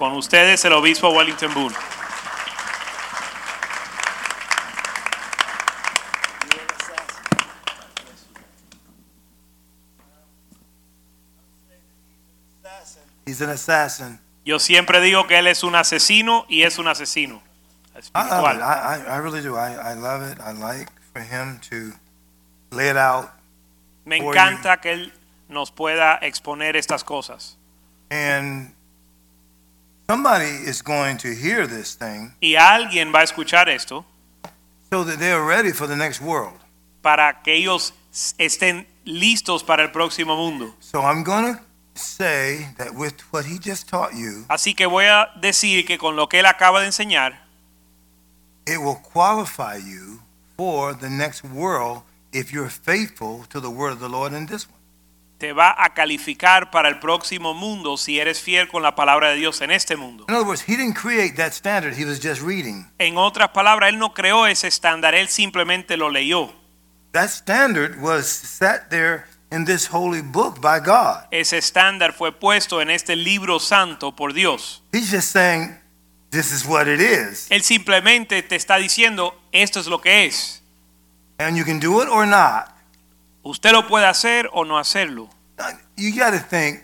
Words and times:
Con 0.00 0.16
ustedes 0.16 0.64
el 0.64 0.72
obispo 0.72 1.10
Wellington 1.10 1.52
Boone. 1.52 1.74
He's 13.26 13.42
an 13.42 13.50
assassin. 13.50 14.18
Yo 14.46 14.58
siempre 14.58 15.02
digo 15.02 15.26
que 15.26 15.38
él 15.38 15.46
es 15.46 15.62
un 15.62 15.74
asesino 15.74 16.46
y 16.48 16.62
es 16.62 16.78
un 16.78 16.88
asesino 16.88 17.42
it. 17.94 18.04
espiritual. 18.04 18.56
I, 18.56 19.02
I, 19.04 19.16
I 19.16 19.18
really 19.18 19.42
do. 19.42 19.54
I, 19.54 19.74
I 19.74 19.92
love 19.92 20.22
it. 20.22 20.38
I 20.40 20.52
like 20.52 20.90
for 21.12 21.20
him 21.20 21.60
to 21.68 21.92
lay 22.74 22.88
it 22.88 22.96
out. 22.96 23.28
Me 24.06 24.16
encanta 24.16 24.80
que 24.80 24.92
él 24.92 25.12
nos 25.50 25.70
pueda 25.70 26.18
exponer 26.22 26.74
estas 26.76 27.04
cosas. 27.04 27.58
And 28.10 28.72
somebody 30.10 30.50
is 30.66 30.82
going 30.82 31.16
to 31.16 31.28
hear 31.28 31.68
this 31.68 31.94
thing 31.94 32.32
Y 32.40 32.56
alguien 32.56 33.12
va 33.12 33.20
a 33.20 33.22
escuchar 33.22 33.68
esto 33.68 34.04
so 34.90 35.04
that 35.04 35.20
they're 35.20 35.44
ready 35.44 35.70
for 35.72 35.86
the 35.86 35.94
next 35.94 36.20
world. 36.20 36.58
para 37.00 37.42
que 37.44 37.54
ellos 37.54 37.94
estén 38.36 38.86
listos 39.04 39.62
para 39.62 39.84
el 39.84 39.90
próximo 39.92 40.36
mundo. 40.36 40.74
So 40.80 41.00
I'm 41.00 41.22
going 41.22 41.54
to 41.54 41.60
say 41.94 42.74
that 42.76 42.92
with 42.94 43.20
what 43.30 43.44
he 43.44 43.58
just 43.60 43.88
taught 43.88 44.12
you, 44.14 44.46
Así 44.48 44.74
que 44.74 44.86
voy 44.86 45.04
a 45.04 45.28
decir 45.40 45.86
que 45.86 45.96
con 45.96 46.16
lo 46.16 46.28
que 46.28 46.40
él 46.40 46.46
acaba 46.46 46.80
de 46.80 46.86
enseñar, 46.86 47.38
it 48.66 48.78
will 48.78 48.98
qualify 49.12 49.76
you 49.76 50.20
for 50.56 50.92
the 50.92 51.08
next 51.08 51.44
world 51.44 52.02
if 52.32 52.52
you're 52.52 52.68
faithful 52.68 53.44
to 53.48 53.60
the 53.60 53.70
word 53.70 53.92
of 53.92 54.00
the 54.00 54.08
Lord 54.08 54.32
in 54.32 54.46
this 54.46 54.66
one. 54.68 54.79
Te 55.40 55.54
va 55.54 55.74
a 55.76 55.94
calificar 55.94 56.70
para 56.70 56.90
el 56.90 57.00
próximo 57.00 57.54
mundo 57.54 57.96
si 57.96 58.20
eres 58.20 58.40
fiel 58.40 58.68
con 58.68 58.82
la 58.82 58.94
palabra 58.94 59.30
de 59.30 59.36
Dios 59.36 59.62
en 59.62 59.70
este 59.70 59.96
mundo. 59.96 60.26
In 60.28 60.34
other 60.34 60.46
words, 60.46 60.62
he 60.68 60.76
didn't 60.76 60.94
create 60.94 61.34
that 61.36 61.52
standard, 61.52 61.94
he 61.98 62.04
was 62.04 62.20
just 62.20 62.42
reading. 62.42 62.86
En 62.98 63.16
otras 63.16 63.48
palabras, 63.48 63.88
él 63.88 63.98
no 63.98 64.12
creó 64.12 64.46
ese 64.46 64.68
estándar, 64.68 65.14
él 65.14 65.28
simplemente 65.28 65.96
lo 65.96 66.10
leyó. 66.10 66.52
That 67.12 67.30
standard 67.30 67.98
was 67.98 68.26
set 68.26 68.90
there 68.90 69.24
in 69.50 69.64
this 69.64 69.88
holy 69.90 70.20
book 70.20 70.60
by 70.60 70.78
God. 70.78 71.24
Ese 71.30 71.56
estándar 71.56 72.12
fue 72.12 72.32
puesto 72.32 72.82
en 72.82 72.90
este 72.90 73.16
libro 73.16 73.58
santo 73.58 74.14
por 74.14 74.34
Dios. 74.34 74.82
He's 74.92 75.10
just 75.10 75.32
saying, 75.32 75.74
this 76.30 76.52
is 76.52 76.66
what 76.66 76.86
it 76.86 77.00
is. 77.00 77.50
Él 77.50 77.62
simplemente 77.62 78.42
te 78.42 78.56
está 78.56 78.76
diciendo, 78.76 79.34
esto 79.52 79.80
es 79.80 79.86
lo 79.86 80.02
que 80.02 80.26
es. 80.26 80.62
And 81.38 81.56
you 81.56 81.64
can 81.64 81.80
do 81.80 82.02
it 82.02 82.10
or 82.10 82.26
not. 82.26 82.79
Usted 83.42 83.72
lo 83.72 83.86
puede 83.86 84.06
hacer 84.06 84.48
o 84.52 84.64
no 84.64 84.78
hacerlo. 84.78 85.28
You 85.96 86.14
got 86.14 86.30
to 86.32 86.38
think, 86.38 86.80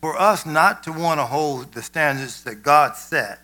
for 0.00 0.16
us 0.20 0.44
not 0.46 0.82
to 0.84 0.92
want 0.92 1.20
to 1.20 1.26
hold 1.26 1.72
the 1.72 1.82
standards 1.82 2.42
that 2.44 2.62
God 2.62 2.94
set, 2.96 3.40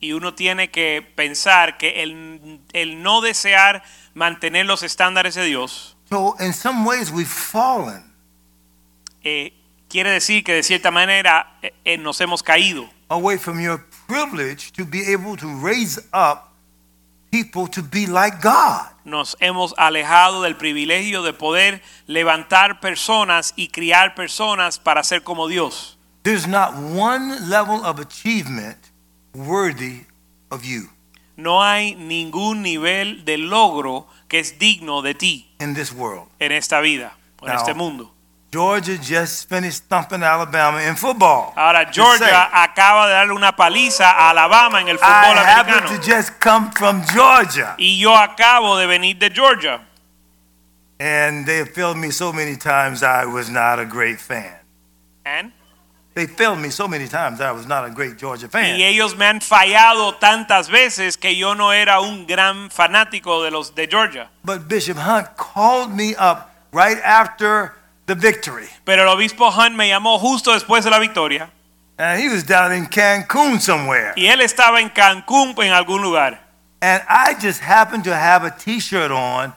Y 0.00 0.12
uno 0.12 0.32
tiene 0.34 0.70
que 0.70 1.02
pensar 1.16 1.76
que 1.76 2.02
el, 2.04 2.60
el 2.72 3.02
no 3.02 3.20
desear 3.20 3.82
mantener 4.14 4.64
los 4.64 4.82
estándares 4.84 5.34
de 5.34 5.44
Dios 5.44 5.96
so 6.08 6.36
in 6.38 6.52
some 6.52 6.84
ways 6.86 7.10
we've 7.10 7.26
fallen 7.28 8.04
eh, 9.24 9.52
quiere 9.88 10.10
decir 10.10 10.44
que 10.44 10.52
de 10.54 10.62
cierta 10.62 10.90
manera 10.92 11.58
eh, 11.62 11.74
eh, 11.84 11.98
nos 11.98 12.20
hemos 12.20 12.42
caído. 12.44 12.88
away 13.10 13.36
from 13.36 13.58
your 13.60 13.84
privilege 14.06 14.70
to 14.72 14.84
be 14.84 15.12
able 15.12 15.36
to 15.36 15.48
raise 15.60 15.98
up 16.12 16.47
people 17.30 17.66
to 17.68 17.82
be 17.82 18.06
like 18.06 18.40
God. 18.42 18.86
Nos 19.04 19.36
hemos 19.40 19.74
alejado 19.78 20.42
del 20.42 20.56
privilegio 20.56 21.22
de 21.22 21.32
poder 21.32 21.82
levantar 22.06 22.80
personas 22.80 23.52
y 23.56 23.68
criar 23.68 24.14
personas 24.14 24.78
para 24.78 25.02
ser 25.04 25.22
como 25.22 25.48
Dios. 25.48 25.96
There's 26.22 26.46
not 26.46 26.74
one 26.74 27.40
level 27.48 27.84
of 27.84 27.98
achievement 28.00 28.76
worthy 29.34 30.04
of 30.50 30.64
you 30.64 30.88
No 31.36 31.62
hay 31.62 31.94
ningún 31.94 32.62
nivel 32.62 33.24
de 33.24 33.38
logro 33.38 34.08
que 34.28 34.40
es 34.40 34.58
digno 34.58 35.02
de 35.02 35.14
ti 35.14 35.48
in 35.60 35.74
this 35.74 35.92
world. 35.92 36.28
en 36.40 36.50
esta 36.52 36.80
vida, 36.80 37.16
en 37.40 37.48
No. 37.48 37.54
este 37.54 37.74
mundo. 37.74 38.12
Georgia 38.50 38.96
just 38.96 39.46
finished 39.48 39.84
thumping 39.90 40.22
Alabama 40.22 40.78
in 40.80 40.96
football. 40.96 41.52
Ahora, 41.54 41.84
Georgia 41.92 42.48
acaba 42.50 43.06
de 43.06 43.12
darle 43.12 43.32
una 43.34 43.52
paliza 43.52 44.10
a 44.10 44.30
Alabama 44.30 44.80
en 44.80 44.88
el 44.88 44.96
fútbol 44.98 45.36
I 45.36 45.36
fútbol 45.36 45.44
happen 45.44 45.86
to 46.00 46.02
just 46.02 46.40
come 46.40 46.70
from 46.72 47.02
Georgia. 47.12 47.74
Y 47.78 47.98
yo 48.00 48.14
acabo 48.16 48.78
de 48.78 48.86
venir 48.86 49.18
de 49.18 49.28
Georgia. 49.28 49.80
And 50.98 51.46
they 51.46 51.58
have 51.58 51.70
failed 51.74 51.98
me 51.98 52.10
so 52.10 52.32
many 52.32 52.56
times 52.56 53.02
I 53.02 53.26
was 53.26 53.50
not 53.50 53.78
a 53.78 53.84
great 53.84 54.18
fan. 54.18 54.54
And- 55.26 55.52
They 56.14 56.26
failed 56.26 56.58
me 56.58 56.70
so 56.70 56.88
many 56.88 57.06
times 57.06 57.40
I 57.40 57.52
was 57.52 57.66
not 57.68 57.84
a 57.84 57.90
great 57.90 58.16
Georgia 58.18 58.48
fan. 58.48 58.76
Y 58.76 58.82
ellos 58.82 59.14
me 59.16 59.26
han 59.26 59.40
fallado 59.40 60.14
tantas 60.16 60.68
veces 60.68 61.16
que 61.16 61.36
yo 61.36 61.54
no 61.54 61.70
era 61.70 62.00
un 62.00 62.26
gran 62.26 62.70
fanático 62.70 63.44
de 63.44 63.50
los 63.52 63.74
de 63.74 63.86
Georgia. 63.86 64.28
But 64.42 64.66
Bishop 64.68 64.96
Hunt 64.96 65.36
called 65.36 65.92
me 65.94 66.16
up 66.16 66.50
right 66.72 66.98
after 67.04 67.74
the 68.08 68.16
victory. 68.16 68.68
Pero 68.84 69.02
el 69.02 69.08
obispo 69.08 69.50
Hunt 69.50 69.76
me 69.76 69.88
llamó 69.88 70.18
justo 70.18 70.52
después 70.52 70.82
de 70.82 70.90
la 70.90 70.98
victoria 70.98 71.50
And 71.98 72.20
he 72.20 72.28
was 72.28 72.44
down 72.44 72.72
in 72.72 72.86
Cancun 72.86 73.60
somewhere. 73.60 74.12
y 74.16 74.26
él 74.26 74.40
estaba 74.40 74.80
en 74.80 74.88
Cancún 74.88 75.54
en 75.62 75.72
algún 75.72 76.00
lugar. 76.02 76.40
And 76.80 77.02
I 77.08 77.34
just 77.34 77.60
happened 77.60 78.04
to 78.04 78.14
have 78.14 78.44
a 78.44 78.50
t-shirt 78.50 79.10
on 79.10 79.52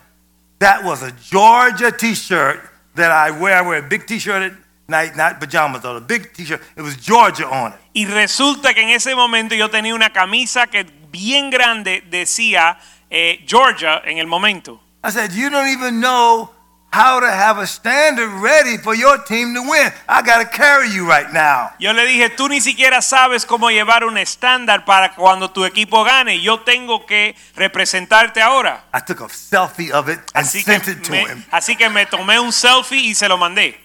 that 0.59 0.83
was 0.83 1.01
a 1.03 1.11
Georgia 1.11 1.91
t-shirt 1.91 2.59
that 2.95 3.11
I 3.11 3.31
wear. 3.31 3.55
I 3.55 3.61
wear 3.61 3.77
a 3.77 3.87
big 3.87 4.05
t-shirt 4.07 4.41
at 4.41 4.53
night, 4.87 5.15
not 5.15 5.39
pajamas 5.39 5.81
though, 5.83 5.95
a 5.97 6.01
big 6.01 6.33
t-shirt. 6.33 6.61
It 6.75 6.81
was 6.81 6.97
Georgia 6.97 7.47
on 7.47 7.73
it. 7.73 7.79
Y 7.93 8.05
resulta 8.05 8.73
que 8.73 8.81
en 8.81 8.89
ese 8.89 9.13
momento 9.15 9.53
yo 9.55 9.69
tenía 9.69 9.93
una 9.93 10.09
camisa 10.11 10.65
que 10.67 10.83
bien 11.11 11.51
grande 11.51 12.03
decía 12.09 12.77
eh, 13.11 13.43
Georgia 13.47 14.01
en 14.03 14.17
el 14.17 14.25
momento. 14.25 14.79
I 15.03 15.11
said, 15.11 15.31
you 15.31 15.49
don't 15.51 15.67
even 15.67 15.99
know 15.99 16.49
how 16.93 17.19
to 17.21 17.27
have 17.31 17.57
a 17.57 17.65
standard 17.65 18.29
ready 18.41 18.77
for 18.77 18.93
your 18.93 19.17
team 19.23 19.53
to 19.53 19.61
win. 19.61 19.91
I 20.09 20.21
got 20.21 20.39
to 20.39 20.45
carry 20.45 20.89
you 20.89 21.07
right 21.07 21.31
now. 21.31 21.71
Yo 21.79 21.93
le 21.93 22.05
dije, 22.05 22.29
tú 22.35 22.49
ni 22.49 22.59
siquiera 22.59 23.01
sabes 23.01 23.45
cómo 23.45 23.69
llevar 23.71 24.03
un 24.03 24.17
estándar 24.17 24.83
para 24.85 25.13
cuando 25.15 25.49
tu 25.51 25.63
equipo 25.63 26.03
gane. 26.03 26.41
Yo 26.41 26.59
tengo 26.61 27.05
que 27.05 27.35
representarte 27.55 28.41
ahora. 28.41 28.83
I 28.93 28.99
took 28.99 29.21
a 29.21 29.29
selfie 29.29 29.91
of 29.91 30.09
it 30.09 30.19
and 30.35 30.45
Así 30.45 30.61
sent 30.63 30.87
it 30.89 31.01
to 31.03 31.11
me, 31.11 31.21
him. 31.25 31.43
así 31.51 31.75
que 31.77 31.89
me 31.89 32.05
tomé 32.05 32.39
un 32.39 32.51
selfie 32.51 32.99
y 33.09 33.15
se 33.15 33.27
lo 33.29 33.37
mandé. 33.37 33.79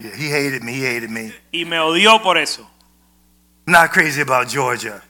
Yeah, 0.00 0.10
he 0.16 0.28
hated 0.30 0.62
me. 0.62 0.72
He 0.74 0.84
hated 0.84 1.10
me. 1.10 1.32
Y 1.52 1.64
me 1.64 1.78
odió 1.78 2.20
por 2.22 2.38
eso. 2.38 2.68
I'm 3.66 3.72
not 3.72 3.90
crazy 3.92 4.20
about 4.22 4.48
Georgia. 4.48 5.02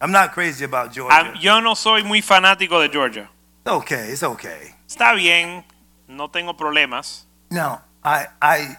I'm 0.00 0.12
not 0.12 0.32
crazy 0.34 0.64
about 0.64 0.92
Georgia. 0.92 1.16
Ah, 1.16 1.34
Yo 1.40 1.60
no 1.60 1.74
soy 1.74 2.04
muy 2.04 2.22
fanático 2.22 2.78
de 2.80 2.88
Georgia. 2.88 3.28
It's 3.64 3.72
okay. 3.72 4.10
It's 4.12 4.22
okay. 4.22 4.74
Está 4.88 5.12
bien, 5.14 5.64
no 6.08 6.28
tengo 6.30 6.56
problemas. 6.56 7.26
Now, 7.50 7.82
I, 8.04 8.26
I, 8.42 8.76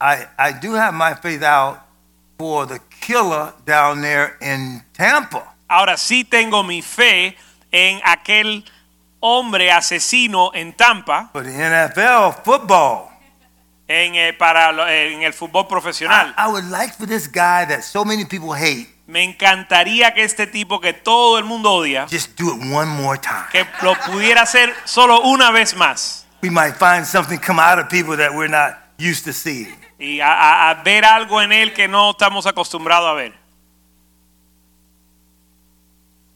I, 0.00 0.26
I 0.38 0.52
do 0.52 0.74
have 0.74 0.92
my 0.94 1.14
faith 1.14 1.42
out 1.42 1.80
for 2.38 2.66
the 2.66 2.78
killer 3.00 3.52
down 3.64 4.00
there 4.02 4.36
in 4.40 4.84
Tampa. 4.92 5.54
Ahora 5.68 5.96
sí 5.96 6.24
tengo 6.24 6.62
mi 6.62 6.82
fe 6.82 7.36
en 7.72 8.00
aquel 8.04 8.64
hombre 9.20 9.72
asesino 9.72 10.50
en 10.54 10.72
Tampa 10.74 11.30
For 11.32 11.42
the 11.42 11.50
NFL 11.50 12.42
football. 12.44 13.08
en, 13.88 14.14
eh, 14.14 14.32
para, 14.32 14.72
lo- 14.72 14.86
en 14.86 15.22
el 15.22 15.32
fútbol 15.32 15.64
I, 15.64 15.68
profesional. 15.68 16.34
I 16.36 16.46
would 16.48 16.64
like 16.70 16.92
for 16.94 17.06
this 17.06 17.26
guy 17.26 17.64
that 17.66 17.82
so 17.82 18.04
many 18.04 18.24
people 18.24 18.52
hate 18.54 18.88
Me 19.06 19.22
encantaría 19.22 20.12
que 20.14 20.24
este 20.24 20.46
tipo 20.48 20.80
que 20.80 20.92
todo 20.92 21.38
el 21.38 21.44
mundo 21.44 21.72
odia, 21.72 22.06
just 22.10 22.36
do 22.38 22.48
it 22.54 22.60
one 22.72 22.86
more 22.90 23.16
time. 23.18 23.46
que 23.52 23.64
lo 23.82 23.94
pudiera 24.06 24.42
hacer 24.42 24.74
solo 24.84 25.20
una 25.22 25.50
vez 25.52 25.74
más. 25.76 26.25
We 26.46 26.50
might 26.50 26.76
find 26.76 27.04
something 27.04 27.40
come 27.40 27.58
out 27.58 27.80
of 27.80 27.88
people 27.88 28.16
that 28.18 28.32
we're 28.32 28.46
not 28.48 28.78
used 28.98 29.24
to 29.24 29.32
seeing. 29.32 29.74
Y 29.98 30.20
a, 30.20 30.28
a- 30.28 30.70
a 30.70 30.82
ver 30.84 31.04
algo 31.04 31.42
en 31.42 31.50
él 31.50 31.72
que 31.74 31.88
no 31.88 32.10
estamos 32.12 32.46
acostumbrados 32.46 33.10
a 33.10 33.14
ver. 33.14 33.32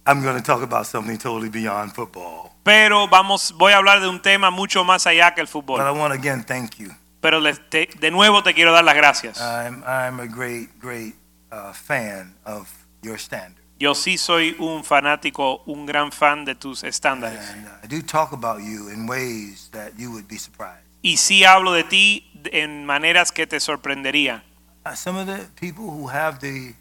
I'm 0.04 0.20
going 0.22 0.34
to 0.36 0.42
talk 0.42 0.62
about 0.62 0.86
something 0.86 1.16
totally 1.16 1.48
beyond 1.48 1.92
football. 1.94 2.50
Pero 2.64 3.06
vamos, 3.06 3.52
voy 3.56 3.72
a 3.72 3.76
hablar 3.76 4.00
de 4.00 4.08
un 4.08 4.20
tema 4.20 4.50
mucho 4.50 4.82
más 4.82 5.06
allá 5.06 5.32
que 5.32 5.42
el 5.42 5.46
But 5.46 5.50
I 5.50 5.52
fútbol. 5.52 5.98
want 5.98 6.12
to 6.12 6.18
again 6.18 6.42
thank 6.42 6.76
you. 6.78 6.90
Pero 7.20 7.40
te- 7.70 7.88
de 8.00 8.10
nuevo 8.10 8.42
te 8.42 8.52
quiero 8.52 8.72
dar 8.72 8.82
las 8.82 8.96
gracias. 8.96 9.38
I'm, 9.40 9.84
I'm 9.86 10.18
a 10.18 10.26
great, 10.26 10.70
great 10.80 11.14
uh, 11.52 11.72
fan 11.72 12.34
of 12.44 12.68
your 13.02 13.16
standard. 13.16 13.59
Yo 13.80 13.94
sí 13.94 14.18
soy 14.18 14.54
un 14.58 14.84
fanático, 14.84 15.62
un 15.64 15.86
gran 15.86 16.12
fan 16.12 16.44
de 16.44 16.54
tus 16.54 16.84
estándares. 16.84 17.48
And 17.48 17.66
uh, 17.66 17.70
I 17.82 17.86
do 17.86 18.02
talk 18.02 18.34
about 18.34 18.60
you 18.60 18.90
in 18.90 19.06
ways 19.06 19.70
that 19.72 19.92
you 19.96 20.10
would 20.10 20.28
be 20.28 20.36
surprised. 20.36 20.84
Y 21.00 21.16
sí 21.16 21.44
hablo 21.44 21.72
de 21.72 21.84
ti 21.84 22.30
en 22.52 22.84
maneras 22.84 23.32
que 23.32 23.46
te 23.46 23.58
sorprenderían. 23.58 24.42
Uh, 24.84 24.94
some 24.94 25.18
of 25.18 25.26
the 25.26 25.46
people 25.58 25.86
who 25.86 26.08
have 26.08 26.40
the 26.40 26.74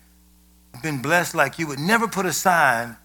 been 0.84 1.01
blessed 1.01 1.34
like 1.34 1.57
you 1.57 1.68
would 1.68 1.80
never 1.80 2.06
put 2.06 2.25
a 2.25 2.34
sign 2.34 2.98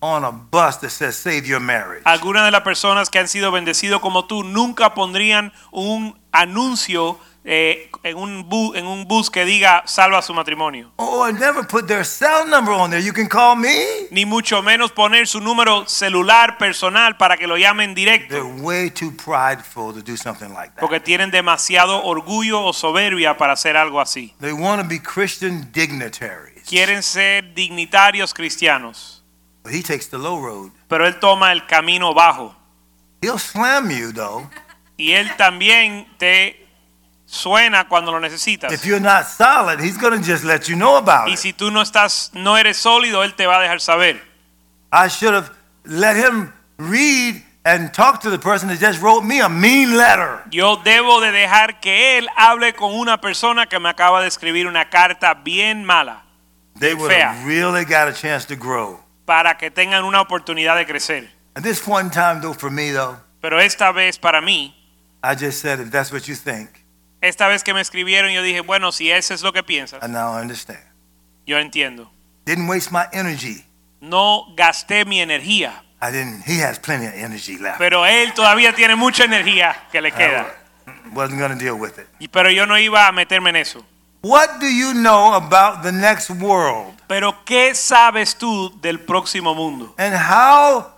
on 0.00 0.24
a 0.24 0.30
bus 0.30 0.78
that 0.78 0.90
says 0.90 1.16
save 1.16 1.44
your 1.44 1.60
marriage. 1.60 2.02
Algunas 2.04 2.44
de 2.44 2.52
las 2.52 2.62
personas 2.62 3.10
que 3.10 3.18
han 3.18 3.26
sido 3.26 3.50
bendecidos 3.50 4.00
como 4.00 4.26
tú 4.26 4.44
nunca 4.44 4.94
pondrían 4.94 5.52
un 5.72 6.16
anuncio 6.30 7.18
eh, 7.44 7.90
en, 8.04 8.16
un 8.16 8.48
bu- 8.48 8.76
en 8.76 8.86
un 8.86 9.06
bus 9.08 9.28
que 9.30 9.44
diga 9.44 9.82
salva 9.86 10.22
su 10.22 10.32
matrimonio. 10.32 10.92
Or 10.96 11.32
never 11.32 11.66
put 11.66 11.86
their 11.86 12.04
cell 12.04 12.46
number 12.48 12.72
on 12.72 12.90
there. 12.90 13.02
You 13.02 13.12
can 13.12 13.28
call 13.28 13.56
me. 13.56 13.74
Ni 14.10 14.24
mucho 14.24 14.62
menos 14.62 14.92
poner 14.92 15.26
su 15.26 15.40
número 15.40 15.86
celular 15.88 16.56
personal 16.58 17.16
para 17.16 17.36
que 17.36 17.46
lo 17.46 17.56
llamen 17.56 17.94
directo. 17.94 18.34
They're 18.34 18.62
way 18.62 18.90
too 18.90 19.10
prideful 19.16 19.92
to 19.92 20.02
do 20.02 20.16
something 20.16 20.50
like 20.54 20.74
that. 20.74 20.80
Porque 20.80 21.00
tienen 21.00 21.30
demasiado 21.30 22.04
orgullo 22.04 22.62
o 22.62 22.72
soberbia 22.72 23.36
para 23.36 23.54
hacer 23.54 23.76
algo 23.76 24.00
así. 24.00 24.34
They 24.40 24.52
want 24.52 24.80
to 24.82 24.88
be 24.88 25.00
Christian 25.00 25.70
dignitaries. 25.72 26.62
Quieren 26.68 27.02
ser 27.02 27.54
dignitarios 27.54 28.32
cristianos. 28.34 29.22
But 29.64 29.72
he 29.72 29.82
takes 29.82 30.08
the 30.08 30.18
low 30.18 30.40
road. 30.40 30.70
Pero 30.88 31.06
él 31.06 31.18
toma 31.20 31.52
el 31.52 31.66
camino 31.66 32.14
bajo. 32.14 32.54
He'll 33.20 33.38
slam 33.38 33.90
you 33.90 34.12
though. 34.12 34.48
Y 34.96 35.12
él 35.12 35.34
también 35.36 36.06
te 36.18 36.61
suena 37.32 37.88
cuando 37.88 38.12
lo 38.12 38.20
necesitas. 38.20 38.70
If 38.72 38.84
you're 38.84 39.00
not 39.00 39.26
solid, 39.26 39.80
he's 39.80 39.96
going 39.96 40.20
to 40.20 40.22
just 40.24 40.44
let 40.44 40.68
you 40.68 40.76
know 40.76 40.96
about 40.98 41.28
Y 41.28 41.32
it. 41.34 41.38
si 41.38 41.52
tú 41.54 41.70
no 41.70 41.80
estás, 41.80 42.30
no 42.34 42.56
eres 42.58 42.76
sólido, 42.76 43.24
él 43.24 43.34
te 43.34 43.46
va 43.46 43.56
a 43.58 43.62
dejar 43.62 43.80
saber. 43.80 44.20
I 44.92 45.08
should 45.08 45.32
have 45.34 45.50
let 45.86 46.16
him 46.16 46.52
read 46.76 47.42
and 47.64 47.90
talk 47.94 48.20
to 48.22 48.30
the 48.30 48.38
person 48.38 48.68
that 48.68 48.78
just 48.78 49.00
wrote 49.00 49.22
me 49.24 49.40
a 49.40 49.48
mean 49.48 49.96
letter. 49.96 50.42
Yo 50.50 50.76
debo 50.84 51.20
de 51.22 51.32
dejar 51.32 51.80
que 51.80 52.18
él 52.18 52.28
hable 52.36 52.74
con 52.74 52.92
una 52.92 53.18
persona 53.20 53.66
que 53.66 53.78
me 53.80 53.88
acaba 53.88 54.20
de 54.20 54.28
escribir 54.28 54.66
una 54.66 54.90
carta 54.90 55.32
bien 55.34 55.84
mala 55.84 56.24
They 56.78 56.92
would 56.94 57.10
Fea. 57.10 57.32
have 57.32 57.46
really 57.46 57.84
got 57.84 58.08
a 58.08 58.12
chance 58.12 58.44
to 58.46 58.56
grow. 58.56 59.00
para 59.24 59.56
que 59.56 59.70
tengan 59.70 60.04
una 60.04 60.20
oportunidad 60.20 60.76
de 60.76 60.84
crecer. 60.84 61.30
At 61.54 61.62
this 61.62 61.80
point 61.80 62.06
in 62.06 62.10
time, 62.10 62.40
though, 62.42 62.52
for 62.54 62.70
me, 62.70 62.90
though, 62.90 63.16
Pero 63.40 63.58
esta 63.58 63.90
vez 63.92 64.18
para 64.18 64.40
mí, 64.42 64.74
I 65.22 65.34
just 65.34 65.60
said, 65.60 65.80
if 65.80 65.90
that's 65.90 66.12
what 66.12 66.26
you 66.28 66.34
think, 66.34 66.81
esta 67.22 67.48
vez 67.48 67.64
que 67.64 67.72
me 67.72 67.80
escribieron, 67.80 68.30
yo 68.32 68.42
dije, 68.42 68.60
bueno, 68.60 68.92
si 68.92 69.10
eso 69.10 69.32
es 69.32 69.40
lo 69.42 69.52
que 69.54 69.62
piensas, 69.62 70.02
I 70.06 70.08
now 70.10 70.38
understand. 70.38 70.80
yo 71.46 71.58
entiendo. 71.58 72.12
Didn't 72.44 72.68
waste 72.68 72.90
my 72.92 73.04
energy. 73.12 73.64
No 74.00 74.46
gasté 74.56 75.04
mi 75.06 75.20
energía, 75.20 75.82
I 76.02 76.10
didn't. 76.10 76.42
He 76.46 76.62
has 76.62 76.78
plenty 76.78 77.06
of 77.06 77.14
energy 77.14 77.56
left. 77.56 77.78
pero 77.78 78.04
él 78.04 78.34
todavía 78.34 78.74
tiene 78.74 78.96
mucha 78.96 79.24
energía 79.24 79.86
que 79.90 80.00
le 80.02 80.10
queda. 80.12 80.46
I 80.86 81.14
wasn't 81.14 81.38
going 81.38 81.56
to 81.56 81.58
deal 81.64 81.74
with 81.78 81.96
it. 81.98 82.06
Y- 82.18 82.26
Pero 82.28 82.50
yo 82.50 82.66
no 82.66 82.76
iba 82.76 83.06
a 83.06 83.12
meterme 83.12 83.50
en 83.50 83.56
eso. 83.56 83.84
What 84.22 84.58
do 84.60 84.66
you 84.68 84.92
know 84.92 85.34
about 85.34 85.82
the 85.82 85.92
next 85.92 86.30
world? 86.30 87.00
Pero 87.08 87.44
¿qué 87.44 87.74
sabes 87.74 88.36
tú 88.36 88.72
del 88.80 88.98
próximo 89.00 89.54
mundo? 89.54 89.94
And 89.98 90.14
how 90.14 90.92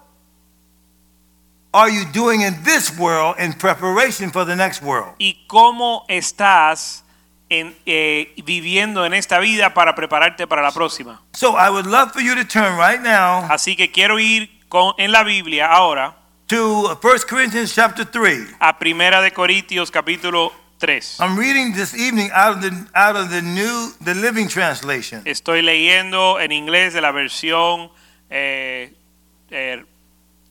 are 1.74 1.90
you 1.90 2.04
doing 2.12 2.42
in 2.42 2.54
this 2.62 2.96
world 2.96 3.34
in 3.38 3.52
preparation 3.52 4.30
for 4.30 4.46
the 4.46 4.54
next 4.54 4.80
world? 4.80 5.14
¿Y 5.18 5.44
cómo 5.48 6.04
estás 6.08 7.02
en, 7.50 7.74
eh, 7.84 8.32
viviendo 8.44 9.04
en 9.04 9.12
esta 9.12 9.40
vida 9.40 9.74
para 9.74 9.94
prepararte 9.94 10.46
para 10.46 10.62
la 10.62 10.70
próxima? 10.70 11.20
So 11.34 11.56
I 11.56 11.68
would 11.68 11.86
love 11.86 12.12
for 12.12 12.22
you 12.22 12.34
to 12.36 12.44
turn 12.44 12.78
right 12.78 13.02
now 13.02 13.46
Así 13.50 13.76
que 13.76 13.90
quiero 13.90 14.18
ir 14.18 14.48
con, 14.68 14.94
en 14.98 15.10
la 15.10 15.24
Biblia 15.24 15.66
ahora 15.66 16.14
to 16.46 16.96
1 17.02 17.18
Corinthians 17.28 17.74
chapter 17.74 18.04
3. 18.04 18.56
a 18.60 18.78
Primera 18.78 19.20
de 19.20 19.32
Corintios 19.32 19.90
capítulo 19.90 20.52
3. 20.78 21.18
I'm 21.18 21.36
reading 21.36 21.72
this 21.72 21.94
evening 21.94 22.30
out 22.32 22.56
of 22.56 22.62
the 22.62 22.70
out 22.94 23.16
of 23.16 23.30
the 23.30 23.42
new 23.42 23.92
the 24.00 24.14
Living 24.14 24.48
Translation. 24.48 25.22
Estoy 25.24 25.62
leyendo 25.62 26.38
en 26.38 26.52
inglés 26.52 26.92
de 26.92 27.00
la 27.00 27.10
versión 27.10 27.90
eh, 28.30 28.92
eh, 29.50 29.84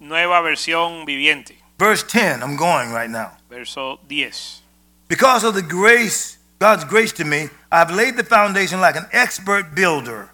nueva 0.03 0.41
versión 0.41 1.05
viviente, 1.05 1.57
Verse 1.79 2.03
10. 2.03 2.41
I'm 2.43 2.55
going 2.55 2.93
right 2.93 3.09
now. 3.09 3.31
verso 3.49 3.99
10. 4.07 4.61
Because 5.07 5.43
of 5.43 5.53
the 5.55 5.61
grace, 5.61 6.37
God's 6.59 6.85
grace 6.85 7.11
to 7.13 7.25
me, 7.25 7.49
I've 7.71 7.91
laid 7.91 8.15
the 8.15 8.23
foundation 8.23 8.79
like 8.79 8.95
an 8.95 9.07
expert 9.11 9.73
builder. 9.75 10.29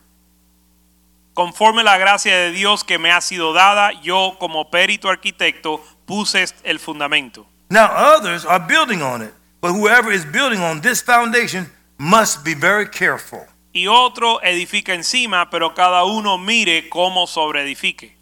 Conforme 1.34 1.84
la 1.84 1.98
gracia 1.98 2.36
de 2.36 2.52
Dios 2.52 2.84
que 2.84 3.00
me 3.00 3.10
ha 3.12 3.22
sido 3.22 3.54
dada, 3.54 3.92
yo 4.02 4.36
como 4.40 4.70
perito 4.70 5.10
arquitecto 5.10 5.82
puse 6.06 6.46
el 6.64 6.80
fundamento. 6.80 7.46
Now 7.70 7.88
others 7.96 8.46
are 8.46 8.60
building 8.60 9.02
on 9.02 9.22
it, 9.22 9.34
but 9.62 9.72
whoever 9.72 10.12
is 10.12 10.26
building 10.26 10.60
on 10.60 10.82
this 10.82 11.02
foundation 11.02 11.68
must 11.98 12.44
be 12.44 12.54
very 12.54 12.88
careful. 12.90 13.46
Y 13.72 13.88
otro 13.88 14.42
edifica 14.44 14.94
encima, 14.94 15.50
pero 15.50 15.74
cada 15.74 16.04
uno 16.04 16.38
mire 16.38 16.90
cómo 16.90 17.28
sobreedifique. 17.28 18.18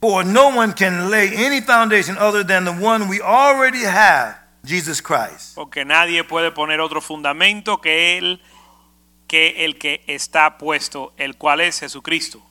For 0.00 0.24
no 0.24 0.48
one 0.48 0.72
can 0.72 1.10
lay 1.10 1.28
any 1.34 1.60
foundation 1.60 2.16
other 2.16 2.42
than 2.42 2.64
the 2.64 2.72
one 2.72 3.08
we 3.08 3.20
already 3.20 3.84
have, 3.84 4.36
Jesus 4.64 5.02
Christ. 5.02 5.54
Porque 5.54 5.84
nadie 5.84 6.24
puede 6.24 6.52
poner 6.52 6.80
otro 6.80 7.00
fundamento 7.00 7.80
que 7.82 8.16
él 8.16 8.40
que 9.28 9.64
el 9.64 9.78
que 9.78 10.02
está 10.08 10.58
puesto, 10.58 11.12
el 11.16 11.36
cual 11.36 11.60
es 11.60 11.80
Jesucristo. 11.80 12.42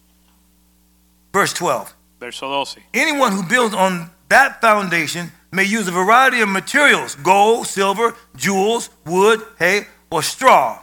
Verse 1.34 1.54
12. 1.54 1.94
Verso 2.20 2.48
12. 2.48 2.84
Anyone 2.94 3.32
who 3.32 3.44
builds 3.44 3.76
on 3.76 4.12
that 4.30 4.62
foundation 4.62 5.32
may 5.52 5.64
use 5.64 5.88
a 5.88 5.92
variety 5.92 6.42
of 6.42 6.50
materials 6.50 7.16
gold, 7.16 7.66
silver, 7.68 8.16
jewels, 8.36 8.92
wood, 9.06 9.42
hay, 9.58 9.88
or 10.12 10.22
straw. 10.22 10.80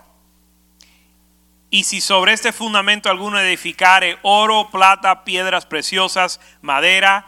Y 1.76 1.84
si 1.84 2.00
sobre 2.00 2.32
este 2.32 2.54
fundamento 2.54 3.10
alguno 3.10 3.38
edificare 3.38 4.18
oro, 4.22 4.70
plata, 4.70 5.24
piedras 5.24 5.66
preciosas, 5.66 6.40
madera, 6.62 7.26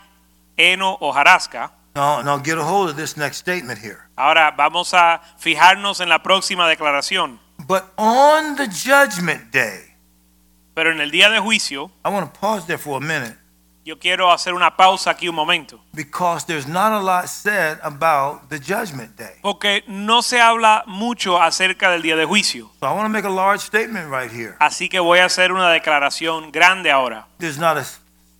heno 0.56 0.96
o 1.02 1.12
jarasca. 1.12 1.72
Now, 1.94 2.22
now 2.22 2.38
get 2.42 2.56
a 2.56 2.64
hold 2.64 2.88
of 2.88 2.96
this 2.96 3.18
next 3.18 3.40
statement 3.40 3.78
here. 3.78 3.98
Ahora 4.16 4.50
vamos 4.52 4.94
a 4.94 5.20
fijarnos 5.36 6.00
en 6.00 6.08
la 6.08 6.22
próxima 6.22 6.66
declaración. 6.66 7.38
But 7.66 7.92
on 7.98 8.56
the 8.56 8.68
judgment 8.68 9.52
day, 9.52 9.94
Pero 10.72 10.92
en 10.92 11.02
el 11.02 11.10
día 11.10 11.28
de 11.28 11.40
juicio, 11.40 11.90
I 12.02 12.08
want 12.08 12.32
to 12.32 12.40
pause 12.40 12.66
there 12.66 12.78
for 12.78 12.96
a 12.96 13.06
minute 13.06 13.36
yo 13.88 13.98
quiero 13.98 14.30
hacer 14.30 14.52
una 14.52 14.76
pausa 14.76 15.12
aquí 15.12 15.30
un 15.30 15.34
momento. 15.34 15.80
because 15.94 16.44
there's 16.44 16.68
not 16.68 16.92
a 16.92 17.00
lot 17.00 17.26
said 17.26 17.78
about 17.82 18.50
the 18.50 18.58
judgment 18.58 19.16
day. 19.16 19.36
Porque 19.40 19.82
no 19.88 20.20
se 20.20 20.38
habla 20.38 20.84
mucho 20.86 21.40
acerca 21.40 21.90
del 21.90 22.02
día 22.02 22.14
de 22.14 22.26
juicio. 22.26 22.70
So 22.80 22.86
I 22.86 22.92
want 22.92 23.06
to 23.06 23.08
make 23.08 23.24
a 23.24 23.30
large 23.30 23.62
statement 23.62 24.10
right 24.10 24.30
here. 24.30 24.56
Así 24.60 24.90
que 24.90 25.00
voy 25.00 25.20
a 25.20 25.24
hacer 25.24 25.52
una 25.52 25.70
declaración 25.70 26.52
grande 26.52 26.90
ahora. 26.90 27.26
There's 27.38 27.58
not 27.58 27.78
a 27.78 27.84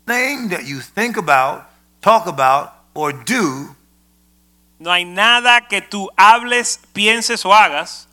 thing 0.05 0.50
that 0.50 0.67
you 0.67 0.81
think 0.81 1.17
about, 1.17 1.64
talk 2.02 2.26
about, 2.26 2.75
or 2.93 3.12
do 3.12 3.75
No 4.78 4.93
hay 4.93 5.07
nada 5.07 5.67
que 5.67 5.81
tú 5.81 6.09
hables, 6.17 6.78
pienses 6.93 7.47
o 7.47 7.55
hagas 7.55 8.07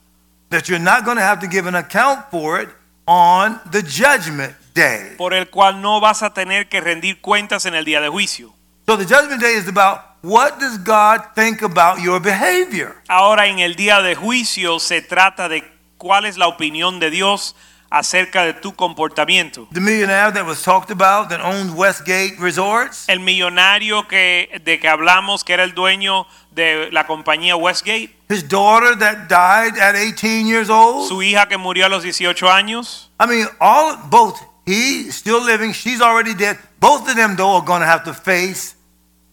that 0.51 0.70
you're 0.70 0.80
not 0.80 1.04
going 1.04 1.18
to 1.18 1.24
have 1.24 1.42
to 1.42 1.48
give 1.48 1.68
an 1.68 1.75
account 1.75 2.32
for 2.32 2.62
it 2.62 2.70
on 3.06 3.60
the 3.72 3.82
judgment 3.82 4.56
day. 4.75 5.15
por 5.17 5.34
el 5.34 5.50
cual 5.50 5.82
no 5.82 6.00
vas 6.00 6.22
a 6.22 6.34
tener 6.34 6.70
que 6.70 6.82
rendir 6.82 7.20
cuentas 7.22 7.65
en 7.65 7.74
el 7.74 7.86
día 7.86 8.01
de 8.01 8.10
juicio. 8.10 8.53
So 8.86 8.98
the 8.98 9.05
judgment 9.05 9.41
day 9.41 9.55
is 9.55 9.67
about 9.67 10.01
what 10.22 10.60
does 10.60 10.77
God 10.77 11.34
think 11.34 11.63
about 11.63 12.00
your 12.00 12.22
behavior? 12.22 12.98
Ahora 13.08 13.48
en 13.48 13.58
el 13.58 13.75
día 13.75 14.01
de 14.03 14.13
juicio 14.13 14.79
se 14.79 15.01
trata 15.01 15.50
de 15.50 15.63
cuál 15.98 16.25
es 16.25 16.38
la 16.38 16.48
opinión 16.48 17.00
de 17.00 17.10
Dios 17.10 17.55
acerca 17.89 18.44
de 18.44 18.53
tu 18.53 18.75
comportamiento. 18.75 19.67
The 19.72 19.79
millionaire 19.79 20.32
that 20.34 20.46
was 20.46 20.62
talked 20.62 20.91
about 20.91 21.29
that 21.29 21.39
owned 21.39 21.75
Westgate 21.75 22.36
Resorts, 22.39 23.05
El 23.08 23.22
millonario 23.22 24.08
que, 24.08 24.62
de 24.63 24.79
que 24.79 24.88
hablamos, 24.88 25.44
que 25.44 25.53
era 25.53 25.63
el 25.63 25.74
dueño 25.74 26.27
de 26.51 26.89
la 26.91 27.08
compañía 27.08 27.55
Westgate, 27.55 28.10
his 28.29 28.48
daughter 28.48 28.98
that 28.98 29.27
died 29.29 29.79
at 29.79 29.96
18 29.96 30.46
years 30.46 30.70
old. 30.70 31.08
su 31.08 31.22
hija 31.24 31.48
que 31.48 31.58
murió 31.58 31.86
a 31.86 31.89
los 31.89 32.03
18 32.03 32.51
años, 32.51 33.12
I 33.20 33.27
mean, 33.27 33.48
all 33.60 33.96
both 34.10 34.41
he 34.65 35.12
still 35.12 35.43
living, 35.43 35.74
she's 35.74 36.01
already 36.01 36.34
dead. 36.34 36.57
Both 36.79 37.07
of 37.10 37.15
them 37.15 37.36
though 37.36 37.55
are 37.57 37.65
going 37.65 37.81
to 37.81 37.88
have 37.88 38.03
to 38.05 38.13
face 38.13 38.75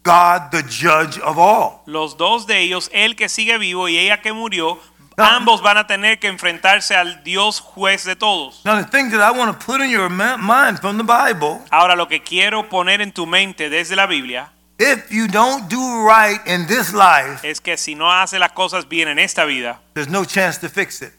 God, 0.03 0.51
the 0.51 0.63
judge 0.65 1.19
of 1.21 1.39
all. 1.39 1.83
los 1.87 2.17
dos 2.17 2.47
de 2.47 2.59
ellos, 2.61 2.91
él 2.93 3.15
que 3.17 3.29
sigue 3.29 3.57
vivo 3.59 3.89
y 3.89 3.99
ella 3.99 4.21
que 4.21 4.33
murió, 4.33 4.79
No. 5.17 5.25
ambos 5.25 5.61
van 5.63 5.77
a 5.77 5.87
tener 5.87 6.19
que 6.19 6.27
enfrentarse 6.29 6.97
al 6.97 7.23
Dios 7.23 7.61
juez 7.61 8.05
de 8.05 8.17
todos. 8.17 8.63
Now 8.65 8.77
the 8.83 8.89
thing 8.91 9.11
that 9.11 9.21
I 9.21 9.31
want 9.37 9.53
to 9.53 9.65
put 9.67 9.81
in 9.83 9.91
your 9.91 10.09
mind 10.09 10.81
from 10.81 10.97
the 10.97 11.05
Bible, 11.05 11.61
Ahora 11.71 11.95
lo 11.97 12.09
que 12.09 12.23
quiero 12.23 12.69
poner 12.71 13.03
en 13.03 13.13
tu 13.13 13.27
mente 13.27 13.69
desde 13.69 13.95
la 13.95 14.07
Biblia 14.07 14.51
if 14.79 15.13
you 15.13 15.29
don't 15.29 15.69
do 15.69 15.79
right 16.05 16.41
in 16.47 16.67
this 16.67 16.93
life, 16.93 17.47
es 17.49 17.61
que 17.61 17.77
si 17.77 17.95
no 17.95 18.11
haces 18.11 18.41
las 18.41 18.53
cosas 18.53 18.89
bien 18.89 19.07
en 19.07 19.19
esta 19.21 19.45
vida, 19.45 19.81
there's 19.95 20.09
no 20.09 20.25
chance 20.25 20.59
to 20.59 20.69
fix 20.69 21.01
it. 21.03 21.13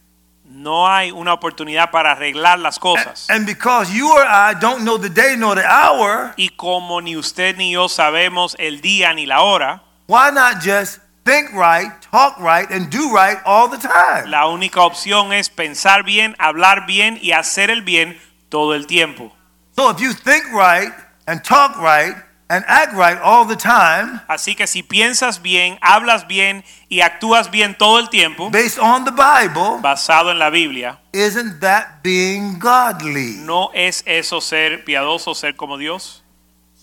No 0.54 0.88
hay 0.88 1.12
una 1.12 1.34
oportunidad 1.34 1.90
para 1.90 2.12
arreglar 2.12 2.60
las 2.60 2.78
cosas. 2.78 3.28
And 3.30 3.46
because 3.48 3.92
you 3.92 4.12
or 4.12 4.24
I 4.24 4.54
don't 4.54 4.84
know 4.84 5.00
the 5.00 5.10
day 5.10 5.36
nor 5.36 5.56
the 5.56 5.66
hour, 5.66 6.34
Y 6.38 6.50
como 6.50 7.02
ni 7.02 7.18
usted 7.18 7.58
ni 7.58 7.72
yo 7.72 7.90
sabemos 7.90 8.56
el 8.60 8.80
día 8.80 9.16
ni 9.16 9.26
la 9.26 9.42
hora, 9.42 9.82
why 10.08 10.30
not 10.32 10.62
just 10.64 11.00
think 11.26 11.52
right, 11.54 11.92
talk 12.12 12.38
right, 12.38 12.70
and 12.70 12.92
do 12.92 13.12
right 13.12 13.40
all 13.46 13.68
the 13.68 13.80
time? 13.80 14.30
la 14.30 14.48
única 14.48 14.82
opción 14.82 15.34
es 15.34 15.50
pensar 15.50 16.04
bien, 16.04 16.36
hablar 16.38 16.86
bien 16.86 17.18
y 17.20 17.32
hacer 17.32 17.72
el 17.72 17.82
bien 17.82 18.20
todo 18.50 18.76
el 18.76 18.86
tiempo. 18.86 19.34
So 19.76 19.90
if 19.90 20.00
you 20.00 20.14
think 20.14 20.46
right 20.54 20.94
and 21.26 21.44
talk 21.44 21.78
right 21.78 22.16
and 22.50 22.64
act 22.68 22.94
right 22.94 23.18
all 23.22 23.46
the 23.46 23.56
time, 23.56 24.22
Así 24.28 24.56
que 24.56 24.68
si 24.68 24.84
piensas 24.84 25.42
bien, 25.42 25.78
hablas 25.82 26.28
bien 26.28 26.64
y 26.90 27.02
actúas 27.02 27.50
bien 27.50 27.76
todo 27.76 28.00
el 28.00 28.10
tiempo, 28.10 28.50
based 28.50 28.80
on 28.80 29.06
the 29.06 29.12
Bible, 29.12 29.80
basado 29.82 30.32
en 30.32 30.40
la 30.40 30.50
Biblia, 30.50 31.00
isn't 31.14 31.60
that 31.62 32.04
being 32.04 32.60
godly? 32.60 33.38
¿no 33.40 33.72
es 33.74 34.04
eso 34.06 34.42
ser 34.42 34.84
piadoso, 34.84 35.34
ser 35.36 35.56
como 35.56 35.78
Dios? 35.78 36.24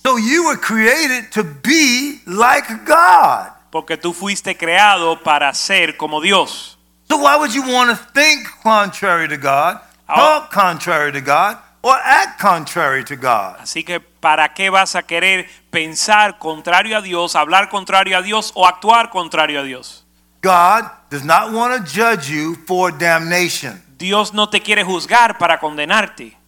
So 0.03 0.17
you 0.17 0.47
were 0.47 0.57
created 0.57 1.31
to 1.33 1.45
be 1.45 2.23
like 2.27 2.67
God. 2.87 3.53
Porque 3.71 3.97
tú 3.97 4.15
fuiste 4.15 4.57
creado 4.57 5.23
para 5.23 5.53
ser 5.55 5.97
como 5.97 6.21
Dios. 6.21 6.79
So 7.09 7.19
why 7.19 7.37
would 7.37 7.55
you 7.55 7.63
want 7.63 7.91
to 7.91 7.97
think 8.15 8.49
contrary 8.63 9.29
to 9.29 9.37
God, 9.37 9.81
talk 10.07 10.51
contrary 10.51 11.13
to 11.13 11.21
God, 11.21 11.59
or 11.83 11.97
act 12.03 12.41
contrary 12.41 13.05
to 13.05 13.17
God? 13.17 13.59
Así 13.61 13.85
que 13.85 14.01
¿para 14.21 14.55
qué 14.55 14.71
vas 14.71 14.95
a 14.95 15.03
querer 15.03 15.49
pensar 15.71 16.39
contrario 16.39 16.97
a 16.97 17.01
Dios, 17.01 17.35
hablar 17.35 17.69
contrario 17.69 18.17
a 18.17 18.23
Dios 18.23 18.53
o 18.55 18.67
actuar 18.67 19.11
contrario 19.11 19.61
a 19.61 19.63
Dios? 19.63 20.07
God 20.43 20.85
does 21.11 21.25
not 21.25 21.53
want 21.53 21.75
to 21.75 21.83
judge 21.85 22.31
you 22.31 22.57
for 22.67 22.97
damnation. 22.97 23.83
Dios 23.99 24.33
no 24.33 24.49
te 24.49 24.61
quiere 24.61 24.85
juzgar 24.85 25.37
para 25.37 25.59
condenarte. 25.59 26.40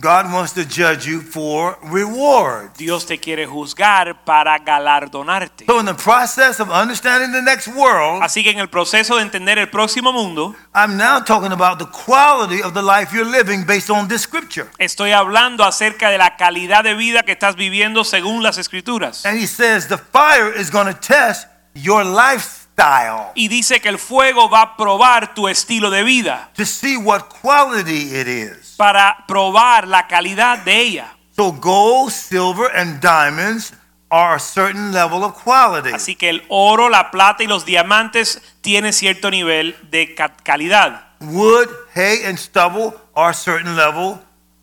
God 0.00 0.32
wants 0.32 0.52
to 0.52 0.64
judge 0.64 1.08
you 1.08 1.20
for 1.20 1.76
reward. 1.90 2.70
Dios 2.76 3.04
te 3.04 3.18
quiere 3.18 3.46
juzgar 3.46 4.24
para 4.24 4.56
galardonarte. 4.60 5.66
So 5.66 5.80
in 5.80 5.86
the 5.86 5.94
process 5.94 6.60
of 6.60 6.70
understanding 6.70 7.32
the 7.32 7.42
next 7.42 7.66
world, 7.66 8.22
Así 8.22 8.44
que 8.44 8.52
en 8.52 8.60
el 8.60 8.68
proceso 8.68 9.16
de 9.16 9.22
entender 9.22 9.58
el 9.58 9.68
próximo 9.70 10.12
mundo, 10.12 10.54
I'm 10.72 10.96
now 10.96 11.18
talking 11.18 11.50
about 11.50 11.80
the 11.80 11.86
quality 11.86 12.62
of 12.62 12.74
the 12.74 12.82
life 12.82 13.12
you're 13.12 13.28
living 13.28 13.64
based 13.66 13.90
on 13.90 14.06
this 14.06 14.22
scripture. 14.22 14.68
estoy 14.78 15.10
hablando 15.10 15.64
acerca 15.64 16.10
de 16.10 16.18
la 16.18 16.36
calidad 16.36 16.84
de 16.84 16.94
vida 16.94 17.24
que 17.24 17.32
estás 17.32 17.56
viviendo 17.56 18.04
según 18.04 18.44
las 18.44 18.56
escrituras. 18.56 19.26
And 19.26 19.36
he 19.36 19.48
says 19.48 19.88
the 19.88 19.98
fire 19.98 20.52
is 20.56 20.70
going 20.70 20.86
to 20.86 20.94
test 20.94 21.48
your 21.74 22.04
lifestyle 22.04 23.32
Y 23.34 23.48
dice 23.48 23.80
que 23.80 23.88
el 23.88 23.98
fuego 23.98 24.48
va 24.48 24.62
a 24.62 24.76
probar 24.76 25.34
tu 25.34 25.48
estilo 25.48 25.90
de 25.90 26.04
vida, 26.04 26.50
to 26.54 26.64
see 26.64 26.96
what 26.96 27.22
quality 27.42 28.14
it 28.14 28.28
is. 28.28 28.67
Para 28.78 29.26
probar 29.26 29.88
la 29.88 30.06
calidad 30.06 30.58
de 30.60 30.80
ella. 30.80 31.16
So 31.36 31.52
gold, 31.52 32.12
silver, 32.12 32.70
and 32.74 33.00
diamonds 33.00 33.74
are 34.08 34.36
a 34.36 34.40
certain 34.40 34.92
level 34.92 35.24
of 35.24 35.34
quality. 35.34 35.90
Así 35.92 36.16
que 36.16 36.30
el 36.30 36.44
oro, 36.48 36.88
la 36.88 37.10
plata 37.10 37.42
y 37.42 37.46
los 37.46 37.66
diamantes 37.66 38.40
tienen 38.60 38.92
cierto 38.92 39.30
nivel 39.30 39.76
de 39.90 40.14
calidad. 40.44 41.08
Wood, 41.20 41.68
hay, 41.94 42.24
and 42.24 42.38
stubble 42.38 42.94
are 43.14 43.30
a 43.30 43.34
certain 43.34 43.76
level 43.76 44.20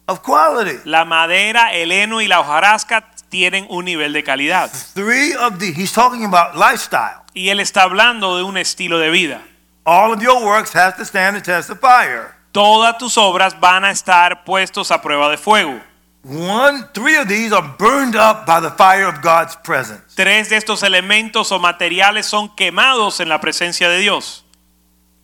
of 0.07 0.21
quality. 0.21 0.79
La 0.85 1.03
madera, 1.03 1.73
el 1.73 1.91
heno 1.91 2.21
y 2.21 2.27
la 2.27 2.39
hojarasca 2.39 3.11
tienen 3.29 3.67
un 3.69 3.83
nivel 3.83 4.13
de 4.13 4.23
calidad. 4.23 4.71
Three 4.93 5.35
of 5.35 5.59
the, 5.59 5.73
he's 5.73 5.91
talking 5.91 6.23
about 6.23 6.55
lifestyle. 6.55 7.21
Y 7.33 7.49
él 7.49 7.59
está 7.59 7.83
hablando 7.83 8.37
de 8.37 8.43
un 8.43 8.55
estilo 8.55 8.97
de 8.97 9.09
vida. 9.09 9.41
All 9.85 10.13
of 10.13 10.21
your 10.21 10.41
works 10.41 10.73
have 10.73 10.95
to 10.97 11.03
stand 11.03 11.35
the 11.35 11.41
test 11.41 11.69
of 11.69 11.79
fire. 11.79 12.33
Todas 12.55 12.97
tus 12.97 13.17
obras 13.17 13.59
van 13.59 13.83
a 13.83 13.91
estar 13.91 14.45
puestos 14.45 14.89
a 14.89 15.01
prueba 15.01 15.27
de 15.29 15.35
fuego. 15.35 15.77
One, 16.23 16.85
three 16.93 17.17
of 17.17 17.27
these 17.27 17.51
are 17.51 17.75
burned 17.77 18.15
up 18.15 18.45
by 18.45 18.61
the 18.61 18.71
fire 18.71 19.09
of 19.09 19.21
God's 19.21 19.57
presence. 19.57 20.15
Tres 20.15 20.47
de 20.47 20.55
estos 20.55 20.81
elementos 20.81 21.51
o 21.51 21.59
materiales 21.59 22.25
son 22.27 22.47
quemados 22.55 23.19
en 23.19 23.27
la 23.27 23.41
presencia 23.41 23.89
de 23.89 23.99
Dios. 23.99 24.45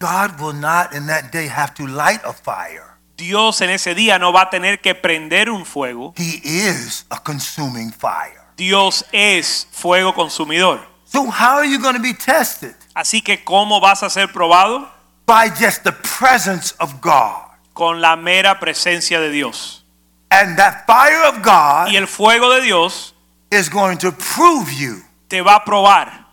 God 0.02 0.42
will 0.42 0.52
not 0.52 0.94
in 0.94 1.08
that 1.08 1.32
day 1.32 1.48
have 1.48 1.74
to 1.76 1.88
light 1.88 2.20
a 2.26 2.34
fire. 2.34 2.98
Dios 3.16 3.62
en 3.62 3.70
ese 3.70 3.96
día 3.96 4.20
no 4.20 4.34
va 4.34 4.42
a 4.42 4.50
tener 4.50 4.82
que 4.82 4.94
prender 4.94 5.50
un 5.50 5.66
fuego. 5.66 6.14
He 6.18 6.42
is 6.44 7.06
a 7.12 7.24
consuming 7.24 7.94
fire. 7.94 8.42
Dios 8.58 9.06
es 9.14 9.70
fuego 9.72 10.14
consumidor. 10.14 10.82
So 11.06 11.32
how 11.32 11.60
are 11.60 11.66
you 11.66 11.80
going 11.80 11.96
to 11.96 12.02
be 12.02 12.14
tested? 12.14 12.76
Así 12.94 13.22
que 13.24 13.42
¿cómo 13.46 13.80
vas 13.80 14.04
a 14.04 14.10
ser 14.10 14.34
probado? 14.34 15.00
By 15.26 15.50
just 15.50 15.84
the 15.84 15.92
presence 15.92 16.74
of 16.80 17.02
God. 17.02 17.50
Con 17.74 18.02
la 18.02 18.16
mera 18.16 18.60
presencia 18.60 19.20
de 19.20 19.32
Dios. 19.32 19.84
And 20.30 20.58
that 20.58 20.86
fire 20.88 21.24
of 21.28 21.44
God 21.44 21.90
Y 21.90 21.98
el 21.98 22.08
fuego 22.08 22.56
de 22.56 22.62
Dios 22.62 23.14
is 23.52 23.70
going 23.70 23.98
to 24.00 24.12
prove 24.12 24.72
you. 24.72 25.02
te 25.30 25.42
va 25.42 25.56
a 25.56 25.66
probar. 25.66 26.26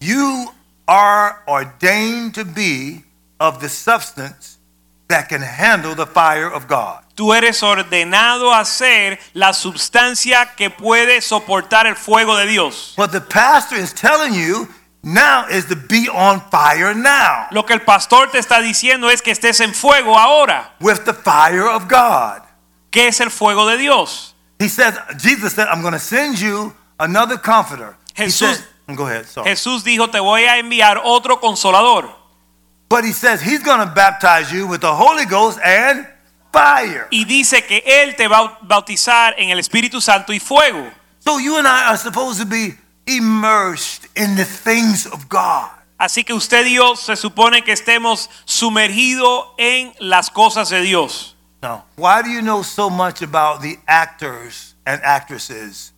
You 0.00 0.50
are 0.86 1.42
ordained 1.48 2.34
to 2.34 2.44
be 2.44 3.04
of 3.40 3.60
the 3.60 3.68
substance 3.68 4.58
that 5.08 5.28
can 5.28 5.40
handle 5.40 5.94
the 5.94 6.06
fire 6.06 6.50
of 6.50 6.66
God. 6.68 7.02
Tú 7.16 7.32
eres 7.32 7.62
ordenado 7.62 8.52
a 8.52 8.64
ser 8.64 9.18
la 9.34 9.52
sustancia 9.52 10.54
que 10.56 10.68
puede 10.70 11.20
soportar 11.20 11.86
el 11.86 11.94
fuego 11.94 12.36
de 12.36 12.46
Dios. 12.46 12.94
What 12.96 13.12
the 13.12 13.20
pastor 13.20 13.76
is 13.76 13.92
telling 13.92 14.34
you 14.34 14.68
now 15.04 15.46
is 15.48 15.66
to 15.66 15.76
be 15.76 16.08
on 16.08 16.40
fire 16.50 16.94
now 16.94 17.46
Lo 17.50 17.64
que 17.64 17.74
el 17.74 17.80
pastor 17.82 18.30
te 18.30 18.38
está 18.38 18.60
diciendo 18.60 19.10
es 19.10 19.20
que 19.22 19.30
estés 19.32 19.60
en 19.60 19.74
fuego 19.74 20.16
ahora. 20.18 20.72
with 20.80 21.04
the 21.04 21.12
fire 21.14 21.66
of 21.68 21.86
God. 21.88 22.42
¿Qué 22.90 23.08
es 23.08 23.20
el 23.20 23.30
fuego 23.30 23.66
de 23.66 23.76
Dios? 23.76 24.34
He 24.58 24.68
says, 24.68 24.94
Jesus 25.18 25.52
said, 25.54 25.66
I'm 25.68 25.82
going 25.82 25.92
to 25.94 25.98
send 25.98 26.38
you 26.40 26.72
another 26.98 27.36
comforter. 27.36 27.96
He 28.16 28.24
Jesús- 28.24 28.54
said, 28.56 28.64
oh, 28.88 28.94
go 28.94 29.06
ahead, 29.06 29.26
sorry. 29.26 29.50
Jesús 29.50 29.82
dijo, 29.84 30.10
te 30.10 30.20
voy 30.20 30.44
a 30.44 30.58
enviar 30.58 31.00
otro 31.04 31.40
consolador. 31.40 32.08
But 32.88 33.04
he 33.04 33.12
says 33.12 33.42
he's 33.42 33.62
going 33.64 33.80
to 33.80 33.92
baptize 33.92 34.52
you 34.52 34.66
with 34.68 34.80
the 34.80 34.94
Holy 34.94 35.24
Ghost 35.26 35.58
and 35.64 36.06
fire. 36.52 37.08
Y 37.10 37.24
dice 37.24 37.66
que 37.66 37.82
Él 37.84 38.14
te 38.14 38.28
va 38.28 38.38
a 38.38 38.58
bautizar 38.62 39.34
en 39.38 39.50
el 39.50 39.58
Espíritu 39.58 40.00
Santo 40.00 40.32
y 40.32 40.38
fuego. 40.38 40.88
So 41.18 41.38
you 41.40 41.56
and 41.58 41.66
I 41.66 41.88
are 41.88 41.96
supposed 41.96 42.38
to 42.40 42.46
be 42.46 42.74
immersed 43.06 44.06
in 44.16 44.36
the 44.36 44.44
things 44.44 45.06
of 45.06 45.28
God. 45.28 45.70
Así 45.98 46.24
que 46.24 46.34
usted 46.34 46.66
y 46.66 46.74
yo 46.74 46.96
se 46.96 47.16
supone 47.16 47.62
que 47.62 47.72
estemos 47.72 48.28
sumergidos 48.44 49.46
en 49.58 49.92
las 50.00 50.30
cosas 50.30 50.68
de 50.68 50.82
Dios. 50.82 51.36
Now, 51.62 51.84
why 51.96 52.20
do 52.22 52.28
you 52.30 52.42
know 52.42 52.62
so 52.62 52.90
much 52.90 53.22
about 53.22 53.62
the 53.62 53.78
actors 53.86 54.74
and 54.84 55.00
actresses? 55.02 55.92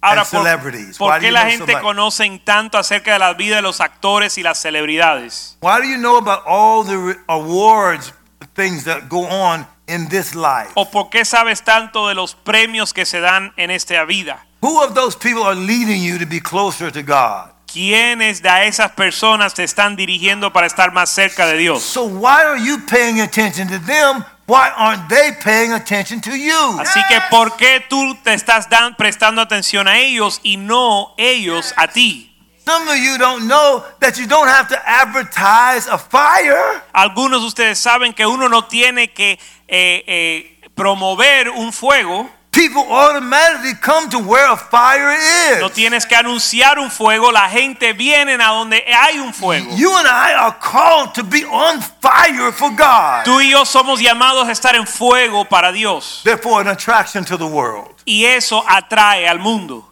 Ahora, 0.00 0.20
And 0.20 0.30
¿por, 0.30 0.40
celebrities. 0.44 0.98
por 0.98 1.14
do 1.14 1.20
qué 1.20 1.32
la 1.32 1.42
so 1.42 1.48
gente 1.48 1.72
much? 1.72 1.82
conoce 1.82 2.40
tanto 2.44 2.78
acerca 2.78 3.14
de 3.14 3.18
la 3.18 3.32
vida 3.32 3.56
de 3.56 3.62
los 3.62 3.80
actores 3.80 4.38
y 4.38 4.42
las 4.42 4.58
celebridades? 4.60 5.56
Why 5.60 5.78
do 5.80 5.84
you 5.88 5.96
know 5.96 6.16
about 6.18 6.42
all 6.46 6.84
the 6.84 7.18
awards, 7.28 8.12
things 8.54 8.84
that 8.84 9.08
go 9.08 9.26
on 9.26 9.66
in 9.88 10.08
this 10.08 10.34
life? 10.34 10.70
¿O 10.74 10.90
por 10.90 11.10
qué 11.10 11.24
sabes 11.24 11.64
tanto 11.64 12.06
de 12.06 12.14
los 12.14 12.34
premios 12.36 12.92
que 12.92 13.04
se 13.04 13.20
dan 13.20 13.52
en 13.56 13.70
esta 13.72 14.04
vida? 14.04 14.45
Who 14.62 14.82
of 14.82 14.94
those 14.94 15.16
people 15.16 15.42
are 15.42 15.54
leading 15.54 16.02
you 16.02 16.18
to 16.18 16.26
be 16.26 16.40
closer 16.40 16.90
to 16.90 17.02
God? 17.02 17.50
¿Quiénes 17.66 18.40
de 18.42 18.48
esas 18.66 18.92
personas 18.92 19.52
te 19.54 19.62
están 19.64 19.96
dirigiendo 19.96 20.52
para 20.52 20.66
estar 20.66 20.92
más 20.92 21.10
cerca 21.10 21.46
de 21.46 21.58
Dios? 21.58 21.82
So 21.82 22.04
why 22.04 22.42
are 22.42 22.58
you 22.58 22.78
paying 22.86 23.20
attention 23.20 23.68
to 23.68 23.78
them? 23.78 24.24
Why 24.46 24.70
aren't 24.76 25.08
they 25.08 25.32
paying 25.42 25.72
attention 25.72 26.20
to 26.22 26.30
you? 26.36 26.78
Así 26.80 27.00
que 27.08 27.20
¿por 27.30 27.56
qué 27.56 27.84
tú 27.88 28.16
te 28.22 28.32
estás 28.32 28.68
dan- 28.70 28.94
prestando 28.96 29.42
atención 29.42 29.88
a 29.88 29.98
ellos 29.98 30.40
y 30.42 30.56
no 30.56 31.12
ellos 31.18 31.74
a 31.76 31.88
ti? 31.88 32.32
Some 32.64 32.88
of 32.88 32.96
you 32.96 33.18
don't 33.18 33.46
know 33.46 33.84
that 34.00 34.16
you 34.16 34.26
don't 34.26 34.48
have 34.48 34.68
to 34.68 34.76
advertise 34.86 35.86
a 35.88 35.98
fire. 35.98 36.82
Algunos 36.92 37.40
de 37.42 37.46
ustedes 37.48 37.78
saben 37.78 38.12
que 38.14 38.24
uno 38.26 38.48
no 38.48 38.64
tiene 38.64 39.12
que 39.12 39.38
eh, 39.68 40.02
eh, 40.06 40.60
promover 40.74 41.50
un 41.50 41.72
fuego, 41.72 42.28
People 42.56 42.84
automatically 42.90 43.74
come 43.74 44.08
to 44.08 44.18
where 44.18 44.50
a 44.50 44.56
fire 44.56 45.12
is. 45.12 45.60
no 45.60 45.68
tienes 45.68 46.06
que 46.06 46.16
anunciar 46.16 46.78
un 46.78 46.90
fuego, 46.90 47.30
la 47.30 47.48
gente 47.50 47.92
viene 47.92 48.34
a 48.34 48.48
donde 48.48 48.82
hay 48.86 49.18
un 49.18 49.32
fuego. 49.34 49.76
You 49.76 49.94
and 49.94 50.08
I 50.08 50.32
are 50.32 50.56
called 50.58 51.12
to 51.14 51.22
be 51.22 51.44
on 51.44 51.82
fire 52.00 52.50
for 52.52 52.70
God. 52.70 53.24
Tú 53.24 53.40
y 53.42 53.50
yo 53.50 53.64
somos 53.66 54.00
llamados 54.00 54.48
a 54.48 54.52
estar 54.52 54.74
en 54.74 54.86
fuego 54.86 55.44
para 55.44 55.70
Dios 55.70 56.22
Therefore, 56.24 56.62
an 56.62 56.68
attraction 56.68 57.24
to 57.26 57.36
the 57.36 57.46
world. 57.46 57.94
y 58.06 58.24
eso 58.24 58.64
atrae 58.66 59.28
al 59.28 59.38
mundo. 59.38 59.84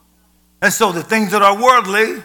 And 0.63 0.73
so 0.73 0.91
the 0.93 1.03
things 1.03 1.31
that 1.33 1.43
are 1.43 1.55
worldly, 1.55 2.23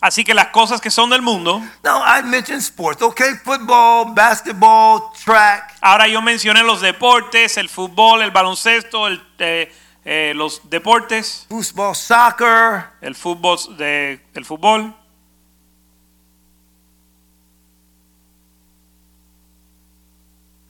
Así 0.00 0.24
que 0.24 0.34
las 0.34 0.48
cosas 0.48 0.80
que 0.80 0.90
son 0.90 1.10
del 1.10 1.22
mundo, 1.22 1.62
now 1.84 2.02
I 2.02 2.22
mentioned 2.22 2.60
sports, 2.60 3.00
okay? 3.02 3.34
Football, 3.44 4.14
basketball, 4.14 5.12
track. 5.24 5.76
ahora 5.80 6.08
yo 6.08 6.20
mencioné 6.20 6.64
los 6.64 6.80
deportes, 6.80 7.56
el 7.56 7.68
fútbol, 7.68 8.20
el 8.22 8.32
baloncesto, 8.32 9.06
el, 9.06 9.22
eh, 9.38 9.72
eh, 10.04 10.32
los 10.34 10.68
deportes, 10.68 11.46
football, 11.48 11.94
soccer, 11.94 12.84
el 13.00 13.14
fútbol, 13.14 13.58
de, 13.76 14.20
el 14.34 14.44
fútbol. 14.44 14.94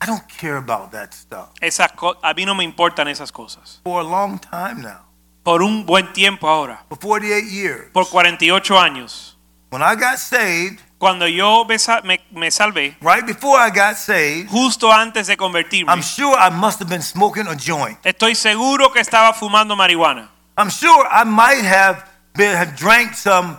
I 0.01 0.05
don't 0.05 0.27
care 0.27 0.57
about 0.57 0.91
that 0.91 1.13
stuff. 1.13 1.49
Esas 1.61 1.91
a 2.21 2.33
mí 2.33 2.45
no 2.45 2.55
me 2.55 2.63
importan 2.63 3.07
esas 3.07 3.31
cosas. 3.31 3.79
For 3.83 4.01
a 4.01 4.03
long 4.03 4.37
time 4.39 4.81
now, 4.81 5.05
Por 5.43 5.61
un 5.61 5.85
buen 5.85 6.11
tiempo 6.13 6.47
ahora, 6.47 6.85
for 6.89 6.97
48 6.99 7.45
years. 7.49 7.91
por 7.91 8.07
48 8.09 8.77
años, 8.79 9.37
When 9.69 9.81
I 9.81 9.95
got 9.95 10.17
saved, 10.19 10.81
cuando 11.03 11.27
yo 11.27 11.65
me, 11.65 11.77
sa- 11.77 11.99
me- 12.01 12.21
me 12.31 12.49
salvé, 12.49 12.95
right 13.01 13.25
before 13.25 13.59
I 13.59 13.69
got 13.69 13.97
saved, 13.97 14.49
justo 14.49 14.89
antes 14.89 15.27
de 15.27 15.35
convertirme, 15.35 15.91
I'm 15.91 16.01
sure 16.01 16.33
I 16.39 16.49
must 16.49 16.79
have 16.79 16.87
been 16.89 17.01
smoking 17.01 17.45
a 17.47 17.55
joint. 17.57 17.97
estoy 18.05 18.35
seguro 18.35 18.89
que 18.89 19.01
estaba 19.01 19.33
fumando 19.33 19.75
marihuana. 19.75 20.29
I'm 20.57 20.69
sure 20.69 21.05
I 21.11 21.25
might 21.25 21.61
have 21.65 22.05
been 22.33 22.55
have 22.55 22.77
drank 22.77 23.15
some 23.15 23.57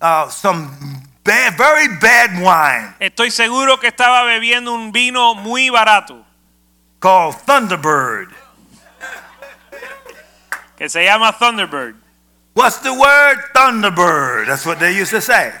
uh, 0.00 0.28
some 0.30 0.68
bad, 1.22 1.56
very 1.56 1.86
bad 2.00 2.42
wine 2.42 2.92
Estoy 2.98 3.30
seguro 3.30 3.78
que 3.78 3.86
estaba 3.88 4.24
bebiendo 4.24 4.72
un 4.74 4.90
vino 4.90 5.36
muy 5.36 5.70
barato 5.70 6.24
called 6.98 7.36
Thunderbird. 7.46 8.30
que 10.76 10.88
se 10.88 11.04
llama 11.04 11.32
Thunderbird. 11.38 11.94
What's 12.54 12.78
the 12.80 12.92
word? 12.92 13.38
Thunderbird. 13.54 14.46
That's 14.48 14.66
what 14.66 14.80
they 14.80 14.92
used 14.92 15.12
to 15.12 15.20
say. 15.20 15.52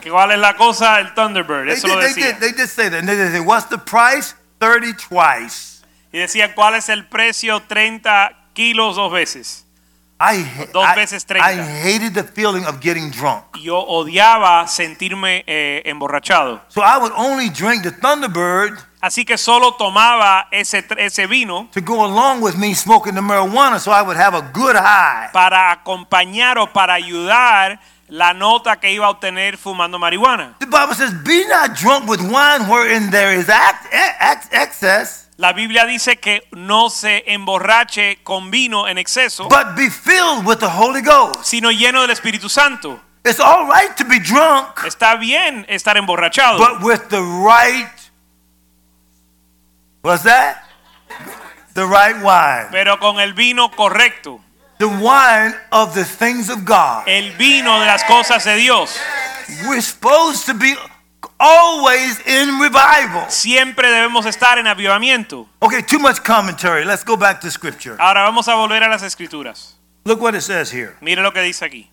¿Que 0.00 0.10
¿Cuál 0.10 0.32
es 0.32 0.38
la 0.38 0.54
cosa? 0.56 0.98
El 1.00 1.14
Thunderbird. 1.14 1.66
They 1.66 1.74
Eso 1.76 1.86
did, 1.88 1.94
lo 1.94 2.00
they 2.00 2.08
decía. 2.14 2.26
did, 2.32 2.38
they 2.40 2.52
did 2.52 2.68
say 2.68 2.88
that. 2.90 2.98
And 3.00 3.08
they 3.08 3.16
did 3.16 3.30
say, 3.32 3.40
what's 3.40 3.68
the 3.68 3.78
price? 3.78 4.34
30 4.58 4.94
twice. 5.08 5.82
Y 6.12 6.18
decía, 6.18 6.54
¿cuál 6.54 6.74
es 6.74 6.88
el 6.88 7.06
precio? 7.06 7.60
30 7.60 8.32
kilos 8.52 8.96
dos 8.96 9.12
veces. 9.12 9.66
I, 10.22 10.44
Dos 10.72 10.84
I- 10.86 10.96
veces 10.96 11.24
30. 11.24 11.46
I 11.50 11.56
hated 11.82 12.12
the 12.12 12.24
feeling 12.24 12.66
of 12.66 12.80
getting 12.80 13.10
drunk. 13.10 13.44
Yo 13.62 13.78
odiaba 13.78 14.66
sentirme 14.68 15.44
eh, 15.46 15.80
emborrachado. 15.86 16.60
So 16.68 16.82
I 16.82 16.98
would 16.98 17.12
only 17.16 17.48
drink 17.48 17.84
the 17.84 17.92
Thunderbird 17.92 18.78
Así 19.02 19.24
que 19.24 19.38
solo 19.38 19.76
tomaba 19.76 20.46
ese, 20.50 20.84
ese 20.98 21.26
vino 21.26 21.70
to 21.72 21.80
go 21.80 22.04
along 22.04 22.42
with 22.42 22.56
me 22.56 22.74
smoking 22.74 23.14
the 23.14 23.22
marijuana 23.22 23.78
so 23.80 23.92
I 23.92 24.02
would 24.02 24.18
have 24.18 24.34
a 24.36 24.42
good 24.52 24.76
high. 24.76 25.30
para 25.32 25.70
acompañar 25.72 26.58
o 26.58 26.66
para 26.70 26.92
ayudar 26.92 27.80
la 28.10 28.34
nota 28.34 28.78
que 28.80 28.90
iba 28.92 29.06
a 29.06 29.10
obtener 29.10 29.56
fumando 29.56 29.98
marihuana. 29.98 30.56
The 30.58 30.66
Bible 30.66 30.94
says, 30.94 31.12
be 31.24 31.46
not 31.48 31.74
drunk 31.74 32.08
with 32.08 32.20
wine 32.20 32.68
wherein 32.68 33.10
there 33.10 33.34
is 33.34 33.48
excess, 34.52 35.28
La 35.36 35.52
Biblia 35.54 35.86
dice 35.86 36.18
que 36.18 36.42
no 36.52 36.90
se 36.90 37.24
emborrache 37.26 38.18
con 38.22 38.50
vino 38.50 38.86
en 38.88 38.98
exceso, 38.98 39.48
but 39.48 39.74
be 39.74 39.88
filled 39.88 40.44
with 40.44 40.58
the 40.58 40.68
Holy 40.68 41.00
Ghost. 41.00 41.44
sino 41.44 41.70
lleno 41.70 42.02
del 42.02 42.10
Espíritu 42.10 42.48
Santo. 42.50 43.00
It's 43.24 43.40
all 43.40 43.66
right 43.66 43.94
to 43.96 44.04
be 44.04 44.18
drunk, 44.18 44.84
Está 44.84 45.14
bien 45.16 45.64
estar 45.68 45.96
emborrachado, 45.96 46.58
but 46.58 46.82
with 46.82 47.08
the 47.08 47.20
right, 47.22 47.90
what's 50.02 50.24
that? 50.24 50.64
The 51.74 51.86
right 51.86 52.16
wine. 52.22 52.68
pero 52.70 52.98
con 52.98 53.20
el 53.20 53.32
vino 53.34 53.70
correcto, 53.70 54.40
The 54.80 54.88
wine 54.88 55.54
of 55.70 55.94
the 55.94 56.04
things 56.06 56.48
of 56.48 56.64
God. 56.64 57.06
el 57.06 57.32
vino 57.36 57.78
de 57.80 57.86
las 57.86 58.02
cosas 58.04 58.44
de 58.44 58.56
Dios. 58.56 58.98
We're 59.68 59.82
supposed 59.82 60.46
to 60.46 60.54
be 60.54 60.74
always 61.38 62.18
in 62.26 62.58
revival. 62.58 63.28
Siempre 63.28 63.90
debemos 63.90 64.24
estar 64.24 64.56
en 64.56 64.66
avivamiento. 64.66 65.46
Okay, 65.60 65.82
too 65.82 65.98
much 65.98 66.24
commentary. 66.24 66.86
Let's 66.86 67.04
go 67.04 67.18
back 67.18 67.42
to 67.42 67.50
scripture. 67.50 67.98
Ahora 68.00 68.22
vamos 68.22 68.48
a 68.48 68.54
volver 68.54 68.82
a 68.82 68.88
las 68.88 69.02
escrituras. 69.02 69.74
Look 70.06 70.22
what 70.22 70.34
it 70.34 70.40
says 70.40 70.70
here. 70.70 70.96
Mire 71.02 71.22
lo 71.22 71.30
que 71.32 71.42
dice 71.42 71.62
aquí. 71.66 71.90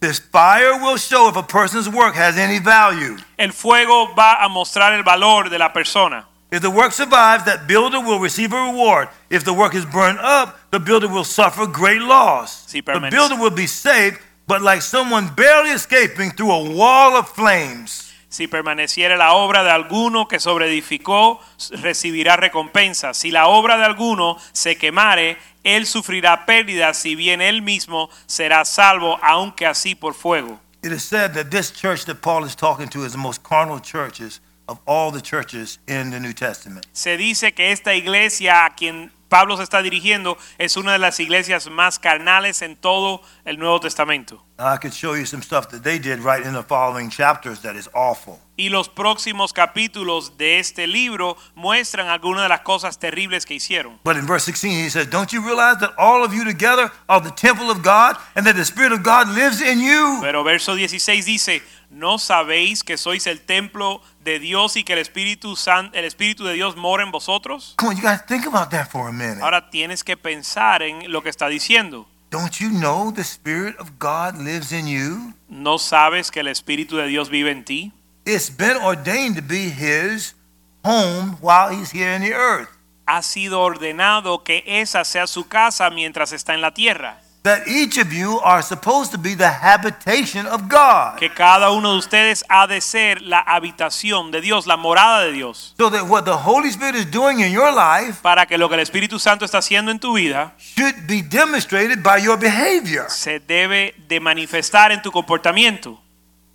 This 0.00 0.18
fire 0.18 0.76
will 0.82 0.96
show 0.96 1.28
if 1.28 1.36
a 1.36 1.42
person's 1.44 1.88
work 1.88 2.16
has 2.16 2.36
any 2.36 2.58
value. 2.58 3.16
El 3.38 3.52
fuego 3.52 4.12
va 4.16 4.42
a 4.42 4.48
mostrar 4.48 4.92
el 4.94 5.04
valor 5.04 5.50
de 5.50 5.58
la 5.58 5.72
persona. 5.72 6.26
If 6.50 6.62
the 6.62 6.70
work 6.70 6.92
survives, 6.92 7.44
that 7.44 7.68
builder 7.68 8.00
will 8.00 8.18
receive 8.18 8.52
a 8.52 8.56
reward. 8.56 9.08
If 9.30 9.44
the 9.44 9.52
work 9.52 9.74
is 9.74 9.84
burned 9.84 10.18
up, 10.18 10.58
the 10.70 10.80
builder 10.80 11.06
will 11.06 11.24
suffer 11.24 11.66
great 11.66 12.02
loss. 12.02 12.66
Si 12.66 12.80
the 12.80 13.08
builder 13.08 13.36
will 13.36 13.54
be 13.54 13.68
saved, 13.68 14.18
but 14.48 14.60
like 14.60 14.82
someone 14.82 15.28
barely 15.28 15.70
escaping 15.70 16.32
through 16.32 16.50
a 16.50 16.70
wall 16.74 17.14
of 17.16 17.28
flames. 17.28 18.12
Si 18.28 18.48
permaneciere 18.48 19.16
la 19.16 19.34
obra 19.34 19.62
de 19.62 19.70
alguno 19.70 20.26
que 20.28 20.40
sobreedificó, 20.40 21.40
recibirá 21.82 22.36
recompensa. 22.36 23.14
Si 23.14 23.30
la 23.30 23.46
obra 23.46 23.76
de 23.76 23.84
alguno 23.84 24.36
se 24.52 24.76
quemare, 24.76 25.36
él 25.62 25.86
sufrirá 25.86 26.46
pérdida, 26.46 26.94
si 26.94 27.14
bien 27.14 27.40
él 27.40 27.62
mismo 27.62 28.08
será 28.26 28.64
salvo, 28.64 29.18
aunque 29.22 29.66
así 29.66 29.94
por 29.94 30.14
fuego. 30.14 30.60
It 30.82 30.92
is 30.92 31.04
said 31.04 31.34
that 31.34 31.50
this 31.50 31.70
church 31.70 32.06
that 32.06 32.22
Paul 32.22 32.44
is 32.44 32.56
talking 32.56 32.88
to 32.88 33.04
is 33.04 33.12
the 33.12 33.18
most 33.18 33.42
carnal 33.42 33.80
churches 33.80 34.40
of 34.70 34.78
all 34.86 35.10
the 35.10 35.20
churches 35.20 35.80
in 35.88 36.10
the 36.10 36.20
New 36.20 36.32
Testament. 36.32 36.86
Se 36.92 37.16
dice 37.16 37.52
que 37.52 37.72
esta 37.72 37.94
iglesia 37.94 38.64
a 38.64 38.70
quien 38.70 39.10
Pablo 39.28 39.56
se 39.56 39.62
está 39.62 39.80
dirigiendo 39.80 40.36
es 40.58 40.76
una 40.76 40.92
de 40.92 40.98
las 40.98 41.20
iglesias 41.20 41.70
más 41.70 41.98
carnales 41.98 42.62
en 42.62 42.76
todo 42.76 43.22
el 43.44 43.58
Nuevo 43.58 43.80
Testamento. 43.80 44.44
I 44.58 44.76
could 44.76 44.92
show 44.92 45.14
you 45.14 45.24
some 45.24 45.42
stuff 45.42 45.68
that 45.68 45.82
they 45.82 45.98
did 45.98 46.18
right 46.18 46.44
in 46.44 46.52
the 46.52 46.62
following 46.62 47.08
chapters 47.08 47.62
that 47.62 47.76
is 47.76 47.88
awful. 47.94 48.38
Y 48.56 48.68
los 48.68 48.90
próximos 48.90 49.54
capítulos 49.54 50.36
de 50.36 50.58
este 50.58 50.86
libro 50.86 51.38
muestran 51.54 52.08
algunas 52.08 52.42
de 52.42 52.50
las 52.50 52.60
cosas 52.60 52.98
terribles 52.98 53.46
que 53.46 53.54
hicieron. 53.54 53.98
But 54.04 54.16
in 54.16 54.26
verse 54.26 54.44
16, 54.44 54.84
he 54.84 54.90
says, 54.90 55.08
Don't 55.08 55.32
you 55.32 55.40
realize 55.40 55.78
that 55.78 55.92
all 55.96 56.22
of 56.22 56.34
you 56.34 56.44
together 56.44 56.90
are 57.08 57.22
the 57.22 57.30
temple 57.30 57.70
of 57.70 57.82
God 57.82 58.16
and 58.34 58.44
that 58.44 58.56
the 58.56 58.64
Spirit 58.64 58.92
of 58.92 59.02
God 59.02 59.28
lives 59.28 59.62
in 59.62 59.80
you? 59.80 60.18
Pero 60.20 60.44
verso 60.44 60.76
16 60.76 61.24
dice, 61.24 61.62
¿no 61.90 62.18
sabéis 62.18 62.82
que 62.82 62.96
sois 62.96 63.26
el 63.26 63.40
templo 63.40 64.00
de 64.24 64.38
Dios 64.38 64.76
y 64.76 64.84
que 64.84 64.94
el 64.94 65.00
Espíritu, 65.00 65.56
San, 65.56 65.90
el 65.92 66.04
Espíritu 66.04 66.44
de 66.44 66.54
Dios 66.54 66.76
mora 66.76 67.02
en 67.02 67.10
vosotros? 67.10 67.74
Come 67.76 67.90
on, 67.90 67.96
you 67.96 68.02
guys 68.02 68.24
think 68.26 68.46
about 68.46 68.70
that 68.70 68.88
for 68.90 69.08
a 69.08 69.12
minute. 69.12 69.42
Ahora 69.42 69.70
tienes 69.70 70.04
que 70.04 70.16
pensar 70.16 70.82
en 70.82 71.10
lo 71.12 71.22
que 71.22 71.30
está 71.30 71.48
diciendo. 71.48 72.06
Don't 72.30 72.60
you 72.60 72.70
know 72.70 73.12
the 73.12 73.24
Spirit 73.24 73.76
of 73.80 73.98
God 73.98 74.36
lives 74.36 74.72
in 74.72 74.86
you? 74.86 75.34
¿No 75.48 75.78
sabes 75.78 76.30
que 76.30 76.40
el 76.40 76.46
Espíritu 76.46 76.96
de 76.96 77.08
Dios 77.08 77.28
vive 77.28 77.50
en 77.50 77.64
ti? 77.64 77.92
It's 78.24 78.48
been 78.48 78.76
ordained 78.76 79.34
to 79.36 79.42
be 79.42 79.70
His 79.70 80.36
home 80.84 81.36
while 81.40 81.70
He's 81.70 81.90
here 81.92 82.14
in 82.14 82.22
the 82.22 82.32
earth. 82.32 82.68
Ha 83.06 83.22
sido 83.22 83.60
ordenado 83.60 84.44
que 84.44 84.62
esa 84.64 85.04
sea 85.04 85.26
su 85.26 85.48
casa 85.48 85.90
mientras 85.90 86.30
está 86.32 86.54
en 86.54 86.60
la 86.60 86.72
tierra. 86.72 87.20
That 87.42 87.66
each 87.66 87.96
of 87.96 88.12
you 88.12 88.38
are 88.40 88.60
supposed 88.62 89.12
to 89.12 89.18
be 89.18 89.34
the 89.34 89.48
habitation 89.48 90.46
of 90.46 90.68
God. 90.68 91.16
Que 91.18 91.30
cada 91.30 91.70
uno 91.70 91.92
de 91.92 91.98
ustedes 91.98 92.44
ha 92.50 92.66
de 92.66 92.82
ser 92.82 93.22
la 93.22 93.40
habitación 93.40 94.30
de 94.30 94.42
Dios, 94.42 94.66
la 94.66 94.76
morada 94.76 95.24
de 95.24 95.32
Dios. 95.32 95.72
So 95.78 95.88
that 95.88 96.06
what 96.06 96.24
the 96.26 96.36
Holy 96.36 96.68
Spirit 96.68 96.96
is 96.96 97.06
doing 97.10 97.40
in 97.40 97.50
your 97.50 97.72
life 97.72 98.20
Para 98.20 98.44
que 98.44 98.58
lo 98.58 98.68
que 98.68 98.74
el 98.74 98.80
Espíritu 98.80 99.18
Santo 99.18 99.46
está 99.46 99.56
haciendo 99.58 99.90
en 99.90 99.98
tu 99.98 100.12
vida 100.16 100.52
should 100.58 101.06
be 101.06 101.22
demonstrated 101.22 102.02
by 102.02 102.18
your 102.22 102.36
behavior. 102.36 103.08
se 103.08 103.40
debe 103.40 103.94
de 104.06 104.20
manifestar 104.20 104.92
en 104.92 105.00
tu 105.00 105.10
comportamiento. 105.10 105.98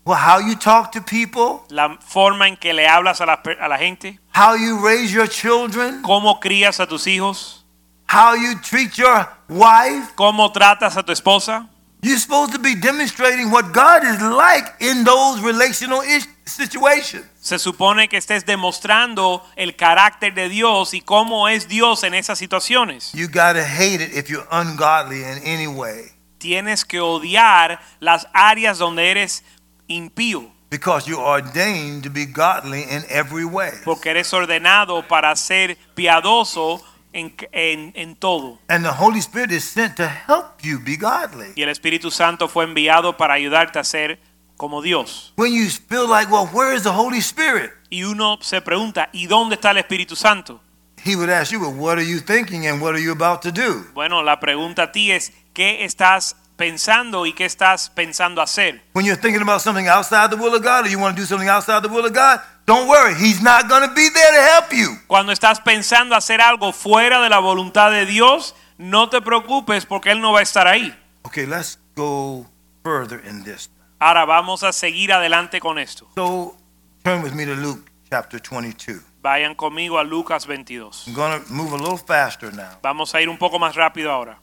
Well, 0.06 0.20
how 0.20 0.38
you 0.38 0.56
talk 0.56 0.92
to 0.92 1.02
people, 1.02 1.66
La 1.70 1.98
forma 2.00 2.48
en 2.48 2.58
que 2.58 2.74
le 2.76 2.88
hablas 2.88 3.22
a 3.22 3.26
la, 3.26 3.42
a 3.60 3.68
la 3.68 3.80
gente, 3.80 4.20
how 4.36 4.54
you 4.54 4.78
raise 4.86 5.12
your 5.12 5.28
children, 5.28 6.04
cómo 6.04 6.40
crías 6.40 6.80
a 6.80 6.86
tus 6.86 7.08
hijos, 7.08 7.66
how 8.08 8.36
you 8.36 8.54
treat 8.62 8.94
your 9.00 9.28
wife. 9.50 10.14
cómo 10.16 10.52
tratas 10.52 10.98
a 10.98 11.04
tu 11.04 11.12
esposa. 11.12 11.68
You're 12.02 12.20
supposed 12.20 12.54
to 12.54 12.60
be 12.60 12.76
demonstrating 12.76 13.50
what 13.50 13.74
God 13.74 14.04
is 14.04 14.22
like 14.22 14.68
in 14.80 15.04
those 15.06 15.42
relational 15.42 16.04
situations. 16.46 17.26
Se 17.42 17.58
supone 17.58 18.08
que 18.08 18.18
estés 18.18 18.46
demostrando 18.46 19.44
el 19.56 19.76
carácter 19.76 20.34
de 20.36 20.48
Dios 20.50 20.94
y 20.94 21.02
cómo 21.02 21.48
es 21.48 21.68
Dios 21.68 22.04
en 22.04 22.14
esas 22.14 22.38
situaciones. 22.38 23.12
You 23.14 23.28
got 23.28 23.54
to 23.54 23.64
hate 23.64 24.02
it 24.04 24.14
if 24.16 24.30
you're 24.30 24.48
ungodly 24.52 25.24
in 25.24 25.40
any 25.44 25.68
way 25.68 26.12
Tienes 26.38 26.86
que 26.86 27.00
odiar 27.00 27.80
las 28.00 28.28
áreas 28.34 28.78
donde 28.78 29.10
eres 29.10 29.44
impío, 29.88 30.52
because 30.70 31.08
you're 31.10 31.24
ordained 31.24 32.04
to 32.04 32.10
be 32.12 32.26
godly 32.28 32.84
in 32.84 33.04
every 33.10 33.46
way. 33.46 33.72
porque 33.84 34.12
eres 34.12 34.32
ordenado 34.32 35.08
para 35.08 35.36
ser 35.36 35.76
piadoso 35.96 36.84
en, 37.16 37.34
en, 37.54 37.92
en 37.96 38.16
todo. 38.16 38.60
And 38.68 38.84
the 38.84 38.92
Holy 38.92 39.20
Spirit 39.20 39.52
is 39.52 39.64
sent 39.64 39.96
to 39.96 40.08
help 40.08 40.62
you 40.62 40.80
be 40.80 40.98
godly. 40.98 41.54
Y 41.56 41.64
el 41.64 41.70
Espíritu 41.70 42.12
Santo 42.12 42.48
fue 42.48 42.66
enviado 42.66 43.18
para 43.18 43.34
ayudarte 43.34 43.80
a 43.80 43.84
ser 43.84 44.20
como 44.58 44.82
Dios. 44.82 45.34
When 45.38 45.54
you 45.54 45.70
feel 45.70 46.08
like, 46.08 46.32
well, 46.32 46.48
where 46.52 46.76
is 46.76 46.84
the 46.84 46.92
Holy 46.92 47.20
Spirit? 47.20 47.72
Y 47.90 48.04
uno 48.04 48.38
se 48.42 48.62
pregunta, 48.62 49.10
¿y 49.14 49.28
dónde 49.28 49.56
está 49.56 49.72
el 49.72 49.78
Espíritu 49.78 50.16
Santo? 50.16 50.62
He 51.04 51.16
would 51.16 51.30
ask 51.30 51.52
you, 51.52 51.60
well, 51.60 51.74
what 51.74 51.98
are 51.98 52.06
you 52.06 52.20
thinking 52.20 52.68
and 52.68 52.82
what 52.82 52.94
are 52.94 53.02
you 53.02 53.12
about 53.12 53.42
to 53.42 53.52
do? 53.52 53.86
Bueno, 53.94 54.22
la 54.22 54.40
pregunta 54.40 54.84
a 54.84 54.92
ti 54.92 55.12
es, 55.12 55.32
¿qué 55.54 55.86
estás 55.86 56.36
pensando 56.56 57.26
y 57.26 57.34
qué 57.34 57.46
estás 57.46 57.90
pensando 57.90 58.42
hacer? 58.42 58.82
When 58.94 59.06
you're 59.06 59.20
thinking 59.20 59.42
about 59.42 59.62
something 59.62 59.88
outside 59.88 60.30
the 60.30 60.38
will 60.38 60.56
of 60.56 60.64
God 60.64 60.86
or 60.86 60.90
you 60.90 61.00
want 61.00 61.16
to 61.16 61.22
do 61.22 61.26
something 61.26 61.50
outside 61.50 61.82
the 61.82 61.90
will 61.90 62.06
of 62.06 62.14
God, 62.14 62.42
don't 62.66 62.88
worry. 62.88 63.14
He's 63.16 63.42
not 63.42 63.68
going 63.70 63.88
to 63.88 63.94
be 63.94 64.10
there 64.10 64.32
to 64.32 64.42
help 64.54 64.74
you. 64.74 64.98
Cuando 65.08 65.32
estás 65.32 65.60
pensando 65.62 66.16
hacer 66.16 66.42
algo 66.42 66.72
fuera 66.74 67.22
de 67.22 67.30
la 67.30 67.40
voluntad 67.40 67.92
de 67.92 68.06
Dios, 68.06 68.56
no 68.78 69.10
te 69.10 69.22
preocupes 69.22 69.86
porque 69.86 70.12
Él 70.12 70.22
no 70.22 70.34
va 70.34 70.40
a 70.40 70.44
estar 70.44 70.68
ahí. 70.68 70.96
Okay, 71.24 71.46
let's 71.46 71.78
go 71.96 72.46
further 72.84 73.22
in 73.28 73.44
this. 73.44 73.70
Ahora 74.00 74.26
vamos 74.26 74.64
a 74.64 74.74
seguir 74.74 75.14
adelante 75.14 75.60
con 75.60 75.80
esto. 75.80 76.08
So 76.16 76.56
turn 77.04 77.22
with 77.24 77.34
me 77.34 77.46
to 77.46 77.56
Luke 77.56 77.90
chapter 78.10 78.40
22. 78.40 79.02
Vayan 79.22 79.56
conmigo 79.56 79.98
a 79.98 80.04
Lucas 80.04 80.46
22. 80.46 81.08
I'm 81.08 81.14
going 81.14 81.42
to 81.42 81.52
move 81.52 81.74
a 81.74 81.78
little 81.78 81.98
faster 81.98 82.52
now. 82.54 82.78
Vamos 82.84 83.16
a 83.16 83.22
ir 83.22 83.30
un 83.30 83.38
poco 83.38 83.58
más 83.58 83.76
rápido 83.76 84.12
ahora. 84.12 84.38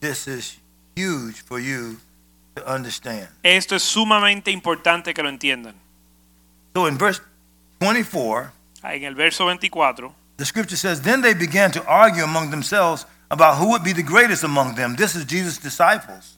This 0.00 0.28
is 0.28 0.60
huge 0.96 1.42
for 1.42 1.60
you 1.60 1.98
to 2.54 2.66
understand. 2.66 3.28
Esto 3.42 3.76
es 3.76 3.82
sumamente 3.82 4.50
importante 4.50 5.12
que 5.14 5.22
lo 5.22 5.28
entiendan. 5.28 5.74
So 6.74 6.86
in 6.86 6.98
verse 6.98 7.20
24, 7.80 8.52
ah, 8.82 8.94
En 8.94 9.04
el 9.04 9.14
verso 9.14 9.44
24 9.44 10.14
the 10.38 10.44
scripture 10.44 10.76
says, 10.76 11.00
Then 11.02 11.22
they 11.22 11.34
began 11.34 11.70
to 11.72 11.84
argue 11.86 12.24
among 12.24 12.50
themselves 12.50 13.06
about 13.30 13.58
who 13.58 13.70
would 13.70 13.82
be 13.82 13.92
the 13.92 14.02
greatest 14.02 14.44
among 14.44 14.74
them. 14.74 14.96
This 14.96 15.14
is 15.14 15.24
Jesus' 15.24 15.58
disciples. 15.58 16.36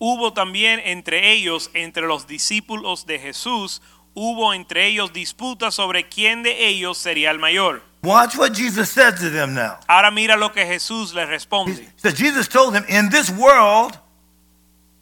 hubo 0.00 0.32
también 0.32 0.80
entre 0.82 1.30
ellos, 1.32 1.70
entre 1.74 2.06
los 2.06 2.26
discípulos 2.26 3.04
de 3.04 3.18
Jesús, 3.18 3.82
hubo 4.14 4.52
entre 4.54 4.86
ellos 4.86 5.12
disputas 5.12 5.74
sobre 5.74 6.08
quién 6.08 6.42
de 6.42 6.66
ellos 6.68 6.98
sería 6.98 7.30
el 7.30 7.38
mayor. 7.38 7.82
Watch 8.02 8.36
what 8.36 8.52
Jesus 8.54 8.88
said 8.90 9.16
to 9.18 9.30
them 9.30 9.54
now. 9.54 9.78
Ahora 9.86 10.10
mira 10.10 10.36
lo 10.36 10.52
que 10.52 10.64
Jesús 10.64 11.12
les 11.14 11.26
He 11.28 11.30
responde. 11.30 11.92
said, 11.96 12.16
Jesus 12.16 12.48
told 12.48 12.74
them, 12.74 12.84
In 12.88 13.10
this 13.10 13.30
world, 13.30 13.98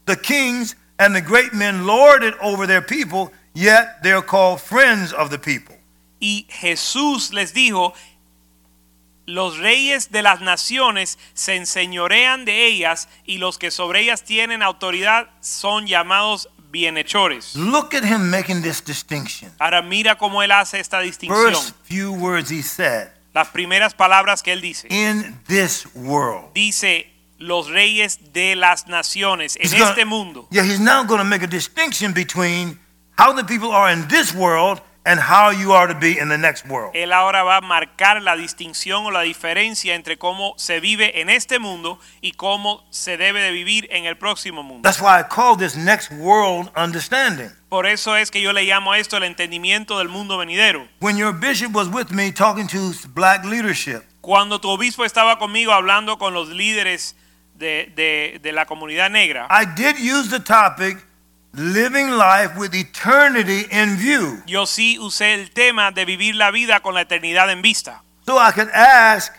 the 0.07 0.16
kings 0.16 0.75
and 0.99 1.14
the 1.14 1.21
great 1.21 1.53
men 1.55 1.87
lord 1.87 2.25
it 2.25 2.35
over 2.40 2.66
their 2.66 2.83
people, 2.83 3.31
yet 3.55 4.03
they're 4.03 4.23
called 4.23 4.61
friends 4.61 5.12
of 5.12 5.31
the 5.31 5.38
people. 5.38 5.77
Y 6.21 6.47
Jesús 6.49 7.33
les 7.33 7.53
dijo, 7.55 7.94
los 9.29 9.59
reyes 9.59 10.11
de 10.11 10.23
las 10.23 10.40
naciones 10.40 11.18
se 11.35 11.55
enseñorean 11.55 12.44
de 12.47 12.66
ellas 12.66 13.09
y 13.25 13.37
los 13.37 13.59
que 13.59 13.71
sobre 13.71 14.01
ellas 14.01 14.25
tienen 14.25 14.62
autoridad 14.62 15.29
son 15.40 15.87
llamados 15.87 16.49
bienhechores. 16.70 17.54
Look 17.57 17.94
at 17.94 18.04
him 18.04 18.31
making 18.31 18.62
this 18.62 18.83
distinction. 18.85 19.50
Ahora 19.59 19.83
mira 19.83 20.16
cómo 20.16 20.42
él 20.42 20.52
hace 20.52 20.81
esta 20.81 21.00
distinción. 21.00 21.52
First 21.54 21.74
few 21.85 22.12
words 22.12 22.50
he 22.50 22.62
said, 22.62 23.11
Las 23.35 23.48
primeras 23.48 23.94
palabras 23.94 24.42
que 24.42 24.52
él 24.52 24.61
dice. 24.61 24.88
In 24.90 25.38
this 25.46 25.87
world. 25.94 26.52
Dice 26.54 27.07
los 27.38 27.68
reyes 27.68 28.33
de 28.33 28.57
las 28.57 28.88
naciones 28.88 29.57
en 29.57 29.62
He's 29.62 29.72
gonna- 29.72 29.90
este 29.90 30.04
mundo. 30.04 30.48
Yeah, 30.50 30.64
he's 30.64 30.81
now 30.81 31.04
going 31.04 31.18
to 31.20 31.24
make 31.24 31.42
a 31.44 31.46
distinction 31.46 32.12
between 32.12 32.78
how 33.16 33.33
the 33.33 33.44
people 33.44 33.70
are 33.72 33.92
in 33.92 34.09
this 34.09 34.35
world 34.35 34.81
and 35.09 35.18
how 35.21 35.51
you 35.51 35.73
are 35.73 35.88
to 35.90 35.99
be 35.99 36.18
in 36.21 36.29
the 36.29 36.37
next 36.37 36.66
world. 36.66 36.90
Él 36.94 37.12
ahora 37.14 37.42
va 37.42 37.57
a 37.57 37.61
marcar 37.62 38.21
la 38.21 38.37
distinción 38.37 39.07
o 39.07 39.11
la 39.11 39.23
diferencia 39.23 39.94
entre 39.94 40.18
cómo 40.18 40.53
se 40.59 40.81
vive 40.81 41.21
en 41.23 41.31
este 41.31 41.59
mundo 41.59 41.99
y 42.21 42.33
cómo 42.33 42.85
se 42.90 43.16
debe 43.16 43.40
de 43.40 43.51
vivir 43.53 43.88
en 43.90 44.05
el 44.05 44.16
próximo 44.18 44.62
mundo. 44.62 44.83
That's 44.87 45.01
why 45.01 45.18
I 45.21 45.25
call 45.25 45.57
this 45.57 45.77
next 45.77 46.11
world 46.12 46.71
understanding. 46.77 47.51
Por 47.71 47.87
eso 47.87 48.16
es 48.16 48.31
que 48.31 48.42
yo 48.42 48.53
le 48.53 48.64
llamo 48.64 48.92
a 48.92 48.99
esto 48.99 49.16
el 49.16 49.25
entendimiento 49.25 49.99
del 49.99 50.09
mundo 50.09 50.37
venidero. 50.37 50.87
When 51.01 51.16
your 51.16 51.33
bishop 51.33 51.75
was 51.75 51.88
with 51.88 52.11
me 52.11 52.31
talking 52.33 52.66
to 52.68 52.92
black 53.14 53.44
leadership, 53.44 54.03
Cuando 54.21 54.61
tu 54.61 54.68
obispo 54.68 55.05
estaba 55.07 55.38
conmigo 55.38 55.73
hablando 55.73 56.18
con 56.18 56.35
los 56.35 56.49
líderes 56.51 57.16
de, 57.55 57.90
de- 57.97 58.38
de 58.42 58.53
la 58.53 58.66
comunidad 58.66 59.09
negra, 59.11 59.49
I 59.51 59.64
did 59.64 59.97
use 59.99 60.29
the 60.29 60.40
topic 60.40 60.99
living 61.55 62.11
life 62.11 62.57
with 62.57 62.75
eternity 62.75 63.67
in 63.71 63.97
view. 63.97 64.43
yo 64.47 64.67
sí 64.67 64.99
usé 64.99 65.35
el 65.35 65.51
tema 65.51 65.91
de 65.91 66.05
vivir 66.05 66.35
la 66.35 66.51
vida 66.51 66.81
con 66.81 66.95
la 66.95 67.03
eternidad 67.03 67.51
en 67.51 67.63
vista. 67.63 68.03
So 68.27 68.37
I 68.39 68.53
could 68.53 68.71
ask 68.71 69.33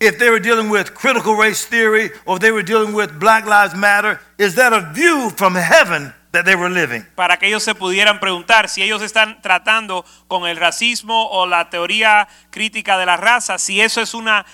if 0.00 0.18
they 0.18 0.30
were 0.30 0.40
dealing 0.40 0.70
with 0.70 0.94
critical 0.94 1.34
race 1.36 1.64
theory 1.64 2.10
or 2.24 2.36
if 2.36 2.40
they 2.40 2.50
were 2.50 2.64
dealing 2.64 2.94
with 2.94 3.18
Black 3.18 3.46
Lives 3.46 3.74
Matter, 3.74 4.20
is 4.38 4.54
that 4.54 4.72
a 4.72 4.92
view 4.92 5.30
from 5.36 5.54
heaven 5.54 6.12
that 6.32 6.44
they 6.44 6.56
were 6.56 6.70
living? 6.70 7.04
Para 7.14 7.36
que 7.38 7.48
ellos 7.48 7.62
se 7.62 7.74
pudieran 7.74 8.20
preguntar 8.20 8.68
si 8.68 8.82
ellos 8.82 9.02
están 9.02 9.40
tratando 9.42 10.04
con 10.26 10.46
el 10.46 10.56
racismo 10.56 11.28
o 11.30 11.46
la 11.46 11.70
teoría 11.70 12.28
crítica 12.50 12.98
de 12.98 13.06
la 13.06 13.16
raza, 13.16 13.58
si 13.58 13.80
eso 13.80 14.00
es 14.00 14.14
una, 14.14 14.44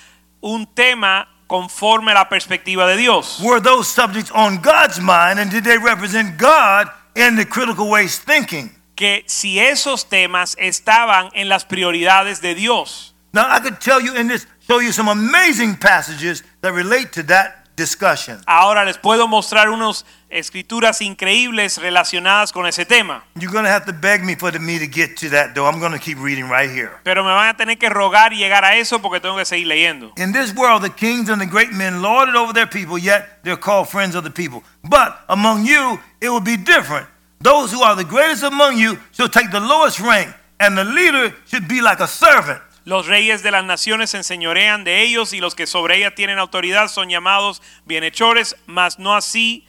un 0.41 0.67
tema 0.67 1.27
conforme 1.51 2.11
a 2.11 2.13
la 2.13 2.29
perspectiva 2.29 2.87
de 2.87 2.95
Dios. 2.95 3.41
Were 3.43 3.59
those 3.59 3.89
subjects 3.89 4.31
on 4.31 4.61
God's 4.61 5.01
mind 5.01 5.37
and 5.37 5.51
did 5.51 5.65
they 5.65 5.77
represent 5.77 6.37
God 6.37 6.87
in 7.13 7.35
the 7.35 7.43
critical 7.45 7.89
ways 7.89 8.17
thinking? 8.17 8.71
Que 8.95 9.25
si 9.27 9.59
esos 9.59 10.07
temas 10.07 10.55
estaban 10.57 11.29
en 11.33 11.49
las 11.49 11.65
prioridades 11.65 12.39
de 12.39 12.55
Dios. 12.55 13.13
Now 13.33 13.49
I 13.49 13.59
could 13.59 13.81
tell 13.81 13.99
you 13.99 14.15
in 14.15 14.29
this, 14.29 14.47
show 14.65 14.79
you 14.79 14.93
some 14.93 15.09
amazing 15.09 15.75
passages 15.75 16.41
that 16.61 16.71
relate 16.71 17.11
to 17.13 17.23
that 17.23 17.60
discussion. 17.75 18.41
Ahora 18.45 18.85
les 18.85 18.97
puedo 18.97 19.27
mostrar 19.27 19.69
unas 19.69 20.05
escrituras 20.29 21.01
increíbles 21.01 21.77
relacionadas 21.77 22.51
con 22.51 22.65
ese 22.65 22.85
tema. 22.85 23.23
You're 23.35 23.51
going 23.51 23.65
to 23.65 23.71
have 23.71 23.85
to 23.85 23.93
beg 23.93 24.23
me 24.23 24.35
for 24.35 24.51
the, 24.51 24.59
me 24.59 24.79
to 24.79 24.87
get 24.87 25.17
to 25.17 25.29
that, 25.29 25.53
though. 25.53 25.67
I'm 25.67 25.79
going 25.79 25.91
to 25.91 25.99
keep 25.99 26.17
reading 26.19 26.49
right 26.49 26.69
here. 26.69 26.91
Pero 27.03 27.23
me 27.23 27.31
van 27.31 27.49
a 27.49 27.57
tener 27.57 27.77
que 27.77 27.89
rogar 27.89 28.33
y 28.33 28.37
llegar 28.37 28.63
a 28.63 28.75
eso 28.75 28.99
porque 28.99 29.19
tengo 29.19 29.37
que 29.37 29.45
seguir 29.45 29.67
leyendo. 29.67 30.11
In 30.17 30.31
this 30.31 30.53
world, 30.55 30.83
the 30.83 30.89
kings 30.89 31.29
and 31.29 31.41
the 31.41 31.45
great 31.45 31.71
men 31.71 32.01
lord 32.01 32.29
it 32.29 32.35
over 32.35 32.53
their 32.53 32.67
people, 32.67 32.97
yet 32.97 33.43
they're 33.43 33.59
called 33.59 33.89
friends 33.89 34.15
of 34.15 34.23
the 34.23 34.31
people. 34.31 34.63
But 34.83 35.19
among 35.29 35.65
you, 35.65 35.99
it 36.21 36.29
will 36.29 36.41
be 36.41 36.57
different. 36.57 37.07
Those 37.39 37.71
who 37.71 37.81
are 37.81 37.95
the 37.95 38.03
greatest 38.05 38.43
among 38.43 38.77
you 38.77 38.99
shall 39.11 39.29
take 39.29 39.51
the 39.51 39.59
lowest 39.59 39.99
rank, 39.99 40.31
and 40.59 40.77
the 40.77 40.85
leader 40.85 41.33
should 41.47 41.67
be 41.67 41.81
like 41.81 41.99
a 41.99 42.07
servant. 42.07 42.61
Los 42.83 43.05
reyes 43.07 43.43
de 43.43 43.51
las 43.51 43.63
naciones 43.63 44.09
se 44.11 44.17
enseñorean 44.17 44.83
de 44.83 45.01
ellos 45.03 45.33
y 45.33 45.39
los 45.39 45.53
que 45.55 45.67
sobre 45.67 45.97
ellas 45.97 46.13
tienen 46.15 46.39
autoridad 46.39 46.87
son 46.87 47.09
llamados 47.09 47.61
bienhechores, 47.85 48.55
mas 48.65 48.97
no 48.97 49.13
así, 49.15 49.67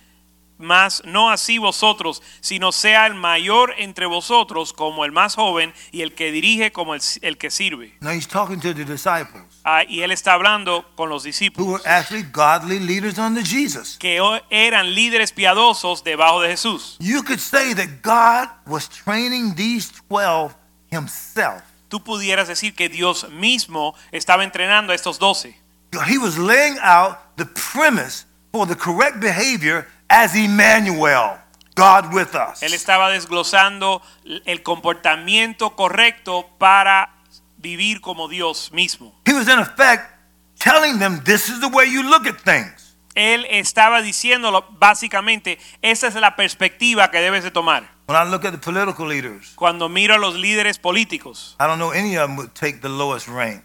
mas 0.58 1.02
no 1.04 1.30
así 1.30 1.58
vosotros, 1.58 2.22
sino 2.40 2.72
sea 2.72 3.06
el 3.06 3.14
mayor 3.14 3.74
entre 3.78 4.06
vosotros 4.06 4.72
como 4.72 5.04
el 5.04 5.12
más 5.12 5.34
joven 5.34 5.74
y 5.90 6.02
el 6.02 6.14
que 6.14 6.30
dirige 6.32 6.72
como 6.72 6.94
el, 6.94 7.02
el 7.20 7.36
que 7.36 7.50
sirve. 7.50 7.96
Now 8.00 8.12
he's 8.12 8.28
talking 8.28 8.60
to 8.60 8.72
the 8.74 8.84
disciples 8.84 9.44
Ah, 9.64 9.84
y 9.86 10.00
él 10.02 10.10
está 10.10 10.32
hablando 10.32 10.90
con 10.96 11.08
los 11.08 11.22
who 11.22 11.28
discípulos 11.28 11.68
were 11.82 11.82
actually 11.88 12.24
godly 12.32 12.80
leaders 12.80 13.18
under 13.18 13.44
Jesus. 13.44 13.96
que 13.98 14.20
eran 14.50 14.94
líderes 14.94 15.32
piadosos 15.32 16.02
debajo 16.02 16.40
de 16.40 16.48
Jesús. 16.48 16.96
You 16.98 17.22
could 17.22 17.40
say 17.40 17.74
that 17.74 18.00
God 18.02 18.48
was 18.66 18.88
training 18.88 19.54
these 19.54 19.92
12 20.08 20.54
himself. 20.90 21.62
Tú 21.92 22.02
pudieras 22.02 22.48
decir 22.48 22.74
que 22.74 22.88
Dios 22.88 23.28
mismo 23.28 23.94
estaba 24.12 24.44
entrenando 24.44 24.92
a 24.92 24.94
estos 24.94 25.18
doce. 25.18 25.60
He 26.08 26.16
was 26.16 26.38
laying 26.38 26.78
out 26.82 27.18
the 27.36 27.44
premise 27.44 28.24
for 28.50 28.66
the 28.66 28.74
correct 28.74 29.20
behavior 29.20 29.86
as 30.08 30.34
Emmanuel, 30.34 31.36
God 31.76 32.14
with 32.14 32.34
us. 32.34 32.62
Él 32.62 32.72
estaba 32.72 33.10
desglosando 33.10 34.00
el 34.46 34.62
comportamiento 34.62 35.76
correcto 35.76 36.48
para 36.56 37.12
vivir 37.58 38.00
como 38.00 38.26
Dios 38.26 38.72
mismo. 38.72 39.12
He 39.26 39.34
was 39.34 39.48
in 39.48 39.58
effect 39.58 40.10
telling 40.58 40.98
them 40.98 41.22
this 41.24 41.50
is 41.50 41.60
the 41.60 41.68
way 41.68 41.92
you 41.92 42.02
look 42.02 42.26
at 42.26 42.40
things. 42.42 42.96
Él 43.14 43.46
estaba 43.50 44.00
diciéndolo 44.00 44.66
básicamente, 44.78 45.58
esa 45.82 46.08
es 46.08 46.14
la 46.14 46.36
perspectiva 46.36 47.10
que 47.10 47.18
debes 47.18 47.44
de 47.44 47.50
tomar. 47.50 47.91
When 48.06 48.16
I 48.16 48.28
look 48.28 48.44
at 48.44 48.52
the 48.52 48.58
political 48.58 49.06
leaders, 49.08 49.52
Cuando 49.54 49.88
miro 49.88 50.14
a 50.14 50.18
los 50.18 50.34
líderes 50.34 50.78
políticos, 50.78 51.56
I 51.60 51.66
don't 51.66 51.78
know 51.78 51.92
any 51.92 52.16
of 52.16 52.26
them 52.28 52.36
would 52.36 52.52
take 52.52 52.80
the 52.80 52.88
lowest 52.88 53.28
rank. 53.28 53.62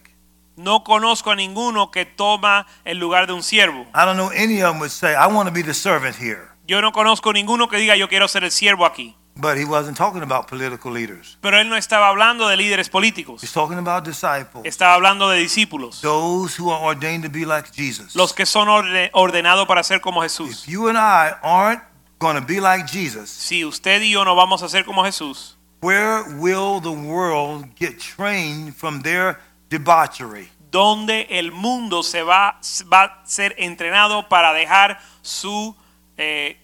no 0.56 0.84
conozco 0.84 1.32
a 1.32 1.36
ninguno 1.36 1.92
que 1.92 2.06
toma 2.06 2.66
el 2.86 2.98
lugar 2.98 3.28
de 3.28 3.34
un 3.34 3.44
siervo. 3.44 3.82
I 3.94 4.06
don't 4.06 4.16
know 4.18 4.32
any 4.32 4.62
of 4.62 4.72
them 4.72 4.80
would 4.80 4.92
say, 4.92 5.14
I 5.16 5.28
want 5.28 5.48
to 5.48 5.54
be 5.54 5.64
the 5.64 5.74
servant 5.74 6.16
here. 6.20 6.50
Yo 6.68 6.82
no 6.82 6.92
conozco 6.92 7.32
ninguno 7.34 7.68
que 7.70 7.78
diga 7.78 7.96
yo 7.96 8.08
quiero 8.10 8.28
ser 8.28 8.44
el 8.44 8.52
siervo 8.52 8.86
aquí. 8.86 9.16
But 9.40 9.58
he 9.58 9.66
wasn't 9.66 9.96
talking 9.98 10.24
about 10.24 10.48
political 10.48 10.92
leaders. 10.92 11.38
Pero 11.42 11.60
él 11.60 11.70
no 11.70 11.76
estaba 11.78 12.08
hablando 12.10 12.48
de 12.48 12.58
líderes 12.58 12.90
políticos. 12.90 13.44
He's 13.44 13.52
talking 13.54 13.78
about 13.78 14.04
disciples, 14.04 14.66
Estaba 14.66 14.96
hablando 14.96 15.30
de 15.30 15.38
discípulos. 15.38 16.02
those 16.02 16.60
who 16.60 16.72
are 16.72 16.84
ordained 16.84 17.24
to 17.24 17.30
be 17.30 17.46
like 17.46 17.70
Jesus. 17.72 18.16
Los 18.16 18.34
que 18.34 18.48
son 18.48 18.68
orde- 18.68 19.12
ordenados 19.14 19.68
para 19.68 19.84
ser 19.84 20.02
como 20.02 20.24
Jesús. 20.24 20.64
If 20.64 20.68
you 20.72 20.88
and 20.90 20.98
I 20.98 21.36
aren't 21.44 21.84
going 22.20 22.36
to 22.36 22.42
be 22.46 22.60
like 22.60 22.86
Jesus, 22.88 23.30
Si 23.30 23.64
usted 23.64 24.02
y 24.02 24.12
yo 24.12 24.24
no 24.24 24.36
vamos 24.36 24.62
a 24.64 24.70
ser 24.70 24.84
como 24.86 25.04
Jesús, 25.04 25.56
where 25.82 26.24
will 26.40 26.80
the 26.82 26.92
world 26.92 27.66
get 27.76 28.00
trained 28.00 28.76
from 28.76 29.02
their 29.02 29.40
debauchery? 29.70 30.50
donde 30.72 31.28
el 31.30 31.52
mundo 31.54 32.04
se 32.04 32.22
va, 32.24 32.60
va 32.92 33.04
a 33.04 33.22
ser 33.26 33.56
entrenado 33.58 34.28
para 34.28 34.52
dejar 34.54 35.00
su 35.22 35.76
eh, 36.18 36.58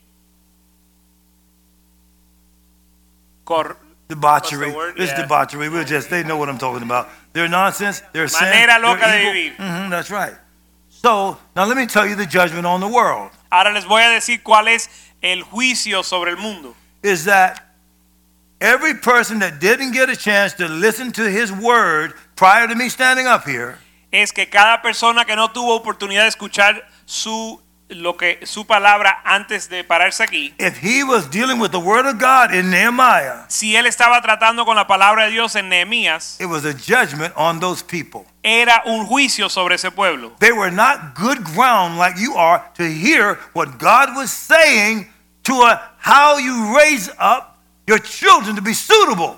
cor- 3.46 3.78
Debauchery. 4.10 4.68
What's 4.68 4.74
the 4.74 4.78
word? 4.78 5.00
It's 5.00 5.12
Yeah. 5.12 5.22
debauchery. 5.22 5.70
We'll 5.70 5.86
just, 5.86 6.10
they 6.10 6.24
know 6.24 6.38
what 6.38 6.50
I'm 6.50 6.58
talking 6.58 6.84
about. 6.84 7.08
They're 7.32 7.48
nonsense. 7.48 8.02
They're 8.12 8.28
sin. 8.28 8.50
Manera 8.50 8.78
loca 8.80 9.00
they're 9.08 9.34
de 9.34 9.34
vivir. 9.34 9.56
Mhm, 9.58 9.90
that's 9.90 10.12
right. 10.12 10.34
So, 10.90 11.38
now 11.56 11.66
let 11.66 11.78
me 11.78 11.86
tell 11.88 12.06
you 12.06 12.16
the 12.16 12.26
judgment 12.26 12.66
on 12.66 12.80
the 12.80 12.88
world 12.88 13.32
Ahora 13.52 13.72
les 13.74 13.86
voy 13.86 14.02
a 14.02 14.10
decir 14.10 14.42
cuál 14.42 14.68
es 14.68 14.90
el 15.24 15.42
juicio 15.42 16.04
sobre 16.04 16.30
el 16.32 16.38
mundo. 16.38 16.76
is 17.02 17.26
that 17.26 17.60
every 18.62 18.94
person 18.94 19.40
that 19.40 19.60
didn't 19.60 19.92
get 19.94 20.10
a 20.10 20.16
chance 20.16 20.54
to 20.54 20.68
listen 20.68 21.12
to 21.12 21.24
his 21.30 21.52
word 21.52 22.14
prior 22.36 22.68
to 22.68 22.76
me 22.76 22.88
standing 22.90 23.26
up 23.28 23.44
here 23.46 23.78
Es 24.12 24.32
que 24.32 24.48
cada 24.48 24.82
persona 24.84 25.26
que 25.26 25.36
no 25.36 25.50
tuvo 25.52 25.74
oportunidad 25.76 26.22
de 26.22 26.28
escuchar 26.30 26.88
su, 27.06 27.60
lo 27.90 28.16
que 28.16 28.40
su 28.46 28.66
palabra 28.68 29.20
antes 29.26 29.70
de 29.70 29.84
pararse 29.84 30.22
aquí. 30.24 30.54
If 30.60 30.78
he 30.78 31.04
was 31.04 31.28
dealing 31.32 31.60
with 31.60 31.72
the 31.72 31.80
word 31.80 32.06
of 32.06 32.20
God 32.20 32.54
in 32.54 32.70
Nehemiah, 32.70 33.46
Si 33.50 33.76
él 33.76 33.88
estaba 33.88 34.22
tratando 34.22 34.66
con 34.66 34.76
la 34.76 34.86
palabra 34.86 35.26
de 35.26 35.32
Dios 35.32 35.56
en 35.56 35.68
Nehemías, 35.68 36.40
it 36.40 36.46
was 36.46 36.64
a 36.64 36.74
judgment 36.74 37.34
on 37.36 37.60
those 37.60 37.82
people. 37.84 38.24
era 38.44 38.84
un 38.86 39.08
juicio 39.08 39.50
sobre 39.50 39.76
ese 39.76 39.90
pueblo. 39.90 40.34
They 40.40 40.52
were 40.52 40.70
not 40.72 41.16
good 41.16 41.44
ground 41.44 41.98
like 41.98 42.16
you 42.20 42.36
are 42.36 42.64
to 42.76 42.84
hear 42.84 43.40
what 43.54 43.80
God 43.80 44.16
was 44.16 44.30
saying 44.30 45.08
to 45.44 45.54
a, 45.64 45.82
how 46.00 46.38
you 46.38 46.76
raise 46.78 47.10
up 47.20 47.58
your 47.88 48.00
children 48.00 48.56
to 48.56 48.62
be 48.62 48.74
suitable. 48.74 49.38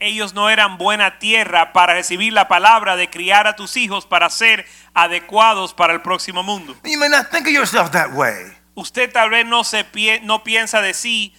Ellos 0.00 0.34
no 0.34 0.48
eran 0.50 0.76
buena 0.76 1.18
tierra 1.18 1.72
para 1.72 1.94
recibir 1.94 2.32
la 2.32 2.46
palabra 2.46 2.96
de 2.96 3.08
criar 3.08 3.46
a 3.46 3.56
tus 3.56 3.76
hijos 3.76 4.06
para 4.06 4.28
ser 4.28 4.66
adecuados 4.94 5.72
para 5.72 5.92
el 5.94 6.00
próximo 6.02 6.42
mundo. 6.42 6.76
You 6.84 6.98
may 6.98 7.08
not 7.08 7.30
think 7.30 7.46
of 7.46 7.52
yourself 7.52 7.90
that 7.92 8.12
way. 8.12 8.52
Usted 8.76 9.12
tal 9.12 9.30
vez 9.30 9.46
no 9.46 9.62
se 9.64 9.84
pie- 9.84 10.20
no 10.22 10.42
piensa 10.42 10.82
de 10.82 10.92
sí 10.94 11.32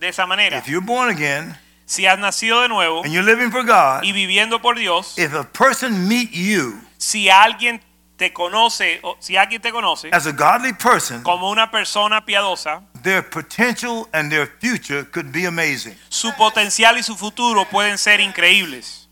de 0.00 0.08
esa 0.08 0.26
manera. 0.26 0.58
If 0.58 0.66
you're 0.68 0.84
born 0.84 1.10
again 1.10 1.56
Si 1.84 2.06
has 2.06 2.18
nacido 2.18 2.62
de 2.62 2.68
nuevo 2.68 3.02
and 3.04 3.12
you're 3.12 3.22
living 3.24 3.50
for 3.50 3.62
God, 3.64 4.02
y 4.02 4.12
viviendo 4.12 4.62
por 4.62 4.76
Dios, 4.76 5.18
if 5.18 5.34
a 5.34 5.44
person 5.44 6.08
meet 6.08 6.30
you 6.32 6.80
si 6.96 7.28
alguien 7.28 7.82
te 8.22 8.32
conoce 8.32 9.00
o 9.02 9.16
si 9.18 9.36
alguien 9.36 9.60
te 9.60 9.72
conoce 9.72 10.08
as 10.12 10.28
a 10.28 10.30
godly 10.30 10.72
person, 10.72 11.24
como 11.24 11.50
una 11.50 11.68
persona 11.72 12.24
piadosa, 12.24 12.80
their 13.02 13.20
potential 13.20 14.08
and 14.12 14.30
their 14.30 14.46
future 14.60 15.04
could 15.10 15.32
be 15.32 15.44
amazing. 15.44 15.96
su 16.08 16.32
potencial 16.34 16.96
y 16.96 17.02
su 17.02 17.16
futuro 17.16 17.64
pueden 17.64 17.98
ser 17.98 18.20
increíbles. 18.20 19.08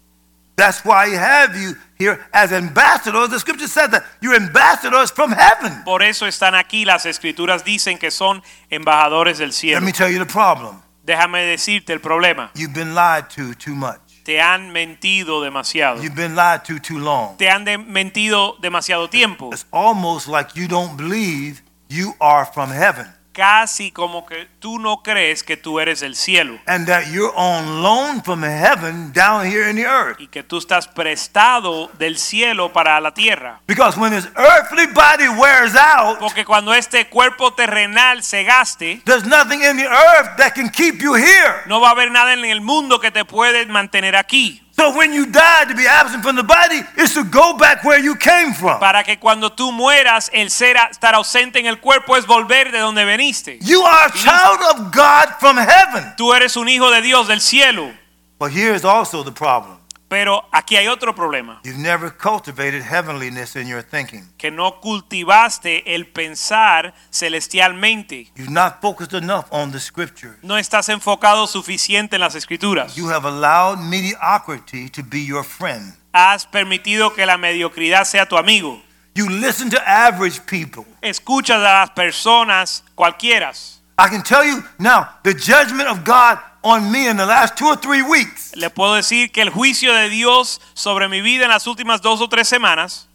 That's 0.54 0.84
why 0.84 1.06
I 1.06 1.16
have 1.16 1.56
you 1.56 1.74
here 1.98 2.20
as 2.32 2.52
ambassadors. 2.52 3.30
The 3.30 3.40
scripture 3.40 3.66
says 3.66 3.90
that 3.90 4.04
you're 4.20 4.36
ambassadors 4.36 5.10
from 5.10 5.32
heaven. 5.32 5.82
Por 5.84 6.04
eso 6.04 6.26
están 6.26 6.54
aquí 6.54 6.84
las 6.84 7.04
escrituras 7.04 7.64
dicen 7.64 7.98
que 7.98 8.12
son 8.12 8.44
embajadores 8.68 9.38
del 9.38 9.52
cielo. 9.52 9.80
Let 9.80 9.86
me 9.86 9.92
tell 9.92 10.08
you 10.08 10.24
the 10.24 10.30
problem. 10.30 10.82
Déjame 11.04 11.46
decirte 11.46 11.92
el 11.92 12.00
problema. 12.00 12.52
You've 12.54 12.74
been 12.74 12.94
lied 12.94 13.28
to 13.30 13.54
too 13.54 13.74
much. 13.74 14.09
Te 14.24 14.40
han 14.40 14.70
mentido 14.70 15.40
demasiado. 15.42 16.02
You've 16.02 16.14
been 16.14 16.34
lied 16.36 16.62
to 16.64 16.78
too 16.80 16.98
long. 16.98 17.36
Te 17.36 17.48
han 17.48 17.64
de- 17.64 17.78
mentido 17.78 18.56
demasiado 18.60 19.08
tiempo. 19.08 19.50
It's 19.52 19.66
almost 19.72 20.28
like 20.28 20.50
you 20.54 20.68
don't 20.68 20.96
believe 20.96 21.62
you 21.88 22.14
are 22.20 22.46
from 22.52 22.70
heaven 22.70 23.06
Casi 23.32 23.92
como 23.92 24.26
que 24.26 24.48
tú 24.58 24.80
no 24.80 25.02
crees 25.04 25.44
que 25.44 25.56
tú 25.56 25.78
eres 25.78 26.00
del 26.00 26.16
cielo 26.16 26.58
and 26.66 26.86
that 26.88 27.04
you're 27.12 27.32
on 27.36 27.80
loan 27.80 28.20
from 28.24 28.42
heaven 28.42 29.12
down 29.12 29.46
here 29.46 29.70
in 29.70 29.76
the 29.76 29.86
earth. 29.86 30.18
y 30.18 30.26
que 30.26 30.42
tú 30.42 30.58
estás 30.58 30.88
prestado 30.88 31.88
del 31.98 32.18
cielo 32.18 32.72
para 32.72 33.00
la 33.00 33.14
tierra. 33.14 33.60
Because 33.68 33.96
when 33.98 34.12
this 34.12 34.26
earthly 34.36 34.86
body 34.88 35.28
wears 35.28 35.76
out, 35.76 36.18
Porque 36.18 36.44
cuando 36.44 36.74
este 36.74 37.08
cuerpo 37.08 37.52
terrenal 37.52 38.24
se 38.24 38.42
gaste, 38.42 39.00
there's 39.04 39.24
nothing 39.24 39.62
in 39.62 39.76
the 39.76 39.86
earth 39.86 40.36
that 40.36 40.52
can 40.54 40.68
keep 40.68 41.00
you 41.00 41.14
here. 41.14 41.62
no 41.66 41.80
va 41.80 41.88
a 41.88 41.92
haber 41.92 42.10
nada 42.10 42.32
en 42.32 42.44
el 42.44 42.60
mundo 42.60 42.98
que 42.98 43.12
te 43.12 43.24
puede 43.24 43.64
mantener 43.66 44.16
aquí. 44.16 44.60
So 44.80 44.96
when 44.96 45.12
you 45.12 45.26
die 45.26 45.66
to 45.66 45.74
be 45.74 45.86
absent 45.86 46.22
from 46.22 46.36
the 46.36 46.42
body, 46.42 46.80
is 46.96 47.12
to 47.12 47.22
go 47.22 47.54
back 47.54 47.84
where 47.84 47.98
you 47.98 48.14
came 48.16 48.54
from. 48.54 48.80
Para 48.80 49.04
que 49.04 49.18
cuando 49.18 49.50
tú 49.50 49.72
mueras, 49.72 50.30
el 50.32 50.48
ser 50.48 50.78
estar 50.90 51.14
ausente 51.14 51.58
en 51.58 51.66
el 51.66 51.80
cuerpo 51.80 52.16
es 52.16 52.26
volver 52.26 52.72
de 52.72 52.78
donde 52.78 53.04
veniste. 53.04 53.58
You 53.60 53.82
are 53.82 54.06
a 54.06 54.12
child 54.12 54.62
of 54.70 54.90
God 54.90 55.34
from 55.38 55.58
heaven. 55.58 56.14
Tú 56.16 56.32
eres 56.32 56.56
un 56.56 56.66
hijo 56.66 56.90
de 56.90 57.02
Dios 57.02 57.28
del 57.28 57.42
cielo. 57.42 57.92
But 58.38 58.52
here's 58.52 58.82
also 58.82 59.22
the 59.22 59.32
problem. 59.32 59.79
Pero 60.10 60.44
aquí 60.50 60.76
hay 60.76 60.88
otro 60.88 61.14
problema, 61.14 61.60
You've 61.62 61.78
never 61.78 62.10
cultivated 62.12 62.82
heavenliness 62.82 63.54
in 63.54 63.68
your 63.68 63.80
thinking. 63.84 64.28
que 64.36 64.50
no 64.50 64.80
cultivaste 64.80 65.94
el 65.94 66.08
pensar 66.08 66.92
celestialmente. 67.10 68.26
You've 68.34 68.50
not 68.50 68.80
focused 68.80 69.14
enough 69.14 69.44
on 69.50 69.70
the 69.70 69.78
scriptures. 69.78 70.36
No 70.42 70.58
estás 70.58 70.88
enfocado 70.88 71.46
suficiente 71.46 72.16
en 72.16 72.20
las 72.22 72.34
escrituras. 72.34 72.96
You 72.96 73.08
have 73.08 73.24
allowed 73.24 73.78
mediocrity 73.78 74.88
to 74.90 75.02
be 75.04 75.24
your 75.24 75.44
friend. 75.44 75.94
Has 76.12 76.44
permitido 76.44 77.14
que 77.14 77.24
la 77.24 77.38
mediocridad 77.38 78.04
sea 78.04 78.26
tu 78.26 78.36
amigo. 78.36 78.82
You 79.14 79.28
listen 79.28 79.70
to 79.70 79.78
average 79.86 80.40
people. 80.46 80.84
Escuchas 81.02 81.58
a 81.58 81.86
las 81.86 81.90
personas 81.90 82.82
cualquieras. 82.96 83.80
I 83.96 84.08
can 84.08 84.22
tell 84.24 84.44
you 84.44 84.64
now, 84.78 85.08
the 85.22 85.34
judgment 85.34 85.88
of 85.88 86.04
God 86.04 86.38
on 86.62 86.90
me 86.90 87.08
in 87.08 87.16
the 87.16 87.26
last 87.26 87.56
two 87.56 87.66
or 87.66 87.76
three 87.76 88.02
weeks 88.02 88.54
Le 88.56 88.70
puedo 88.70 88.94
decir 88.94 89.30
que 89.32 89.42
el 89.42 89.50
juicio 89.50 89.92
de 89.94 90.08
Dios 90.08 90.60
sobre 90.74 91.08
mi 91.08 91.20
vida 91.20 91.44
en 91.44 91.50
las 91.50 91.66
últimas 91.66 92.00
dos 92.02 92.20
o 92.20 92.28
tres 92.28 92.48
semanas, 92.48 93.06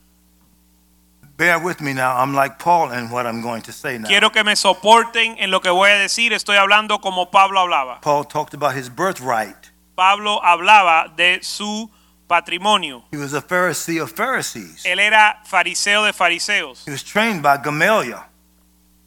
Bear 1.37 1.59
with 1.59 1.81
me 1.81 1.93
now. 1.93 2.15
I'm 2.15 2.33
like 2.33 2.59
Paul 2.59 2.93
in 2.93 3.09
what 3.09 3.25
I'm 3.25 3.41
going 3.41 3.61
to 3.63 3.73
say 3.73 3.97
now. 3.97 4.07
quiero 4.07 4.31
que 4.31 4.43
me 4.45 4.55
soporten 4.55 5.35
en 5.37 5.51
lo 5.51 5.59
que 5.59 5.69
voy 5.69 5.89
a 5.89 5.95
decir. 5.95 6.31
Estoy 6.31 6.55
hablando 6.55 7.01
como 7.01 7.29
Pablo 7.29 7.59
hablaba. 7.59 7.99
Paul 8.01 8.23
talked 8.23 8.53
about 8.53 8.73
his 8.73 8.89
birthright. 8.89 9.71
Pablo 9.95 10.39
hablaba 10.41 11.13
de 11.13 11.39
su 11.43 11.89
patrimonio. 12.27 13.03
He 13.11 13.17
was 13.17 13.33
a 13.33 13.41
Pharisee 13.41 14.01
of 14.01 14.13
Pharisees. 14.13 14.85
Él 14.85 14.99
era 14.99 15.41
fariseo 15.45 16.05
de 16.05 16.13
fariseos. 16.13 16.85
He 16.85 16.91
was 16.91 17.03
trained 17.03 17.41
by 17.43 17.57
Gamaliel. 17.57 18.23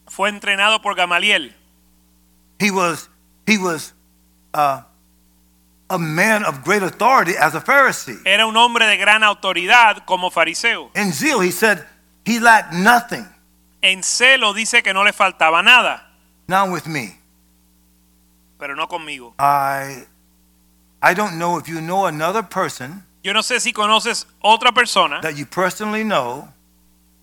Fue 0.07 0.29
entrenado 0.29 0.83
por 0.83 0.95
Gamaliel. 0.95 1.55
He 2.59 2.71
was 2.71 3.09
he 3.47 3.57
was 3.57 3.95
uh, 4.55 4.83
a 5.91 5.99
man 5.99 6.45
of 6.45 6.63
great 6.65 6.83
authority 6.83 7.33
as 7.37 7.55
a 7.55 7.61
Pharisee. 7.61 8.21
Era 8.25 8.47
un 8.47 8.57
hombre 8.57 8.87
de 8.87 8.97
gran 8.97 9.23
autoridad 9.23 10.05
como 10.05 10.31
fariseo. 10.31 10.91
In 10.95 11.13
zeal, 11.13 11.41
he 11.41 11.51
said 11.51 11.85
he 12.25 12.39
lacked 12.39 12.73
nothing. 12.73 13.27
En 13.81 14.03
celo 14.03 14.55
dice 14.55 14.83
que 14.83 14.93
no 14.93 15.05
le 15.05 15.13
faltaba 15.13 15.63
nada, 15.63 16.05
Now 16.49 16.71
with 16.73 16.87
me, 16.87 17.17
pero 18.59 18.75
no 18.75 18.89
conmigo. 18.89 19.35
I 19.39 20.07
I 21.01 21.15
don't 21.15 21.39
know 21.39 21.59
if 21.59 21.69
you 21.69 21.81
know 21.81 22.07
another 22.07 22.43
person 22.43 23.05
Yo 23.23 23.33
no 23.33 23.43
sé 23.43 23.61
si 23.61 23.73
conoces 23.73 24.27
otra 24.41 24.73
persona 24.73 25.21
that 25.21 25.37
you 25.37 25.45
personally 25.47 26.03
know 26.03 26.49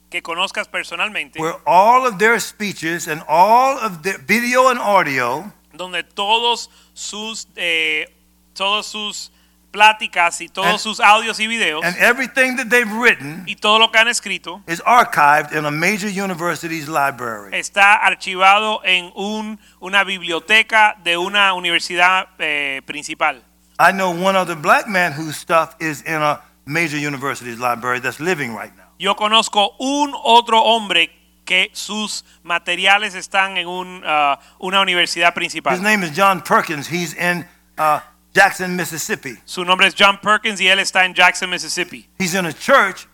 que 0.09 0.21
conozcas 0.21 0.67
personalmente 0.67 1.39
where 1.39 1.55
all 1.65 2.05
of 2.05 2.19
their 2.19 2.39
speeches 2.39 3.07
and 3.07 3.23
all 3.27 3.77
of 3.79 4.03
their 4.03 4.17
video 4.19 4.69
and 4.69 4.79
audio 4.79 5.51
donde 5.77 6.03
todos 6.03 6.69
sus 6.93 7.47
eh, 7.55 8.11
todos 8.53 8.85
sus 8.87 9.31
pláticas 9.71 10.39
y 10.39 10.47
todos 10.47 10.67
And- 10.69 10.79
sus 10.79 10.99
audios 11.01 11.37
y 11.39 11.47
videos 11.47 11.83
and 11.83 11.97
everything 11.97 12.55
that 12.55 12.67
they've 12.69 12.89
written 12.89 13.43
y 13.45 13.55
todo 13.57 13.77
lo 13.77 13.91
que 13.91 13.99
han 13.99 14.07
escrito 14.07 14.61
is 14.67 14.81
archived 14.85 15.51
in 15.51 15.65
a 15.65 15.71
major 15.71 16.07
university's 16.07 16.87
library. 16.87 17.49
está 17.53 17.95
archivado 17.95 18.79
en 18.85 19.11
un, 19.15 19.59
una 19.81 20.03
biblioteca 20.05 20.95
de 21.03 21.17
una 21.17 21.53
universidad 21.53 22.27
eh, 22.39 22.81
principal. 22.85 23.43
I 23.77 23.91
know 23.91 24.11
one 24.11 24.37
other 24.37 24.55
black 24.55 24.87
man 24.87 25.11
whose 25.11 25.35
stuff 25.37 25.75
is 25.81 26.01
in 26.03 26.21
a 26.21 26.39
major 26.65 26.97
university's 26.97 27.59
library 27.59 27.99
that's 27.99 28.21
living 28.21 28.55
right 28.55 28.73
now. 28.77 28.85
Yo 28.97 29.15
conozco 29.17 29.75
un 29.77 30.13
otro 30.23 30.61
hombre 30.63 31.09
que 31.45 31.69
sus 31.73 32.25
materiales 32.43 33.15
están 33.15 33.57
en 33.57 33.67
un, 33.67 34.01
ah, 34.05 34.39
una 34.59 34.81
universidad 34.81 35.29
His 35.29 35.35
principal. 35.35 35.81
name 35.81 36.03
is 36.03 36.11
John 36.15 36.41
Perkins. 36.41 36.87
He's 36.87 37.13
in 37.13 37.45
uh, 37.77 37.99
Jackson, 38.33 38.75
Mississippi. 38.75 39.37
Su 39.45 39.63
nombre 39.63 39.87
es 39.87 39.95
John 39.97 40.19
Perkins 40.21 40.59
y 40.59 40.67
él 40.67 40.79
está 40.79 41.05
en 41.05 41.13
Jackson, 41.13 41.49
Mississippi. 41.49 42.07
He's 42.19 42.33
in 42.33 42.45
a 42.45 42.53
church 42.53 43.07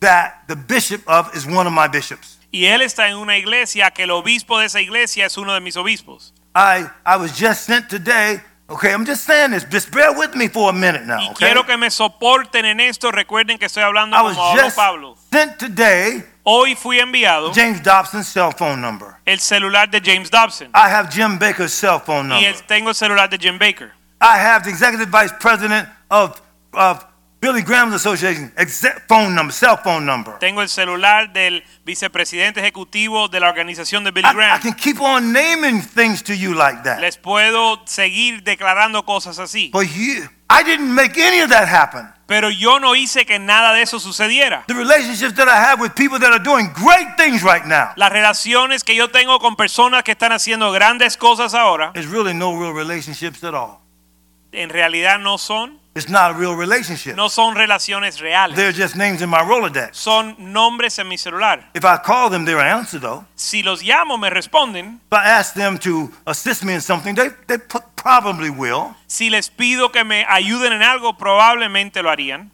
that 0.00 0.44
the 0.48 0.56
bishop 0.56 1.02
of 1.06 1.34
is 1.36 1.46
one 1.46 1.66
of 1.66 1.72
my 1.72 1.86
bishops. 1.88 2.38
Y 2.50 2.64
él 2.64 2.80
está 2.80 3.08
en 3.08 3.16
una 3.18 3.36
iglesia 3.36 3.90
que 3.90 4.04
el 4.04 4.10
obispo 4.10 4.58
de 4.58 4.66
esa 4.66 4.80
iglesia 4.80 5.26
es 5.26 5.36
uno 5.36 5.52
de 5.52 5.60
mis 5.60 5.76
obispos. 5.76 6.32
I, 6.54 6.86
I 7.04 7.16
was 7.16 7.32
just 7.38 7.64
sent 7.66 7.88
today. 7.90 8.40
Okay, 8.70 8.92
I'm 8.92 9.04
just 9.06 9.24
saying 9.24 9.50
this. 9.52 9.64
Just 9.70 9.90
bear 9.92 10.12
with 10.12 10.34
me 10.34 10.48
for 10.48 10.70
a 10.70 10.72
minute 10.72 11.04
now. 11.06 11.18
Y 11.20 11.26
Okay? 11.30 11.46
quiero 11.46 11.64
que 11.66 11.76
me 11.76 11.90
soporten 11.90 12.64
en 12.64 12.80
esto. 12.80 13.10
Recuerden 13.10 13.58
que 13.58 13.66
estoy 13.66 13.82
hablando 13.82 14.16
I 14.16 14.22
was 14.22 14.36
como 14.36 14.56
just 14.56 14.76
Pablo. 14.76 15.16
Sent 15.30 15.58
today 15.58 16.24
Hoy 16.44 16.74
fui 16.74 16.98
enviado 16.98 17.52
James 17.54 17.82
Dobson's 17.82 18.26
cell 18.28 18.50
phone 18.56 18.80
number. 18.80 19.16
el 19.26 19.38
celular 19.40 19.90
de 19.90 20.00
James 20.00 20.30
Dobson. 20.30 20.68
I 20.74 20.88
have 20.88 21.10
Jim 21.10 21.38
Bakker's 21.38 21.74
cell 21.74 21.98
phone 22.00 22.26
Y 22.30 22.34
number. 22.42 22.48
el- 22.48 22.62
tengo 22.66 22.88
el 22.88 22.94
celular 22.94 23.28
de 23.28 23.36
Jim 23.38 23.58
Bakker. 23.58 23.92
I 24.20 24.38
have 24.38 24.64
the 24.64 24.70
executive 24.70 25.08
vice 25.10 25.32
president 25.38 25.86
of, 26.10 26.40
of 26.72 27.04
Billy 27.40 27.62
Graham's 27.62 27.94
Association 27.94 28.50
exe- 28.56 28.90
phone 29.06 29.34
number, 29.34 29.52
cell 29.52 29.76
phone 29.76 30.06
number. 30.06 30.38
Tengo 30.40 30.62
el 30.62 30.68
celular 30.70 31.32
del 31.32 31.62
vicepresidente 31.84 32.60
ejecutivo 32.60 33.28
de 33.28 33.38
la 33.40 33.48
organización 33.50 34.02
de 34.04 34.10
Billy 34.10 34.26
I, 34.26 34.30
I 34.30 34.34
Graham. 34.34 34.60
can 34.62 34.72
keep 34.74 35.00
on 35.00 35.32
naming 35.32 35.82
things 35.82 36.22
to 36.22 36.32
you 36.34 36.54
like 36.54 36.82
that. 36.84 36.98
Les 37.00 37.18
puedo 37.18 37.80
seguir 37.86 38.42
declarando 38.42 39.04
cosas 39.04 39.38
así. 39.38 39.70
But 39.72 39.86
you, 39.94 40.26
I 40.50 40.62
didn't 40.64 40.92
make 40.94 41.16
any 41.18 41.40
of 41.42 41.50
that 41.50 41.68
happen. 41.68 42.08
Pero 42.28 42.50
yo 42.50 42.78
no 42.78 42.94
hice 42.94 43.24
que 43.24 43.38
nada 43.38 43.72
de 43.72 43.80
eso 43.80 43.98
sucediera. 43.98 44.64
The 44.66 44.74
relationships 44.74 45.34
that 45.36 45.48
I 45.48 45.56
have 45.56 45.80
with 45.80 45.92
people 45.94 46.18
that 46.20 46.30
are 46.30 46.38
doing 46.38 46.70
great 46.74 47.16
things 47.16 47.42
right 47.42 47.64
now 47.64 47.92
Las 47.96 48.12
relaciones 48.12 48.84
que 48.84 48.94
yo 48.94 49.08
tengo 49.08 49.38
con 49.38 49.56
personas 49.56 50.02
que 50.02 50.12
están 50.12 50.32
haciendo 50.32 50.70
grandes 50.70 51.16
cosas 51.16 51.54
ahora, 51.54 51.90
really 51.94 52.34
no 52.34 52.52
real 52.60 52.74
relationships 52.74 53.42
at 53.42 53.54
all. 53.54 53.80
en 54.52 54.68
realidad 54.68 55.18
no 55.18 55.38
son. 55.38 55.78
It's 55.94 56.08
not 56.08 56.30
a 56.30 56.34
real 56.34 56.54
relationship. 56.54 57.16
no 57.16 57.28
son 57.30 57.56
relaciones 57.56 58.20
reales. 58.20 58.56
They're 58.56 58.72
just 58.72 58.94
names 58.94 59.20
in 59.22 59.28
my 59.30 59.38
Rolodex. 59.38 59.94
Son 59.96 60.36
nombres 60.38 60.98
en 60.98 61.08
mi 61.08 61.16
celular. 61.16 61.70
If 61.74 61.82
I 61.84 61.96
call 62.04 62.30
them, 62.30 62.44
they're 62.44 62.60
an 62.60 62.68
answer 62.68 63.00
though. 63.00 63.24
Si 63.34 63.62
los 63.62 63.82
llamo, 63.82 64.16
me 64.18 64.28
responden. 64.30 65.00
If 65.10 65.12
I 65.18 65.24
ask 65.28 65.54
them 65.54 65.78
to 65.78 66.10
assist 66.26 66.62
me 66.62 66.74
in 66.74 66.80
something, 66.82 67.14
they, 67.14 67.30
they 67.46 67.58
p- 67.58 67.80
probably 68.02 68.50
will. 68.50 68.94
Si 69.06 69.30
les 69.30 69.50
pido 69.50 69.90
que 69.90 70.04
me 70.04 70.24
ayuden 70.28 70.72
en 70.72 70.82
algo, 70.82 71.16
probablemente 71.16 72.02
lo 72.02 72.10
harían. 72.10 72.50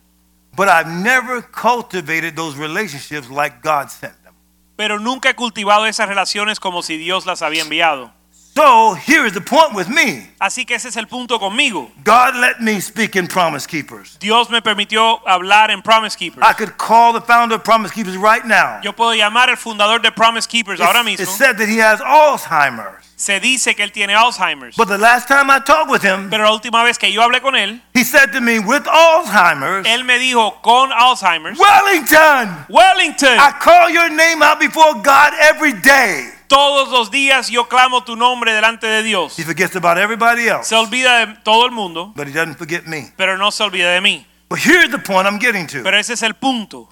But 0.56 0.68
I've 0.68 0.88
never 0.88 1.42
cultivated 1.42 2.36
those 2.36 2.56
relationships 2.56 3.28
like 3.28 3.60
God 3.62 3.90
sent 3.90 4.14
them. 4.22 4.34
Pero 4.76 4.98
nunca 4.98 5.30
he 5.30 5.34
cultivado 5.34 5.86
esas 5.86 6.08
relaciones 6.08 6.60
como 6.60 6.82
si 6.82 6.96
Dios 6.96 7.26
las 7.26 7.42
había 7.42 7.62
enviado. 7.62 8.12
So 8.56 8.94
here 8.94 9.26
is 9.26 9.32
the 9.32 9.40
point 9.40 9.74
with 9.74 9.88
me. 9.88 10.30
Así 10.38 10.64
que 10.64 10.76
ese 10.76 10.88
es 10.88 10.96
el 10.96 11.08
punto 11.08 11.40
conmigo. 11.40 11.90
God 12.04 12.36
let 12.36 12.60
me 12.60 12.80
speak 12.80 13.16
in 13.16 13.26
Promise 13.26 13.66
Keepers. 13.66 14.16
Dios 14.20 14.48
me 14.48 14.62
permitió 14.62 15.20
hablar 15.26 15.72
en 15.72 15.82
Promise 15.82 16.16
Keepers. 16.16 16.46
I 16.48 16.52
could 16.52 16.76
call 16.76 17.12
the 17.12 17.20
founder 17.20 17.56
of 17.56 17.64
Promise 17.64 17.90
Keepers 17.92 18.16
right 18.16 18.44
now. 18.44 18.80
Yo 18.80 18.92
puedo 18.92 19.12
llamar 19.12 19.48
al 19.48 19.56
fundador 19.56 20.00
de 20.00 20.12
Promise 20.12 20.46
Keepers 20.46 20.80
ahora 20.80 21.02
mismo. 21.02 21.24
it's 21.24 21.36
said 21.36 21.56
that 21.58 21.68
he 21.68 21.78
has 21.78 22.00
Alzheimer's. 22.00 23.03
Se 23.16 23.38
dice 23.40 23.74
que 23.76 23.82
él 23.84 23.92
tiene 23.92 24.14
Alzheimer's. 24.14 24.76
But 24.76 24.88
the 24.88 24.98
last 24.98 25.28
time 25.28 25.48
I 25.50 25.60
talked 25.60 25.88
with 25.90 26.02
him, 26.02 26.30
Pero 26.30 26.44
la 26.44 26.52
última 26.52 26.82
vez 26.82 26.98
que 26.98 27.12
yo 27.12 27.22
hablé 27.22 27.40
con 27.40 27.54
él, 27.54 27.80
he 27.94 28.04
said 28.04 28.32
to 28.32 28.40
me, 28.40 28.58
with 28.58 28.82
Alzheimer's, 28.88 29.86
él 29.86 30.04
me 30.04 30.18
dijo 30.18 30.60
con 30.62 30.92
Alzheimer's, 30.92 31.58
Wellington, 31.58 32.66
Wellington, 32.68 33.38
I 33.38 33.52
call 33.60 33.88
your 33.90 34.10
name 34.10 34.42
out 34.42 34.58
before 34.58 34.94
God 34.94 35.32
every 35.40 35.72
day. 35.72 36.30
todos 36.48 36.90
los 36.90 37.10
días 37.10 37.48
yo 37.50 37.68
clamo 37.68 38.04
tu 38.04 38.16
nombre 38.16 38.52
delante 38.52 38.86
de 38.86 39.02
Dios. 39.02 39.38
He 39.38 39.44
forgets 39.44 39.76
about 39.76 39.96
everybody 39.96 40.48
else, 40.48 40.68
Se 40.68 40.74
olvida 40.76 41.26
de 41.26 41.34
todo 41.44 41.66
el 41.66 41.72
mundo, 41.72 42.12
but 42.16 42.26
he 42.26 42.32
doesn't 42.32 42.56
forget 42.56 42.84
me. 42.86 43.12
pero 43.16 43.38
no 43.38 43.50
se 43.50 43.62
olvida 43.62 43.92
de 43.92 44.00
mí. 44.00 44.26
But 44.48 44.58
here's 44.58 44.90
the 44.90 44.98
point 44.98 45.26
I'm 45.26 45.38
getting 45.38 45.66
to. 45.68 45.82
Pero 45.82 45.96
ese 45.98 46.12
es 46.12 46.22
el 46.22 46.34
punto. 46.34 46.88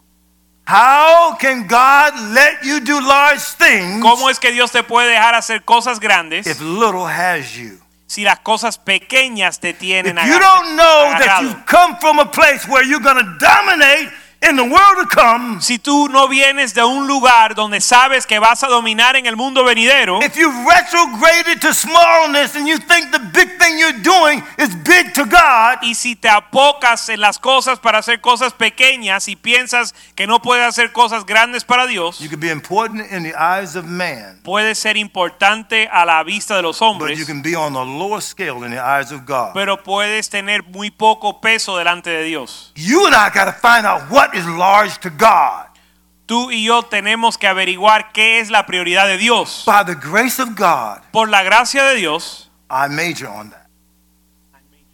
How 0.65 1.37
can 1.39 1.67
God 1.67 2.15
let 2.33 2.63
you 2.63 2.81
do 2.81 3.01
large 3.01 3.43
things 3.59 4.01
¿Cómo 4.01 4.31
es 4.31 4.39
que 4.39 4.53
Dios 4.53 4.71
te 4.71 4.83
puede 4.83 5.11
dejar 5.11 5.35
hacer 5.35 5.65
cosas 5.65 5.99
grandes 5.99 6.47
if 6.47 6.61
little 6.61 7.07
has 7.07 7.57
you? 7.57 7.79
si 8.07 8.25
las 8.25 8.41
cosas 8.41 8.79
pequeñas 8.79 9.59
te 9.59 9.73
tienen 9.73 10.19
If 10.19 10.27
you 10.27 10.39
don't 10.39 10.77
know 10.77 11.15
that 11.19 11.41
you've 11.43 11.65
come 11.67 11.97
from 12.01 12.21
a 12.21 12.27
place 12.27 12.69
where 12.69 12.85
you're 12.85 13.03
going 13.03 13.17
to 13.17 13.39
dominate 13.39 14.11
in 14.49 14.57
the 14.57 14.63
world 14.63 14.97
to 14.99 15.07
come, 15.09 15.61
Si 15.61 15.79
tú 15.79 16.09
no 16.09 16.29
vienes 16.29 16.75
de 16.75 16.83
un 16.85 17.07
lugar 17.07 17.55
donde 17.55 17.81
sabes 17.81 18.27
que 18.27 18.39
vas 18.39 18.63
a 18.63 18.69
dominar 18.69 19.17
en 19.17 19.27
el 19.27 19.37
mundo 19.37 19.65
venidero, 19.65 20.21
if 20.23 20.37
you 20.37 20.51
retrograded 20.69 21.61
to 21.61 21.73
smallness 21.73 22.55
and 22.57 22.67
you 22.67 22.79
think 22.79 23.11
the 23.13 23.19
big 23.33 23.59
thing 23.59 23.79
you're 23.79 24.01
doing 24.03 24.43
is 24.59 24.75
big 24.85 25.13
to 25.15 25.25
God, 25.25 25.79
y 25.83 25.95
si 25.95 26.17
te 26.17 26.29
apocas 26.29 27.09
en 27.09 27.21
las 27.21 27.39
cosas 27.39 27.79
para 27.79 27.99
hacer 27.99 28.21
cosas 28.21 28.53
pequeñas 28.53 29.29
y 29.29 29.37
piensas 29.37 29.95
que 30.15 30.27
no 30.27 30.41
puedes 30.43 30.67
hacer 30.67 30.93
cosas 30.93 31.25
grandes 31.25 31.65
para 31.65 31.87
Dios, 31.87 32.19
you 32.19 32.29
can 32.29 32.41
be 32.41 32.51
important 32.51 33.11
in 33.13 33.23
the 33.23 33.35
eyes 33.37 33.77
of 33.77 33.85
man, 33.85 34.41
puede 34.43 34.75
ser 34.75 34.97
importante 34.97 35.89
a 35.93 36.05
la 36.05 36.23
vista 36.25 36.57
de 36.57 36.63
los 36.63 36.79
but 36.99 37.17
you 37.17 37.25
can 37.25 37.43
be 37.43 37.55
on 37.55 37.73
the 37.73 37.85
lower 37.85 38.21
scale 38.21 38.65
in 38.65 38.73
the 38.73 38.81
eyes 38.81 39.13
of 39.13 39.25
God. 39.25 39.53
pero 39.55 39.83
puedes 39.83 40.29
tener 40.29 40.65
muy 40.65 40.91
poco 40.91 41.41
peso 41.41 41.77
delante 41.77 42.11
de 42.11 42.25
Dios. 42.25 42.73
You 42.75 43.07
and 43.07 43.15
I 43.15 43.31
got 43.31 43.45
to 43.45 43.53
find 43.53 43.87
out 43.87 44.11
what 44.11 44.32
is 44.35 44.47
large 44.47 44.99
to 45.01 45.11
God. 45.11 45.67
Tú 46.27 46.51
y 46.51 46.65
yo 46.65 46.83
tenemos 46.85 47.37
que 47.37 47.47
averiguar 47.47 48.13
qué 48.13 48.41
es 48.41 48.49
la 48.51 48.65
prioridad 48.65 49.07
de 49.07 49.19
Dios. 49.19 49.65
By 49.67 49.85
the 49.85 49.95
grace 49.95 50.41
of 50.41 50.51
God, 50.57 51.01
Por 51.13 51.29
la 51.29 51.43
gracia 51.43 51.83
de 51.85 51.97
Dios, 51.97 52.51
I 52.71 52.89
major 52.89 53.29
on 53.29 53.51
that. 53.51 53.67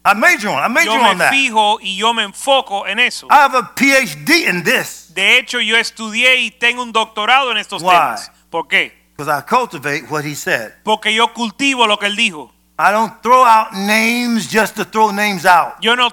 I 0.05 0.13
major 0.15 0.49
on. 0.49 0.55
That. 0.57 0.65
I 0.65 0.73
major 0.73 0.85
yo 0.85 0.93
on 0.93 1.17
me 1.17 1.23
that. 1.23 1.31
fijo 1.31 1.77
y 1.81 1.95
yo 1.97 2.13
me 2.13 2.23
enfoco 2.23 2.87
en 2.87 2.99
eso. 2.99 3.27
I 3.29 3.35
have 3.35 3.55
a 3.55 3.71
PhD 3.75 4.47
in 4.47 4.63
this 4.63 5.11
De 5.13 5.37
hecho, 5.37 5.59
yo 5.59 5.77
estudié 5.77 6.37
y 6.37 6.51
tengo 6.51 6.81
un 6.81 6.91
doctorado 6.91 7.51
en 7.51 7.57
estos 7.57 7.81
Why? 7.83 7.91
temas. 7.91 8.31
¿Por 8.49 8.67
qué? 8.67 8.97
because 9.15 9.27
I 9.29 9.41
cultivate 9.41 10.09
what 10.09 10.23
he 10.23 10.33
said. 10.33 10.73
Porque 10.83 11.13
yo 11.13 11.33
cultivo 11.33 11.85
lo 11.87 11.97
que 11.97 12.05
él 12.07 12.15
dijo. 12.15 12.51
I 12.79 12.91
don't 12.91 13.21
throw 13.21 13.43
out 13.43 13.73
names 13.73 14.47
just 14.49 14.77
to 14.77 14.85
throw 14.85 15.11
names 15.11 15.45
out. 15.45 15.73
Yo 15.81 15.95
no, 15.95 16.09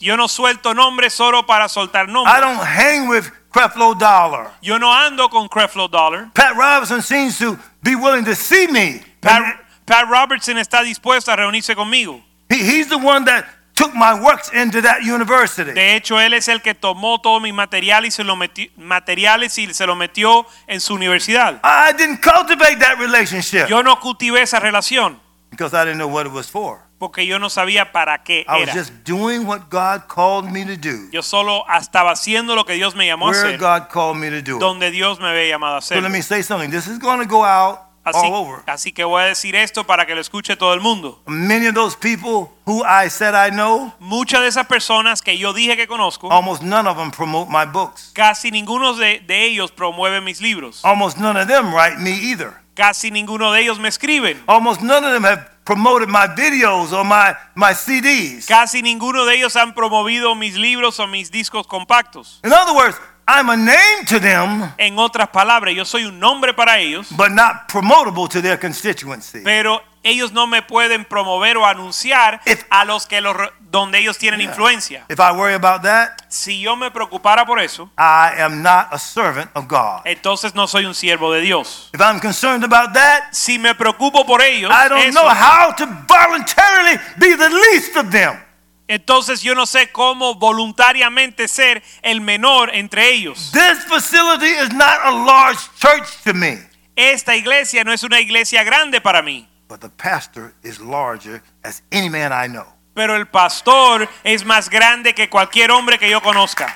yo 0.00 0.16
no 0.16 0.28
suelto 0.28 0.74
nombres 0.74 1.12
solo 1.14 1.46
para 1.46 1.68
soltar 1.68 2.08
I 2.08 2.40
don't 2.40 2.60
hang 2.60 3.08
with 3.08 3.30
Creflo 3.50 3.94
Dollar. 3.98 4.50
Yo 4.62 4.78
no 4.78 4.92
ando 4.92 5.28
con 5.28 5.48
Creflo 5.48 5.88
Dollar. 5.88 6.30
Pat 6.34 6.54
Robertson 6.56 7.02
seems 7.02 7.38
to 7.38 7.58
be 7.82 7.96
willing 7.96 8.24
to 8.24 8.34
see 8.34 8.66
me. 8.68 9.02
Pat, 9.20 9.42
Pat 9.86 10.08
Robertson 10.08 10.56
está 10.58 10.82
dispuesto 10.82 11.32
a 11.32 11.36
reunirse 11.36 11.74
conmigo. 11.74 12.22
He, 12.48 12.58
he's 12.58 12.88
the 12.88 12.98
one 12.98 13.24
that 13.24 13.44
took 13.74 13.94
my 13.94 14.14
works 14.14 14.50
into 14.52 14.82
that 14.82 15.02
university. 15.02 15.72
De 15.72 15.96
hecho, 15.96 16.20
él 16.20 16.34
es 16.34 16.48
el 16.48 16.60
que 16.60 16.74
tomó 16.74 17.20
todo 17.20 17.40
mi 17.40 17.52
material 17.52 18.04
y 18.04 18.10
se 18.10 18.22
lo 18.22 18.36
metió, 18.36 18.68
materiales 18.76 19.56
y 19.58 19.72
se 19.72 19.86
lo 19.86 19.96
metió 19.96 20.46
en 20.66 20.80
su 20.80 20.94
universidad. 20.94 21.60
I 21.64 21.92
didn't 21.92 22.22
cultivate 22.22 22.78
that 22.80 22.98
relationship 22.98 23.66
Yo 23.68 23.82
no 23.82 23.98
cultivé 23.98 24.42
esa 24.42 24.60
relación 24.60 25.18
because 25.50 25.74
I 25.74 25.84
didn't 25.84 25.98
know 25.98 26.08
what 26.08 26.26
it 26.26 26.32
was 26.32 26.48
for. 26.48 26.80
Porque 27.00 27.26
yo 27.26 27.40
no 27.40 27.50
sabía 27.50 27.90
para 27.90 28.22
qué 28.22 28.44
I 28.46 28.60
was 28.60 28.68
era. 28.68 28.74
just 28.74 28.92
doing 29.04 29.44
what 29.46 29.62
God 29.70 30.02
called 30.06 30.48
me 30.52 30.64
to 30.64 30.76
do, 30.76 31.10
Yo 31.10 31.22
solo 31.22 31.64
estaba 31.76 32.12
haciendo 32.12 32.54
lo 32.54 32.64
que 32.64 32.74
Dios 32.74 32.94
me 32.94 33.06
llamó 33.08 33.26
a 33.28 33.30
where 33.32 33.54
hacer, 33.54 33.58
God 33.58 33.88
called 33.90 34.16
me 34.18 34.28
to 34.30 34.40
do 34.42 34.56
it. 34.56 34.60
donde 34.60 34.92
Dios 34.92 35.18
me 35.18 35.26
había 35.28 35.48
llamado 35.48 35.78
a 35.78 35.80
So 35.80 35.94
hacer. 35.94 36.02
let 36.02 36.12
me 36.12 36.22
say 36.22 36.42
something. 36.44 36.70
This 36.70 36.86
is 36.86 36.98
going 37.00 37.18
to 37.18 37.26
go 37.26 37.42
out 37.44 37.80
Así, 38.04 38.18
all 38.26 38.34
over. 38.34 38.62
así 38.66 38.92
que 38.92 39.04
voy 39.04 39.22
a 39.22 39.26
decir 39.26 39.54
esto 39.56 39.84
para 39.84 40.06
que 40.06 40.14
lo 40.14 40.20
escuche 40.20 40.56
todo 40.56 40.72
el 40.74 40.80
mundo. 40.80 41.20
Many 41.26 41.66
of 41.68 41.74
those 41.74 41.96
people 41.96 42.50
who 42.66 42.82
I 42.84 43.08
said 43.10 43.34
I 43.34 43.50
know, 43.50 43.92
Muchas 43.98 44.40
de 44.42 44.48
esas 44.48 44.66
personas 44.66 45.20
que 45.22 45.36
yo 45.36 45.52
dije 45.52 45.76
que 45.76 45.86
conozco, 45.86 46.30
almost 46.30 46.62
none 46.62 46.86
of 46.88 46.96
them 46.96 47.10
promote 47.10 47.50
my 47.50 47.66
books. 47.66 48.10
casi 48.14 48.50
ninguno 48.50 48.94
de, 48.94 49.20
de 49.20 49.44
ellos 49.46 49.72
promueve 49.72 50.20
mis 50.22 50.40
libros. 50.40 50.80
Almost 50.84 51.18
none 51.18 51.38
of 51.40 51.46
them 51.48 51.74
write 51.74 51.98
me 51.98 52.12
either. 52.12 52.54
Casi 52.74 53.10
ninguno 53.10 53.52
de 53.52 53.60
ellos 53.60 53.78
me 53.78 53.88
escriben. 53.88 54.42
Almost 54.46 54.80
none 54.80 55.04
of 55.04 55.12
them 55.12 55.24
have 55.24 55.49
promoted 55.70 56.08
my 56.08 56.26
videos 56.26 56.92
or 56.92 57.04
my, 57.04 57.32
my 57.54 57.72
CDs. 57.72 58.44
Casi 58.46 58.82
ninguno 58.82 59.24
de 59.24 59.36
ellos 59.36 59.54
han 59.54 59.72
promovido 59.72 60.34
mis 60.34 60.56
libros 60.56 60.98
o 60.98 61.06
mis 61.06 61.30
discos 61.30 61.64
compactos. 61.64 62.40
In 62.42 62.52
other 62.52 62.74
words, 62.74 62.96
I'm 63.28 63.48
a 63.50 63.56
name 63.56 64.04
to 64.08 64.18
them, 64.18 64.72
En 64.78 64.98
otras 64.98 65.28
palabras, 65.28 65.72
yo 65.76 65.84
soy 65.84 66.06
un 66.06 66.18
nombre 66.18 66.52
para 66.54 66.80
ellos, 66.80 67.06
but 67.16 67.30
not 67.30 67.68
promotable 67.68 68.28
to 68.28 68.42
their 68.42 68.58
constituency. 68.58 69.42
pero 69.44 69.80
ellos 70.02 70.32
no 70.32 70.46
me 70.46 70.62
pueden 70.62 71.04
promover 71.04 71.56
o 71.58 71.66
anunciar 71.66 72.40
If- 72.46 72.64
a 72.70 72.84
los 72.84 73.06
que 73.06 73.20
los, 73.20 73.36
donde 73.60 73.98
ellos 73.98 74.16
tienen 74.18 74.40
Yeah. 74.40 74.48
influencia. 74.50 75.04
If 75.08 75.18
I 75.20 75.30
worry 75.32 75.54
about 75.54 75.82
that, 75.82 76.12
Si 76.28 76.60
yo 76.60 76.74
me 76.76 76.90
preocupara 76.90 77.44
por 77.44 77.60
eso, 77.60 77.90
I 77.98 78.40
am 78.40 78.62
not 78.62 78.88
a 78.92 78.98
servant 78.98 79.50
of 79.54 79.66
God. 79.68 80.02
entonces 80.06 80.54
no 80.54 80.66
soy 80.66 80.86
un 80.86 80.94
siervo 80.94 81.32
de 81.32 81.40
Dios. 81.42 81.90
If 81.92 82.00
I'm 82.00 82.18
concerned 82.20 82.64
about 82.64 82.92
that, 82.94 83.32
Si 83.32 83.58
me 83.58 83.74
preocupo 83.74 84.24
por 84.24 84.40
ellos, 84.42 84.70
I 84.72 84.88
don't 84.88 85.02
eso, 85.04 85.20
know 85.20 85.28
how 85.28 85.74
to 85.76 85.86
voluntarily 86.08 86.98
be 87.16 87.36
the 87.36 87.48
least 87.50 87.96
of 87.96 88.10
them. 88.10 88.40
entonces 88.88 89.42
yo 89.42 89.54
no 89.54 89.66
sé 89.66 89.92
cómo 89.92 90.34
voluntariamente 90.34 91.46
ser 91.46 91.82
el 92.02 92.20
menor 92.20 92.70
entre 92.74 93.08
ellos. 93.10 93.50
This 93.52 93.84
facility 93.86 94.50
is 94.50 94.72
not 94.72 94.98
a 95.04 95.10
large 95.10 95.60
church 95.78 96.08
to 96.24 96.32
me, 96.34 96.58
Esta 96.96 97.34
iglesia 97.36 97.84
no 97.84 97.92
es 97.92 98.02
una 98.02 98.20
iglesia 98.20 98.62
grande 98.64 99.00
para 99.00 99.22
mí, 99.22 99.48
but 99.70 99.80
the 99.80 99.88
pastor 99.88 100.52
is 100.64 100.80
larger 100.80 101.40
as 101.62 101.82
any 101.92 102.08
man 102.08 102.32
I 102.32 102.48
know. 102.48 102.66
pero 102.92 103.14
el 103.16 103.26
pastor 103.26 104.08
es 104.24 104.44
más 104.44 104.68
grande 104.68 105.14
que 105.14 105.30
cualquier 105.30 105.70
hombre 105.70 105.96
que 105.96 106.10
yo 106.10 106.20
conozca. 106.20 106.74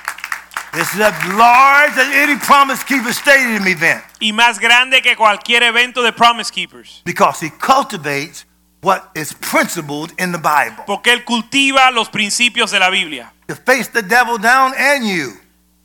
This 0.71 0.93
is 0.93 1.01
as 1.01 1.13
large 1.35 1.97
as 1.97 2.07
any 2.15 2.37
Promise 2.37 2.83
Keeper 2.85 3.13
Stadium 3.13 3.67
event. 3.67 4.03
Y 4.19 4.31
más 4.31 4.59
grande 4.59 5.01
que 5.01 5.15
cualquier 5.15 5.63
evento 5.63 6.01
de 6.01 6.13
Promise 6.13 6.51
Keepers, 6.51 7.01
because 7.05 7.45
he 7.45 7.49
cultivates 7.49 8.45
what 8.81 9.11
is 9.13 9.33
principled 9.33 10.13
in 10.17 10.31
the 10.31 10.37
Bible. 10.37 10.83
Porque 10.85 11.11
él 11.11 11.25
cultiva 11.25 11.91
los 11.91 12.09
principios 12.09 12.71
de 12.71 12.79
la 12.79 12.89
Biblia. 12.89 13.31
To 13.47 13.55
face 13.55 13.89
the 13.89 14.01
devil 14.01 14.37
down 14.37 14.73
and 14.77 15.05
you. 15.05 15.33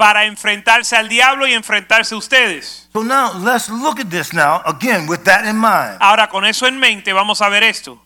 Para 0.01 0.25
enfrentarse 0.25 0.97
al 0.97 1.11
diablo 1.11 1.47
y 1.47 1.53
enfrentarse 1.53 2.15
a 2.15 2.17
ustedes. 2.17 2.89
So 2.91 3.05
now 3.05 3.35
let's 3.35 3.69
look 3.69 4.01
at 4.01 4.09
this 4.09 4.33
now 4.33 4.63
again 4.65 5.07
with 5.07 5.25
that 5.25 5.45
in 5.45 5.57
mind. 5.57 5.99
Ahora 6.01 6.31
con 6.31 6.47
eso 6.47 6.67
en 6.67 6.79
mente 6.79 7.13
vamos 7.13 7.43
a 7.43 7.51
ver 7.51 7.63
esto. 7.63 8.03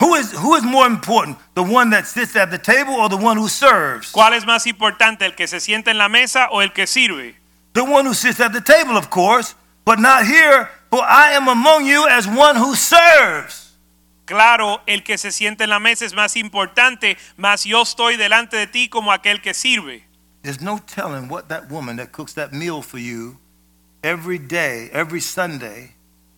Who 0.00 0.16
is 0.16 0.32
who 0.32 0.56
is 0.56 0.62
more 0.62 0.86
important, 0.86 1.36
the 1.52 1.62
one 1.62 1.90
that 1.90 2.06
sits 2.06 2.34
at 2.36 2.50
the 2.50 2.58
table 2.58 2.94
or 2.94 3.10
the 3.10 3.18
one 3.18 3.36
who 3.36 3.50
serves? 3.50 4.12
¿Cuál 4.12 4.32
es 4.32 4.46
más 4.46 4.66
importante, 4.66 5.26
el 5.26 5.34
que 5.34 5.46
se 5.46 5.60
sienta 5.60 5.90
en 5.90 5.98
la 5.98 6.08
mesa 6.08 6.48
o 6.52 6.62
el 6.62 6.72
que 6.72 6.86
sirve? 6.86 7.36
The 7.74 7.82
one 7.82 8.06
who 8.06 8.14
sits 8.14 8.40
at 8.40 8.52
the 8.52 8.62
table, 8.62 8.96
of 8.96 9.10
course, 9.10 9.54
but 9.84 9.98
not 9.98 10.24
here, 10.24 10.70
for 10.88 11.02
I 11.02 11.34
am 11.34 11.48
among 11.48 11.84
you 11.84 12.08
as 12.08 12.26
one 12.26 12.56
who 12.56 12.74
serves. 12.74 13.76
Claro, 14.24 14.80
el 14.86 15.02
que 15.02 15.18
se 15.18 15.32
sienta 15.32 15.64
en 15.64 15.70
la 15.70 15.80
mesa 15.80 16.06
es 16.06 16.14
más 16.14 16.34
importante, 16.36 17.18
mas 17.36 17.64
yo 17.64 17.82
estoy 17.82 18.16
delante 18.16 18.56
de 18.56 18.66
ti 18.66 18.88
como 18.88 19.12
aquel 19.12 19.42
que 19.42 19.52
sirve. 19.52 20.08
There's 20.42 20.60
no 20.60 20.78
telling 20.78 21.28
what 21.28 21.48
that 21.48 21.70
woman 21.70 21.96
that 21.96 22.12
cooks 22.12 22.32
that 22.34 22.52
meal 22.52 22.82
for 22.82 22.98
you 22.98 23.38
every 24.02 24.38
day, 24.38 24.88
every 24.92 25.20
Sunday, 25.20 25.94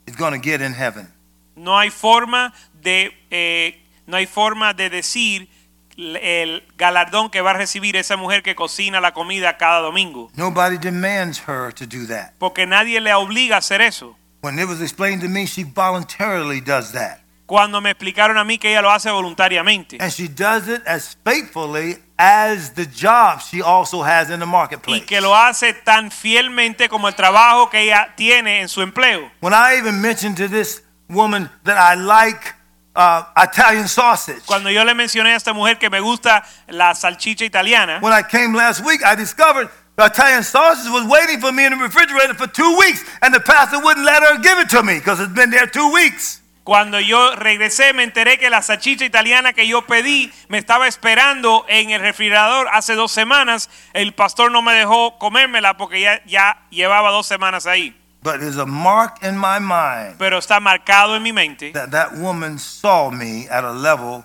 is 0.07 0.17
going 0.17 0.33
to 0.33 0.39
get 0.39 0.61
in 0.61 0.73
heaven. 0.73 1.09
No 1.55 1.79
hay 1.79 1.91
forma 1.91 2.53
de, 2.83 3.13
eh, 3.31 3.77
no 4.07 4.17
hay 4.17 4.27
forma 4.27 4.75
de 4.75 4.91
decir 4.91 5.49
el 5.97 6.63
galardón 6.77 7.31
que 7.31 7.41
va 7.41 7.51
a 7.51 7.55
recibir 7.55 7.97
esa 7.97 8.17
mujer 8.17 8.43
que 8.43 8.55
cocina 8.55 9.01
la 9.01 9.13
comida 9.13 9.57
cada 9.57 9.81
domingo. 9.81 10.31
Nobody 10.37 10.79
demands 10.79 11.41
her 11.47 11.73
to 11.73 11.87
do 11.87 12.07
that. 12.07 12.33
Porque 12.39 12.67
nadie 12.67 13.01
le 13.01 13.13
obliga 13.15 13.57
a 13.57 13.59
hacer 13.59 13.81
eso. 13.81 14.17
When 14.41 14.59
it 14.59 14.67
was 14.67 14.81
explained 14.81 15.23
to 15.23 15.29
me, 15.29 15.47
she 15.47 15.63
voluntarily 15.63 16.61
does 16.61 16.93
that. 16.93 17.21
Cuando 17.47 17.81
me 17.81 17.91
explicaron 17.91 18.39
a 18.39 18.45
mí 18.45 18.59
que 18.59 18.71
ella 18.71 18.83
lo 18.83 18.91
hace 18.91 19.11
voluntariamente. 19.11 19.99
And 20.01 20.11
she 20.11 20.27
does 20.27 20.69
it 20.69 20.83
as 20.87 21.17
faithfully 21.23 21.99
as 22.23 22.71
the 22.75 22.87
job 22.87 23.41
she 23.41 23.61
also 23.61 24.03
has 24.03 24.31
in 24.31 24.39
the 24.39 24.47
marketplace. 24.47 25.01
Y 25.01 25.07
que 25.07 25.21
lo 25.21 25.35
hace 25.35 25.73
tan 25.73 26.13
fielmente 26.13 26.89
como 26.89 27.09
el 27.09 27.15
trabajo 27.15 27.69
que 27.69 27.81
ella 27.81 28.15
tiene 28.17 28.61
en 28.61 28.69
su 28.69 28.81
empleo. 28.81 29.29
When 29.41 29.53
I 29.53 29.77
even 29.77 30.01
mentioned 30.01 30.37
to 30.37 30.47
this 30.47 30.83
woman 31.11 31.51
that 31.65 31.77
I 31.77 31.97
like 31.97 32.55
uh, 32.95 33.25
Italian 33.37 33.89
sausage, 33.89 34.47
Cuando 34.47 34.71
yo 34.71 34.85
le 34.85 34.95
mencioné 34.95 35.33
a 35.33 35.37
esta 35.37 35.53
mujer 35.53 35.79
que 35.79 35.91
me 35.91 35.99
gusta 35.99 36.45
la 36.69 36.95
salchicha 36.95 37.45
italiana, 37.45 37.99
when 38.01 38.13
I 38.13 38.23
came 38.23 38.55
last 38.55 38.85
week, 38.85 39.05
I 39.05 39.17
discovered 39.17 39.69
the 39.97 40.07
Italian 40.07 40.45
sausage 40.45 40.93
was 40.93 41.05
waiting 41.09 41.41
for 41.41 41.51
me 41.51 41.65
in 41.65 41.73
the 41.73 41.79
refrigerator 41.79 42.35
for 42.35 42.47
two 42.47 42.77
weeks, 42.79 43.05
and 43.21 43.35
the 43.35 43.41
pastor 43.41 43.81
wouldn't 43.81 44.07
let 44.07 44.23
her 44.23 44.39
give 44.39 44.61
it 44.61 44.71
to 44.71 44.85
me 44.85 44.95
because 44.99 45.19
it's 45.19 45.33
been 45.33 45.51
there 45.51 45.67
two 45.67 45.93
weeks. 45.93 46.41
Cuando 46.65 47.01
yo 47.01 47.35
regresé 47.35 47.93
me 47.93 48.05
enteré 48.05 48.39
que 48.39 48.51
la 48.51 48.63
salchicha 48.63 49.05
italiana 49.05 49.53
que 49.53 49.67
yo 49.67 49.83
pedí 49.87 50.33
me 50.49 50.59
estaba 50.59 50.87
esperando 50.87 51.65
en 51.69 51.91
el 51.91 52.01
refrigerador 52.01 52.69
hace 52.73 52.95
dos 52.95 53.11
semanas. 53.11 53.69
El 53.93 54.13
pastor 54.15 54.53
no 54.53 54.63
me 54.63 54.73
dejó 54.73 55.19
comérmela 55.19 55.77
porque 55.77 56.01
ya, 56.01 56.23
ya 56.25 56.63
llevaba 56.71 57.11
dos 57.11 57.27
semanas 57.27 57.67
ahí. 57.67 57.99
But 58.23 58.39
there's 58.39 58.59
a 58.59 58.67
mark 58.67 59.19
in 59.23 59.37
my 59.37 59.59
mind 59.59 60.17
Pero 60.17 60.39
está 60.39 60.61
marcado 60.61 61.17
en 61.17 61.25
mi 61.25 61.33
mente 61.33 61.73
that 61.73 61.91
that 61.91 62.13
woman 62.15 62.57
saw 62.57 63.11
me 63.11 63.49
at 63.51 63.65
a 63.65 63.73
level 63.73 64.25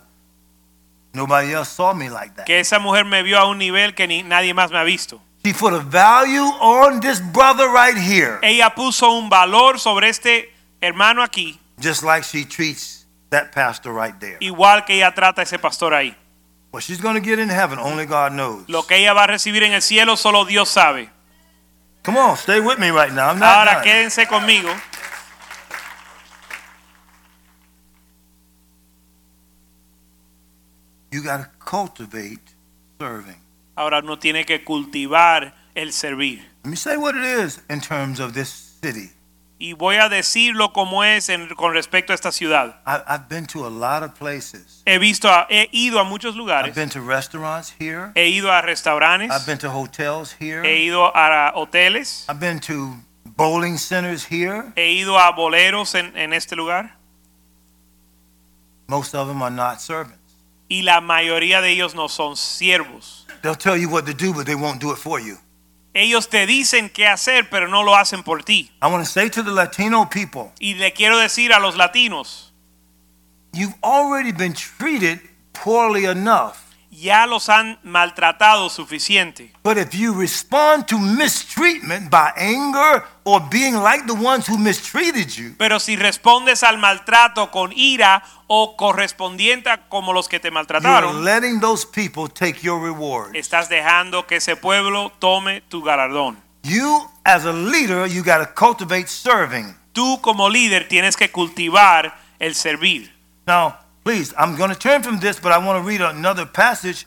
nobody 1.13 1.51
else 1.51 1.71
saw 1.71 1.95
me 1.95 2.07
like 2.07 2.35
that. 2.35 2.45
que 2.45 2.59
esa 2.59 2.77
mujer 2.77 3.05
me 3.05 3.23
vio 3.23 3.39
a 3.39 3.45
un 3.45 3.57
nivel 3.57 3.95
que 3.95 4.07
ni 4.07 4.21
nadie 4.21 4.53
más 4.53 4.69
me 4.69 4.77
ha 4.77 4.83
visto. 4.83 5.19
She 5.43 5.53
put 5.53 5.73
a 5.73 5.79
value 5.79 6.45
on 6.59 6.99
this 6.99 7.19
brother 7.19 7.69
right 7.69 7.97
here, 7.97 8.37
Ella 8.43 8.69
puso 8.75 9.09
un 9.11 9.29
valor 9.29 9.79
sobre 9.79 10.09
este 10.09 10.53
hermano 10.79 11.23
aquí, 11.23 11.59
just 11.79 12.03
like 12.03 12.23
she 12.23 12.43
treats 12.45 13.05
that 13.29 13.51
pastor 13.51 13.91
right 13.93 14.19
there. 14.19 14.37
igual 14.39 14.85
que 14.85 14.95
ella 14.95 15.13
trata 15.13 15.41
a 15.41 15.43
ese 15.43 15.57
pastor 15.59 15.93
ahí. 15.93 16.15
What 16.71 16.83
she's 16.83 16.99
going 17.01 17.15
to 17.15 17.21
get 17.21 17.39
in 17.39 17.49
heaven, 17.49 17.79
only 17.79 18.05
God 18.05 18.33
knows. 18.33 18.67
Lo 18.67 18.83
que 18.83 18.97
ella 18.97 19.13
va 19.13 19.23
a 19.23 19.27
recibir 19.27 19.63
en 19.63 19.73
el 19.73 19.81
cielo 19.81 20.15
solo 20.17 20.45
Dios 20.45 20.69
sabe. 20.69 21.09
Come 22.03 22.17
on, 22.17 22.37
stay 22.37 22.59
with 22.59 22.77
me 22.79 22.89
right 22.89 23.11
now. 23.11 23.29
I'm 23.29 23.39
not 23.39 23.67
Ahora 23.67 23.73
done. 23.75 23.83
quédense 23.83 24.25
conmigo. 24.27 24.69
You 31.11 31.23
got 31.23 31.37
to 31.37 31.49
cultivate 31.59 32.53
serving. 32.99 33.35
Ahora 33.75 33.99
uno 33.99 34.17
tiene 34.17 34.45
que 34.45 34.63
cultivar 34.63 35.53
el 35.75 35.91
servir. 35.91 36.43
Let 36.63 36.69
me 36.71 36.75
say 36.75 36.97
what 36.97 37.15
it 37.15 37.23
is 37.23 37.61
in 37.69 37.79
terms 37.79 38.19
of 38.19 38.33
this 38.33 38.49
city. 38.81 39.11
Y 39.59 39.73
voy 39.73 39.95
a 39.95 40.07
decirlo 40.07 40.71
como 40.71 41.03
es 41.03 41.29
en- 41.29 41.49
con 41.55 41.73
respecto 41.73 42.13
a 42.13 42.15
esta 42.15 42.31
ciudad. 42.31 42.79
I, 42.85 43.01
I've 43.07 43.27
been 43.27 43.47
to 43.47 43.65
a 43.65 43.69
lot 43.71 44.03
of 44.03 44.13
places. 44.13 44.83
He 44.85 44.99
visto, 44.99 45.27
a- 45.29 45.47
he 45.49 45.67
ido 45.71 45.99
a 45.99 46.03
muchos 46.03 46.35
I've 46.35 46.37
lugares. 46.39 46.75
been 46.75 46.89
to 46.89 47.01
restaurantes 47.01 47.73
here. 47.79 48.11
He 48.15 48.37
ido 48.37 48.51
a 48.51 48.61
restaurantes. 48.61 49.31
I've 49.31 49.47
been 49.47 49.57
to 49.59 49.71
hotels 49.71 50.31
here. 50.39 50.63
He 50.63 50.85
ido 50.87 51.05
a 51.05 51.51
hoteles. 51.55 52.25
I've 52.29 52.39
been 52.39 52.59
to 52.67 52.97
bowling 53.25 53.77
centers 53.79 54.25
here. 54.29 54.71
He 54.75 54.99
ido 55.01 55.17
a 55.17 55.31
boleros 55.33 55.95
en, 55.95 56.15
en 56.15 56.33
este 56.33 56.55
lugar. 56.55 56.95
Most 58.87 59.15
of 59.15 59.27
them 59.27 59.41
are 59.41 59.49
not 59.51 59.81
servants. 59.81 60.17
Y 60.69 60.81
la 60.83 61.01
mayoría 61.01 61.61
de 61.61 61.71
ellos 61.71 61.95
no 61.95 62.07
son 62.09 62.35
siervos. 62.35 63.25
They'll 63.41 63.55
tell 63.55 63.75
you 63.77 63.89
what 63.89 64.05
to 64.05 64.13
do, 64.13 64.33
but 64.33 64.45
they 64.45 64.55
won't 64.55 64.79
do 64.79 64.91
it 64.91 64.97
for 64.97 65.19
you. 65.19 65.37
Ellos 65.97 66.29
te 66.29 66.45
dicen 66.45 66.91
qué 66.91 67.07
hacer, 67.07 67.49
pero 67.49 67.67
no 67.67 67.81
lo 67.81 67.95
hacen 67.95 68.21
por 68.21 68.43
ti. 68.43 68.69
I 68.83 68.85
want 68.85 69.03
to 69.03 69.09
say 69.09 69.31
to 69.31 69.41
the 69.41 69.49
Latino 69.49 70.07
people, 70.07 70.51
Y 70.59 70.75
le 70.75 70.93
quiero 70.93 71.17
decir 71.17 71.51
a 71.51 71.59
los 71.59 71.75
latinos, 71.75 72.53
you've 73.51 73.73
already 73.81 74.31
been 74.31 74.53
treated 74.53 75.19
poorly 75.53 76.05
enough. 76.05 76.66
Ya 76.99 77.27
los 77.27 77.47
han 77.49 77.79
maltratado 77.83 78.69
suficiente. 78.69 79.53
But 79.63 79.77
if 79.77 79.93
you 79.93 80.13
respond 80.19 80.85
to 80.87 80.97
mistreatment 80.97 82.09
by 82.09 82.31
anger 82.35 83.03
or 83.23 83.41
being 83.51 83.75
like 83.83 84.05
the 84.07 84.13
ones 84.13 84.47
who 84.49 84.57
mistreated 84.57 85.29
you, 85.29 85.53
Pero 85.57 85.79
si 85.79 85.95
respondes 85.95 86.63
al 86.63 86.77
maltrato 86.79 87.51
con 87.51 87.71
ira 87.73 88.23
o 88.47 88.75
correspondiente 88.75 89.69
a 89.69 89.87
como 89.89 90.11
los 90.13 90.27
que 90.27 90.39
te 90.39 90.47
you're 90.47 90.53
maltrataron, 90.55 91.23
letting 91.23 91.59
those 91.59 91.85
people 91.85 92.27
take 92.27 92.61
your 92.61 92.81
reward. 92.81 93.35
estás 93.35 93.69
dejando 93.69 94.25
que 94.25 94.37
ese 94.37 94.55
pueblo 94.55 95.11
tome 95.19 95.61
tu 95.69 95.83
galardón. 95.83 96.37
You, 96.63 97.09
as 97.23 97.45
a 97.45 97.53
leader, 97.53 98.07
you 98.07 98.23
got 98.23 98.39
to 98.39 98.53
cultivate 98.53 99.07
serving. 99.07 99.75
Tú 99.93 100.19
como 100.21 100.49
líder 100.49 100.87
tienes 100.87 101.15
que 101.15 101.31
cultivar 101.31 102.17
el 102.39 102.55
servir. 102.55 103.13
Now, 103.45 103.75
please, 104.07 104.33
I'm 104.37 104.55
going 104.55 104.69
to 104.69 104.79
turn 104.79 105.03
from 105.03 105.19
this, 105.19 105.37
but 105.37 105.51
I 105.51 105.57
want 105.57 105.83
to 105.83 105.85
read 105.85 105.99
another 105.99 106.45
passage 106.45 107.05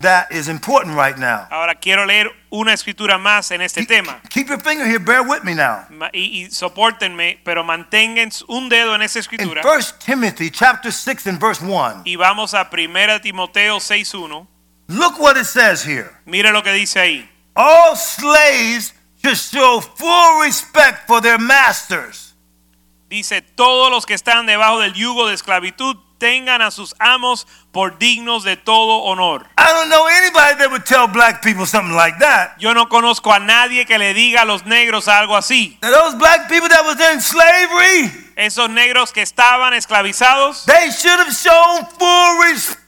that 0.00 0.30
is 0.30 0.48
important 0.48 0.94
right 0.94 1.16
now. 1.16 1.48
Ahora 1.50 1.74
quiero 1.76 2.04
leer 2.04 2.30
una 2.50 2.74
escritura 2.74 3.16
más 3.16 3.50
en 3.52 3.62
este 3.62 3.86
tema. 3.86 4.20
Keep 4.28 4.48
your 4.48 4.60
finger 4.60 4.84
here, 4.84 4.98
bear 4.98 5.22
with 5.22 5.44
me 5.44 5.54
now. 5.54 5.86
Y, 6.12 6.44
y 6.44 6.50
sopórtenme, 6.50 7.38
pero 7.42 7.64
mantengan 7.64 8.28
un 8.48 8.68
dedo 8.68 8.94
en 8.94 9.00
esa 9.00 9.18
In 9.18 9.22
escritura. 9.22 9.62
1 9.64 9.98
Timothy 9.98 10.50
chapter 10.50 10.92
6 10.92 11.26
and 11.26 11.40
verse 11.40 11.62
1, 11.62 12.02
Y 12.04 12.16
vamos 12.16 12.52
a 12.52 12.68
1 12.70 13.20
Timoteo 13.22 13.78
6.1. 13.78 14.46
look 14.88 15.18
what 15.18 15.38
it 15.38 15.46
says 15.46 15.82
here. 15.82 16.10
Mire 16.26 16.52
lo 16.52 16.62
que 16.62 16.72
dice 16.72 17.00
ahí. 17.00 17.26
All 17.56 17.96
slaves 17.96 18.92
should 19.22 19.38
show 19.38 19.80
full 19.80 20.42
respect 20.42 21.06
for 21.06 21.22
their 21.22 21.38
masters. 21.38 22.34
Dice, 23.08 23.40
todos 23.40 23.90
los 23.90 24.04
que 24.04 24.14
están 24.14 24.44
debajo 24.44 24.80
del 24.80 24.92
yugo 24.92 25.28
de 25.28 25.34
esclavitud 25.34 25.96
tengan 26.22 26.62
a 26.62 26.70
sus 26.70 26.94
amos 27.00 27.48
por 27.72 27.98
dignos 27.98 28.44
de 28.44 28.56
todo 28.56 29.02
honor. 29.02 29.44
I 29.58 29.72
don't 29.72 29.88
know 29.88 30.06
anybody 30.06 30.54
that 30.58 30.70
would 30.70 30.84
tell 30.84 31.08
black 31.08 31.42
people 31.42 31.66
something 31.66 31.96
like 31.96 32.20
that. 32.20 32.54
Yo 32.60 32.72
no 32.74 32.88
conozco 32.88 33.32
a 33.32 33.40
nadie 33.40 33.84
que 33.86 33.98
le 33.98 34.14
diga 34.14 34.42
a 34.42 34.44
los 34.44 34.64
negros 34.64 35.08
algo 35.08 35.36
así. 35.36 35.78
Now, 35.82 35.90
those 35.90 36.14
black 36.16 36.48
people 36.48 36.68
that 36.68 36.84
was 36.84 37.00
in 37.00 37.20
slavery, 37.20 38.12
Esos 38.36 38.70
negros 38.70 39.12
que 39.12 39.22
estaban 39.22 39.74
esclavizados 39.74 40.64
they 40.64 40.90
should 40.92 41.18
have 41.18 41.34
shown 41.34 41.86
full 41.98 42.38
respect 42.44 42.81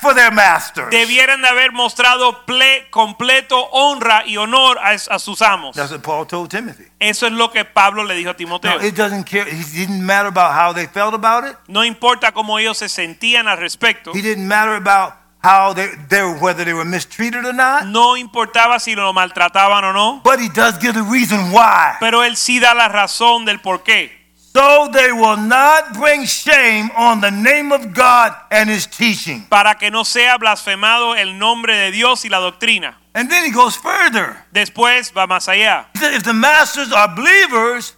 for 0.00 0.14
their 0.14 0.30
masters. 0.32 0.90
debieran 0.90 1.40
de 1.42 1.48
haber 1.48 1.72
mostrado 1.72 2.44
ple- 2.46 2.86
completo 2.90 3.58
honra 3.72 4.24
y 4.26 4.36
honor 4.36 4.78
a, 4.78 4.90
a 4.90 5.18
sus 5.18 5.40
amos. 5.42 5.74
That's 5.76 5.90
what 5.90 6.02
Paul 6.02 6.26
told 6.26 6.50
Timothy. 6.50 6.84
Eso 6.98 7.26
es 7.26 7.32
lo 7.32 7.50
que 7.50 7.64
Pablo 7.64 8.04
le 8.04 8.14
dijo 8.14 8.30
a 8.30 8.34
Timoteo. 8.36 8.78
No, 8.78 8.84
it 8.84 8.94
doesn't 8.94 9.24
care. 9.24 9.44
He 9.50 9.64
didn't 9.64 10.02
matter 10.02 10.26
about 10.28 10.52
how 10.54 10.72
they 10.74 10.86
felt 10.86 11.14
about 11.14 11.44
it. 11.48 11.56
No 11.68 11.84
importa 11.84 12.32
cómo 12.32 12.58
ellos 12.58 12.78
se 12.78 12.88
sentían 12.88 13.48
al 13.48 13.58
respecto. 13.58 14.12
He 14.14 14.22
didn't 14.22 14.46
matter 14.46 14.74
about 14.76 15.14
how 15.42 15.74
they, 15.74 15.88
they 16.08 16.22
were, 16.22 16.38
whether 16.40 16.64
they 16.64 16.72
were 16.72 16.88
mistreated 16.88 17.44
or 17.44 17.52
not. 17.52 17.84
No 17.84 18.16
importaba 18.16 18.78
si 18.80 18.94
lo 18.94 19.12
maltrataban 19.12 19.84
o 19.84 19.92
no. 19.92 20.20
But 20.24 20.40
he 20.40 20.48
does 20.48 20.78
give 20.78 20.94
the 20.94 21.02
reason 21.02 21.52
why. 21.52 21.96
Pero 22.00 22.24
él 22.24 22.36
sí 22.36 22.60
da 22.60 22.74
la 22.74 22.88
razón 22.88 23.44
del 23.44 23.60
por 23.60 23.82
qué. 23.82 24.23
So 24.56 24.88
they 24.92 25.10
will 25.10 25.36
not 25.36 25.94
bring 25.94 26.24
shame 26.26 26.88
on 26.96 27.20
the 27.20 27.30
name 27.30 27.72
of 27.72 27.92
God 27.92 28.32
and 28.52 28.70
his 28.70 28.86
teaching. 28.86 29.46
Para 29.50 29.74
que 29.74 29.90
no 29.90 30.04
sea 30.04 30.36
blasfemado 30.38 31.16
el 31.16 31.36
nombre 31.38 31.74
de 31.74 31.90
Dios 31.90 32.24
y 32.24 32.28
la 32.28 32.38
doctrina. 32.38 32.96
And 33.14 33.28
then 33.28 33.44
he 33.44 33.50
goes 33.50 33.76
further. 33.76 34.36
Después 34.52 35.12
va 35.12 35.26
más 35.26 35.48
allá. 35.48 35.86
If 35.96 36.22
the 36.22 36.32
masters 36.32 36.92
are 36.92 37.08
believers, 37.08 37.94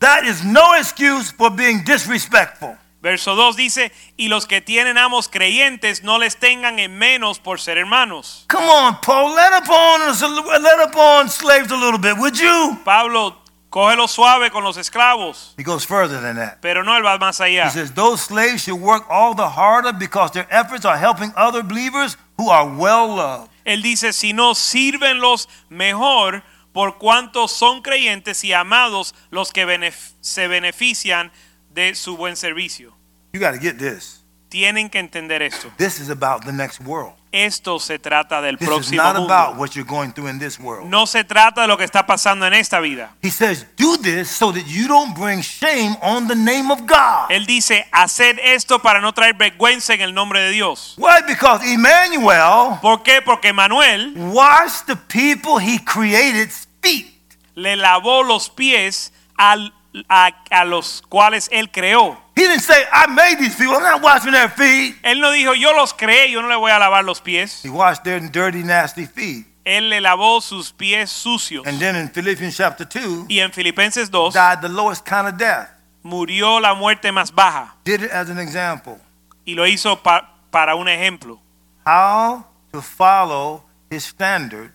that 0.00 0.24
is 0.24 0.42
no 0.42 0.74
excuse 0.78 1.30
for 1.30 1.50
being 1.50 1.84
disrespectful. 1.84 2.78
Verso 3.02 3.36
2 3.36 3.56
dice, 3.56 3.92
y 4.16 4.28
los 4.28 4.46
que 4.46 4.60
tienen 4.60 4.98
amos 4.98 5.28
creyentes 5.28 6.02
no 6.02 6.18
les 6.18 6.36
tengan 6.36 6.78
en 6.78 6.98
menos 6.98 7.38
por 7.38 7.60
ser 7.60 7.78
hermanos. 7.78 8.44
Come 8.48 8.68
on, 8.68 8.98
Paul, 9.02 9.34
let 9.34 9.52
up 9.52 9.68
on 9.68 10.08
us, 10.08 10.22
let 10.22 10.80
up 10.80 10.96
on 10.96 11.28
slaves 11.28 11.70
a 11.70 11.76
little 11.76 11.98
bit, 11.98 12.16
would 12.16 12.36
you? 12.36 12.76
Pablo, 12.84 13.36
cógelo 13.70 14.08
suave 14.08 14.50
con 14.50 14.64
los 14.64 14.76
esclavos. 14.76 15.54
He 15.58 15.62
goes 15.62 15.84
further 15.84 16.20
than 16.20 16.36
that. 16.36 16.60
Pero 16.60 16.82
no 16.84 16.96
él 16.96 17.04
va 17.04 17.18
más 17.18 17.40
He 17.40 17.44
allá. 17.58 17.70
says 17.70 17.92
those 17.94 18.22
slaves 18.22 18.62
should 18.62 18.80
work 18.80 19.04
all 19.10 19.34
the 19.34 19.48
harder 19.48 19.92
because 19.92 20.32
their 20.32 20.46
efforts 20.50 20.84
are 20.84 20.96
helping 20.98 21.32
other 21.36 21.62
believers 21.62 22.16
who 22.36 22.50
are 22.50 22.66
well 22.66 23.08
loved. 23.16 23.50
Él 23.64 23.82
dice, 23.82 24.12
si 24.14 24.32
no 24.32 24.54
sírvenlos 24.54 25.48
mejor 25.68 26.42
por 26.72 26.98
cuanto 26.98 27.48
son 27.48 27.82
creyentes 27.82 28.42
y 28.44 28.52
amados 28.52 29.14
los 29.30 29.52
que 29.52 29.66
benef- 29.66 30.14
se 30.20 30.48
benefician 30.48 31.30
de 31.74 31.94
su 31.94 32.16
buen 32.16 32.36
servicio. 32.36 32.94
You 33.32 33.40
got 33.40 33.52
to 33.52 33.58
get 33.60 33.78
this. 33.78 34.17
Tienen 34.48 34.88
que 34.88 34.98
entender 34.98 35.42
esto. 35.42 35.70
This 35.76 36.00
is 36.00 36.08
about 36.10 36.44
the 36.44 36.52
next 36.52 36.80
world. 36.80 37.12
Esto 37.30 37.78
se 37.78 37.98
trata 37.98 38.40
del 38.40 38.56
This 38.56 38.66
is 38.66 38.68
próximo 38.74 39.02
not 39.02 39.16
about 39.16 39.58
what 39.58 39.72
you're 39.74 39.84
going 39.86 40.12
through 40.12 40.30
in 40.30 40.38
this 40.38 40.58
world. 40.58 40.88
No 40.88 41.06
se 41.06 41.24
trata 41.24 41.60
de 41.62 41.68
lo 41.68 41.76
que 41.76 41.84
está 41.84 42.06
pasando 42.06 42.46
en 42.46 42.54
esta 42.54 42.80
vida. 42.80 43.10
He 43.22 43.30
says, 43.30 43.66
do 43.76 43.98
this 43.98 44.30
so 44.30 44.50
that 44.50 44.64
you 44.66 44.88
don't 44.88 45.14
bring 45.14 45.42
shame 45.42 45.94
on 46.00 46.26
the 46.26 46.34
name 46.34 46.70
of 46.72 46.80
God. 46.86 47.30
Él 47.30 47.44
dice, 47.44 47.86
hacer 47.92 48.40
esto 48.42 48.78
para 48.78 49.02
no 49.02 49.12
traer 49.12 49.34
vergüenza 49.34 49.92
en 49.92 50.00
el 50.00 50.14
nombre 50.14 50.40
de 50.40 50.50
Dios. 50.52 50.94
Why? 50.96 51.20
Because 51.26 51.62
Emmanuel 51.70 52.78
¿Por 52.80 53.02
qué? 53.02 53.20
Porque 53.20 53.52
Manuel 53.52 54.14
washed 54.16 54.86
the 54.86 54.96
people 54.96 55.58
he 55.60 55.78
created's 55.84 56.66
feet. 56.82 57.12
le 57.54 57.76
lavó 57.76 58.22
los 58.22 58.48
pies 58.48 59.12
al- 59.36 59.74
a, 60.08 60.30
a 60.50 60.64
los 60.64 61.02
cuales 61.10 61.48
él 61.52 61.70
creó. 61.70 62.18
He 62.38 62.44
didn't 62.44 62.60
say, 62.62 62.84
I 62.92 63.06
made 63.08 63.38
these 63.40 63.56
people. 63.56 63.74
I'm 63.74 63.82
not 63.82 64.00
washing 64.00 64.30
their 64.32 64.48
feet. 64.48 64.94
Él 65.02 65.18
no 65.20 65.32
dijo, 65.32 65.54
yo 65.54 65.72
los 65.72 65.92
creé, 65.92 66.30
yo 66.30 66.40
no 66.40 66.48
le 66.48 66.54
voy 66.56 66.70
a 66.70 66.78
lavar 66.78 67.04
los 67.04 67.20
pies. 67.20 67.62
He 67.64 67.68
washed 67.68 68.04
their 68.04 68.20
dirty, 68.20 68.62
nasty 68.62 69.06
feet. 69.06 69.44
Él 69.64 69.88
le 69.90 70.00
lavó 70.00 70.40
sus 70.40 70.70
pies 70.72 71.10
sucios. 71.10 71.66
And 71.66 71.78
then 71.80 71.96
in 71.96 72.08
Philippians 72.08 72.56
chapter 72.56 72.84
2, 72.86 73.26
Y 73.28 73.40
en 73.40 73.50
Filipenses 73.52 74.08
2 74.10 74.30
died 74.32 74.60
the 74.62 74.68
lowest 74.68 75.04
kind 75.04 75.26
of 75.26 75.36
death. 75.36 75.68
murió 76.04 76.60
la 76.60 76.74
muerte 76.74 77.10
más 77.12 77.34
baja 77.34 77.74
Did 77.84 78.02
it 78.04 78.10
as 78.12 78.30
an 78.30 78.38
example. 78.38 78.98
y 79.44 79.54
lo 79.54 79.66
hizo 79.66 80.00
pa- 80.02 80.32
para 80.52 80.74
un 80.76 80.88
ejemplo. 80.88 81.40
How 81.84 82.46
to 82.72 82.80
follow 82.80 83.64
his 83.90 84.04
standard 84.04 84.72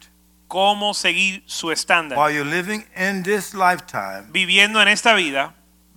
Cómo 0.50 0.94
seguir 0.94 1.42
su 1.48 1.72
estándar. 1.72 2.18
while 2.20 2.30
you're 2.30 2.46
living 2.46 2.86
in 2.96 3.24
this 3.24 3.54
lifetime 3.56 4.28
Viviendo 4.32 4.80
en 4.82 4.90
esta 4.90 5.14
vida 5.16 5.54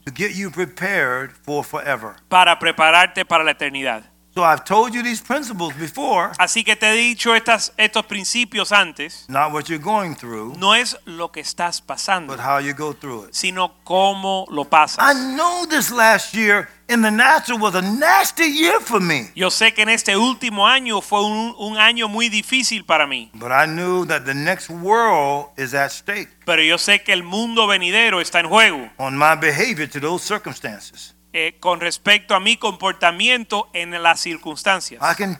to 0.07 0.13
get 0.13 0.37
you 0.37 0.51
prepared 0.51 1.33
for 1.33 1.65
forever. 1.65 2.15
para 2.29 2.59
prepararte 2.59 3.25
para 3.25 3.45
la 3.45 3.51
eternidad. 3.51 4.05
So 4.37 4.45
I've 4.45 4.65
told 4.67 4.93
you 4.93 5.03
these 5.03 5.23
principles 5.23 5.73
before, 5.81 6.31
Así 6.39 6.63
que 6.63 6.77
te 6.77 6.91
he 6.91 6.95
dicho 6.95 7.35
estas, 7.35 7.73
estos 7.79 8.05
principios 8.05 8.71
antes. 8.71 9.25
not 9.31 9.51
what 9.51 9.71
you're 9.71 9.83
going 9.83 10.15
through, 10.15 10.59
No 10.59 10.75
es 10.75 10.95
lo 11.07 11.33
que 11.33 11.41
estás 11.41 11.81
pasando, 11.81 12.37
but 12.37 12.45
how 12.45 12.59
you 12.59 12.75
go 12.75 12.93
through 12.93 13.29
it. 13.29 13.35
sino 13.35 13.73
cómo 13.83 14.45
lo 14.51 14.65
I 14.65 14.67
pasas. 14.67 14.99
know 15.35 15.65
this 15.67 15.91
last 15.91 16.35
year 16.35 16.69
in 16.87 17.01
the 17.01 17.11
natural 17.11 17.59
was 17.59 17.75
a 17.75 17.81
nasty 17.81 18.45
year 18.45 18.79
for 18.79 19.01
me, 19.01 19.31
Yo 19.35 19.49
sé 19.49 19.73
que 19.73 19.85
en 19.85 19.89
este 19.89 20.19
último 20.19 20.67
año 20.67 21.01
fue 21.01 21.25
un, 21.25 21.55
un 21.59 21.79
año 21.79 22.07
muy 22.07 22.29
difícil 22.29 22.85
para 22.85 23.07
mí, 23.07 23.31
but 23.33 23.51
I 23.51 23.65
knew 23.67 24.05
that 24.05 24.27
the 24.27 24.35
next 24.35 24.69
world 24.69 25.47
is 25.57 25.73
at 25.73 25.93
stake 25.93 26.29
pero 26.45 26.61
yo 26.63 26.77
sé 26.77 27.03
que 27.03 27.15
el 27.15 27.23
mundo 27.23 27.67
venidero 27.67 28.21
está 28.21 28.41
en 28.41 28.51
juego 28.51 28.91
on 28.99 29.17
my 29.17 29.35
behavior 29.35 29.89
to 29.89 29.99
those 29.99 30.23
circumstances. 30.23 31.15
Eh, 31.39 31.55
con 31.61 31.81
respecto 31.81 32.35
a 32.35 32.41
mi 32.41 32.57
comportamiento 32.57 33.69
en 33.75 34.03
las 34.03 34.21
circunstancias. 34.21 35.03
I 35.03 35.15
can 35.15 35.39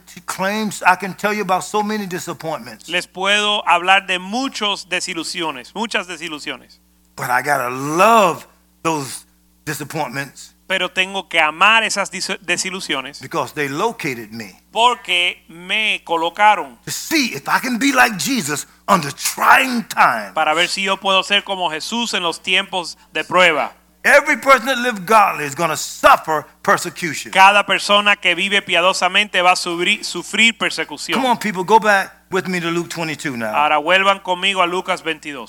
I 0.87 0.97
can 1.01 1.17
tell 1.17 1.33
you 1.33 1.41
about 1.41 1.63
so 1.63 1.83
many 1.83 2.07
disappointments, 2.07 2.87
Les 2.91 3.07
puedo 3.07 3.67
hablar 3.67 4.07
de 4.07 4.19
muchas 4.19 4.91
desilusiones, 4.91 5.75
muchas 5.75 6.07
desilusiones, 6.07 6.83
but 7.17 7.31
I 7.31 7.41
gotta 7.41 7.71
love 7.71 8.47
those 8.83 9.25
disappointments 9.65 10.53
pero 10.67 10.91
tengo 10.91 11.29
que 11.29 11.41
amar 11.41 11.83
esas 11.85 12.11
desilusiones 12.11 13.21
because 13.23 13.55
they 13.55 13.69
located 13.71 14.33
me. 14.33 14.61
porque 14.73 15.45
me 15.49 16.03
colocaron 16.05 16.77
To 16.85 16.91
see 16.91 17.33
if 17.35 17.49
I 17.49 17.59
can 17.63 17.79
be 17.79 17.93
like 17.93 18.19
Jesus 18.19 18.67
under 18.87 19.11
trying 19.15 19.85
times. 19.89 20.33
para 20.35 20.53
ver 20.53 20.69
si 20.69 20.83
yo 20.83 20.99
puedo 20.99 21.23
ser 21.23 21.43
como 21.43 21.71
Jesús 21.71 22.13
en 22.13 22.23
los 22.23 22.43
tiempos 22.43 22.99
de 23.15 23.25
prueba. 23.25 23.73
Every 24.07 24.37
person 24.37 24.67
that 24.67 24.79
lives 24.79 25.01
godly 25.01 25.47
is 25.47 25.57
going 25.57 25.71
to 25.71 25.77
suffer 25.77 26.47
persecution. 26.63 27.33
Cada 27.33 27.67
persona 27.67 28.15
que 28.15 28.37
vive 28.37 28.63
piadosamente 28.63 29.43
va 29.43 29.53
a 29.53 29.57
sufrir, 29.57 30.05
sufrir 30.05 30.57
persecución. 30.57 31.19
Come 31.19 31.27
on, 31.27 31.39
people, 31.39 31.65
go 31.65 31.81
back 31.81 32.13
with 32.31 32.47
me 32.47 32.61
to 32.61 32.71
Luke 32.71 32.89
22 32.89 33.37
now. 33.37 33.53
Ahora 33.53 33.79
vuelvan 33.79 34.21
conmigo 34.21 34.63
a 34.63 34.67
Lucas 34.69 35.03
22. 35.03 35.47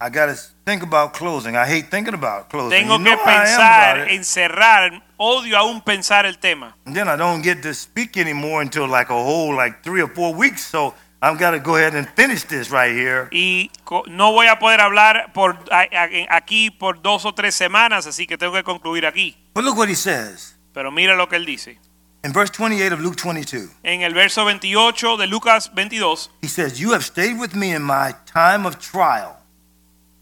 I 0.00 0.08
got 0.08 0.26
to 0.26 0.36
think 0.64 0.82
about 0.82 1.12
closing. 1.12 1.56
I 1.56 1.66
hate 1.66 1.90
thinking 1.90 2.14
about 2.14 2.48
closing. 2.48 2.70
Tengo 2.70 2.96
you 2.96 3.04
know 3.04 3.16
que 3.16 3.24
pensar 3.24 4.08
en 4.08 4.24
cerrar, 4.24 5.02
odio 5.18 5.58
aún 5.58 5.82
pensar 5.82 6.24
el 6.24 6.38
tema. 6.38 6.74
And 6.86 6.96
then 6.96 7.06
I 7.06 7.16
don't 7.16 7.42
get 7.42 7.60
to 7.64 7.74
speak 7.74 8.16
anymore 8.16 8.62
until 8.62 8.86
like 8.88 9.10
a 9.10 9.22
whole 9.22 9.54
like 9.54 9.82
three 9.82 10.00
or 10.00 10.08
four 10.08 10.32
weeks. 10.32 10.64
So 10.64 10.94
I've 11.20 11.38
got 11.38 11.50
to 11.50 11.58
go 11.58 11.76
ahead 11.76 11.94
and 11.96 12.06
finish 12.14 12.44
this 12.44 12.70
right 12.70 12.92
here. 12.94 13.28
Y 13.32 13.70
co- 13.84 14.04
no 14.06 14.32
voy 14.32 14.46
a 14.46 14.58
poder 14.58 14.80
hablar 14.80 15.32
por, 15.32 15.58
a- 15.72 15.88
a- 15.90 16.36
aquí 16.36 16.70
por 16.70 17.02
dos 17.02 17.24
o 17.24 17.32
tres 17.34 17.54
semanas, 17.56 18.06
así 18.06 18.26
que 18.26 18.38
tengo 18.38 18.52
que 18.52 18.62
concluir 18.62 19.04
aquí. 19.04 19.36
But 19.54 19.64
look 19.64 19.76
what 19.76 19.88
he 19.88 19.96
says 19.96 20.54
Pero 20.72 20.92
mira 20.92 21.16
lo 21.16 21.26
que 21.28 21.36
él 21.36 21.44
dice. 21.44 21.78
in 22.22 22.32
verse 22.32 22.50
28 22.52 22.92
of 22.92 23.00
Luke 23.00 23.16
22. 23.16 23.68
En 23.82 24.02
el 24.02 24.12
verso 24.14 24.44
28 24.44 25.16
de 25.16 25.26
Lucas 25.26 25.70
22, 25.74 26.30
He 26.42 26.48
says, 26.48 26.78
You 26.78 26.92
have 26.92 27.02
stayed 27.04 27.36
with 27.38 27.54
me 27.54 27.72
in 27.74 27.82
my 27.82 28.12
time 28.32 28.64
of 28.66 28.78
trial. 28.78 29.34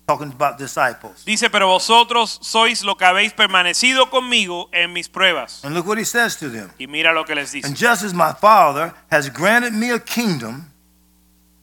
Talking 0.07 0.31
about 0.33 0.57
disciples. 0.57 1.25
dice, 1.27 1.51
pero 1.51 1.67
vosotros 1.69 2.39
sois 2.41 2.83
lo 2.85 2.97
que 2.97 3.05
habéis 3.05 3.33
permanecido 3.33 4.09
conmigo 4.09 4.69
en 4.73 4.93
mis 4.93 5.09
pruebas. 5.09 5.65
And 5.65 5.75
look 5.75 5.85
what 5.87 5.99
he 5.99 6.05
says 6.05 6.37
to 6.39 6.49
them. 6.49 6.71
Y 6.79 6.87
mira 6.87 7.13
lo 7.13 7.25
que 7.25 7.35
les 7.35 7.51
dice. 7.53 7.67
And 7.67 7.77
just 7.77 8.05
as 8.05 8.15
my 8.15 8.33
Father 8.41 8.95
has 9.11 9.29
granted 9.29 9.73
me 9.73 9.91
a 9.91 9.99
kingdom, 9.99 10.71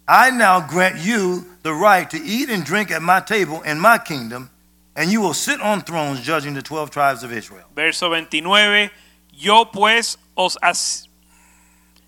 I 0.08 0.32
now 0.32 0.60
grant 0.68 0.98
you 0.98 1.46
the 1.64 1.74
right 1.74 2.10
to 2.10 2.18
eat 2.18 2.50
and 2.50 2.64
drink 2.66 2.92
at 2.92 3.02
my 3.02 3.22
table 3.22 3.62
in 3.64 3.80
my 3.80 3.98
kingdom, 3.98 4.50
and 4.96 5.10
you 5.12 5.22
will 5.22 5.34
sit 5.34 5.62
on 5.62 5.82
thrones 5.82 6.20
judging 6.22 6.54
the 6.54 6.62
12 6.62 6.90
tribes 6.92 7.24
of 7.24 7.32
Israel. 7.32 7.66
Verso 7.76 8.10
29, 8.10 8.92
yo 9.32 9.66
pues 9.72 10.18
os 10.36 10.58
as- 10.62 11.08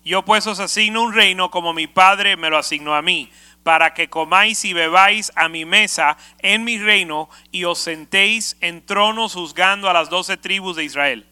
yo 0.04 0.22
pues 0.22 0.46
os 0.46 0.60
asigno 0.60 1.02
un 1.02 1.14
reino 1.14 1.50
como 1.50 1.72
mi 1.72 1.86
padre 1.86 2.36
me 2.36 2.50
lo 2.50 2.58
asignó 2.58 2.94
a 2.94 3.02
mí, 3.02 3.30
para 3.64 3.94
que 3.94 4.08
comáis 4.08 4.64
y 4.64 4.72
bebáis 4.74 5.32
a 5.34 5.48
mi 5.48 5.64
mesa 5.64 6.16
en 6.40 6.64
mi 6.64 6.78
reino 6.78 7.28
y 7.50 7.64
os 7.64 7.78
sentéis 7.80 8.56
en 8.60 8.84
tronos 8.84 9.34
juzgando 9.34 9.88
a 9.88 9.92
las 9.92 10.08
doce 10.10 10.36
tribus 10.36 10.76
de 10.76 10.84
Israel. 10.84 11.24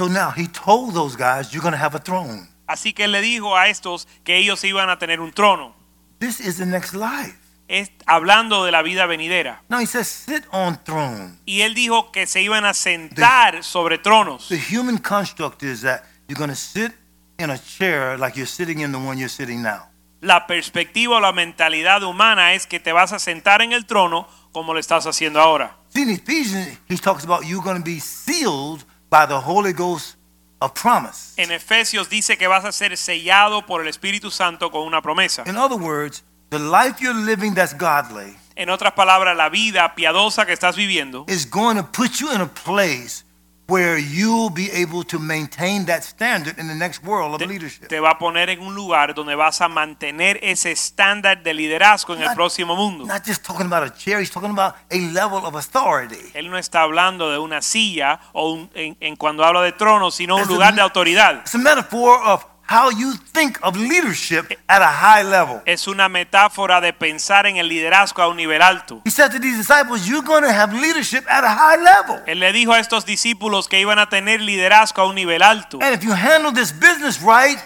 So 0.00 0.08
now 0.08 0.32
he 0.32 0.48
told 0.48 0.94
those 0.94 1.14
guys, 1.16 1.52
You're 1.52 1.62
going 1.62 1.72
to 1.74 1.78
have 1.78 1.94
a 1.94 2.00
throne. 2.00 2.48
Así 2.66 2.92
que 2.92 3.04
él 3.04 3.12
le 3.12 3.20
dijo 3.20 3.56
a 3.56 3.68
estos 3.68 4.08
que 4.24 4.36
ellos 4.36 4.62
iban 4.64 4.90
a 4.90 4.98
tener 4.98 5.20
un 5.20 5.32
trono, 5.32 5.74
This 6.18 6.40
is 6.40 6.56
the 6.56 6.66
next 6.66 6.94
life. 6.94 7.36
es, 7.68 7.90
hablando 8.06 8.64
de 8.64 8.72
la 8.72 8.82
vida 8.82 9.06
venidera. 9.06 9.62
No, 9.68 9.78
he 9.80 9.86
says, 9.86 10.06
Sit 10.08 10.44
on 10.50 10.78
thrones. 10.84 11.38
Y 11.44 11.62
él 11.62 11.74
dijo 11.74 12.12
que 12.12 12.26
se 12.26 12.42
iban 12.42 12.64
a 12.64 12.74
sentar 12.74 13.62
sobre 13.64 13.98
tronos. 13.98 14.48
The 14.48 14.58
human 14.58 14.98
construct 14.98 15.62
is 15.62 15.82
that 15.82 16.02
you're 16.28 16.38
going 16.38 16.50
to 16.50 16.56
sit 16.56 16.92
in 17.38 17.50
a 17.50 17.58
chair 17.58 18.18
like 18.18 18.36
you're 18.36 18.46
sitting 18.46 18.80
in 18.80 18.92
the 18.92 18.98
one 18.98 19.18
you're 19.18 19.28
sitting 19.28 19.62
now. 19.62 19.90
La 20.20 20.46
perspectiva 20.46 21.16
o 21.16 21.20
la 21.20 21.32
mentalidad 21.32 22.02
humana 22.02 22.54
es 22.54 22.66
que 22.66 22.80
te 22.80 22.92
vas 22.92 23.12
a 23.12 23.18
sentar 23.18 23.60
en 23.60 23.72
el 23.72 23.84
trono 23.84 24.26
como 24.52 24.72
lo 24.72 24.80
estás 24.80 25.06
haciendo 25.06 25.40
ahora. 25.40 25.76
See, 25.92 26.02
in 26.02 26.10
Ephesians, 26.10 26.78
he 26.88 26.96
talks 26.96 27.24
about 27.24 27.44
you're 27.44 27.62
going 27.62 27.76
to 27.76 27.84
be 27.84 28.00
sealed 28.00 28.84
by 29.10 29.26
the 29.26 29.38
Holy 29.38 29.72
Ghost 29.74 30.16
of 30.64 30.72
promise. 30.72 31.34
En 31.36 31.50
Efesios 31.50 32.08
dice 32.08 32.36
que 32.36 32.46
vas 32.46 32.64
a 32.64 32.72
ser 32.72 32.96
sellado 32.96 33.66
por 33.66 33.80
el 33.80 33.88
Espíritu 33.88 34.30
Santo 34.30 34.70
con 34.70 34.82
una 34.82 35.02
promesa. 35.02 35.44
In 35.46 35.56
other 35.56 35.78
words, 35.78 36.24
the 36.50 36.58
life 36.58 37.00
you're 37.00 37.14
living 37.14 37.54
that's 37.54 37.74
godly 37.76 38.36
En 38.56 38.70
otras 38.70 38.92
palabras, 38.92 39.36
la 39.36 39.48
vida 39.48 39.94
piadosa 39.96 40.46
que 40.46 40.52
estás 40.52 40.76
viviendo 40.76 41.24
is 41.28 41.48
going 41.50 41.76
to 41.76 41.82
put 41.82 42.20
you 42.20 42.32
in 42.32 42.40
a 42.40 42.46
place 42.46 43.23
where 43.66 43.98
you'll 43.98 44.50
be 44.50 44.70
able 44.72 45.02
to 45.04 45.18
maintain 45.18 45.86
that 45.86 46.02
standard 46.02 46.58
in 46.58 46.68
the 46.68 46.74
next 46.74 47.02
world 47.02 47.32
of 47.34 47.38
te, 47.38 47.46
leadership. 47.46 47.88
te 47.88 47.98
va 47.98 48.10
a 48.10 48.18
poner 48.18 48.50
en 48.50 48.60
un 48.60 48.74
lugar 48.74 49.14
donde 49.14 49.34
vas 49.34 49.60
a 49.62 49.68
mantener 49.68 50.38
ese 50.42 50.70
estándar 50.72 51.42
de 51.42 51.54
liderazgo 51.54 52.12
en 52.14 52.20
el 52.20 52.26
Not- 52.28 52.34
próximo 52.36 52.76
mundo. 52.76 53.06
Not 53.06 53.24
just 53.26 53.42
talking 53.42 53.66
about 53.66 53.82
a 53.84 53.90
chair, 53.94 54.20
he's 54.20 54.30
talking 54.30 54.50
about 54.50 54.74
a 54.90 54.96
level 55.12 55.44
of 55.46 55.54
authority. 55.54 56.30
Él 56.34 56.50
no 56.50 56.58
está 56.58 56.82
hablando 56.82 57.30
de 57.30 57.38
una 57.38 57.62
silla 57.62 58.20
o 58.34 58.52
un- 58.52 58.70
en, 58.74 58.96
en 59.00 59.16
cuando 59.16 59.44
habla 59.44 59.62
de 59.62 59.72
trono, 59.72 60.10
sino 60.10 60.34
un 60.36 60.42
It's 60.42 60.50
a- 60.50 60.52
lugar 60.52 60.74
de 60.74 60.82
autoridad. 60.82 61.36
It's 61.40 61.54
a 61.54 61.58
metaphor 61.58 62.20
of 62.22 62.44
how 62.66 62.90
you 62.90 63.14
think 63.32 63.58
of 63.62 63.76
leadership 63.76 64.58
at 64.68 64.82
a 64.82 64.86
high 64.86 65.22
level. 65.22 65.60
Es 65.66 65.86
una 65.86 66.08
metáfora 66.08 66.80
de 66.80 66.92
pensar 66.92 67.46
en 67.46 67.56
el 67.56 67.68
liderazgo 67.68 68.22
a 68.22 68.28
un 68.28 68.36
nivel 68.36 68.62
alto. 68.62 69.02
He 69.04 69.10
said 69.10 69.30
to 69.32 69.38
these 69.38 69.56
disciples, 69.56 70.06
You're 70.06 70.24
going 70.24 70.42
to 70.42 70.52
have 70.52 70.72
leadership 70.72 71.24
at 71.28 71.44
a 71.44 71.54
high 71.54 71.76
level. 71.76 72.22
Él 72.26 72.40
le 72.40 72.52
dijo 72.52 72.72
a 72.72 72.78
estos 72.78 73.04
discípulos 73.04 73.68
que 73.68 73.80
iban 73.80 73.98
a 73.98 74.08
tener 74.08 74.40
liderazgo 74.40 75.02
a 75.02 75.06
un 75.06 75.14
nivel 75.14 75.42
alto. 75.42 75.78
And 75.80 75.94
if 75.94 76.02
you 76.02 76.12
handle 76.12 76.52
this 76.52 76.72
business 76.72 77.20
right, 77.20 77.58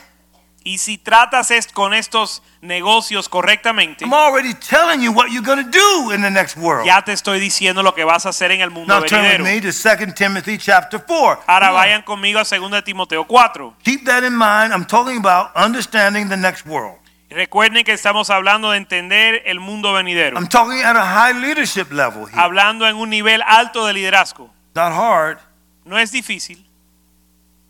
Y 0.65 0.79
si 0.79 0.99
tratas 0.99 1.51
es- 1.51 1.69
con 1.69 1.95
estos 1.95 2.43
negocios 2.61 3.29
correctamente, 3.29 4.05
I'm 4.05 4.13
already 4.13 4.53
telling 4.55 5.01
you 5.01 5.13
what 5.13 5.29
you're 5.31 5.47
going 5.47 5.65
to 5.65 5.71
do 5.71 6.13
in 6.13 6.21
the 6.21 6.31
next 6.31 6.57
world. 6.57 6.85
ya 6.87 7.01
te 7.03 7.13
estoy 7.13 7.41
diciendo 7.41 7.83
lo 7.83 7.95
que 7.95 8.05
vas 8.05 8.27
a 8.27 8.31
hacer 8.31 8.51
en 8.51 8.61
el 8.61 8.71
mundo 8.71 8.93
Now 8.93 9.07
turn 9.07 9.23
with 9.23 9.31
venidero. 9.39 9.45
me 9.45 9.61
to 9.61 9.73
2 9.73 10.15
Timothy 10.15 10.59
chapter 10.59 11.01
4. 11.01 11.41
Ahora 11.47 11.67
Come 11.69 11.71
on. 11.71 11.75
vayan 11.77 12.03
conmigo 12.03 12.39
a 12.41 12.45
2 12.45 12.83
Timoteo 12.83 13.25
4. 13.25 13.75
Keep 13.83 14.05
that 14.05 14.25
in 14.25 14.35
mind. 14.37 14.73
I'm 14.75 14.85
talking 14.85 15.17
about 15.17 15.53
understanding 15.57 16.29
the 16.29 16.37
next 16.37 16.67
world. 16.67 16.99
Recuerden 17.31 17.85
que 17.85 17.93
estamos 17.93 18.29
hablando 18.31 18.71
de 18.73 18.79
entender 18.79 19.43
el 19.47 19.61
mundo 19.61 19.93
venidero. 19.93 20.37
I'm 20.39 20.49
talking 20.49 20.83
at 20.83 20.97
a 20.97 21.05
high 21.05 21.35
leadership 21.39 21.93
level 21.93 22.27
here. 22.27 22.41
Hablando 22.41 22.87
en 22.87 22.97
un 22.97 23.09
nivel 23.11 23.43
alto 23.47 23.87
de 23.87 23.93
liderazgo. 23.93 24.51
Not 24.75 24.93
hard. 24.93 25.39
No 25.85 25.99
es 25.99 26.11
difícil, 26.11 26.67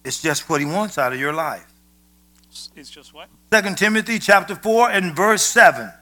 It's 0.05 0.21
just 0.23 0.49
what 0.49 0.61
he 0.61 0.65
wants 0.67 0.97
out 0.99 1.13
of 1.13 1.19
your 1.19 1.35
life. 1.35 1.67
It's 2.51 2.91
just 2.91 3.13
what? 3.13 3.29
2 3.51 3.75
Timothy 3.75 4.19
chapter 4.19 4.55
4 4.55 4.91
and 4.91 5.15
verse 5.15 5.43
7. 5.43 5.93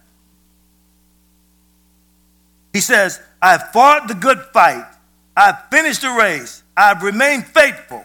He 2.73 2.81
says, 2.81 3.21
I 3.41 3.53
have 3.53 3.73
fought 3.73 4.09
the 4.09 4.15
good 4.15 4.41
fight. 4.53 4.87
I 5.37 5.47
have 5.47 5.65
finished 5.71 6.03
the 6.03 6.11
race. 6.11 6.63
I 6.77 6.89
have 6.89 7.03
remained 7.03 7.47
faithful. 7.47 8.05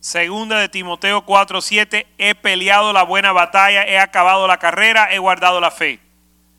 Segunda 0.00 0.60
de 0.62 0.68
Timoteo 0.68 1.20
4:7, 1.20 2.04
he 2.18 2.34
peleado 2.34 2.92
la 2.92 3.04
buena 3.04 3.32
batalla, 3.32 3.84
he 3.84 3.96
acabado 3.96 4.48
la 4.48 4.56
carrera, 4.56 5.08
he 5.12 5.18
guardado 5.18 5.60
la 5.60 5.70
fe. 5.70 6.00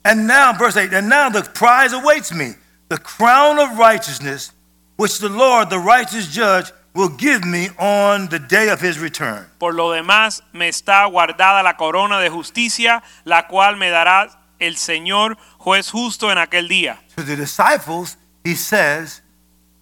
And 0.02 0.26
now, 0.26 0.54
verse 0.54 0.78
8, 0.78 0.92
and 0.94 1.10
now 1.10 1.28
the 1.28 1.42
prize 1.42 1.92
awaits 1.92 2.32
me, 2.32 2.54
the 2.88 2.96
crown 2.96 3.58
of 3.58 3.78
righteousness, 3.78 4.52
which 4.96 5.18
the 5.18 5.28
Lord, 5.28 5.68
the 5.68 5.78
righteous 5.78 6.26
judge, 6.28 6.72
will 6.94 7.10
give 7.10 7.44
me 7.44 7.68
on 7.78 8.28
the 8.28 8.38
day 8.38 8.68
of 8.68 8.80
his 8.80 8.98
return. 8.98 9.46
Por 9.58 9.74
lo 9.74 9.90
demás, 9.90 10.42
me 10.52 10.68
está 10.68 11.04
guardada 11.06 11.62
la 11.62 11.76
corona 11.76 12.20
de 12.20 12.30
justicia, 12.30 13.02
la 13.24 13.46
cual 13.48 13.76
me 13.76 13.90
dará 13.90 14.28
el 14.60 14.76
Señor, 14.76 15.36
juez 15.58 15.90
justo 15.90 16.30
en 16.30 16.38
aquel 16.38 16.68
día. 16.68 16.98
To 17.16 17.22
the 17.22 17.36
disciples, 17.36 18.16
he 18.44 18.54
says, 18.54 19.22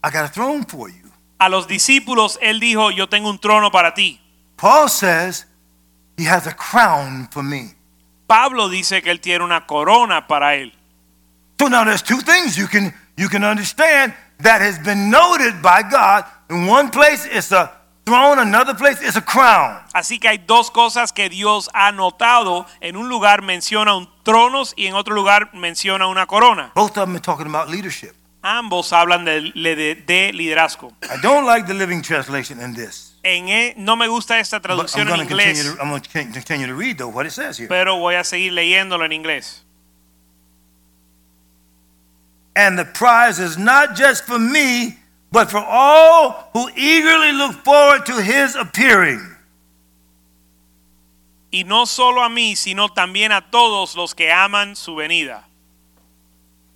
I 0.02 0.10
got 0.10 0.24
a 0.24 0.28
throne 0.28 0.64
for 0.64 0.88
you. 0.88 1.12
A 1.38 1.48
los 1.48 1.66
discípulos 1.66 2.38
él 2.40 2.60
dijo, 2.60 2.90
yo 2.90 3.08
tengo 3.08 3.28
un 3.28 3.38
trono 3.38 3.70
para 3.70 3.94
ti. 3.94 4.20
Paul 4.56 4.88
says, 4.88 5.46
he 6.16 6.24
has 6.24 6.46
a 6.46 6.54
crown 6.54 7.28
for 7.30 7.42
me. 7.42 7.74
Pablo 8.26 8.68
dice 8.68 9.02
que 9.02 9.10
él 9.10 9.20
tiene 9.20 9.44
una 9.44 9.66
corona 9.66 10.26
para 10.26 10.54
él. 10.54 10.72
So 11.60 11.68
now 11.68 11.84
there's 11.84 12.02
two 12.02 12.20
things 12.20 12.56
you 12.56 12.66
can 12.66 12.94
you 13.16 13.28
can 13.28 13.44
understand 13.44 14.14
that 14.38 14.60
has 14.60 14.78
been 14.78 15.10
noted 15.10 15.60
by 15.62 15.82
God. 15.82 16.24
In 16.52 16.68
one 16.68 16.90
place 16.90 17.24
it's 17.24 17.50
a 17.50 17.70
throne, 18.04 18.38
another 18.38 18.74
place 18.74 19.00
it's 19.00 19.16
a 19.16 19.22
crown. 19.22 19.80
Así 19.94 20.18
que 20.18 20.28
hay 20.28 20.38
dos 20.38 20.70
cosas 20.70 21.12
que 21.12 21.28
Dios 21.30 21.70
ha 21.72 21.92
notado. 21.92 22.66
En 22.80 22.96
un 22.96 23.08
lugar 23.08 23.40
menciona 23.42 23.96
un 23.96 24.08
tronos 24.22 24.74
y 24.76 24.86
en 24.86 24.94
otro 24.94 25.14
lugar 25.14 25.50
menciona 25.54 26.06
una 26.08 26.26
corona. 26.26 26.72
Both 26.74 26.98
of 26.98 27.06
them 27.06 27.14
are 27.16 27.20
talking 27.20 27.46
about 27.46 27.68
leadership. 27.70 28.12
Ambos 28.42 28.92
hablan 28.92 29.24
de, 29.24 29.52
de- 29.54 29.94
de 29.94 30.32
liderazgo. 30.32 30.92
I 31.04 31.20
don't 31.22 31.46
like 31.46 31.66
the 31.66 31.74
living 31.74 32.02
translation 32.02 32.60
in 32.60 32.74
this. 32.74 33.14
En 33.22 33.48
e- 33.48 33.74
no 33.78 33.94
me 33.96 34.08
gusta 34.08 34.38
esta 34.40 34.60
traducción 34.60 35.08
en 35.08 35.20
inglés, 35.20 35.62
to, 35.64 35.80
I'm 35.80 35.90
going 35.90 36.02
to 36.02 36.08
continue 36.10 36.66
to 36.66 36.74
read 36.74 36.98
though 36.98 37.08
what 37.08 37.24
it 37.24 37.30
says 37.30 37.56
here. 37.56 37.68
pero 37.68 37.96
voy 37.98 38.16
a 38.16 38.24
seguir 38.24 38.52
leyéndolo 38.52 39.04
en 39.04 39.12
inglés. 39.12 39.62
And 42.54 42.76
the 42.76 42.84
prize 42.84 43.38
is 43.38 43.56
not 43.56 43.94
just 43.96 44.24
for 44.26 44.38
me, 44.38 44.98
but 45.32 45.50
for 45.50 45.58
all 45.58 46.50
who 46.52 46.68
eagerly 46.76 47.32
look 47.32 47.64
forward 47.64 48.04
to 48.06 48.20
his 48.22 48.54
appearing. 48.54 49.20
Y 51.50 51.64
no 51.64 51.86
solo 51.86 52.22
a 52.22 52.28
mí, 52.28 52.56
sino 52.56 52.88
también 52.88 53.32
a 53.32 53.50
todos 53.50 53.96
los 53.96 54.14
que 54.14 54.30
aman 54.32 54.76
su 54.76 54.94
venida. 54.94 55.44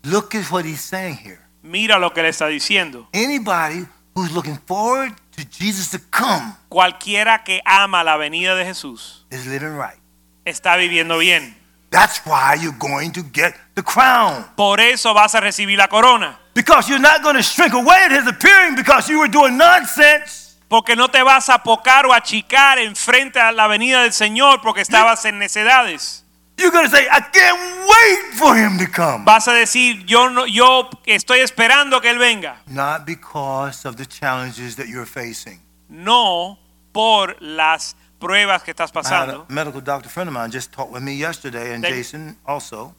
Look 0.02 0.34
at 0.34 0.50
what 0.50 0.64
he's 0.64 0.80
saying 0.80 1.16
here. 1.16 1.40
Mira 1.62 1.98
lo 1.98 2.10
que 2.12 2.22
le 2.22 2.28
está 2.28 2.46
diciendo. 2.46 3.06
Anybody 3.12 3.86
who's 4.14 4.32
looking 4.32 4.58
forward 4.66 5.14
to 5.32 5.44
Jesus 5.44 5.90
to 5.90 5.98
come 6.10 6.54
Cualquiera 6.68 7.42
que 7.44 7.60
ama 7.64 8.04
la 8.04 8.16
venida 8.16 8.54
de 8.54 8.64
Jesús 8.64 9.24
is 9.30 9.46
living 9.46 9.76
right. 9.76 9.98
está 10.44 10.76
viviendo 10.76 11.18
bien. 11.18 11.54
That's 11.90 12.20
why 12.24 12.56
you're 12.60 12.76
going 12.78 13.12
to 13.12 13.22
get 13.32 13.54
the 13.74 13.82
crown. 13.82 14.44
Por 14.56 14.80
eso 14.80 15.14
vas 15.14 15.34
a 15.34 15.40
recibir 15.40 15.78
la 15.78 15.88
corona. 15.88 16.38
Because 16.56 16.88
you're 16.88 16.98
not 16.98 17.22
going 17.22 17.36
to 17.36 17.42
shrink 17.42 17.74
away 17.74 17.98
at 18.06 18.10
his 18.10 18.26
appearing 18.26 18.76
because 18.76 19.10
you 19.10 19.18
were 19.18 19.28
doing 19.28 19.58
nonsense. 19.58 20.56
Porque 20.70 20.96
no 20.96 21.08
te 21.08 21.22
vas 21.22 21.50
a 21.50 21.56
apocar 21.58 22.06
o 22.06 22.14
achicar 22.14 22.78
enfrente 22.78 23.38
a 23.38 23.52
la 23.52 23.68
venida 23.68 24.00
del 24.02 24.12
Señor 24.12 24.62
porque 24.62 24.80
estabas 24.80 25.24
en 25.26 25.38
necedades. 25.38 26.24
You're 26.58 26.70
going 26.72 26.86
to 26.86 26.90
say, 26.90 27.06
I 27.12 27.20
can't 27.20 27.86
wait 27.86 28.34
for 28.38 28.56
him 28.56 28.78
to 28.78 28.86
come. 28.90 29.26
Vas 29.26 29.46
a 29.46 29.52
decir, 29.52 30.06
yo 30.06 30.30
no, 30.30 30.46
yo 30.46 30.88
estoy 31.04 31.40
esperando 31.40 32.00
que 32.00 32.08
él 32.08 32.18
venga. 32.18 32.62
Not 32.66 33.04
because 33.04 33.84
of 33.86 33.96
the 33.96 34.06
challenges 34.06 34.76
that 34.76 34.88
you're 34.88 35.04
facing. 35.04 35.60
No 35.90 36.58
por 36.92 37.36
las 37.40 37.94
pruebas 38.18 38.62
que 38.62 38.72
estás 38.72 38.90
I 38.94 38.98
had 38.98 39.04
pasando. 39.04 39.46
a 39.46 39.52
medical 39.52 39.82
doctor 39.82 40.08
friend 40.08 40.28
of 40.30 40.34
mine 40.34 40.50
just 40.50 40.72
talked 40.72 40.90
with 40.90 41.02
me 41.02 41.12
yesterday, 41.14 41.74
and 41.74 41.84
Jason 41.84 42.38
also, 42.46 42.94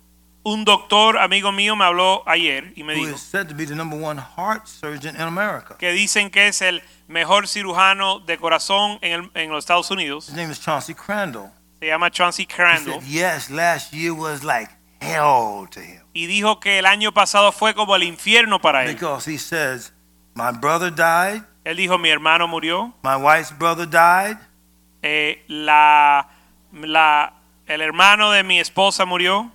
Un 0.49 0.63
doctor 0.63 1.17
amigo 1.17 1.51
mío 1.51 1.75
me 1.75 1.83
habló 1.83 2.23
ayer 2.25 2.71
y 2.77 2.83
me 2.83 2.93
who 2.95 3.05
dijo 3.05 3.15
is 3.15 3.21
said 3.21 3.47
to 3.49 3.53
be 3.53 3.65
the 3.65 3.75
number 3.75 3.99
one 4.01 4.17
heart 4.17 4.65
surgeon 4.65 5.13
in 5.15 5.23
America. 5.23 5.75
que 5.77 5.91
dicen 5.91 6.29
que 6.31 6.47
es 6.47 6.61
el 6.61 6.81
mejor 7.09 7.49
cirujano 7.49 8.19
de 8.21 8.37
corazón 8.37 8.97
en, 9.01 9.11
el- 9.11 9.31
en 9.33 9.49
los 9.51 9.65
Estados 9.65 9.91
Unidos. 9.91 10.29
His 10.29 10.35
name 10.35 10.49
is 10.49 10.59
Chauncey 10.61 10.95
Crandall. 10.95 11.51
Se 11.81 11.87
llama 11.87 12.09
Chauncey 12.09 12.43
He 12.43 12.47
Crandall. 12.47 13.01
said, 13.01 13.09
yes, 13.09 13.49
last 13.49 13.91
year 13.93 14.13
was 14.13 14.41
like 14.45 14.71
hell 15.01 15.67
to 15.69 15.81
him 15.81 16.01
Y 16.13 16.27
dijo 16.27 16.61
que 16.61 16.79
el 16.79 16.85
año 16.85 17.11
pasado 17.13 17.51
fue 17.51 17.73
como 17.73 17.93
el 17.95 18.03
infierno 18.03 18.61
para 18.61 18.85
él. 18.85 18.93
because 18.93 19.25
he 19.29 19.37
says, 19.37 19.91
my 20.33 20.51
brother 20.53 20.89
died, 20.89 21.43
Él 21.65 21.75
dijo, 21.75 21.97
mi 21.97 22.07
hermano 22.09 22.47
murió, 22.47 22.93
my 23.03 23.17
wife's 23.17 23.51
brother 23.51 23.85
died, 23.85 24.37
eh, 25.03 25.43
la, 25.49 26.29
la, 26.71 27.33
el 27.67 27.81
hermano 27.81 28.31
de 28.31 28.43
mi 28.43 28.61
esposa 28.61 29.03
murió, 29.05 29.51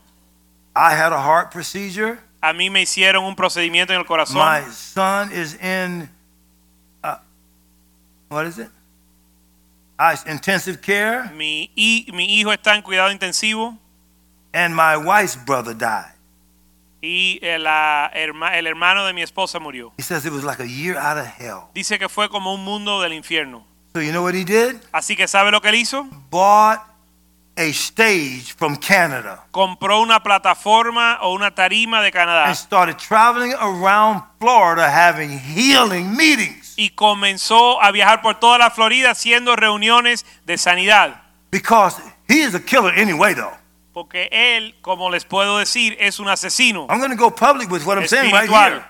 I 0.75 0.95
had 0.95 1.13
a 1.13 1.21
heart 1.21 1.51
procedure, 1.51 2.19
a 2.41 2.53
mí 2.53 2.71
me 2.71 2.83
hicieron 2.83 3.25
un 3.25 3.35
procedimiento 3.37 3.93
en 3.93 4.01
el 4.01 4.07
corazón, 4.07 4.37
my 4.39 4.63
son 4.73 5.31
is 5.33 5.55
in, 5.63 6.09
uh, 7.05 7.17
what 8.29 8.47
is 8.47 8.59
it? 8.59 8.69
Uh, 9.99 10.17
intensive 10.27 10.81
care, 10.81 11.31
mi, 11.35 11.71
mi 12.13 12.39
hijo 12.41 12.53
está 12.53 12.75
en 12.75 12.83
cuidado 12.83 13.11
intensivo 13.13 13.77
and 14.55 14.75
my 14.75 14.97
wife's 14.97 15.37
brother 15.37 15.75
died. 15.75 16.13
y 17.05 17.39
herma- 17.43 18.11
el 18.15 18.67
hermano 18.67 19.05
de 19.05 19.13
mi 19.13 19.23
esposa 19.23 19.59
murió. 19.59 19.93
He 19.99 20.03
says 20.03 20.25
it 20.25 20.33
was 20.33 20.45
like 20.45 20.61
a 20.61 20.67
year 20.67 20.97
out 20.97 21.19
of 21.19 21.27
hell. 21.27 21.69
Dice 21.75 21.99
que 21.99 22.09
fue 22.09 22.29
como 22.29 22.55
un 22.55 22.65
mundo 22.65 23.01
del 23.01 23.13
infierno. 23.13 23.67
So 23.93 24.01
you 24.01 24.13
know 24.13 24.23
what 24.23 24.35
he 24.35 24.45
did? 24.45 24.77
Así 24.93 25.17
que 25.17 25.27
¿sabe 25.29 25.51
lo 25.51 25.61
que 25.61 25.69
él 25.69 25.75
hizo? 25.75 26.05
Bought 26.31 26.81
a 27.57 27.71
stage 27.73 28.55
from 28.57 28.77
Canada 28.77 29.45
Compró 29.51 30.01
una 30.01 30.23
plataforma 30.23 31.19
o 31.21 31.35
una 31.35 31.51
tarima 31.51 32.03
de 32.03 32.11
Canadá 32.11 32.47
and 32.47 32.57
started 32.57 32.97
traveling 32.99 33.53
around 33.61 34.23
Florida 34.41 34.89
having 34.91 35.39
healing 35.39 36.17
meetings 36.17 36.75
y 36.77 36.91
comenzó 36.91 37.83
a 37.83 37.91
viajar 37.93 38.23
por 38.23 38.35
toda 38.41 38.59
la 38.59 38.71
Florida 38.71 39.11
haciendo 39.11 39.55
reuniones 39.57 40.25
de 40.47 40.57
sanidad. 40.57 41.21
because 41.51 42.01
he 42.29 42.41
is 42.41 42.55
a 42.55 42.61
killer 42.61 42.93
anyway 42.97 43.35
though. 43.35 43.53
Porque 43.93 44.29
él, 44.33 44.75
como 44.81 45.11
les 45.11 45.25
puedo 45.27 45.59
decir, 45.59 45.95
es 46.01 46.19
un 46.19 46.29
asesino 46.29 46.87
I'm 46.89 46.99
going 46.99 47.11
to 47.11 47.17
go 47.17 47.31
public 47.31 47.71
with 47.71 47.85
what 47.85 47.99
I'm 47.99 48.07
saying 48.09 48.33
right 48.33 48.49
here. 48.49 48.83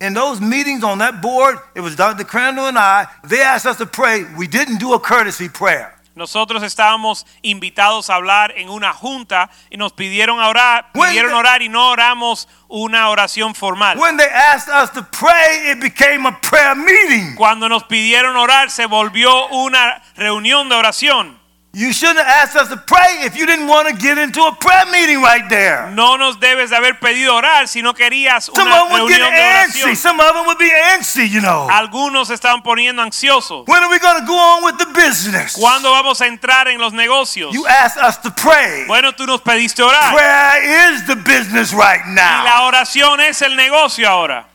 In 0.00 0.12
those 0.12 0.40
meetings 0.40 0.82
on 0.82 0.98
that 0.98 1.22
board, 1.22 1.56
it 1.76 1.80
was 1.80 1.94
Dr. 1.94 2.24
Crandall 2.24 2.66
and 2.66 2.76
I. 2.76 3.06
They 3.22 3.40
asked 3.40 3.64
us 3.64 3.78
to 3.78 3.86
pray. 3.86 4.24
We 4.36 4.48
didn't 4.48 4.78
do 4.80 4.92
a 4.94 4.98
courtesy 4.98 5.48
prayer. 5.48 5.93
Nosotros 6.14 6.62
estábamos 6.62 7.26
invitados 7.42 8.08
a 8.08 8.14
hablar 8.14 8.54
en 8.56 8.68
una 8.68 8.92
junta 8.92 9.50
y 9.68 9.76
nos 9.76 9.92
pidieron 9.92 10.38
orar, 10.38 10.92
pidieron 10.92 11.34
orar 11.34 11.62
y 11.62 11.68
no 11.68 11.90
oramos 11.90 12.48
una 12.68 13.08
oración 13.08 13.54
formal. 13.54 13.98
When 13.98 14.16
they 14.16 14.28
asked 14.28 14.72
us 14.72 14.92
to 14.92 15.02
pray, 15.10 15.72
it 15.72 15.80
became 15.80 16.26
a 16.28 16.40
prayer 16.40 16.76
meeting. 16.76 17.34
Cuando 17.34 17.68
nos 17.68 17.84
pidieron 17.84 18.36
orar 18.36 18.70
se 18.70 18.86
volvió 18.86 19.48
una 19.48 20.02
reunión 20.16 20.68
de 20.68 20.76
oración. 20.76 21.43
You 21.76 21.92
shouldn't 21.92 22.18
have 22.24 22.28
asked 22.28 22.54
us 22.56 22.68
to 22.68 22.76
pray 22.76 23.24
if 23.26 23.36
you 23.36 23.46
didn't 23.46 23.66
want 23.66 23.88
to 23.88 23.94
get 23.96 24.16
into 24.16 24.40
a 24.42 24.54
prayer 24.54 24.86
meeting 24.92 25.20
right 25.20 25.42
there. 25.48 25.90
No 25.90 26.16
nos 26.16 26.38
debes 26.38 26.70
de 26.70 26.76
haber 26.76 27.00
pedido 27.00 27.34
orar 27.34 27.66
si 27.66 27.82
no 27.82 27.92
querías 27.94 28.44
Some 28.44 28.62
una 28.68 28.82
of 28.82 28.88
them 28.90 29.00
would 29.00 29.08
get 29.10 29.20
reunión 29.20 29.34
de 29.34 29.42
antsy. 29.42 29.82
oración. 29.82 29.96
Some 29.96 30.20
of 30.20 30.34
them 30.34 30.46
would 30.46 30.58
be 30.58 30.70
antsy, 30.70 31.28
you 31.28 31.40
know. 31.40 31.66
Algunos 31.68 32.28
se 32.28 32.34
estaban 32.34 32.62
poniendo 32.62 33.02
ansiosos. 33.02 33.66
When 33.66 33.82
are 33.82 33.90
we 33.90 33.98
going 33.98 34.20
to 34.20 34.24
go 34.24 34.36
on 34.38 34.62
with 34.64 34.78
the 34.78 34.86
business? 34.94 35.54
¿Cuándo 35.56 35.90
vamos 35.90 36.20
a 36.20 36.26
entrar 36.28 36.68
en 36.68 36.78
los 36.80 36.92
negocios? 36.92 37.52
You 37.52 37.66
asked 37.66 37.98
us 38.00 38.18
to 38.22 38.30
pray. 38.30 38.84
Bueno, 38.86 39.12
tú 39.12 39.26
nos 39.26 39.40
pediste 39.42 39.82
orar. 39.82 40.14
Prayer 40.14 40.92
is 40.92 41.04
the 41.06 41.16
business 41.16 41.72
right 41.72 42.02
Y 42.06 42.14
now. 42.14 42.44
la 42.44 42.62
oración 42.68 43.20
es 43.20 43.42
el 43.42 43.56
negocio 43.56 44.08
ahora. 44.08 44.46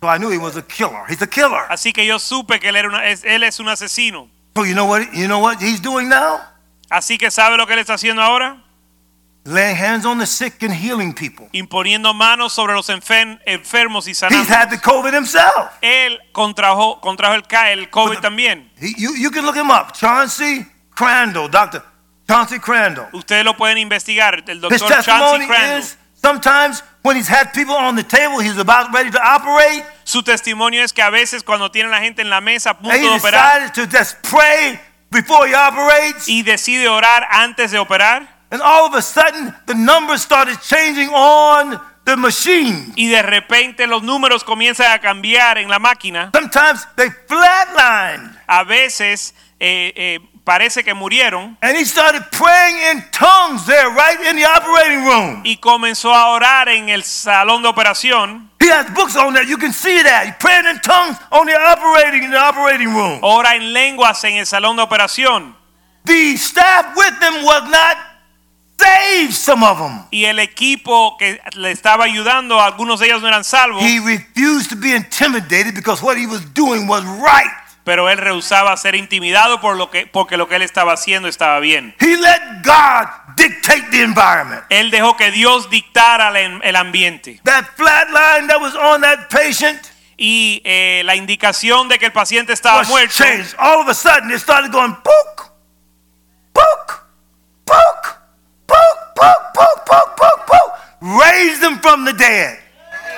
So 0.00 0.06
I 0.08 0.18
knew 0.18 0.30
he 0.30 0.38
was 0.38 0.56
a 0.56 0.62
killer. 0.62 1.04
He's 1.08 1.20
a 1.20 1.26
killer. 1.26 1.66
Así 1.68 1.92
que 1.92 2.06
yo 2.06 2.20
supe 2.20 2.60
que 2.60 2.68
él, 2.68 2.76
era 2.76 2.88
una- 2.88 3.04
él 3.04 3.42
es 3.42 3.58
un 3.58 3.68
asesino. 3.68 4.30
So 4.58 4.64
you 4.64 4.74
know 4.74 4.86
what? 4.86 5.12
You 5.14 5.28
know 5.28 5.38
what 5.38 5.60
he's 5.62 5.80
doing 5.80 6.08
now? 6.08 6.40
Así 6.90 7.16
que 7.16 7.30
¿sabe 7.30 7.56
lo 7.56 7.64
que 7.66 7.74
él 7.74 7.78
está 7.78 7.94
haciendo 7.94 8.20
ahora? 8.22 8.60
Laying 9.44 9.76
hands 9.76 10.04
on 10.04 10.18
the 10.18 10.26
sick 10.26 10.62
and 10.64 10.74
healing 10.74 11.12
people. 11.14 11.48
Imponiendo 11.52 12.12
manos 12.12 12.52
sobre 12.52 12.74
los 12.74 12.88
enfer- 12.88 13.38
enfermos 13.46 14.08
y 14.08 14.10
He's 14.10 14.18
sanando. 14.18 14.52
had 14.52 14.68
the 14.70 14.78
COVID 14.80 15.14
himself. 15.14 15.70
Él 15.80 16.18
contrajo, 16.32 17.00
contrajo 17.00 17.34
el, 17.34 17.44
el 17.78 17.88
COVID 17.90 18.18
también. 18.18 18.68
He- 18.80 18.94
you, 18.98 19.14
you 19.16 19.30
can 19.30 19.44
look 19.46 19.54
him 19.56 19.70
up. 19.70 19.92
Chauncey 19.92 20.66
Crandall, 20.96 21.48
Dr. 21.48 21.80
Chauncey 22.26 22.58
Crandall. 22.58 23.06
Ustedes 23.12 23.44
lo 23.44 23.56
pueden 23.56 23.78
investigar. 23.78 24.42
El 24.48 24.60
doctor 24.60 24.78
Chauncey 25.02 25.46
Crandall. 25.46 25.78
is 25.78 25.96
sometimes 26.22 26.82
when 27.02 27.16
he's 27.16 27.28
had 27.28 27.52
people 27.54 27.74
on 27.74 27.96
the 27.96 28.02
table, 28.02 28.38
he's 28.40 28.58
about 28.58 28.92
ready 28.92 29.10
to 29.10 29.20
operate. 29.20 29.84
Su 30.04 30.22
testimonio 30.22 30.82
es 30.82 30.92
que 30.92 31.02
a 31.02 31.10
veces 31.10 31.42
cuando 31.42 31.70
tiene 31.70 31.90
la 31.90 32.00
gente 32.00 32.22
en 32.22 32.30
la 32.30 32.40
mesa 32.40 32.70
a 32.70 32.74
punto 32.74 32.90
and 32.90 33.02
he 33.02 33.08
de 33.08 33.14
operar 33.14 33.60
decided 33.60 33.74
to 33.74 33.86
just 33.86 34.16
pray 34.22 34.80
before 35.10 35.46
he 35.46 35.54
operates, 35.54 36.28
y 36.28 36.42
decide 36.42 36.86
orar 36.88 37.26
antes 37.30 37.70
de 37.70 37.78
operar 37.78 38.26
and 38.50 38.60
all 38.62 38.86
of 38.86 38.94
a 38.94 39.02
sudden 39.02 39.54
the 39.66 39.74
numbers 39.74 40.22
started 40.22 40.58
changing 40.60 41.08
on 41.10 41.80
the 42.04 42.16
machine. 42.16 42.92
y 42.96 43.06
de 43.08 43.22
repente 43.22 43.86
los 43.86 44.02
números 44.02 44.44
comienzan 44.44 44.92
a 44.92 44.98
cambiar 44.98 45.58
en 45.58 45.68
la 45.68 45.78
máquina, 45.78 46.30
Sometimes 46.34 46.86
they 46.96 47.10
flatline. 47.26 48.36
a 48.46 48.64
veces 48.64 49.34
eh, 49.60 49.92
eh, 49.96 50.20
parece 50.48 50.82
que 50.82 50.94
murieron 50.94 51.58
And 51.60 51.76
he 51.76 51.84
started 51.84 52.22
praying 52.30 52.78
in 52.90 53.04
tongues 53.12 53.66
there, 53.66 53.90
right 53.90 54.18
in 54.30 54.34
the 54.36 54.46
operating 54.46 55.04
room. 55.04 55.42
y 55.44 55.58
comenzó 55.58 56.14
a 56.14 56.28
orar 56.30 56.70
en 56.70 56.88
el 56.88 57.04
salón 57.04 57.60
de 57.60 57.68
operación. 57.68 58.48
He 58.58 58.70
has 58.70 58.86
books 58.94 59.14
on 59.14 59.34
that. 59.34 59.44
You 59.46 59.58
can 59.58 59.74
see 59.74 60.02
that. 60.02 60.24
He's 60.26 60.36
praying 60.40 60.64
in 60.66 60.80
tongues 60.80 61.18
on 61.30 61.46
the 61.46 61.54
operating 61.54 62.22
in 62.24 62.30
the 62.30 62.38
operating 62.40 62.88
room. 62.94 63.18
Ora 63.22 63.56
en 63.56 63.74
lenguas 63.74 64.24
en 64.24 64.36
el 64.36 64.46
salón 64.46 64.76
de 64.76 64.82
operación. 64.82 65.54
The 66.06 66.32
staff 66.38 66.96
with 66.96 67.20
them 67.20 67.44
was 67.44 67.68
not 67.70 67.98
saved, 68.80 69.34
some 69.34 69.62
of 69.62 69.78
them. 69.78 70.06
Y 70.10 70.24
el 70.24 70.38
equipo 70.38 71.16
que 71.18 71.38
le 71.56 71.70
estaba 71.72 72.04
ayudando, 72.04 72.58
algunos 72.60 73.00
de 73.00 73.06
ellos 73.06 73.20
no 73.20 73.28
eran 73.28 73.44
salvos, 73.44 73.82
He 73.82 74.00
refused 74.00 74.70
to 74.70 74.76
be 74.76 74.94
intimidated 74.94 75.74
because 75.74 76.02
what 76.02 76.16
he 76.16 76.26
was 76.26 76.40
doing 76.54 76.86
was 76.88 77.04
right. 77.04 77.52
Pero 77.88 78.10
él 78.10 78.18
rehusaba 78.18 78.76
ser 78.76 78.94
intimidado 78.96 79.62
por 79.62 79.74
lo 79.74 79.90
que, 79.90 80.06
porque 80.06 80.36
lo 80.36 80.46
que 80.46 80.56
él 80.56 80.62
estaba 80.62 80.92
haciendo 80.92 81.26
estaba 81.26 81.58
bien. 81.58 81.94
He 81.98 82.18
let 82.18 82.62
God 82.62 83.08
dictate 83.34 83.88
the 83.90 84.02
environment. 84.02 84.62
Él 84.68 84.90
dejó 84.90 85.16
que 85.16 85.30
Dios 85.30 85.70
dictara 85.70 86.38
el, 86.38 86.60
el 86.62 86.76
ambiente. 86.76 87.40
That 87.44 87.64
flat 87.76 88.08
line 88.08 88.46
that 88.48 88.60
was 88.60 88.74
on 88.74 89.00
that 89.00 89.30
patient 89.30 89.80
Y 90.18 90.60
eh, 90.64 91.00
la 91.06 91.16
indicación 91.16 91.88
de 91.88 91.98
que 91.98 92.04
el 92.04 92.12
paciente 92.12 92.52
estaba 92.52 92.82
muerto 92.82 93.24
changed. 93.24 93.54
All 93.58 93.80
of 93.80 93.88
a 93.88 93.94
sudden, 93.94 94.30
it 94.32 94.40
started 94.40 94.70
going 94.70 94.94
poke, 94.96 95.50
poke, 96.52 97.06
poke, 97.64 98.18
poke, 98.66 98.76
poke, 99.14 99.54
poke, 99.54 99.84
poke, 99.86 100.16
poke, 100.16 100.46
poke. 100.46 100.74
Raised 101.00 101.62
them 101.62 101.78
from 101.78 102.04
the 102.04 102.12
dead. 102.12 102.58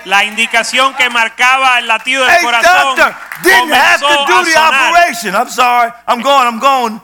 La 0.04 0.24
indicación 0.24 0.94
que 0.94 1.08
marcaba 1.10 1.78
el 1.78 1.86
latido 1.86 2.24
del 2.24 2.34
Hey, 2.36 2.44
corazón 2.44 2.96
doctor, 2.96 3.14
didn't 3.42 3.72
have 3.72 4.00
to 4.00 4.26
do 4.26 4.44
the 4.44 4.56
operation. 4.56 5.34
I'm 5.34 5.48
sorry. 5.48 5.92
I'm 6.06 6.22
going. 6.22 6.46
I'm 6.46 6.58
going. 6.58 7.00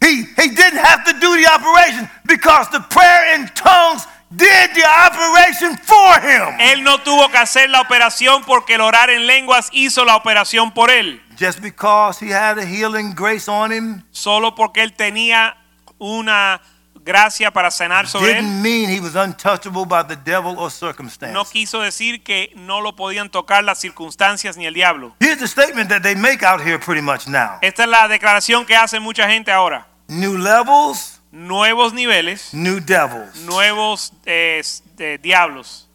He 0.00 0.24
he 0.36 0.48
didn't 0.48 0.84
have 0.84 1.04
to 1.04 1.12
do 1.14 1.36
the 1.36 1.46
operation 1.46 2.08
because 2.26 2.68
the 2.70 2.80
prayer 2.80 3.34
in 3.34 3.48
tongues 3.54 4.06
did 4.36 4.74
the 4.74 4.84
operation 4.84 5.76
for 5.78 6.20
him. 6.20 6.60
Él 6.60 6.82
no 6.82 6.98
tuvo 6.98 7.30
que 7.30 7.38
hacer 7.38 7.70
la 7.70 7.80
operación 7.80 8.44
porque 8.44 8.74
el 8.74 8.80
orar 8.80 9.10
en 9.10 9.26
lenguas 9.26 9.68
hizo 9.72 10.04
la 10.04 10.16
operación 10.16 10.72
por 10.72 10.90
él. 10.90 11.22
Just 11.38 11.60
because 11.60 12.18
he 12.20 12.30
had 12.30 12.58
a 12.58 12.64
healing 12.66 13.12
grace 13.12 13.48
on 13.48 13.72
him 13.72 14.04
Solo 14.12 14.54
porque 14.54 14.82
él 14.82 14.92
tenía 14.92 15.56
una 15.98 16.60
gracia 17.04 17.50
para 17.52 17.70
sanar 17.70 18.08
sobre 18.08 18.32
él. 18.32 18.36
didn't 18.40 18.62
mean 18.62 18.88
he 18.88 19.00
was 19.00 19.14
untouchable 19.14 19.84
by 19.84 20.02
the 20.02 20.16
devil 20.16 20.56
or 20.58 20.70
circumstance. 20.70 21.32
No 21.32 21.44
quiso 21.44 21.80
decir 21.80 22.22
que 22.22 22.50
no 22.56 22.80
lo 22.80 22.96
podían 22.96 23.30
tocar 23.30 23.62
las 23.62 23.78
circunstancias 23.80 24.56
ni 24.56 24.66
el 24.66 24.74
diablo. 24.74 25.14
Here's 25.20 25.38
the 25.38 25.46
statement 25.46 25.88
that 25.90 26.02
they 26.02 26.14
make 26.14 26.42
out 26.42 26.60
here 26.60 26.78
pretty 26.78 27.02
much 27.02 27.26
now. 27.28 27.58
Esta 27.60 27.84
es 27.84 27.88
la 27.88 28.08
declaración 28.08 28.64
que 28.66 28.74
hace 28.74 28.98
mucha 29.00 29.28
gente 29.28 29.52
ahora. 29.52 29.86
New 30.08 30.38
levels, 30.38 31.20
Nuevos 31.30 31.92
niveles, 31.92 32.54
new 32.54 32.78
devils. 32.80 33.34
nuevos 33.44 34.12
eh, 34.24 34.62
eh, 34.98 35.18
diablos. 35.20 35.88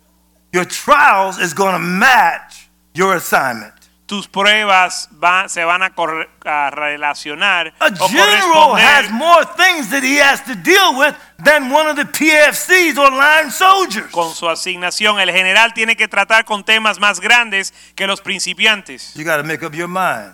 Your 0.52 0.66
trials 0.66 1.38
is 1.40 1.54
going 1.54 1.74
to 1.74 1.80
match 1.80 2.70
your 2.94 3.16
assignment. 3.16 3.74
Tus 4.10 4.28
pruebas 4.28 5.08
va- 5.24 5.48
se 5.48 5.64
van 5.64 5.84
a, 5.84 5.92
corre- 5.94 6.28
a 6.44 6.72
relacionar 6.72 7.72
A 7.80 7.86
o 8.00 8.08
general 8.10 8.74
has 8.76 9.12
more 9.12 9.46
things 9.56 9.92
that 9.92 10.02
he 10.04 10.18
has 10.20 10.44
to 10.46 10.56
deal 10.56 10.98
with 10.98 11.14
than 11.38 11.72
one 11.72 11.88
of 11.88 11.96
the 11.96 12.06
PFCs 12.06 12.98
or 12.98 13.12
line 13.12 13.52
soldiers. 13.52 14.12
con 14.12 14.34
su 14.34 14.50
asignación. 14.50 15.20
El 15.20 15.30
general 15.32 15.76
tiene 15.76 15.96
que 15.96 16.08
tratar 16.08 16.44
con 16.46 16.64
temas 16.64 17.00
más 17.00 17.20
grandes 17.20 17.72
que 17.96 18.08
los 18.08 18.20
principiantes 18.22 19.14
You 19.14 19.24
got 19.24 19.38
to 19.38 19.44
make 19.44 19.64
up 19.64 19.74
your 19.76 19.88
mind 19.88 20.34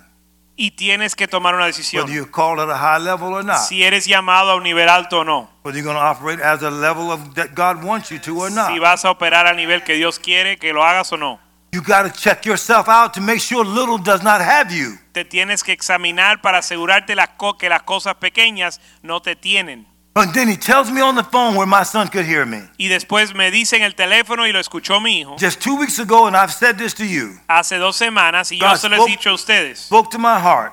y 0.55 0.71
tienes 0.71 1.13
que 1.13 1.27
tomar 1.27 1.53
una 1.53 1.65
whether 1.65 1.75
decisión. 1.75 2.07
you're 2.09 2.31
called 2.31 2.61
at 2.61 2.69
a 2.69 2.77
high 2.77 2.97
level 3.03 3.33
or 3.33 3.43
not. 3.43 3.57
Si 3.67 3.83
eres 3.83 4.05
llamado 4.07 4.51
a 4.51 4.55
un 4.55 4.63
nivel 4.63 4.87
alto 4.87 5.19
o 5.19 5.23
no. 5.25 5.49
Whether 5.63 5.79
you're 5.79 5.83
going 5.83 5.97
to 5.97 6.01
operate 6.01 6.41
as 6.41 6.63
a 6.63 6.71
level 6.71 7.11
of 7.11 7.33
that 7.35 7.49
God 7.53 7.83
wants 7.83 8.09
you 8.09 8.19
to 8.19 8.39
or 8.39 8.47
Si 8.49 8.55
not. 8.55 8.79
vas 8.79 9.03
a 9.03 9.11
operar 9.11 9.47
al 9.47 9.57
nivel 9.57 9.83
que 9.83 9.95
Dios 9.95 10.17
quiere 10.17 10.55
que 10.55 10.71
lo 10.71 10.81
hagas 10.85 11.11
o 11.11 11.17
no. 11.17 11.41
You 11.75 11.81
got 11.81 12.03
to 12.03 12.09
check 12.09 12.45
yourself 12.45 12.87
out 12.87 13.13
to 13.15 13.21
make 13.21 13.41
sure 13.41 13.65
little 13.65 13.97
does 13.97 14.23
not 14.23 14.39
have 14.39 14.71
you. 14.71 14.97
Te 15.11 15.25
tienes 15.25 15.61
que 15.61 15.73
examinar 15.73 16.41
para 16.41 16.59
asegurarte 16.59 17.15
las 17.15 17.31
que 17.59 17.67
las 17.67 17.83
cosas 17.83 18.15
pequeñas 18.15 18.79
no 19.03 19.19
te 19.19 19.35
tienen. 19.35 19.85
And 20.15 20.33
then 20.33 20.47
he 20.47 20.55
tells 20.55 20.89
me 20.89 21.01
on 21.01 21.15
the 21.15 21.23
phone 21.25 21.55
where 21.55 21.67
my 21.67 21.83
son 21.83 22.07
could 22.07 22.25
hear 22.25 22.45
me. 22.45 22.61
Y 22.77 22.87
después 22.87 23.35
me 23.35 23.51
dice 23.51 23.75
en 23.75 23.83
el 23.83 23.93
teléfono 23.93 24.47
y 24.47 24.53
lo 24.53 24.61
escuchó 24.61 25.01
mi 25.01 25.19
hijo 25.19 25.35
Just 25.37 25.59
two 25.61 25.75
weeks 25.75 25.99
ago, 25.99 26.27
and 26.27 26.37
I've 26.37 26.53
said 26.53 26.77
this 26.77 26.93
to 26.93 27.05
you, 27.05 27.37
hace 27.49 27.77
dos 27.77 27.97
semanas 27.97 28.53
y 28.53 28.57
yo 28.57 28.73
se 28.77 28.87
lo 28.87 29.05
he 29.05 29.09
dicho 29.09 29.31
a 29.31 29.33
ustedes. 29.33 29.79
spoke 29.79 30.09
to 30.11 30.17
my 30.17 30.39
heart, 30.39 30.71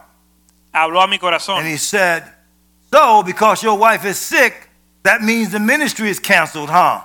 Habló 0.73 1.03
a 1.03 1.09
mi 1.09 1.19
corazón. 1.19 1.59
and 1.59 1.67
he 1.67 1.79
said, 1.79 2.23
So, 2.93 3.25
because 3.25 3.65
your 3.65 3.77
wife 3.77 4.05
is 4.05 4.19
sick, 4.19 4.71
that 5.03 5.21
means 5.21 5.51
the 5.51 5.59
ministry 5.59 6.09
is 6.09 6.21
canceled, 6.21 6.71
huh? 6.71 7.01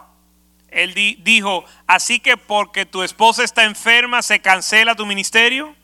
Él 0.69 0.93
di- 0.93 1.15
dijo, 1.23 1.63
así 1.87 2.19
que 2.19 2.35
porque 2.37 2.85
tu 2.85 3.01
esposa 3.03 3.43
está 3.43 3.63
enferma 3.63 4.21
se 4.21 4.39
cancela 4.39 4.95
tu 4.95 5.05
ministerio. 5.05 5.75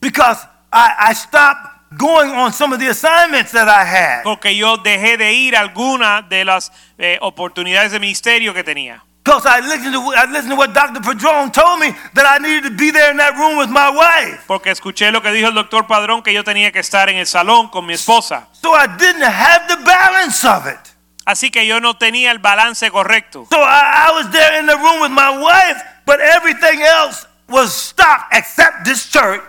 Because 0.00 0.46
I, 0.72 1.10
I 1.10 1.14
stopped 1.14 1.66
going 1.98 2.30
on 2.30 2.52
some 2.52 2.72
of 2.72 2.80
the 2.80 2.88
assignments 2.88 3.52
that 3.52 3.68
I 3.68 3.84
had. 3.84 4.22
Porque 4.24 4.56
yo 4.56 4.78
dejé 4.78 5.16
de 5.16 5.32
ir 5.32 5.56
a 5.56 5.60
alguna 5.60 6.22
de 6.22 6.44
las 6.44 6.72
eh, 6.98 7.18
oportunidades 7.20 7.92
de 7.92 8.00
ministerio 8.00 8.54
que 8.54 8.64
tenía. 8.64 9.02
Because 9.22 9.44
I 9.46 9.60
listened 9.60 9.92
to 9.92 10.00
I 10.14 10.24
listened 10.26 10.50
to 10.50 10.56
what 10.56 10.72
Dr. 10.72 11.02
Padron 11.02 11.52
told 11.52 11.78
me 11.78 11.94
that 12.14 12.24
I 12.26 12.38
needed 12.42 12.64
to 12.64 12.70
be 12.70 12.90
there 12.90 13.10
in 13.10 13.18
that 13.18 13.34
room 13.36 13.58
with 13.58 13.68
my 13.68 13.90
wife. 13.90 14.40
Porque 14.46 14.70
escuché 14.70 15.12
lo 15.12 15.20
que 15.20 15.30
dijo 15.30 15.48
el 15.48 15.54
doctor 15.54 15.86
Padrón 15.86 16.22
que 16.22 16.32
yo 16.32 16.42
tenía 16.42 16.72
que 16.72 16.80
estar 16.80 17.10
en 17.10 17.18
el 17.18 17.26
salón 17.26 17.68
con 17.68 17.84
mi 17.86 17.92
esposa. 17.94 18.48
So 18.52 18.72
I 18.74 18.86
didn't 18.96 19.22
have 19.22 19.68
the 19.68 19.76
balance 19.84 20.44
of 20.48 20.66
it. 20.66 20.80
Así 21.24 21.50
que 21.50 21.66
yo 21.66 21.80
no 21.80 21.96
tenía 21.96 22.30
el 22.30 22.38
balance 22.38 22.90
correcto. 22.90 23.46
So 23.50 23.58
I, 23.60 24.10
was 24.14 24.30
there 24.30 24.58
in 24.58 24.66
the 24.66 24.76
room 24.76 25.00
with 25.00 25.10
my 25.10 25.30
wife, 25.30 25.82
but 26.06 26.20
everything 26.20 26.82
else 26.82 27.26
was 27.48 27.72
stopped 27.72 28.34
except 28.34 28.84
this 28.84 29.08
church. 29.08 29.42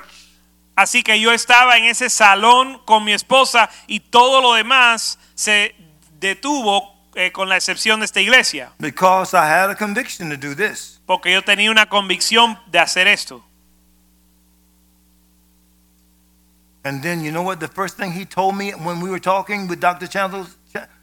Así 0.76 1.03
que 1.03 1.19
yo 1.19 1.32
estaba 1.32 1.78
en 1.78 1.86
ese 1.86 2.09
salón 2.09 2.80
con 2.86 3.03
mi 3.03 3.13
esposa 3.13 3.69
y 3.88 3.99
todo 3.99 4.41
lo 4.41 4.53
demás 4.53 5.19
se 5.36 5.76
detuvo 6.19 6.91
eh, 7.15 7.32
con 7.32 7.49
la 7.49 7.55
excepción 7.55 7.99
de 7.99 8.05
esta 8.05 8.22
iglesia. 8.22 8.72
Because 8.80 9.34
I 9.34 9.45
had 9.45 9.69
a 9.69 9.76
conviction 9.76 10.30
to 10.30 10.38
do 10.38 10.55
this. 10.55 10.99
Porque 11.05 11.32
yo 11.32 11.41
tenía 11.41 11.72
una 11.72 11.88
convicción 11.88 12.59
de 12.67 12.80
hacer 12.80 13.07
esto. 13.07 13.43
And 16.84 17.03
then 17.03 17.22
you 17.24 17.32
know 17.32 17.43
what? 17.43 17.59
The 17.59 17.67
first 17.67 17.97
thing 17.97 18.11
he 18.11 18.26
told 18.26 18.55
me 18.55 18.72
when 18.72 19.01
we 19.01 19.09
were 19.09 19.19
talking 19.19 19.67
with 19.67 19.80
Dr. 19.80 20.07
Chancellor, 20.07 20.47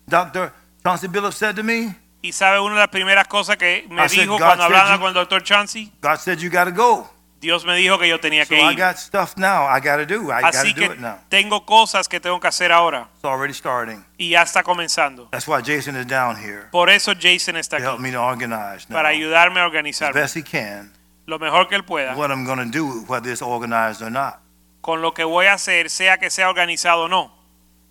Dr. 0.09 0.53
Chauncey 0.85 1.09
Billups 1.09 1.35
said 1.37 1.55
to 1.57 1.63
me, 1.63 1.95
Y 2.23 2.33
sabe 2.33 2.59
una 2.61 2.75
de 2.75 2.81
las 2.81 2.89
primeras 2.89 3.29
cosas 3.29 3.57
que 3.57 3.87
me 3.89 4.03
I 4.05 4.09
said, 4.09 4.23
dijo 4.23 4.39
God 4.39 4.47
cuando 4.47 4.65
said 4.65 4.75
hablaba 4.75 4.95
you- 4.95 4.99
con 5.01 5.09
el 5.09 5.15
doctor 5.15 5.43
Chansey. 5.43 5.93
God 6.01 6.17
said 6.19 6.39
you 6.39 6.51
got 6.51 6.65
to 6.65 6.73
go. 6.73 7.09
Dios 7.41 7.65
me 7.65 7.77
dijo 7.77 7.97
que 8.01 8.09
yo 8.09 8.19
tenía 8.19 8.45
So 8.45 8.49
que 8.49 8.61
I 8.61 8.73
ir. 8.73 8.77
got 8.77 8.97
stuff 8.99 9.37
now 9.37 9.65
I 9.69 9.79
got 9.79 9.99
to 9.99 10.07
do. 10.07 10.33
I 10.33 10.41
got 10.43 10.53
to 10.55 10.59
Así 10.59 10.75
do 10.75 10.81
que 10.81 10.87
it 10.95 10.99
now. 10.99 11.19
tengo 11.29 11.65
cosas 11.65 12.09
que 12.09 12.19
tengo 12.19 12.41
que 12.41 12.49
hacer 12.49 12.73
ahora. 12.73 13.07
It's 13.15 13.25
already 13.25 13.55
starting. 13.55 14.05
Y 14.19 14.31
ya 14.31 14.43
está 14.43 14.65
comenzando. 14.65 15.29
That's 15.31 15.47
why 15.47 15.63
Jason 15.63 15.95
is 15.97 16.07
down 16.09 16.35
here 16.37 16.67
Por 16.73 16.91
eso 16.91 17.13
Jason 17.15 17.57
está 17.57 17.77
to 17.77 17.83
help 17.85 17.95
aquí. 18.01 18.03
me 18.03 18.11
to 18.11 18.19
organize 18.21 18.87
now 18.89 18.97
Para 18.97 19.11
ayudarme 19.11 19.61
a 19.61 19.65
as 19.65 19.69
organizarme 19.69 20.21
best 20.21 20.35
he 20.37 20.43
can 20.43 20.91
lo 21.27 21.39
mejor 21.39 21.69
que 21.69 21.77
él 21.77 21.85
pueda. 21.85 22.17
what 22.17 22.33
I'm 22.33 22.45
going 22.45 22.59
to 22.59 22.77
do, 22.77 23.05
whether 23.07 23.31
it's 23.31 23.41
organized 23.43 24.03
or 24.03 24.11
not. 24.11 24.41
Con 24.81 25.01
lo 25.01 25.13
que 25.15 25.23
voy 25.23 25.47
a 25.47 25.53
hacer, 25.53 25.91
sea 25.91 26.19
que 26.19 26.31
sea 26.31 26.49
organizado 26.51 27.03
o 27.05 27.09
no. 27.09 27.38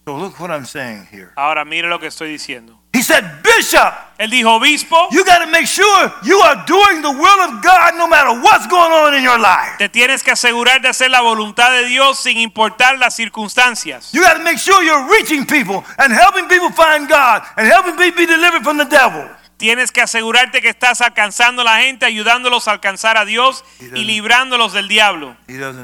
So 0.07 0.15
look 0.15 0.39
what 0.39 0.51
I'm 0.51 0.63
saying 0.63 1.09
here. 1.11 1.33
Ahora 1.35 1.65
mire 1.65 1.89
lo 1.89 1.99
que 1.99 2.07
estoy 2.07 2.29
diciendo. 2.29 2.79
He 2.93 3.03
said, 3.03 3.25
Bishop, 3.43 3.93
Él 4.17 4.31
dijo, 4.31 4.55
obispo, 4.55 5.09
you 5.11 5.25
got 5.25 5.39
to 5.43 5.51
make 5.51 5.67
sure 5.67 6.13
you 6.23 6.39
are 6.39 6.63
doing 6.65 7.01
the 7.01 7.11
will 7.11 7.41
of 7.41 7.61
God 7.61 7.95
no 7.97 8.07
matter 8.07 8.41
what's 8.41 8.65
going 8.67 8.93
on 8.93 9.13
in 9.15 9.21
your 9.21 9.37
life. 9.37 9.77
te 9.77 9.89
tienes 9.89 10.23
que 10.23 10.31
asegurar 10.31 10.81
de 10.81 10.87
hacer 10.87 11.11
la 11.11 11.19
voluntad 11.19 11.71
de 11.71 11.89
Dios 11.89 12.19
sin 12.19 12.37
importar 12.37 12.97
las 12.97 13.17
circunstancias. 13.17 14.13
You 14.13 14.21
got 14.21 14.37
to 14.37 14.43
make 14.45 14.57
sure 14.59 14.81
you're 14.81 15.11
reaching 15.11 15.45
people 15.45 15.83
and 15.99 16.13
helping 16.13 16.47
people 16.47 16.71
find 16.71 17.09
God 17.09 17.43
and 17.57 17.67
helping 17.67 17.97
people 17.97 18.25
be 18.25 18.25
delivered 18.25 18.63
from 18.63 18.77
the 18.77 18.85
devil. 18.85 19.29
Tienes 19.57 19.91
que 19.91 20.01
asegurarte 20.01 20.61
que 20.61 20.69
estás 20.69 21.01
alcanzando 21.01 21.63
a 21.63 21.65
la 21.65 21.79
gente, 21.79 22.05
ayudándolos 22.05 22.67
a 22.67 22.71
alcanzar 22.73 23.17
a 23.17 23.25
Dios 23.25 23.65
y 23.79 24.03
librándolos 24.03 24.73
del 24.73 24.87
diablo. 24.87 25.35
Ellos 25.47 25.75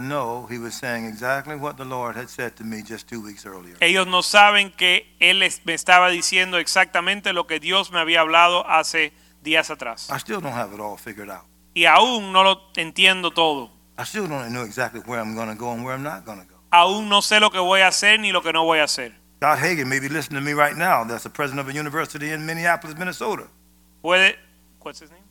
no 4.08 4.22
saben 4.22 4.72
que 4.72 5.16
Él 5.20 5.52
me 5.66 5.74
estaba 5.74 6.10
diciendo 6.10 6.60
exactamente 6.60 7.34
lo 7.34 7.48
que 7.48 7.60
Dios 7.60 7.92
me 7.92 8.00
había 8.00 8.22
hablado 8.22 8.70
hace 8.70 9.12
días 9.42 9.72
atrás. 9.72 10.08
I 10.12 10.20
still 10.20 10.40
don't 10.40 10.56
have 10.56 10.72
it 10.74 10.80
all 10.80 10.98
figured 10.98 11.32
out. 11.32 11.46
Y 11.74 11.86
aún 11.86 12.32
no 12.32 12.44
lo 12.44 12.70
entiendo 12.76 13.32
todo. 13.32 13.72
Aún 16.70 17.10
no 17.10 17.22
sé 17.22 17.40
lo 17.40 17.52
que 17.52 17.60
voy 17.60 17.82
a 17.82 17.88
hacer 17.88 18.20
ni 18.20 18.32
lo 18.32 18.44
que 18.44 18.54
no 18.54 18.66
voy 18.66 18.80
a 18.80 18.84
hacer. 18.84 19.24
Scott 19.44 19.60
Hagan 19.60 19.90
may 19.90 20.00
be 20.00 20.08
listening 20.08 20.40
to 20.40 20.46
me 20.46 20.54
right 20.54 20.78
now. 20.78 21.04
That's 21.04 21.24
the 21.24 21.30
president 21.30 21.60
of 21.60 21.68
a 21.68 21.78
university 21.78 22.32
in 22.32 22.46
Minneapolis, 22.46 22.96
Minnesota. 22.98 23.48
Puede, 24.04 24.36
what's 24.82 25.00
his 25.00 25.10
name? 25.10 25.24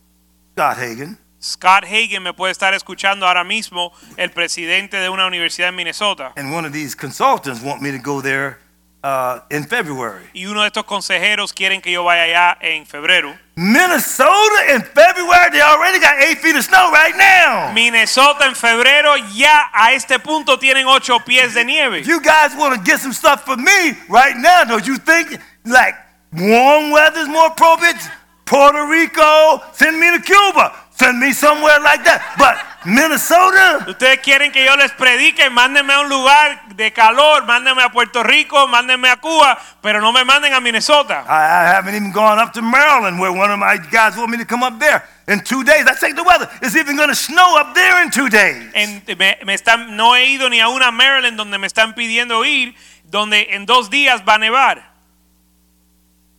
Scott 0.56 0.78
Hagan. 0.78 1.18
Scott 1.38 1.84
Hagan 1.84 2.22
me 2.22 2.32
puede 2.32 2.52
estar 2.52 2.72
escuchando 2.72 3.26
ahora 3.26 3.44
mismo, 3.44 3.92
el 4.16 4.30
presidente 4.30 4.96
de 4.96 5.10
una 5.10 5.26
universidad 5.26 5.68
en 5.68 5.76
Minnesota. 5.76 6.32
And 6.38 6.54
one 6.54 6.64
of 6.64 6.72
these 6.72 6.94
consultants 6.94 7.60
want 7.62 7.82
me 7.82 7.90
to 7.90 7.98
go 7.98 8.22
there 8.22 8.60
uh, 9.04 9.40
in 9.50 9.64
February. 9.66 10.24
Y 10.32 10.46
uno 10.46 10.62
de 10.62 10.68
estos 10.68 10.84
consejeros 10.84 11.52
quieren 11.52 11.82
que 11.82 11.92
yo 11.92 12.02
vaya 12.02 12.22
allá 12.22 12.56
en 12.62 12.86
febrero. 12.86 13.36
Minnesota 13.56 14.72
in 14.74 14.80
February, 14.80 15.50
they 15.50 15.60
already 15.60 16.00
got 16.00 16.18
eight 16.22 16.38
feet 16.38 16.56
of 16.56 16.64
snow 16.64 16.90
right 16.92 17.14
now. 17.14 17.74
Minnesota 17.74 18.46
en 18.46 18.54
febrero 18.54 19.16
ya 19.34 19.68
a 19.74 19.92
este 19.92 20.18
punto 20.18 20.58
tienen 20.58 20.86
ocho 20.86 21.18
pies 21.18 21.52
de 21.52 21.62
nieve. 21.62 22.06
You 22.06 22.22
guys 22.22 22.56
want 22.56 22.74
to 22.74 22.82
get 22.82 23.00
some 23.00 23.12
stuff 23.12 23.44
for 23.44 23.58
me 23.58 23.98
right 24.08 24.34
now, 24.38 24.64
don't 24.64 24.86
you 24.86 24.96
think 24.96 25.38
like 25.66 25.94
warm 26.32 26.90
weather 26.90 27.20
is 27.20 27.28
more 27.28 27.48
appropriate? 27.48 28.00
Puerto 28.44 28.86
Rico, 28.86 29.62
send 29.72 29.98
me 29.98 30.10
to 30.10 30.20
Cuba, 30.22 30.72
send 30.90 31.18
me 31.20 31.32
somewhere 31.32 31.80
like 31.80 32.02
that. 32.04 32.34
But 32.36 32.58
Minnesota, 32.84 33.84
Ustedes 33.88 34.18
quieren 34.20 34.50
que 34.52 34.64
yo 34.64 34.76
les 34.76 34.90
predique, 34.92 35.48
mándenme 35.48 35.92
a 35.92 36.00
un 36.00 36.08
lugar 36.08 36.66
de 36.74 36.92
calor, 36.92 37.46
mándenme 37.46 37.82
a 37.82 37.90
Puerto 37.90 38.22
Rico, 38.22 38.66
mándenme 38.66 39.08
a 39.08 39.16
Cuba, 39.16 39.58
pero 39.80 40.00
no 40.00 40.12
me 40.12 40.24
manden 40.24 40.52
a 40.52 40.60
Minnesota. 40.60 41.24
I, 41.28 41.64
I 41.64 41.74
haven't 41.74 41.94
even 41.94 42.10
gone 42.12 42.40
up 42.40 42.52
to 42.54 42.62
Maryland 42.62 43.20
where 43.20 43.30
one 43.32 43.50
of 43.52 43.58
my 43.58 43.78
guys 43.90 44.16
want 44.16 44.30
me 44.30 44.38
to 44.38 44.44
come 44.44 44.64
up 44.64 44.78
there 44.80 45.04
in 45.28 45.40
two 45.44 45.62
days. 45.62 45.86
I 45.86 45.94
checked 45.94 46.16
the 46.16 46.24
weather. 46.24 46.48
It's 46.60 46.74
even 46.76 46.96
going 46.96 47.08
to 47.10 47.14
snow 47.14 47.56
up 47.56 47.74
there 47.74 48.02
in 48.02 48.10
two 48.10 48.28
days. 48.28 48.70
En- 48.74 49.02
me, 49.06 49.36
me 49.46 49.54
están, 49.54 49.96
no 49.96 50.14
he 50.14 50.34
ido 50.34 50.48
ni 50.50 50.60
a 50.60 50.68
una 50.68 50.90
Maryland 50.90 51.36
donde 51.36 51.58
me 51.58 51.68
están 51.68 51.94
pidiendo 51.94 52.44
ir, 52.44 52.74
donde 53.04 53.54
en 53.54 53.66
dos 53.66 53.88
días 53.88 54.22
va 54.28 54.34
a 54.34 54.38
nevar. 54.38 54.90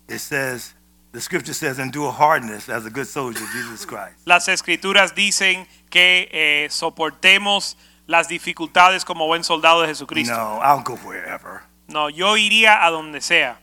It 0.09 0.19
says, 0.19 0.72
the 1.13 1.21
scripture 1.21 1.53
says, 1.53 1.79
endure 1.79 2.11
hardness 2.11 2.67
as 2.69 2.85
a 2.85 2.89
good 2.89 3.07
soldier 3.07 3.41
of 3.43 3.49
Jesus 3.51 3.85
Christ. 3.87 4.15
Las 4.25 4.47
escrituras 4.47 5.13
dicen 5.15 5.65
que 5.89 6.27
eh, 6.31 6.67
soportemos 6.69 7.77
las 8.07 8.27
dificultades 8.27 9.05
como 9.05 9.27
buen 9.27 9.43
soldado 9.43 9.81
de 9.81 9.87
Jesucristo. 9.87 10.35
No, 10.35 10.59
I'll 10.61 10.83
go 10.83 10.95
wherever. 11.05 11.61
No, 11.87 12.09
yo 12.09 12.35
iría 12.37 12.83
a 12.85 12.89
donde 12.91 13.21
sea, 13.21 13.59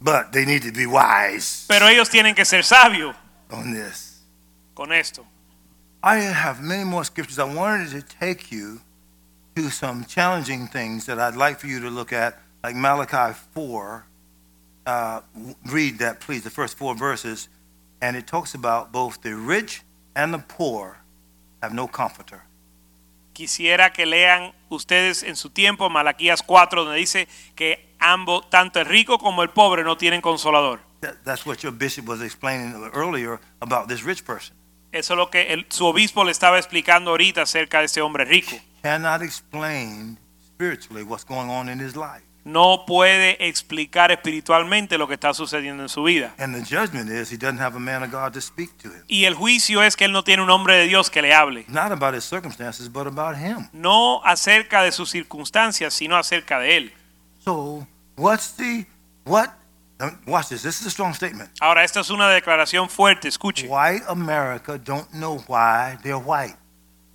But 0.00 0.32
they 0.32 0.44
need 0.44 0.62
to 0.64 0.72
be 0.72 0.86
wise 0.86 1.64
pero 1.68 1.86
ellos 1.88 2.10
tienen 2.10 2.34
que 2.34 2.44
ser 2.44 2.62
sabios 2.64 3.14
on 3.50 3.72
this. 3.72 4.22
con 4.74 4.92
esto. 4.92 5.24
I 6.02 6.16
have 6.16 6.60
many 6.60 6.84
more 6.84 7.04
scriptures. 7.04 7.38
I 7.38 7.44
wanted 7.44 7.90
to 7.92 8.02
take 8.02 8.50
you 8.52 8.80
to 9.56 9.70
some 9.70 10.04
challenging 10.04 10.66
things 10.68 11.06
that 11.06 11.18
I'd 11.18 11.36
like 11.36 11.58
for 11.60 11.66
you 11.66 11.80
to 11.80 11.88
look 11.88 12.12
at, 12.12 12.38
like 12.62 12.74
Malachi 12.76 13.32
4. 13.52 14.04
Uh, 14.86 15.20
read 15.66 15.98
that, 15.98 16.20
please, 16.20 16.42
the 16.42 16.50
first 16.50 16.76
four 16.76 16.94
verses. 16.94 17.48
And 18.02 18.16
it 18.16 18.26
talks 18.26 18.54
about 18.54 18.92
both 18.92 19.20
the 19.22 19.34
rich 19.34 19.82
and 20.14 20.32
the 20.34 20.38
poor 20.38 20.98
have 21.62 21.72
no 21.74 21.86
comforter. 21.86 22.42
Quisiera 23.32 23.92
que 23.92 24.04
lean 24.06 24.52
ustedes 24.68 25.22
en 25.24 25.34
su 25.36 25.48
tiempo 25.50 25.88
Malaquías 25.90 26.42
4, 26.42 26.84
donde 26.84 26.98
dice 26.98 27.26
que 27.56 27.88
ambos, 27.98 28.48
tanto 28.50 28.78
el 28.80 28.86
rico 28.86 29.18
como 29.18 29.42
el 29.42 29.50
pobre, 29.50 29.82
no 29.82 29.96
tienen 29.96 30.20
consolador. 30.20 30.80
That, 31.00 31.16
that's 31.24 31.44
what 31.46 31.62
your 31.62 31.72
bishop 31.72 32.06
was 32.06 32.20
explaining 32.22 32.74
earlier 32.94 33.40
about 33.60 33.88
this 33.88 34.04
rich 34.04 34.24
person. 34.24 34.54
Eso 34.92 35.14
es 35.14 35.18
lo 35.18 35.30
que 35.30 35.52
el- 35.52 35.66
su 35.70 35.84
obispo 35.86 36.22
le 36.24 36.30
estaba 36.30 36.58
explicando 36.58 37.10
ahorita 37.10 37.42
acerca 37.42 37.80
de 37.80 37.86
este 37.86 38.00
hombre 38.00 38.24
rico. 38.24 38.56
Cannot 38.82 39.22
explain 39.22 40.16
spiritually 40.46 41.02
what's 41.02 41.24
going 41.24 41.48
on 41.50 41.68
in 41.68 41.80
his 41.80 41.96
life. 41.96 42.22
No 42.44 42.84
puede 42.86 43.48
explicar 43.48 44.10
espiritualmente 44.12 44.98
lo 44.98 45.08
que 45.08 45.14
está 45.14 45.32
sucediendo 45.32 45.82
en 45.82 45.88
su 45.88 46.02
vida. 46.02 46.34
And 46.38 46.54
the 46.54 46.62
judgment 46.62 47.10
is 47.10 47.32
he 47.32 47.38
doesn't 47.38 47.60
have 47.60 47.74
a 47.74 47.80
man 47.80 48.02
of 48.02 48.10
God 48.10 48.32
to 48.34 48.40
speak 48.40 48.76
to 48.82 48.88
him. 48.88 49.02
Y 49.08 49.24
el 49.24 49.34
juicio 49.34 49.82
es 49.82 49.96
que 49.96 50.04
él 50.04 50.12
no 50.12 50.24
tiene 50.24 50.42
un 50.42 50.50
hombre 50.50 50.76
de 50.76 50.86
Dios 50.86 51.08
que 51.10 51.22
le 51.22 51.32
hable. 51.34 51.64
Not 51.68 51.90
about 51.90 52.14
his 52.14 52.24
circumstances, 52.24 52.92
but 52.92 53.06
about 53.06 53.36
him. 53.36 53.68
No 53.72 54.22
acerca 54.24 54.82
de 54.82 54.92
sus 54.92 55.10
circunstancias, 55.10 55.94
sino 55.94 56.16
acerca 56.16 56.58
de 56.58 56.76
él. 56.76 56.92
So, 57.42 57.86
what's 58.16 58.54
the 58.56 58.86
what? 59.24 59.48
uh, 60.00 60.10
Watch 60.26 60.48
this. 60.48 60.62
This 60.62 60.80
is 60.80 60.86
a 60.86 60.90
strong 60.90 61.14
statement. 61.14 61.50
Ahora, 61.60 61.84
esta 61.84 62.00
es 62.00 62.10
una 62.10 62.28
declaración 62.28 62.90
fuerte, 62.90 63.28
escuche. 63.28 63.66
White 63.68 64.04
America 64.08 64.78
don't 64.78 65.08
know 65.12 65.42
why 65.48 65.96
they're 66.02 66.16
white. 66.18 66.56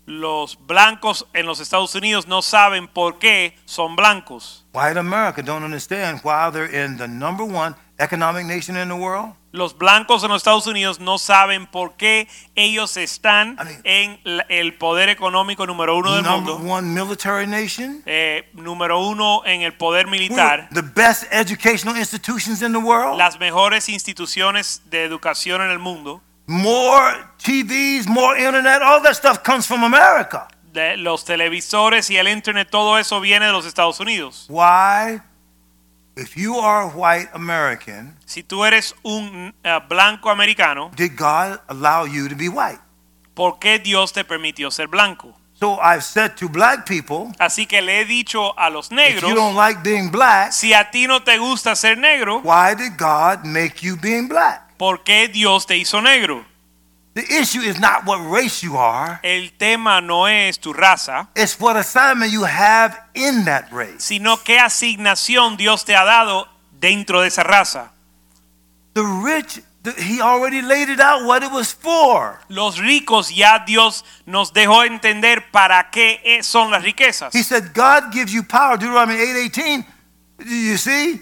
Los 0.09 0.57
blancos 0.65 1.27
en 1.33 1.45
los 1.45 1.59
Estados 1.59 1.93
Unidos 1.93 2.25
no 2.27 2.41
saben 2.41 2.87
por 2.87 3.19
qué 3.19 3.55
son 3.65 3.95
blancos. 3.95 4.65
White 4.73 4.97
America 4.97 5.43
don't 5.43 5.63
understand 5.63 6.19
why 6.23 6.49
they're 6.51 6.65
in 6.85 6.97
the 6.97 7.07
number 7.07 7.45
one 7.45 7.75
economic 7.99 8.43
nation 8.47 8.75
in 8.75 8.87
the 8.87 8.95
world. 8.95 9.35
Los 9.51 9.77
blancos 9.77 10.23
en 10.23 10.29
los 10.29 10.37
Estados 10.41 10.65
Unidos 10.65 10.99
no 10.99 11.19
saben 11.19 11.67
por 11.67 11.95
qué 11.95 12.27
ellos 12.55 12.97
están 12.97 13.55
I 13.59 13.63
mean- 13.65 13.81
en 13.83 14.19
el 14.49 14.73
poder 14.79 15.09
económico 15.09 15.67
número 15.67 15.95
uno 15.97 16.15
del 16.15 16.23
number 16.23 16.55
mundo, 16.55 16.73
one 16.73 16.87
military 16.87 17.45
nation. 17.45 18.01
eh, 18.07 18.49
número 18.53 18.99
uno 18.99 19.43
en 19.45 19.61
el 19.61 19.73
poder 19.73 20.07
We're 20.07 20.19
militar, 20.19 20.69
the 20.71 20.81
best 20.81 21.25
educational 21.31 21.95
institutions 21.97 22.63
in 22.63 22.71
the 22.71 22.79
world. 22.79 23.15
las 23.19 23.39
mejores 23.39 23.89
instituciones 23.89 24.81
de 24.89 25.03
educación 25.03 25.61
en 25.61 25.69
el 25.69 25.77
mundo. 25.79 26.21
More 26.51 27.13
TVs, 27.37 28.07
more 28.07 28.35
internet, 28.35 28.81
all 28.81 28.99
that 29.03 29.15
stuff 29.15 29.43
comes 29.43 29.67
from 29.67 29.83
America. 29.83 30.47
de 30.73 30.97
los 30.97 31.23
televisores 31.23 32.09
y 32.09 32.17
el 32.17 32.27
internet, 32.27 32.69
todo 32.71 32.97
eso 32.97 33.19
viene 33.21 33.45
de 33.45 33.51
los 33.51 33.67
Estados 33.67 33.99
Unidos. 33.99 34.45
Why, 34.49 35.21
if 36.15 36.35
you 36.35 36.57
are 36.59 36.83
a 36.83 36.87
white 36.87 37.29
American, 37.33 38.17
Si 38.25 38.41
tú 38.41 38.65
eres 38.65 38.95
un 39.03 39.53
eh, 39.63 39.79
blanco 39.87 40.29
americano, 40.31 40.91
did 40.95 41.15
God 41.15 41.59
allow 41.67 42.05
you 42.05 42.27
to 42.27 42.35
be 42.35 42.49
white? 42.49 42.79
¿por 43.35 43.59
qué 43.59 43.77
Dios 43.79 44.11
te 44.11 44.23
permitió 44.23 44.71
ser 44.71 44.87
blanco? 44.87 45.35
So 45.53 45.77
I've 45.81 46.03
said 46.03 46.35
to 46.37 46.47
black 46.49 46.85
people, 46.87 47.31
Así 47.37 47.67
que 47.67 47.81
le 47.81 48.01
he 48.01 48.05
dicho 48.05 48.57
a 48.57 48.69
los 48.69 48.89
negros, 48.91 49.21
if 49.23 49.29
you 49.29 49.35
don't 49.35 49.55
like 49.55 49.83
being 49.83 50.09
black, 50.09 50.51
si 50.51 50.73
a 50.73 50.89
ti 50.89 51.05
no 51.05 51.21
te 51.21 51.37
gusta 51.37 51.75
ser 51.75 51.95
negro, 51.97 52.41
why 52.43 52.73
did 52.73 52.97
God 52.97 53.43
make 53.45 53.83
you 53.83 53.95
being 53.95 54.27
black? 54.27 54.68
¿Por 54.79 55.03
qué 55.03 55.27
Dios 55.27 55.67
te 55.67 55.77
hizo 55.77 56.01
negro? 56.01 56.43
The 57.13 57.41
issue 57.41 57.61
is 57.61 57.79
not 57.79 58.05
what 58.05 58.19
race 58.31 58.63
you 58.65 58.77
are, 58.77 59.19
El 59.23 59.51
tema 59.57 59.99
no 60.01 60.27
es 60.27 60.57
tu 60.59 60.73
raza, 60.73 61.27
it's 61.35 61.59
what 61.59 61.75
assignment 61.75 62.31
you 62.31 62.45
have 62.45 62.97
in 63.13 63.45
that 63.45 63.65
race. 63.71 63.99
sino 63.99 64.37
qué 64.43 64.57
asignación 64.59 65.57
Dios 65.57 65.83
te 65.85 65.95
ha 65.95 66.03
dado 66.05 66.47
dentro 66.79 67.21
de 67.21 67.27
esa 67.27 67.43
raza. 67.43 67.91
The 68.93 69.01
rich, 69.03 69.61
the, 69.83 69.91
he 70.01 70.21
already 70.21 70.61
laid 70.61 70.89
it 70.89 70.99
out 71.01 71.23
what 71.25 71.43
it 71.43 71.51
was 71.51 71.73
for. 71.73 72.39
Los 72.47 72.77
ricos 72.77 73.29
ya 73.35 73.59
Dios 73.65 74.05
nos 74.25 74.53
dejó 74.53 74.83
entender 74.85 75.51
para 75.51 75.89
qué 75.91 76.21
es- 76.23 76.45
son 76.47 76.71
las 76.71 76.83
riquezas. 76.83 77.33
He 77.35 77.43
said, 77.43 77.73
God 77.73 78.11
gives 78.13 78.31
you 78.31 78.43
power, 78.43 78.77
Deuteronomy 78.77 79.15
8:18. 79.19 79.85
Do 80.37 80.45
you 80.45 80.77
see? 80.77 81.19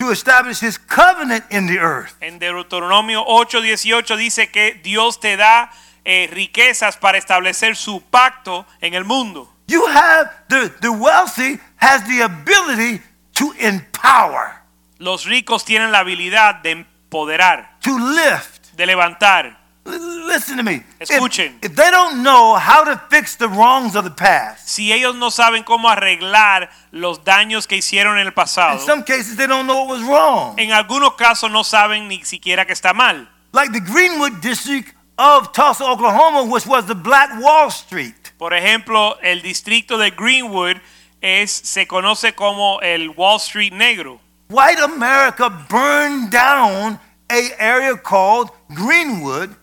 To 0.00 0.10
establish 0.10 0.60
his 0.60 0.78
covenant 0.78 1.44
in 1.50 1.66
the 1.66 1.78
earth. 1.78 2.14
En 2.20 2.38
Deuteronomio 2.38 3.22
8:18 3.26 4.16
dice 4.16 4.50
que 4.50 4.80
Dios 4.82 5.20
te 5.20 5.36
da 5.36 5.70
eh, 6.04 6.28
riquezas 6.32 6.96
para 6.96 7.18
establecer 7.18 7.76
su 7.76 8.00
pacto 8.00 8.66
en 8.80 8.94
el 8.94 9.04
mundo. 9.04 9.52
You 9.66 9.86
have 9.86 10.30
the, 10.48 10.70
the 10.80 10.88
wealthy 10.88 11.60
has 11.76 12.02
the 12.08 12.22
ability 12.22 13.02
to 13.34 13.52
empower, 13.58 14.62
Los 14.98 15.26
ricos 15.26 15.64
tienen 15.64 15.92
la 15.92 15.98
habilidad 16.00 16.56
de 16.62 16.70
empoderar, 16.70 17.78
to 17.80 17.96
lift. 17.98 18.72
de 18.76 18.86
levantar. 18.86 19.59
Listen 19.90 20.56
to 20.56 20.62
me. 20.62 20.84
If- 21.00 21.08
Escuchen. 21.10 21.58
If, 21.62 21.74
they 21.74 21.90
don't 21.90 22.22
know 22.22 22.54
how 22.56 22.84
to 22.84 23.00
fix 23.10 23.36
the 23.36 23.48
wrongs 23.48 23.96
of 23.96 24.04
the 24.04 24.10
past, 24.10 24.68
Si 24.68 24.92
ellos 24.92 25.16
no 25.16 25.30
saben 25.30 25.64
cómo 25.64 25.88
arreglar 25.88 26.70
los 26.92 27.24
daños 27.24 27.66
que 27.66 27.76
hicieron 27.76 28.18
en 28.18 28.26
el 28.26 28.32
in 28.36 28.78
some 28.80 29.02
cases 29.02 29.36
they 29.36 29.46
don't 29.46 29.66
know 29.66 29.84
what 29.84 29.98
was 29.98 30.02
wrong. 30.02 30.58
en 30.58 30.72
algunos 30.72 31.14
casos 31.16 31.50
no 31.50 31.64
saben 31.64 32.08
ni 32.08 32.24
siquiera 32.24 32.64
que 32.66 32.72
está 32.72 32.94
mal. 32.94 33.28
Like 33.52 33.72
the 33.72 33.80
Greenwood 33.80 34.40
district 34.40 34.94
of 35.18 35.52
Tulsa, 35.52 35.84
Oklahoma, 35.84 36.44
which 36.44 36.66
was 36.66 36.86
the 36.86 36.94
Black 36.94 37.30
Wall 37.40 37.68
Street. 37.70 38.32
Por 38.38 38.52
ejemplo, 38.52 39.18
el 39.22 39.42
distrito 39.42 39.98
de 39.98 40.10
Greenwood 40.10 40.76
es, 41.20 41.50
se 41.50 41.86
conoce 41.86 42.34
como 42.34 42.80
el 42.80 43.10
Wall 43.10 43.36
Street 43.38 43.72
negro. 43.72 44.20
White 44.48 44.80
America 44.80 45.50
burned 45.50 46.30
down 46.30 46.98
a 47.30 47.50
area 47.58 47.96
called 47.96 48.50
Greenwood 48.74 49.54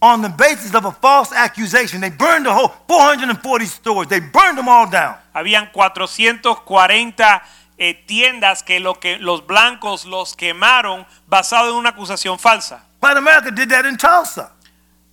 on 0.00 0.22
the 0.22 0.28
basis 0.28 0.74
of 0.74 0.84
a 0.84 0.92
false 0.92 1.32
accusation. 1.32 2.00
They 2.00 2.10
burned 2.10 2.46
the 2.46 2.52
whole 2.52 2.68
440 2.88 3.66
stores. 3.66 4.08
They 4.08 4.20
burned 4.20 4.58
them 4.58 4.68
all 4.68 4.88
down. 4.88 5.16
Habían 5.34 5.72
440 5.72 7.42
eh, 7.78 8.04
tiendas 8.06 8.62
que, 8.62 8.80
lo 8.80 8.94
que 8.94 9.18
los 9.18 9.46
blancos 9.46 10.04
los 10.04 10.36
quemaron 10.36 11.06
basado 11.26 11.70
en 11.70 11.76
una 11.76 11.90
acusación 11.90 12.38
falsa. 12.38 12.84
White 13.00 13.18
America 13.18 13.50
did 13.50 13.68
that 13.70 13.84
in 13.84 13.96
Tulsa. 13.96 14.52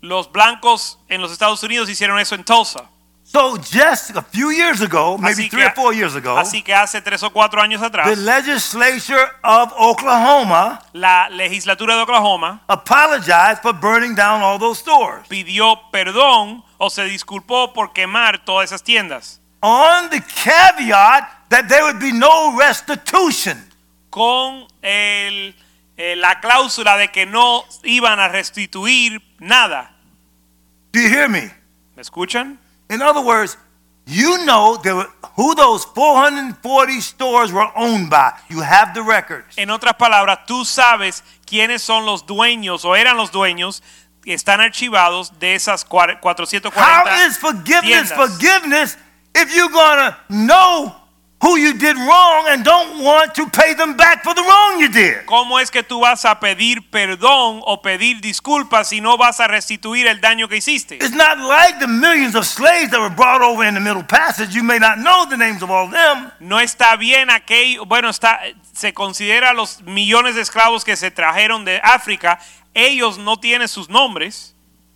Los 0.01 0.31
blancos 0.31 0.99
en 1.07 1.21
los 1.21 1.31
Estados 1.31 1.63
Unidos 1.63 1.89
hicieron 1.89 2.19
eso 2.19 2.35
en 2.35 2.43
Tulsa. 2.43 2.89
So 3.33 3.57
just 3.57 4.11
a 4.15 4.21
few 4.21 4.51
years 4.51 4.79
ago, 4.81 5.17
maybe 5.17 5.45
Así 5.45 5.49
three 5.49 5.63
que- 5.63 5.69
or 5.69 5.73
four 5.73 5.91
years 5.91 6.15
ago, 6.15 6.37
Así 6.37 6.61
que 6.61 6.71
hace 6.71 7.01
tres 7.01 7.23
o 7.23 7.31
cuatro 7.31 7.59
años 7.59 7.81
the 7.81 8.15
legislature 8.15 9.27
of 9.43 9.73
Oklahoma 9.75 10.79
la 10.93 11.29
legislatura 11.29 11.95
de 11.95 12.01
Oklahoma 12.03 12.61
apologized 12.69 13.63
for 13.63 13.73
burning 13.73 14.13
down 14.13 14.43
all 14.43 14.59
those 14.59 14.79
stores 14.79 15.27
pidió 15.27 15.79
perdón 15.91 16.63
o 16.77 16.91
se 16.91 17.05
disculpó 17.05 17.73
por 17.73 17.91
quemar 17.91 18.45
todas 18.45 18.71
esas 18.71 18.83
tiendas 18.83 19.39
on 19.63 20.11
the 20.11 20.21
caveat 20.21 21.27
that 21.49 21.67
there 21.67 21.81
would 21.81 21.99
be 21.99 22.11
no 22.11 22.55
restitution. 22.55 23.67
con 24.11 24.67
el- 24.83 25.55
eh, 25.97 26.15
la 26.15 26.39
cláusula 26.39 26.97
de 26.97 27.07
que 27.11 27.25
no 27.25 27.65
iban 27.83 28.19
a 28.19 28.27
restituir 28.27 29.19
nada. 29.39 29.91
Do 30.91 30.99
you 30.99 31.07
hear 31.09 31.27
me? 31.27 31.51
¿Me 31.95 32.03
escuchan? 32.03 32.59
In 32.93 33.01
other 33.01 33.21
words, 33.21 33.57
you 34.05 34.45
know 34.45 34.77
were, 34.83 35.07
who 35.35 35.55
those 35.55 35.85
440 35.85 36.99
stores 37.01 37.51
were 37.51 37.69
owned 37.75 38.09
by. 38.09 38.33
You 38.49 38.61
have 38.61 38.93
the 38.93 39.01
records. 39.01 39.57
En 39.57 39.69
otras 39.69 39.93
palabras, 39.95 40.39
tú 40.45 40.65
sabes 40.65 41.23
quiénes 41.45 41.81
son 41.81 42.05
los 42.05 42.25
dueños 42.25 42.83
o 42.85 42.95
eran 42.95 43.15
los 43.17 43.31
dueños 43.31 43.81
que 44.23 44.33
están 44.33 44.59
archivados 44.61 45.31
de 45.39 45.55
esas 45.55 45.85
cua- 45.87 46.19
440 46.19 46.69
How 46.79 47.27
is 47.27 47.37
forgiveness 47.37 48.09
tiendas. 48.09 48.15
forgiveness 48.15 48.97
if 49.35 49.53
you're 49.55 49.71
going 49.71 49.97
to 50.11 50.17
know 50.29 50.95
who 51.43 51.57
you 51.57 51.73
did 51.73 51.97
wrong 51.97 52.45
and 52.47 52.63
don't 52.63 53.03
want 53.03 53.35
to 53.35 53.45
pay 53.49 53.73
them 53.73 53.97
back 53.97 54.23
for 54.23 54.33
the 54.33 54.41
wrong 54.41 54.79
you 54.79 54.87
did? 54.87 55.25
¿Cómo 55.25 55.59
es 55.59 55.69
que 55.69 55.83
tú 55.83 55.99
vas 55.99 56.23
a 56.23 56.39
pedir 56.39 56.89
perdón 56.89 57.61
o 57.65 57.81
pedir 57.81 58.21
disculpas 58.21 58.87
si 58.87 59.01
no 59.01 59.17
vas 59.17 59.41
a 59.41 59.47
restituir 59.47 60.07
el 60.07 60.21
daño 60.21 60.47
que 60.47 60.57
hiciste? 60.57 60.95
It's 60.95 61.11
not 61.11 61.37
like 61.39 61.79
the 61.79 61.87
millions 61.87 62.35
of 62.35 62.45
slaves 62.45 62.91
that 62.91 63.01
were 63.01 63.13
brought 63.13 63.41
over 63.41 63.65
in 63.65 63.73
the 63.73 63.81
Middle 63.81 64.03
Passage. 64.03 64.55
You 64.55 64.63
may 64.63 64.79
not 64.79 64.99
know 64.99 65.25
the 65.29 65.37
names 65.37 65.61
of 65.61 65.69
all 65.69 65.85
of 65.85 65.91
them. 65.91 66.31
No 66.39 66.61
está 66.61 66.95
bien 66.95 67.29
aquello, 67.29 67.85
bueno, 67.85 68.09
está, 68.09 68.39
se 68.71 68.93
considera 68.93 69.53
los 69.53 69.81
millones 69.83 70.35
de 70.35 70.41
esclavos 70.41 70.85
que 70.85 70.95
se 70.95 71.11
trajeron 71.11 71.65
de 71.65 71.81
África, 71.83 72.39
ellos 72.73 73.17
no 73.17 73.37
tienen 73.37 73.67
sus 73.67 73.89
nombres, 73.89 74.53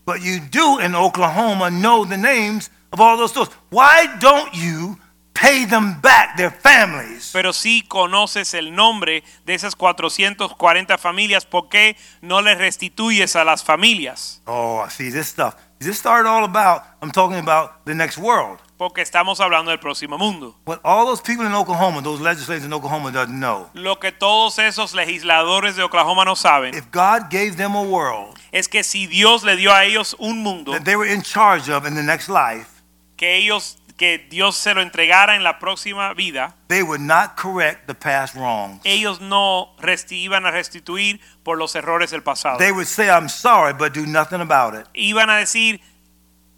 But 0.08 0.22
you 0.22 0.40
do 0.40 0.80
in 0.80 0.96
Oklahoma 0.96 1.70
know 1.70 2.06
the 2.06 2.16
names 2.16 2.70
of 2.94 3.02
all 3.02 3.18
those 3.18 3.32
stores. 3.32 3.50
Why 3.70 4.08
don't 4.20 4.56
you 4.56 4.98
pay 5.40 5.66
them 5.66 6.00
back, 6.02 6.36
their 6.38 6.52
families? 6.52 7.32
pero 7.34 7.54
sí 7.54 7.84
conoces 7.88 8.54
el 8.54 8.74
nombre 8.74 9.24
de 9.46 9.54
esas 9.54 9.76
440 9.76 10.98
familias, 10.98 11.46
¿por 11.46 11.70
qué 11.70 11.96
no 12.22 12.42
les 12.42 12.58
restituyes 12.58 13.36
a 13.36 13.44
las 13.44 13.64
familias? 13.64 14.42
Oh, 14.46 14.84
I 14.86 14.90
see 14.90 15.12
this 15.12 15.28
stuff. 15.28 15.56
This 15.80 16.00
started 16.00 16.28
all 16.28 16.44
about, 16.44 16.82
I'm 17.04 17.12
talking 17.12 17.38
about 17.38 17.86
the 17.86 17.94
next 17.94 18.18
world. 18.18 18.60
Porque 18.78 19.02
estamos 19.02 19.40
hablando 19.40 19.70
del 19.70 19.80
próximo 19.80 20.18
mundo. 20.18 20.56
What 20.66 20.80
all 20.84 21.06
those 21.06 21.22
people 21.22 21.46
in 21.46 21.54
Oklahoma, 21.54 22.02
those 22.02 22.22
legislators 22.22 22.66
in 22.66 22.74
Oklahoma 22.74 23.12
doesn't 23.12 23.40
know. 23.40 23.70
Lo 23.74 24.00
que 24.00 24.12
todos 24.12 24.58
esos 24.60 24.94
legisladores 24.94 25.76
de 25.76 25.84
Oklahoma 25.84 26.26
no 26.26 26.36
saben 26.36 26.74
If 26.76 26.92
God 26.92 27.30
gave 27.30 27.58
them 27.58 27.76
a 27.76 27.82
world 27.82 28.40
es 28.52 28.68
que 28.68 28.84
si 28.84 29.08
Dios 29.08 29.44
le 29.44 29.56
dio 29.56 29.72
a 29.72 29.86
ellos 29.86 30.16
un 30.20 30.42
mundo 30.42 30.72
that 30.72 30.84
they 30.84 30.96
were 30.96 31.12
in 31.12 31.22
charge 31.22 31.70
of 31.70 31.86
in 31.86 31.94
the 31.96 32.04
next 32.04 32.28
life, 32.30 32.82
que 33.16 33.36
ellos 33.36 33.78
que 33.98 34.20
Dios 34.30 34.56
se 34.56 34.74
lo 34.74 34.82
entregara 34.82 35.36
en 35.36 35.44
la 35.44 35.60
próxima 35.60 36.14
vida, 36.14 36.56
they 36.68 36.84
would 36.84 37.02
not 37.02 37.36
correct 37.36 37.88
the 37.88 37.96
past 37.96 38.36
wrongs. 38.36 38.80
ellos 38.84 39.20
no 39.20 39.76
iban 40.12 40.46
a 40.46 40.52
restituir 40.52 41.20
por 41.44 41.58
los 41.58 41.76
errores 41.76 42.12
del 42.12 42.22
pasado. 42.22 42.58
They 42.60 42.72
would 42.72 42.88
say, 42.88 43.10
I'm 43.10 43.28
sorry, 43.28 43.74
but 43.74 43.94
do 43.94 44.06
nothing 44.06 44.40
about 44.40 44.76
it. 44.80 44.88
Iban 44.94 45.30
a 45.30 45.38
decir, 45.38 45.82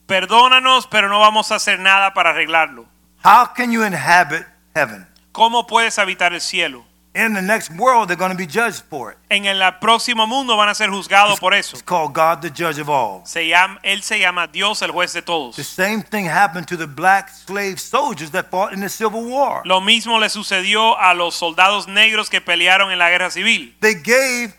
perdónanos, 0.06 0.88
pero 0.88 1.08
no 1.08 1.20
vamos 1.20 1.52
a 1.52 1.56
hacer 1.56 1.80
nada 1.80 2.14
para 2.14 2.32
arreglarlo. 2.32 2.86
How 3.24 3.54
can 3.56 3.72
you 3.72 3.84
inhabit 3.84 4.46
heaven? 4.76 5.08
¿Cómo 5.32 5.66
puedes 5.66 5.98
habitar 5.98 6.34
el 6.34 6.42
cielo? 6.42 6.86
In 7.16 7.34
the 7.34 7.42
next 7.42 7.72
world, 7.76 8.08
they're 8.08 8.16
going 8.16 8.32
to 8.32 8.38
be 8.38 8.46
judged 8.46 8.84
for 8.88 9.12
it. 9.12 9.18
En 9.30 9.46
el 9.46 9.60
próximo 9.80 10.28
mundo 10.28 10.56
van 10.56 10.70
a 10.70 10.76
ser 10.76 10.90
juzgados 10.90 11.40
por 11.40 11.56
eso. 11.56 11.76
It's 11.76 11.82
called 11.82 12.14
God 12.14 12.42
the 12.42 12.52
judge 12.52 12.80
of 12.80 12.88
all. 12.88 13.22
Se 13.26 13.48
llama, 13.48 13.80
él 13.84 14.04
se 14.04 14.20
llama 14.20 14.48
Dios 14.48 14.84
el 14.84 14.92
juez 14.92 15.14
de 15.14 15.24
todos. 15.24 15.56
The 15.56 15.64
same 15.64 16.04
thing 16.04 16.28
happened 16.28 16.68
to 16.68 16.78
the 16.78 16.86
black 16.86 17.30
slave 17.30 17.80
soldiers 17.80 18.30
that 18.32 18.52
fought 18.52 18.74
in 18.74 18.82
the 18.82 18.90
Civil 18.90 19.26
War. 19.26 19.64
Lo 19.66 19.82
mismo 19.82 20.20
le 20.20 20.30
sucedió 20.30 21.00
a 21.00 21.16
los 21.16 21.34
soldados 21.36 21.88
negros 21.88 22.30
que 22.30 22.42
pelearon 22.42 22.92
en 22.92 23.00
la 23.00 23.10
guerra 23.10 23.32
civil. 23.32 23.76
They 23.80 23.96
gave 23.96 24.54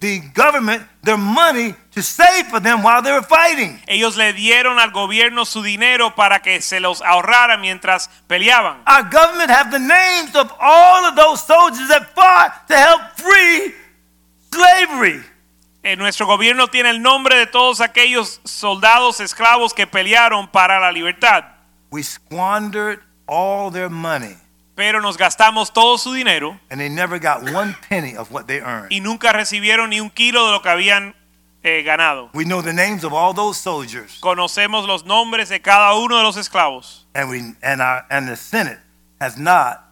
the, 0.00 0.20
government 0.34 0.82
their 1.02 1.16
money 1.16 1.74
to 1.92 2.02
save 2.02 2.46
for 2.48 2.60
them 2.60 2.82
while 2.82 3.02
they 3.02 3.12
were 3.12 3.22
fighting. 3.22 3.80
Ellos 3.88 4.16
le 4.16 4.32
dieron 4.32 4.78
al 4.78 4.90
gobierno 4.90 5.44
su 5.44 5.62
dinero 5.62 6.14
para 6.14 6.40
que 6.40 6.60
se 6.60 6.80
los 6.80 7.00
ahorrara 7.00 7.56
mientras 7.56 8.08
peleaban. 8.28 8.82
Our 8.86 9.04
government 9.10 9.50
have 9.50 9.70
the 9.70 9.78
names 9.78 10.34
of 10.34 10.52
all 10.60 11.04
of 11.06 11.16
those 11.16 11.42
soldiers 11.44 11.88
that 11.88 12.14
fought 12.14 12.66
to 12.68 12.74
help 12.76 13.00
free 13.16 13.74
slavery. 14.52 15.22
Eh, 15.82 15.96
nuestro 15.96 16.26
gobierno 16.26 16.66
tiene 16.66 16.90
el 16.90 17.00
nombre 17.00 17.36
de 17.36 17.46
todos 17.46 17.80
aquellos 17.80 18.40
soldados 18.44 19.20
esclavos 19.20 19.72
que 19.72 19.86
pelearon 19.86 20.48
para 20.48 20.80
la 20.80 20.90
libertad. 20.90 21.44
We 21.90 22.02
squandered 22.02 23.00
all 23.26 23.70
their 23.70 23.88
money 23.88 24.36
Pero 24.76 25.00
nos 25.00 25.16
gastamos 25.16 25.72
todo 25.72 25.96
su 25.98 26.12
dinero 26.12 26.60
and 26.70 26.78
they 26.78 26.88
never 26.88 27.18
got 27.18 27.42
one 27.52 27.74
penny 27.88 28.14
of 28.14 28.30
what 28.30 28.46
they 28.46 28.60
earned. 28.60 28.92
y 28.92 29.00
nunca 29.00 29.32
recibieron 29.32 29.90
ni 29.90 30.00
un 30.00 30.10
kilo 30.10 30.46
de 30.46 30.52
lo 30.52 30.60
que 30.62 30.68
habían 30.70 31.14
eh, 31.62 31.82
ganado. 31.82 32.30
We 32.34 32.44
know 32.44 32.60
the 32.62 32.74
names 32.74 33.02
of 33.02 33.12
all 33.14 33.32
those 33.34 33.58
soldiers 33.58 34.18
Conocemos 34.20 34.86
los 34.86 35.04
nombres 35.04 35.48
de 35.48 35.60
cada 35.60 35.94
uno 35.94 36.16
de 36.18 36.22
los 36.22 36.36
esclavos. 36.36 37.06
and 37.14 37.28
we 37.30 37.54
and 37.62 37.80
our 37.80 38.04
and 38.10 38.28
the 38.28 38.36
Senate 38.36 38.78
has 39.18 39.38
not 39.38 39.82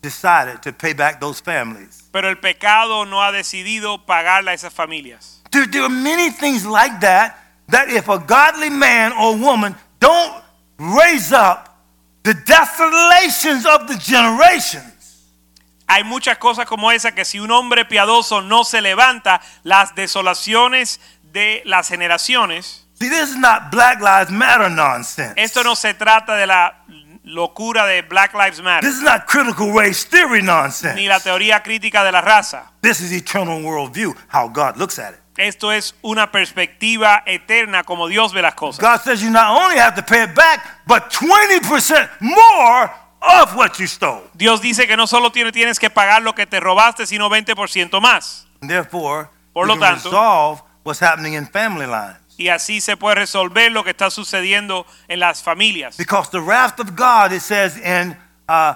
decided 0.00 0.62
to 0.62 0.72
pay 0.72 0.94
back 0.94 1.20
those 1.20 1.40
families. 1.40 2.04
Pero 2.10 2.28
el 2.28 2.36
pecado 2.36 3.04
no 3.04 3.22
ha 3.22 3.30
decidido 3.30 4.04
pagarle 4.06 4.50
a 4.50 4.54
esas 4.54 4.72
familias. 4.72 5.42
There, 5.50 5.66
there 5.66 5.82
are 5.82 5.88
many 5.90 6.30
things 6.30 6.64
like 6.66 7.00
that 7.00 7.36
that 7.68 7.88
if 7.90 8.08
a 8.08 8.18
godly 8.18 8.70
man 8.70 9.12
or 9.12 9.36
woman 9.36 9.74
don't 10.00 10.42
raise 10.78 11.32
up 11.32 11.73
the 12.24 12.34
desolations 12.34 13.64
of 13.66 13.86
the 13.86 13.96
generations, 13.98 14.90
Hay 15.86 16.02
muchas 16.02 16.38
cosas 16.38 16.66
como 16.66 16.90
esa 16.90 17.12
que 17.12 17.24
si 17.26 17.38
un 17.38 17.50
hombre 17.50 17.84
piadoso 17.84 18.40
no 18.42 18.64
se 18.64 18.80
levanta, 18.80 19.40
las 19.62 19.94
desolaciones 19.94 20.98
de 21.32 21.62
las 21.66 21.88
generaciones, 21.88 22.86
see, 22.98 23.08
this 23.10 23.28
is 23.30 23.36
not 23.36 23.70
Black 23.70 24.00
Lives 24.00 24.30
Matter 24.30 24.70
nonsense. 24.70 25.34
esto 25.36 25.62
no 25.62 25.76
se 25.76 25.92
trata 25.94 26.36
de 26.36 26.46
la 26.46 26.74
locura 27.24 27.86
de 27.86 28.00
Black 28.02 28.32
Lives 28.34 28.60
Matter, 28.62 28.88
This 28.88 28.96
is 28.98 29.02
not 29.04 29.26
critical 29.26 29.72
race 29.72 30.04
theory 30.04 30.40
nonsense. 30.42 30.94
ni 30.94 31.06
la 31.06 31.20
teoría 31.20 31.62
crítica 31.62 32.02
de 32.02 32.12
la 32.12 32.22
raza. 32.22 32.70
This 32.80 33.00
is 33.00 33.12
eternal 33.12 33.60
worldview, 33.62 34.14
how 34.28 34.48
God 34.48 34.76
looks 34.78 34.98
at 34.98 35.12
it. 35.12 35.20
Esto 35.36 35.72
es 35.72 35.94
una 36.02 36.30
perspectiva 36.30 37.22
eterna 37.26 37.82
como 37.84 38.06
Dios 38.08 38.32
ve 38.32 38.42
las 38.42 38.54
cosas. 38.54 38.80
God 38.80 39.00
says 39.02 39.20
you 39.20 39.30
not 39.30 39.50
only 39.50 39.78
have 39.78 39.94
to 39.96 40.02
pay 40.04 40.22
it 40.24 40.34
back, 40.34 40.82
but 40.86 41.10
20% 41.10 42.08
more 42.20 42.90
of 43.20 43.54
what 43.56 43.78
you 43.78 43.86
stole. 43.86 44.22
Dios 44.34 44.60
dice 44.60 44.86
que 44.86 44.96
no 44.96 45.06
solo 45.06 45.30
tiene- 45.32 45.50
tienes 45.52 45.78
que 45.80 45.90
pagar 45.90 46.22
lo 46.22 46.34
que 46.34 46.46
te 46.46 46.60
robaste, 46.60 47.06
sino 47.06 47.28
20% 47.28 48.00
más. 48.00 48.46
Therefore, 48.60 49.28
Por 49.52 49.66
lo 49.66 49.76
tanto- 49.78 50.10
resolve 50.10 50.62
what's 50.84 51.00
happening 51.02 51.34
in 51.34 51.48
family 51.48 51.86
lines. 51.86 52.16
Y 52.36 52.48
así 52.48 52.80
se 52.80 52.96
puede 52.96 53.14
resolver 53.16 53.70
lo 53.70 53.84
que 53.84 53.90
está 53.90 54.10
sucediendo 54.10 54.86
en 55.08 55.20
las 55.20 55.42
familias. 55.42 55.96
Because 55.96 56.30
the 56.30 56.40
wrath 56.40 56.78
of 56.80 56.90
God, 56.96 57.32
it 57.32 57.40
says 57.42 57.76
in 57.76 58.16
uh, 58.48 58.74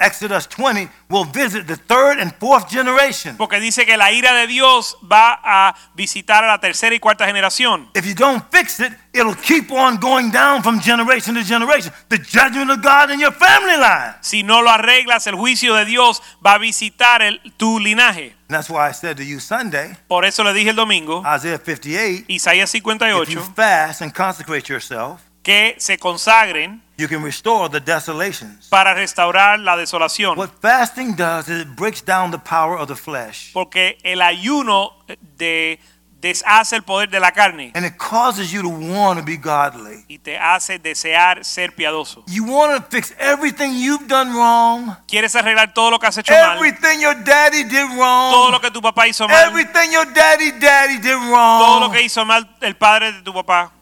Exodus 0.00 0.46
20, 0.48 0.88
will 1.08 1.24
visit 1.24 1.66
the 1.66 1.76
third 1.76 2.18
and 2.20 2.32
fourth 2.38 2.68
generation. 2.68 3.36
Porque 3.36 3.60
dice 3.60 3.84
que 3.86 3.96
la 3.96 4.10
ira 4.12 4.32
de 4.34 4.46
Dios 4.46 4.96
va 5.10 5.40
a 5.42 5.74
visitar 5.94 6.44
a 6.44 6.46
la 6.48 6.58
tercera 6.58 6.94
y 6.94 6.98
cuarta 6.98 7.26
generación. 7.26 7.88
If 7.94 8.04
you 8.06 8.14
don't 8.14 8.44
fix 8.50 8.80
it, 8.80 8.92
it'll 9.12 9.34
keep 9.36 9.70
on 9.72 9.98
going 9.98 10.30
down 10.30 10.62
from 10.62 10.80
generation 10.80 11.34
to 11.34 11.42
generation. 11.42 11.92
The 12.08 12.18
judgment 12.18 12.70
of 12.70 12.82
God 12.82 13.10
in 13.10 13.20
your 13.20 13.32
family 13.32 13.76
line. 13.76 14.14
Si 14.20 14.42
no 14.42 14.62
lo 14.62 14.70
arreglas, 14.70 15.26
el 15.26 15.34
juicio 15.36 15.74
de 15.74 15.84
Dios 15.84 16.22
va 16.44 16.54
a 16.54 16.58
visitar 16.58 17.22
el- 17.22 17.40
tu 17.56 17.78
linaje. 17.78 18.34
And 18.48 18.54
that's 18.56 18.70
why 18.70 18.88
I 18.88 18.92
said 18.92 19.16
to 19.16 19.24
you 19.24 19.40
Sunday, 19.40 19.96
Por 20.06 20.24
eso 20.24 20.44
le 20.44 20.52
dije 20.52 20.70
el 20.70 20.76
domingo, 20.76 21.22
Isaiah 21.26 21.58
58, 21.58 22.26
Isaías 22.28 22.72
if 22.74 22.82
you 22.84 22.92
58, 22.92 23.40
fast 23.56 24.02
and 24.02 24.14
consecrate 24.14 24.68
yourself, 24.68 25.20
que 25.46 25.76
se 25.78 25.96
consagren 25.96 26.82
you 26.98 27.06
can 27.06 27.22
restore 27.22 27.68
the 27.70 27.78
desolations. 27.78 28.66
para 28.68 28.94
restaurar 28.94 29.60
la 29.60 29.76
desolación. 29.76 30.36
What 30.36 30.50
fasting 30.60 31.14
does 31.14 31.48
is 31.48 31.62
it 31.62 31.76
breaks 31.76 32.04
down 32.04 32.32
the 32.32 32.38
power 32.38 32.76
of 32.76 32.88
the 32.88 32.96
flesh. 32.96 33.52
Porque 33.52 33.96
el 34.02 34.22
ayuno 34.22 34.92
de, 35.36 35.78
deshace 36.20 36.74
el 36.74 36.82
poder 36.82 37.10
de 37.10 37.20
la 37.20 37.30
carne 37.30 37.70
And 37.76 37.86
it 37.86 37.96
causes 37.96 38.50
you 38.50 38.60
to 38.62 38.68
want 38.68 39.20
to 39.20 39.24
be 39.24 39.36
godly. 39.36 40.04
y 40.08 40.18
te 40.18 40.36
hace 40.36 40.80
desear 40.80 41.44
ser 41.44 41.76
piadoso. 41.76 42.24
You 42.26 42.42
want 42.42 42.74
to 42.76 42.90
fix 42.90 43.14
everything 43.16 43.76
you've 43.76 44.08
done 44.08 44.32
wrong, 44.32 44.96
Quieres 45.06 45.36
arreglar 45.36 45.74
todo 45.74 45.92
lo 45.92 46.00
que 46.00 46.08
has 46.08 46.18
hecho 46.18 46.32
mal, 46.32 46.56
everything 46.56 47.00
your 47.00 47.14
daddy 47.22 47.62
did 47.62 47.86
todo 47.86 48.50
lo 48.50 48.50
wrong, 48.50 48.60
que 48.60 48.72
tu 48.72 48.82
papá 48.82 49.06
hizo 49.06 49.28
mal, 49.28 49.46
everything 49.46 49.92
your 49.92 50.12
daddy 50.12 50.50
daddy 50.58 50.98
did 50.98 51.12
todo 51.12 51.78
lo 51.78 51.86
wrong. 51.86 51.92
que 51.92 52.02
hizo 52.02 52.24
mal 52.24 52.52
el 52.62 52.74
padre 52.74 53.12
de 53.12 53.22
tu 53.22 53.32
papá. 53.32 53.75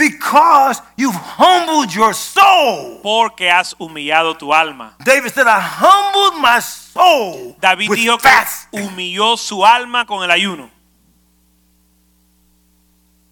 Because 0.00 0.80
you've 0.96 1.14
humbled 1.14 1.92
your 1.94 2.14
soul. 2.14 3.00
porque 3.02 3.50
has 3.50 3.74
humillado 3.78 4.34
tu 4.36 4.52
alma. 4.52 4.94
David 5.04 5.32
said, 5.32 5.46
I 5.46 5.60
humbled 5.60 6.40
my 6.40 6.60
soul 6.60 7.54
David 7.60 7.88
with 7.90 7.98
dijo 7.98 8.16
que 8.18 8.28
fasting. 8.28 8.88
humilló 8.88 9.36
su 9.36 9.64
alma 9.64 10.06
con 10.06 10.22
el 10.24 10.30
ayuno. 10.30 10.70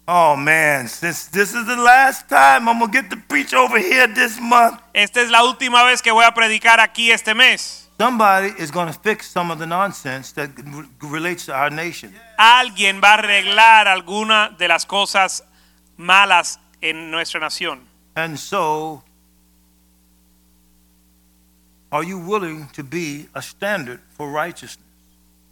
Oh 0.07 0.35
man, 0.35 0.87
since 0.87 1.27
this 1.29 1.53
is 1.53 1.65
the 1.67 1.75
last 1.75 2.27
time 2.29 2.67
I'm 2.67 2.79
gonna 2.79 2.91
get 2.91 3.09
to 3.11 3.17
preach 3.17 3.53
over 3.53 3.77
here 3.77 4.07
this 4.07 4.39
month, 4.39 4.79
Esta 4.93 5.21
es 5.21 5.29
la 5.29 5.43
última 5.43 5.83
vez 5.83 6.01
que 6.01 6.11
voy 6.11 6.25
a 6.25 6.31
predicar 6.33 6.79
aquí 6.79 7.11
este 7.11 7.35
mes. 7.35 7.87
somebody 7.99 8.53
is 8.57 8.71
gonna 8.71 8.93
fix 8.93 9.27
some 9.27 9.51
of 9.51 9.59
the 9.59 9.67
nonsense 9.67 10.31
that 10.33 10.49
relates 11.01 11.45
to 11.45 11.53
our 11.53 11.69
nation. 11.71 12.11
Alguien 12.39 12.99
va 13.03 13.09
a 13.09 13.13
arreglar 13.19 13.87
alguna 13.87 14.49
de 14.57 14.67
las 14.67 14.85
cosas 14.87 15.43
malas 15.99 16.59
en 16.81 17.11
nuestra 17.11 17.39
nación. 17.41 17.81
And 18.15 18.37
so, 18.37 19.03
are 21.91 22.03
you 22.03 22.17
willing 22.17 22.67
to 22.73 22.83
be 22.83 23.27
a 23.35 23.41
standard 23.41 23.99
for 24.17 24.31
righteousness? 24.31 24.85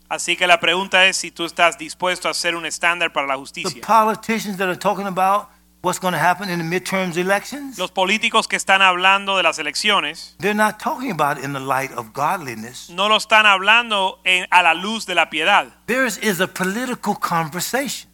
Así 0.09 0.37
que 0.37 0.47
la 0.47 0.59
pregunta 0.59 1.05
es 1.05 1.17
si 1.17 1.31
tú 1.31 1.43
estás 1.43 1.77
dispuesto 1.77 2.29
a 2.29 2.33
ser 2.33 2.55
un 2.55 2.65
estándar 2.65 3.11
para 3.11 3.27
la 3.27 3.33
The 3.33 3.39
justicia. 3.41 3.81
politicians 3.85 4.57
that 4.57 4.69
are 4.69 4.77
talking 4.77 5.05
about 5.05 5.49
what's 5.81 5.99
going 5.99 6.13
to 6.13 6.19
happen 6.19 6.49
in 6.49 6.59
the 6.59 6.63
midterms 6.63 7.17
elections, 7.17 7.77
Los 7.77 7.91
políticos 7.91 8.47
que 8.47 8.55
están 8.55 8.81
hablando 8.81 9.35
de 9.35 9.43
las 9.43 9.59
elecciones 9.59 10.35
they're 10.39 10.53
not 10.55 10.79
talking 10.79 11.11
about 11.11 11.37
it 11.37 11.43
in 11.43 11.51
the 11.51 11.59
light 11.59 11.91
of 11.91 12.13
godliness. 12.13 12.89
no 12.89 13.09
lo 13.09 13.17
están 13.17 13.45
hablando 13.45 14.19
en- 14.23 14.47
a 14.49 14.63
la 14.63 14.73
luz 14.73 15.05
de 15.05 15.13
la 15.15 15.29
piedad. 15.29 15.67
Theirs 15.87 16.17
is 16.19 16.39
a 16.39 16.47
political 16.47 17.15
conversation. 17.19 18.06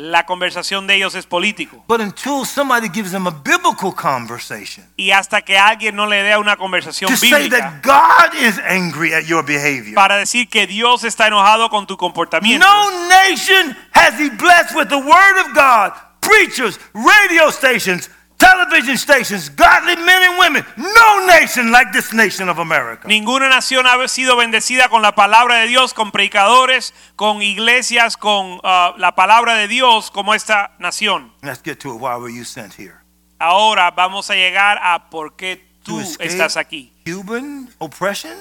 La 0.00 0.24
conversación 0.24 0.86
de 0.86 0.94
ellos 0.94 1.14
es 1.14 1.26
político. 1.26 1.84
But 1.86 2.00
until 2.00 2.46
somebody 2.46 2.88
gives 2.88 3.12
them 3.12 3.26
a 3.26 3.30
biblical 3.30 3.94
conversation 3.94 4.86
Y 4.96 5.10
hasta 5.10 5.42
que 5.42 5.58
alguien 5.58 5.94
no 5.94 6.06
le 6.06 6.22
dé 6.22 6.36
una 6.38 6.56
conversación 6.56 7.10
to 7.10 7.16
say 7.16 7.50
that 7.50 7.82
God 7.82 8.34
is 8.34 8.58
angry 8.60 9.12
at 9.12 9.24
your 9.24 9.44
behavior, 9.44 9.94
para 9.94 10.16
decir 10.16 10.48
que 10.48 10.66
Dios 10.66 11.04
está 11.04 11.26
enojado 11.26 11.68
con 11.68 11.86
tu 11.86 11.96
comportamiento. 11.96 12.66
no 12.66 13.08
nation 13.08 13.76
has 13.92 14.18
He 14.18 14.30
blessed 14.30 14.74
with 14.74 14.88
the 14.88 14.98
Word 14.98 15.38
of 15.46 15.54
God, 15.54 15.92
preachers, 16.20 16.78
radio 16.94 17.50
stations, 17.50 18.08
television 18.40 18.96
stations, 18.96 19.50
godly 19.50 19.96
men 19.96 20.22
and 20.22 20.38
women. 20.38 20.64
No 20.76 21.26
nation 21.26 21.70
like 21.70 21.92
this 21.92 22.12
nation 22.12 22.48
of 22.48 22.58
America. 22.58 23.06
Ninguna 23.06 23.48
nación 23.48 23.86
ha 23.86 24.08
sido 24.08 24.36
bendecida 24.36 24.88
con 24.88 25.02
la 25.02 25.14
palabra 25.14 25.56
de 25.56 25.68
Dios, 25.68 25.94
con 25.94 26.10
predicadores, 26.10 26.94
con 27.16 27.42
iglesias, 27.42 28.16
con 28.16 28.60
ah, 28.64 28.94
la 28.96 29.14
palabra 29.14 29.54
de 29.54 29.68
Dios 29.68 30.10
como 30.10 30.34
esta 30.34 30.72
nación. 30.78 31.32
Let's 31.42 31.62
get 31.62 31.78
to 31.80 31.94
it. 31.94 32.00
Why 32.00 32.16
were 32.16 32.32
you 32.32 32.44
sent 32.44 32.74
here? 32.74 33.00
Ahora 33.38 33.90
vamos 33.90 34.30
a 34.30 34.34
llegar 34.34 34.78
a 34.82 35.10
por 35.10 35.36
qué 35.36 35.64
tú 35.82 36.00
estás 36.00 36.56
aquí. 36.56 36.92
Cuban 37.04 37.68
oppression? 37.78 38.36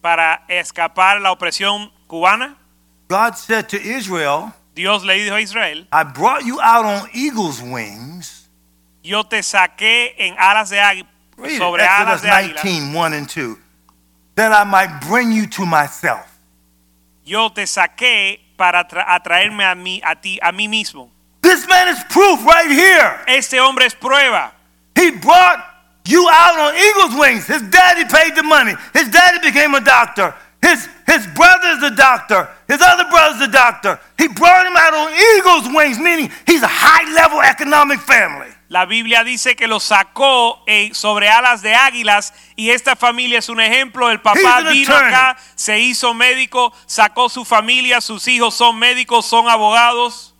Para 0.00 0.44
escapar 0.48 1.20
la 1.20 1.30
opresión 1.30 1.92
cubana, 2.08 2.56
God 3.08 3.36
said 3.36 3.68
to 3.68 3.76
Israel, 3.76 4.52
Dios 4.74 5.04
le 5.04 5.14
dijo 5.14 5.34
a 5.34 5.40
Israel, 5.40 5.86
I 5.92 6.02
brought 6.02 6.44
you 6.44 6.60
out 6.60 6.84
on 6.84 7.08
eagle's 7.12 7.60
wings. 7.60 8.41
Yo 9.02 9.24
te 9.24 9.42
saqué 9.42 10.14
en 10.18 10.36
alas 10.38 10.70
de 10.70 10.80
águila, 10.80 11.08
sobre 11.58 11.84
Exodus 11.84 12.00
alas 12.00 12.22
de 12.22 12.30
águila. 12.30 12.62
19, 12.62 12.94
1 12.96 13.12
and 13.14 13.28
2. 13.28 13.58
That 14.36 14.52
I 14.52 14.64
might 14.64 15.00
bring 15.08 15.32
you 15.32 15.46
to 15.48 15.66
myself. 15.66 16.26
Yo 17.24 17.50
te 17.50 17.66
saqué 17.66 18.40
para 18.56 18.80
atraerme 18.80 19.64
a 19.64 19.74
mí, 19.74 20.00
a 20.04 20.14
ti, 20.14 20.38
a 20.42 20.52
mí 20.52 20.68
mismo. 20.68 21.10
This 21.42 21.66
man 21.68 21.88
is 21.88 22.02
proof 22.04 22.44
right 22.44 22.70
here. 22.70 23.20
Este 23.26 23.58
hombre 23.58 23.84
es 23.84 23.94
prueba. 23.94 24.52
He 24.94 25.10
brought 25.10 25.58
you 26.06 26.28
out 26.30 26.58
on 26.58 26.74
eagle's 26.76 27.20
wings. 27.20 27.46
His 27.46 27.62
daddy 27.62 28.04
paid 28.04 28.36
the 28.36 28.42
money. 28.42 28.74
His 28.92 29.08
daddy 29.08 29.38
became 29.40 29.74
a 29.74 29.80
doctor. 29.80 30.34
His, 30.62 30.88
his 31.06 31.26
brother's 31.34 31.82
a 31.82 31.94
doctor. 31.94 32.48
His 32.68 32.80
other 32.80 33.04
brother's 33.10 33.42
a 33.42 33.50
doctor. 33.50 33.98
He 34.16 34.28
brought 34.28 34.64
him 34.64 34.76
out 34.76 34.94
on 34.94 35.12
eagle's 35.12 35.74
wings, 35.74 35.98
meaning 35.98 36.30
he's 36.46 36.62
a 36.62 36.70
high 36.70 37.12
level 37.12 37.40
economic 37.42 37.98
family. 37.98 38.48
La 38.72 38.86
Biblia 38.86 39.22
dice 39.22 39.54
que 39.54 39.66
lo 39.66 39.80
sacó 39.80 40.64
eh, 40.66 40.92
sobre 40.94 41.28
alas 41.28 41.60
de 41.60 41.74
águilas 41.74 42.32
y 42.56 42.70
esta 42.70 42.96
familia 42.96 43.38
es 43.38 43.50
un 43.50 43.60
ejemplo. 43.60 44.10
El 44.10 44.22
papá 44.22 44.62
vino 44.62 44.96
acá, 44.96 45.36
se 45.54 45.78
hizo 45.78 46.14
médico, 46.14 46.72
sacó 46.86 47.28
su 47.28 47.44
familia, 47.44 48.00
sus 48.00 48.26
hijos 48.28 48.54
son 48.54 48.78
médicos, 48.78 49.26
son 49.26 49.46
abogados, 49.50 50.30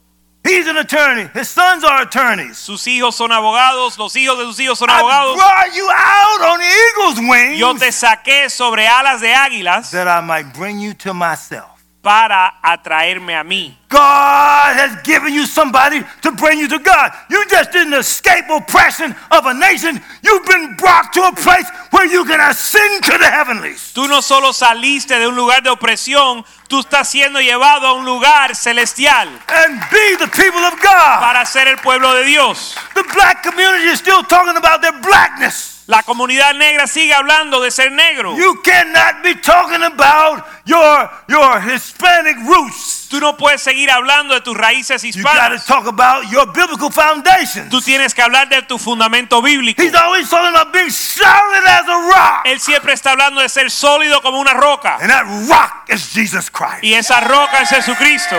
He's 0.45 0.67
an 0.67 0.79
attorney. 0.79 1.29
His 1.35 1.51
sons 1.51 1.85
are 1.85 2.03
attorneys. 2.03 2.57
sus 2.57 2.87
hijos 2.87 3.15
son 3.15 3.33
abogados, 3.33 3.99
los 3.99 4.17
hijos 4.17 4.39
de 4.39 4.45
sus 4.45 4.59
hijos 4.61 4.79
son 4.79 4.89
I 4.89 4.95
abogados. 4.95 5.37
brought 5.37 5.75
you 5.75 5.89
out 5.91 6.41
on 6.41 6.61
eagle's 6.63 7.19
wings 7.29 7.59
Yo 7.59 7.75
te 7.75 7.93
saqué 7.93 8.49
sobre 8.49 8.89
alas 8.89 9.21
de 9.21 9.35
águilas 9.35 9.91
that 9.91 10.09
I 10.09 10.25
might 10.25 10.57
bring 10.57 10.81
you 10.81 10.95
to 10.95 11.13
myself. 11.13 11.72
Para 12.03 12.59
atraerme 12.63 13.35
a 13.37 13.45
mí. 13.45 13.77
God 13.89 14.75
has 14.75 15.03
given 15.05 15.33
you 15.33 15.47
somebody 15.47 16.03
to 16.23 16.33
bring 16.33 16.59
you 16.59 16.67
to 16.67 16.79
God. 16.79 17.13
You 17.31 17.45
just 17.49 17.71
didn't 17.73 17.95
escape 17.95 18.47
oppression 18.51 19.15
of 19.31 19.47
a 19.47 19.55
nation. 19.55 20.01
You've 20.23 20.47
been 20.47 20.77
brought 20.77 21.13
to 21.13 21.23
a 21.23 21.33
place 21.33 21.69
where 21.91 22.07
you 22.07 22.25
can 22.25 22.41
ascend 22.41 23.05
to 23.05 23.19
the 23.19 23.31
heavenlies. 23.31 23.93
Tú 23.95 24.09
no 24.09 24.21
solo 24.21 24.53
saliste 24.53 25.19
de 25.19 25.29
un 25.29 25.37
lugar 25.37 25.63
de 25.63 25.71
opresión, 25.71 26.45
tú 26.69 26.81
estás 26.81 27.09
siendo 27.11 27.41
llevado 27.41 27.87
a 27.87 27.93
un 27.93 28.05
lugar 28.05 28.57
celestial 28.57 29.29
And 29.49 29.79
be 29.91 30.17
the 30.19 30.29
people 30.29 30.65
of 30.65 30.75
God. 30.81 31.21
para 31.21 31.45
ser 31.45 31.69
el 31.69 31.77
pueblo 31.77 32.15
de 32.15 32.25
Dios. 32.25 32.75
The 32.95 33.05
black 33.15 33.43
community 33.45 33.89
is 33.89 33.99
still 34.01 34.25
talking 34.25 34.57
about 34.57 34.81
their 34.81 34.99
blackness. 35.03 35.72
La 35.93 36.03
comunidad 36.05 36.55
negra 36.55 36.87
sigue 36.87 37.13
hablando 37.13 37.61
de 37.61 37.71
ser 37.71 37.93
negro. 37.93 38.35
You 38.35 38.63
cannot 38.63 39.23
be 39.23 39.35
talking 39.35 39.83
about 39.83 40.43
your, 40.65 41.11
your 41.29 41.61
Hispanic 41.61 42.39
roots. 42.47 43.09
Tú 43.11 43.21
no 43.21 43.37
puedes 43.37 43.61
seguir 43.61 43.91
hablando 43.91 44.33
de 44.33 44.41
tus 44.41 44.57
raíces 44.57 45.03
You 45.03 45.11
hispanas. 45.11 45.67
talk 45.67 45.87
about 45.87 46.25
your 46.31 46.51
biblical 46.51 46.91
foundations. 46.91 47.69
Tú 47.69 47.83
tienes 47.83 48.15
que 48.15 48.23
hablar 48.23 48.49
de 48.49 48.63
tu 48.63 48.79
fundamento 48.79 49.43
bíblico. 49.43 49.83
He's 49.83 49.95
always 49.95 50.31
talking 50.31 50.49
about 50.49 50.73
being 50.73 50.91
solid 50.91 51.63
as 51.67 51.87
a 51.87 51.99
rock. 52.09 52.47
Él 52.47 52.59
siempre 52.59 52.95
está 52.95 53.11
hablando 53.11 53.43
de 53.43 53.51
ser 53.51 53.71
sólido 53.71 54.23
como 54.23 54.41
una 54.41 54.55
roca. 54.55 54.97
And 54.99 55.11
that 55.11 55.27
rock 55.47 55.91
is 55.91 56.11
Jesus 56.15 56.51
Christ. 56.51 56.83
Y 56.85 56.95
esa 56.95 57.21
roca 57.21 57.61
es 57.61 57.69
Jesucristo. 57.69 58.37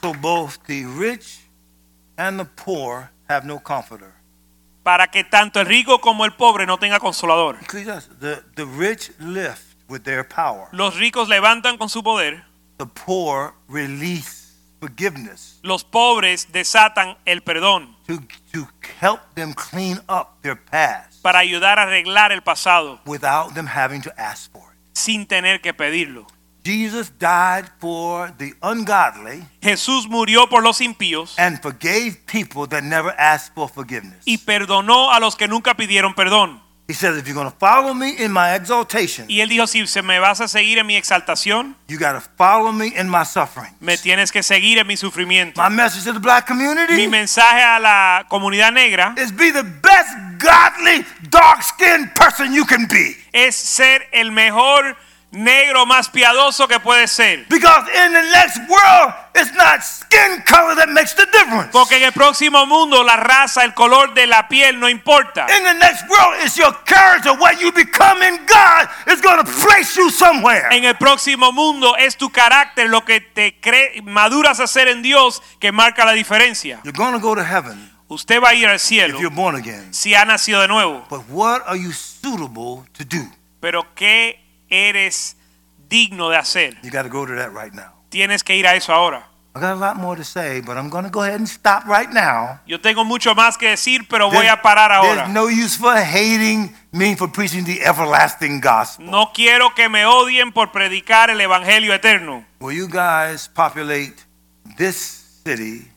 So 0.00 0.14
both 0.14 0.58
the 0.66 0.86
rich 0.86 1.45
and 2.16 2.38
the 2.38 2.44
poor 2.44 3.10
have 3.28 3.46
no 3.46 3.58
comforter. 3.58 4.12
Para 4.82 5.08
que 5.08 5.24
tanto 5.24 5.60
el 5.60 5.66
rico 5.66 6.00
como 6.00 6.24
el 6.24 6.32
pobre 6.32 6.64
no 6.66 6.78
tenga 6.78 7.00
consolador. 7.00 7.58
The, 8.20 8.42
the 8.54 8.64
rich 8.64 9.10
lift 9.18 9.76
with 9.88 10.02
their 10.02 10.26
power. 10.26 10.68
Los 10.72 10.96
ricos 10.96 11.28
levantan 11.28 11.76
con 11.76 11.88
su 11.88 12.02
poder. 12.02 12.44
The 12.78 12.86
poor 12.86 13.54
release 13.68 14.46
forgiveness 14.80 15.58
Los 15.62 15.84
pobres 15.84 16.52
desatan 16.52 17.16
el 17.24 17.42
perdón 17.42 17.96
to, 18.06 18.18
to 18.52 18.68
help 19.00 19.20
them 19.34 19.54
clean 19.54 19.98
up 20.08 20.40
their 20.42 20.56
past 20.56 21.22
para 21.22 21.38
ayudar 21.38 21.78
a 21.78 21.82
arreglar 21.82 22.32
el 22.32 22.42
pasado 22.42 23.00
without 23.06 23.54
them 23.54 23.66
having 23.66 24.02
to 24.02 24.12
ask 24.18 24.50
for 24.52 24.62
it. 24.72 24.78
sin 24.92 25.26
tener 25.26 25.60
que 25.60 25.72
pedirlo. 25.72 26.26
Jesus 26.66 27.12
died 27.16 27.66
for 27.78 28.32
the 28.38 28.54
ungodly 28.60 29.44
Jesús 29.62 30.08
murió 30.08 30.48
por 30.48 30.64
los 30.64 30.80
impíos 30.80 31.34
and 31.38 31.60
forgave 31.62 32.16
people 32.26 32.66
that 32.66 32.82
never 32.82 33.14
asked 33.18 33.54
for 33.54 33.68
forgiveness. 33.68 34.20
y 34.24 34.38
perdonó 34.38 35.12
a 35.12 35.20
los 35.20 35.36
que 35.36 35.46
nunca 35.46 35.74
pidieron 35.74 36.12
perdón. 36.14 36.60
He 36.88 36.94
says, 36.94 37.16
if 37.16 37.26
you're 37.26 37.34
going 37.34 37.50
to 37.50 37.56
follow 37.58 37.94
me 37.94 38.14
in 38.16 38.32
my 38.32 38.54
exaltation, 38.54 39.26
Y 39.28 39.40
él 39.40 39.48
dijo, 39.48 39.66
si 39.66 39.84
se 39.88 40.02
me 40.02 40.20
vas 40.20 40.40
a 40.40 40.46
seguir 40.46 40.78
en 40.78 40.86
mi 40.86 40.94
exaltación, 40.96 41.74
you 41.88 41.98
got 41.98 42.12
to 42.12 42.20
follow 42.36 42.70
me 42.72 42.92
in 42.96 43.08
my 43.08 43.24
suffering. 43.24 43.72
me 43.80 43.96
tienes 43.98 44.30
que 44.32 44.42
seguir 44.44 44.78
en 44.78 44.86
mi 44.86 44.96
sufrimiento. 44.96 45.60
My 45.60 45.68
message 45.68 46.04
to 46.04 46.12
the 46.12 46.20
black 46.20 46.46
community 46.46 46.94
Mi 46.94 47.08
mensaje 47.08 47.60
a 47.62 47.78
la 47.80 48.26
comunidad 48.28 48.72
negra 48.72 49.14
is 49.18 49.32
be 49.32 49.50
the 49.52 49.64
best 49.64 50.10
godly, 50.38 51.04
dark-skinned 51.28 52.12
person 52.14 52.52
you 52.52 52.64
can 52.64 52.86
be. 52.88 53.16
es 53.32 53.54
ser 53.56 54.08
el 54.12 54.30
mejor 54.30 54.96
negro 55.36 55.86
más 55.86 56.08
piadoso 56.08 56.66
que 56.66 56.80
puede 56.80 57.06
ser. 57.06 57.46
Because 57.48 57.88
in 57.90 58.12
the 58.12 58.22
next 58.32 58.58
world, 58.68 59.14
it's 59.34 59.52
not 59.54 59.82
skin 59.82 60.42
color 60.46 60.74
that 60.76 60.88
makes 60.88 61.14
the 61.14 61.26
difference. 61.26 61.70
Porque 61.72 61.96
en 61.96 62.04
el 62.04 62.12
próximo 62.12 62.66
mundo 62.66 63.02
la 63.04 63.16
raza, 63.16 63.62
el 63.64 63.74
color 63.74 64.14
de 64.14 64.26
la 64.26 64.48
piel 64.48 64.80
no 64.80 64.88
importa. 64.88 65.46
In 65.56 65.64
the 65.64 65.74
next 65.74 66.08
world, 66.08 66.42
it's 66.42 66.56
your 66.56 66.72
character, 66.84 67.32
what 67.38 67.60
you 67.60 67.70
become 67.72 68.22
in 68.22 68.38
God 68.46 68.88
is 69.06 69.20
going 69.20 69.44
to 69.44 69.50
place 69.66 69.96
you 69.96 70.10
somewhere. 70.10 70.68
En 70.70 70.84
el 70.84 70.96
próximo 70.96 71.52
mundo 71.52 71.96
es 71.96 72.16
tu 72.16 72.30
carácter 72.30 72.88
lo 72.88 73.04
que 73.04 73.20
te 73.20 73.60
cree, 73.60 74.00
maduras 74.02 74.60
a 74.60 74.66
ser 74.66 74.88
en 74.88 75.02
Dios 75.02 75.42
que 75.60 75.70
marca 75.72 76.04
la 76.04 76.12
diferencia. 76.12 76.80
You're 76.84 76.96
going 76.96 77.12
to 77.12 77.20
go 77.20 77.34
to 77.34 77.44
heaven 77.44 77.92
Usted 78.08 78.40
va 78.40 78.50
a 78.50 78.54
ir 78.54 78.68
al 78.68 78.76
if 78.76 78.82
cielo 78.82 79.18
you're 79.18 79.34
born 79.34 79.56
again. 79.56 79.92
si 79.92 80.14
ha 80.14 80.24
nacido 80.24 80.60
de 80.60 80.68
nuevo. 80.68 81.04
But 81.10 81.22
what 81.28 81.62
are 81.66 81.76
you 81.76 81.92
suitable 81.92 82.86
to 82.92 83.04
do? 83.04 83.28
Pero 83.60 83.84
¿qué 83.96 84.45
eres 84.70 85.36
digno 85.88 86.28
de 86.30 86.36
hacer? 86.36 86.76
You 86.82 86.90
got 86.90 87.02
to 87.02 87.08
go 87.08 87.26
to 87.26 87.34
that 87.36 87.52
right 87.52 87.72
now. 87.72 87.92
Tienes 88.10 88.42
que 88.44 88.56
ir 88.56 88.66
a 88.66 88.74
eso 88.74 88.92
ahora. 88.92 89.26
I 89.54 89.58
got 89.58 89.72
a 89.72 89.76
lot 89.76 89.96
more 89.96 90.14
to 90.16 90.22
say, 90.24 90.60
but 90.60 90.76
I'm 90.76 90.90
going 90.90 91.04
to 91.04 91.10
go 91.10 91.22
ahead 91.22 91.36
and 91.40 91.48
stop 91.48 91.86
right 91.86 92.10
now. 92.12 92.60
Yo 92.66 92.78
tengo 92.78 93.04
mucho 93.06 93.34
más 93.34 93.56
que 93.56 93.70
decir, 93.70 94.06
pero 94.06 94.28
voy 94.28 94.44
There's- 94.44 94.52
a 94.52 94.60
parar 94.62 94.90
There's 95.00 95.18
ahora. 95.18 95.28
no 95.28 95.48
use 95.48 95.76
for 95.78 95.96
hating 95.96 96.74
me 96.92 97.14
for 97.16 97.26
preaching 97.32 97.64
the 97.64 97.80
everlasting 97.82 98.60
gospel. 98.60 99.06
No 99.06 99.30
quiero 99.32 99.70
que 99.74 99.88
me 99.88 100.04
odien 100.04 100.52
por 100.52 100.72
predicar 100.72 101.30
el 101.30 101.40
evangelio 101.40 101.94
eterno. 101.94 102.44
Will 102.60 102.76
you 102.76 102.86
guys 102.86 103.48
populate 103.48 104.14
this 104.76 105.40
city 105.42 105.90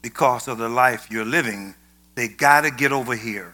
because 0.00 0.48
of 0.48 0.56
the 0.56 0.68
life 0.68 1.08
you're 1.10 1.26
living? 1.28 1.74
They 2.14 2.28
got 2.28 2.62
to 2.62 2.70
get 2.70 2.92
over 2.92 3.14
here. 3.14 3.52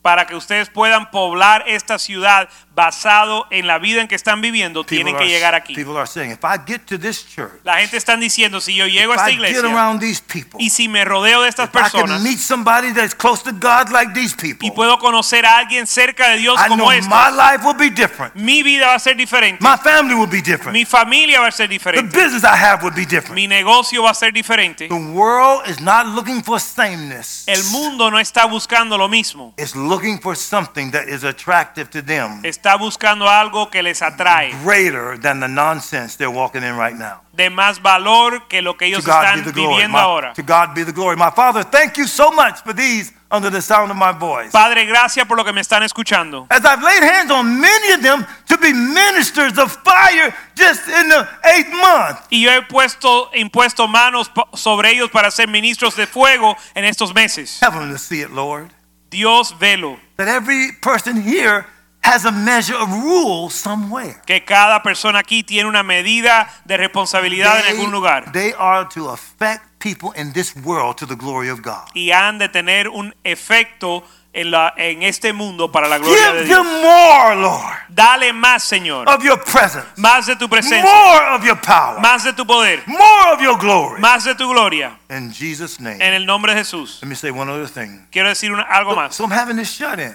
Para 0.00 0.26
que 0.26 0.36
ustedes 0.36 0.70
puedan 0.70 1.10
poblar 1.10 1.64
esta 1.66 1.98
ciudad 1.98 2.48
basado 2.78 3.48
en 3.50 3.66
la 3.66 3.80
vida 3.80 4.00
en 4.00 4.06
que 4.06 4.14
están 4.14 4.40
viviendo, 4.40 4.84
tienen 4.84 5.16
are, 5.16 5.24
que 5.24 5.28
llegar 5.28 5.52
aquí. 5.52 5.74
people 5.74 5.96
are 5.96 6.06
saying, 6.06 6.30
if 6.30 6.44
I 6.44 6.58
get 6.64 6.86
to 6.86 6.96
this 6.96 7.26
church, 7.26 7.60
La 7.64 7.78
gente 7.78 7.96
está 7.96 8.16
diciendo, 8.16 8.60
si 8.60 8.76
yo 8.76 8.86
llego 8.86 9.12
a 9.14 9.16
esta 9.16 9.30
I 9.32 9.34
iglesia 9.34 9.62
these 9.98 10.22
people, 10.22 10.62
y 10.62 10.70
si 10.70 10.86
me 10.88 11.04
rodeo 11.04 11.42
de 11.42 11.48
estas 11.48 11.70
personas 11.70 12.20
meet 12.20 12.38
somebody 12.38 12.92
that's 12.92 13.16
close 13.16 13.42
to 13.42 13.50
God 13.50 13.90
like 13.90 14.12
these 14.14 14.32
people, 14.32 14.64
y 14.64 14.70
puedo 14.70 14.96
conocer 15.00 15.44
a 15.44 15.58
alguien 15.58 15.88
cerca 15.88 16.28
de 16.28 16.38
Dios 16.38 16.56
I 16.64 16.68
como 16.68 16.92
estos, 16.92 17.08
my 17.08 17.36
life 17.36 17.64
will 17.64 17.76
be 17.76 17.90
different. 17.90 18.32
mi 18.36 18.62
vida 18.62 18.86
va 18.86 18.94
a 18.94 18.98
ser 19.00 19.16
diferente. 19.16 19.60
My 19.60 19.76
family 19.76 20.14
will 20.14 20.30
be 20.30 20.40
different. 20.40 20.72
Mi 20.72 20.84
familia 20.84 21.40
va 21.40 21.48
a 21.48 21.50
ser 21.50 21.66
The 21.66 21.74
diferente. 21.74 22.16
business 22.16 22.44
I 22.44 22.56
have 22.56 22.84
will 22.84 22.94
be 22.94 23.04
different. 23.04 23.34
Mi 23.34 23.48
negocio 23.48 24.04
va 24.04 24.10
a 24.10 24.14
ser 24.14 24.32
diferente. 24.32 24.86
The 24.86 24.94
world 24.94 25.68
is 25.68 25.80
not 25.80 26.06
looking 26.06 26.44
for 26.44 26.60
sameness. 26.60 27.42
El 27.48 27.64
mundo 27.72 28.08
no 28.08 28.20
está 28.20 28.44
buscando 28.44 28.96
lo 28.96 29.08
mismo. 29.08 29.52
It's 29.56 29.74
looking 29.74 30.20
for 30.20 30.36
something 30.36 30.92
that 30.92 31.08
is 31.08 31.24
attractive 31.24 31.90
to 31.90 32.04
them, 32.04 32.40
Está 32.44 32.67
buscando 32.76 33.28
algo 33.28 33.70
que 33.70 33.82
les 33.82 34.02
atrae, 34.02 34.52
greater 34.64 35.18
than 35.20 35.40
the 35.40 35.48
nonsense 35.48 36.16
they're 36.16 36.30
walking 36.30 36.62
in 36.62 36.76
right 36.76 36.96
now. 36.96 37.20
de 37.32 37.50
más 37.50 37.80
valor 37.80 38.48
que 38.48 38.60
lo 38.62 38.74
que 38.76 38.86
To 38.90 38.96
ellos 38.98 39.04
be 39.04 39.10
están 39.12 39.44
viviendo 39.52 39.96
My- 39.96 40.00
ahora. 40.02 40.32
to 40.34 40.42
God 40.42 40.74
be 40.74 40.84
the 40.84 40.92
glory. 40.92 41.16
My 41.16 41.30
Father, 41.30 41.62
thank 41.64 41.96
you 41.96 42.06
so 42.06 42.30
much 42.32 42.62
for 42.64 42.72
these 42.74 43.12
under 43.30 43.50
the 43.50 43.60
sound 43.62 43.90
of 43.92 43.96
my 43.96 44.10
voice. 44.10 44.50
Padre, 44.50 44.86
gracias 44.86 45.26
por 45.26 45.36
lo 45.36 45.44
que 45.44 45.52
me 45.52 45.60
están 45.60 45.82
escuchando. 45.84 46.46
As 46.50 46.64
I've 46.64 46.82
laid 46.82 47.02
hands 47.04 47.30
on 47.30 47.60
many 47.60 47.92
of 47.92 48.02
them 48.02 48.26
to 48.48 48.56
be 48.58 48.72
ministers 48.72 49.56
of 49.58 49.70
fire 49.84 50.34
just 50.56 50.88
in 50.88 51.08
the 51.10 51.28
eighth 51.44 51.70
month. 51.70 52.18
Y 52.30 52.40
yo 52.42 52.50
he 52.50 52.62
puesto, 52.62 53.30
impuesto 53.34 53.86
manos 53.86 54.30
sobre 54.54 54.90
ellos 54.90 55.10
para 55.10 55.30
ser 55.30 55.46
ministros 55.46 55.94
de 55.94 56.06
fuego 56.06 56.56
en 56.74 56.84
estos 56.84 57.14
meses. 57.14 57.60
Help 57.62 57.74
them 57.74 57.92
to 57.92 57.98
see 57.98 58.20
it, 58.22 58.30
Lord. 58.30 58.70
Dios 59.10 59.52
velo, 59.58 59.98
That 60.16 60.28
every 60.28 60.72
person 60.82 61.22
here 61.22 61.66
has 62.02 62.24
a 62.24 62.30
measure 62.32 62.76
of 62.76 62.88
rule 62.90 63.50
somewhere. 63.50 64.16
que 64.26 64.44
cada 64.44 64.82
persona 64.82 65.18
aquí 65.20 65.42
tiene 65.42 65.68
una 65.68 65.82
medida 65.82 66.48
de 66.64 66.76
responsabilidad 66.76 67.60
en 67.66 67.76
algún 67.76 67.90
lugar. 67.92 68.32
they 68.32 68.52
are 68.58 68.86
to 68.88 69.10
affect 69.10 69.62
people 69.78 70.10
in 70.16 70.32
this 70.32 70.54
world 70.64 70.96
to 70.96 71.06
the 71.06 71.16
glory 71.16 71.48
of 71.50 71.60
God. 71.62 71.86
Y 71.94 72.10
han 72.10 72.38
de 72.38 72.48
tener 72.48 72.88
un 72.88 73.14
efecto 73.24 74.04
en, 74.32 74.50
la, 74.50 74.72
en 74.76 75.02
este 75.02 75.32
mundo 75.32 75.70
para 75.72 75.88
la 75.88 75.98
gloria 75.98 76.32
de 76.32 76.44
Give 76.44 76.46
Dios. 76.46 76.64
them 76.66 76.82
more, 76.82 77.36
Lord, 77.36 77.76
Dale 77.88 78.32
más, 78.32 78.62
Señor. 78.62 79.08
of 79.08 79.22
your 79.24 79.38
presence, 79.42 79.86
Más 79.96 80.26
de 80.26 80.36
tu 80.36 80.48
presencia. 80.48 80.82
more 80.84 81.34
of 81.36 81.44
your 81.44 81.56
power, 81.60 81.98
Más 82.00 82.24
de 82.24 82.32
tu 82.32 82.46
poder. 82.46 82.82
more 82.86 83.32
of 83.34 83.40
your 83.40 83.58
glory. 83.58 84.00
Más 84.00 84.24
de 84.24 84.34
tu 84.34 84.48
gloria. 84.48 84.98
In 85.10 85.32
Jesus' 85.32 85.78
name. 85.80 85.96
En 86.00 86.14
el 86.14 86.24
nombre 86.26 86.54
de 86.54 86.60
Jesús. 86.60 87.00
Let 87.02 87.08
me 87.08 87.16
say 87.16 87.30
one 87.30 87.50
other 87.50 87.68
thing. 87.68 88.06
Quiero 88.10 88.28
decir 88.28 88.52
una- 88.52 88.62
algo 88.64 88.94
más. 88.94 89.14
So 89.14 89.24
I'm 89.24 89.32
having 89.32 89.56
this 89.56 89.70
shut 89.72 89.98
in. 89.98 90.14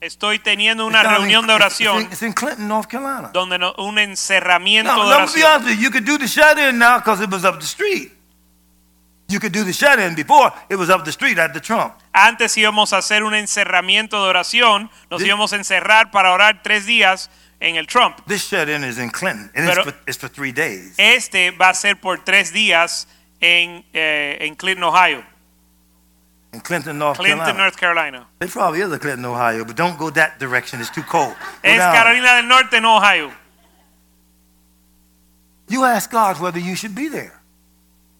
Estoy 0.00 0.38
teniendo 0.38 0.86
una 0.86 1.02
reunión 1.02 1.46
de 1.46 1.52
oración 1.54 2.02
It's 2.02 2.22
in 2.22 2.32
Clinton, 2.32 2.68
North 2.68 2.88
Carolina. 2.88 3.30
donde 3.32 3.58
no- 3.58 3.74
un 3.78 3.98
encerramiento 3.98 4.92
Now, 4.94 5.02
de 5.04 5.08
let 5.10 5.18
me 5.18 5.26
be 5.26 5.42
oración. 5.42 5.52
honest 5.54 5.66
with 5.68 5.78
you. 5.80 5.90
Could 5.90 6.04
do 6.04 6.18
the 6.18 6.28
shut 6.28 6.56
in 6.58 6.78
now 6.78 6.98
because 6.98 7.20
it 7.22 7.30
was 7.30 7.44
up 7.44 7.58
the 7.58 7.66
street. 7.66 8.12
You 9.30 9.40
could 9.40 9.52
do 9.52 9.64
the 9.64 9.72
shut 9.72 9.98
in 9.98 10.14
before 10.14 10.52
it 10.70 10.76
was 10.76 10.88
up 10.88 11.04
the 11.04 11.12
street 11.12 11.38
at 11.38 11.52
the 11.52 11.60
Trump. 11.60 11.94
Antes 12.14 12.56
íbamos 12.56 12.92
a 12.92 12.98
hacer 12.98 13.24
un 13.24 13.34
encerramiento 13.34 14.22
de 14.22 14.28
oración. 14.30 14.88
Nos 15.10 15.20
Thi- 15.20 15.26
íbamos 15.26 15.52
a 15.52 15.56
encerrar 15.56 16.10
para 16.10 16.32
orar 16.32 16.62
tres 16.62 16.86
días 16.86 17.28
en 17.60 17.76
el 17.76 17.86
Trump. 17.88 18.16
This 18.26 18.48
shut 18.48 18.68
in 18.68 18.84
is 18.84 18.98
in 18.98 19.10
Clinton, 19.10 19.50
and 19.54 19.66
Pero- 19.68 19.82
it's, 19.82 19.90
for, 19.90 19.94
it's 20.06 20.18
for 20.18 20.28
three 20.30 20.52
days. 20.52 20.94
Este 20.96 21.50
va 21.50 21.70
a 21.70 21.74
ser 21.74 21.96
por 22.00 22.24
tres 22.24 22.52
días 22.52 23.06
en, 23.40 23.84
eh, 23.92 24.38
en 24.40 24.54
Clinton, 24.54 24.84
Ohio. 24.84 25.22
In 26.52 26.60
Clinton, 26.60 26.98
North 26.98 27.18
Clinton, 27.18 27.38
Carolina. 27.38 27.58
North 27.58 27.76
Carolina. 27.76 28.26
There 28.38 28.48
probably 28.48 28.80
is 28.80 28.90
a 28.90 28.98
Clinton, 28.98 29.24
Ohio, 29.26 29.64
but 29.64 29.76
don't 29.76 29.98
go 29.98 30.08
that 30.10 30.38
direction. 30.38 30.80
It's 30.80 30.88
too 30.90 31.02
cold. 31.02 31.34
Go 31.62 31.68
Es 31.68 31.78
down. 31.78 31.94
Carolina 31.94 32.40
del 32.40 32.46
Norte, 32.48 32.80
no 32.80 32.96
Ohio. 32.96 33.30
You 35.68 35.84
ask 35.84 36.10
God 36.10 36.40
whether 36.40 36.58
you 36.58 36.74
should 36.74 36.94
be 36.94 37.08
there. 37.08 37.34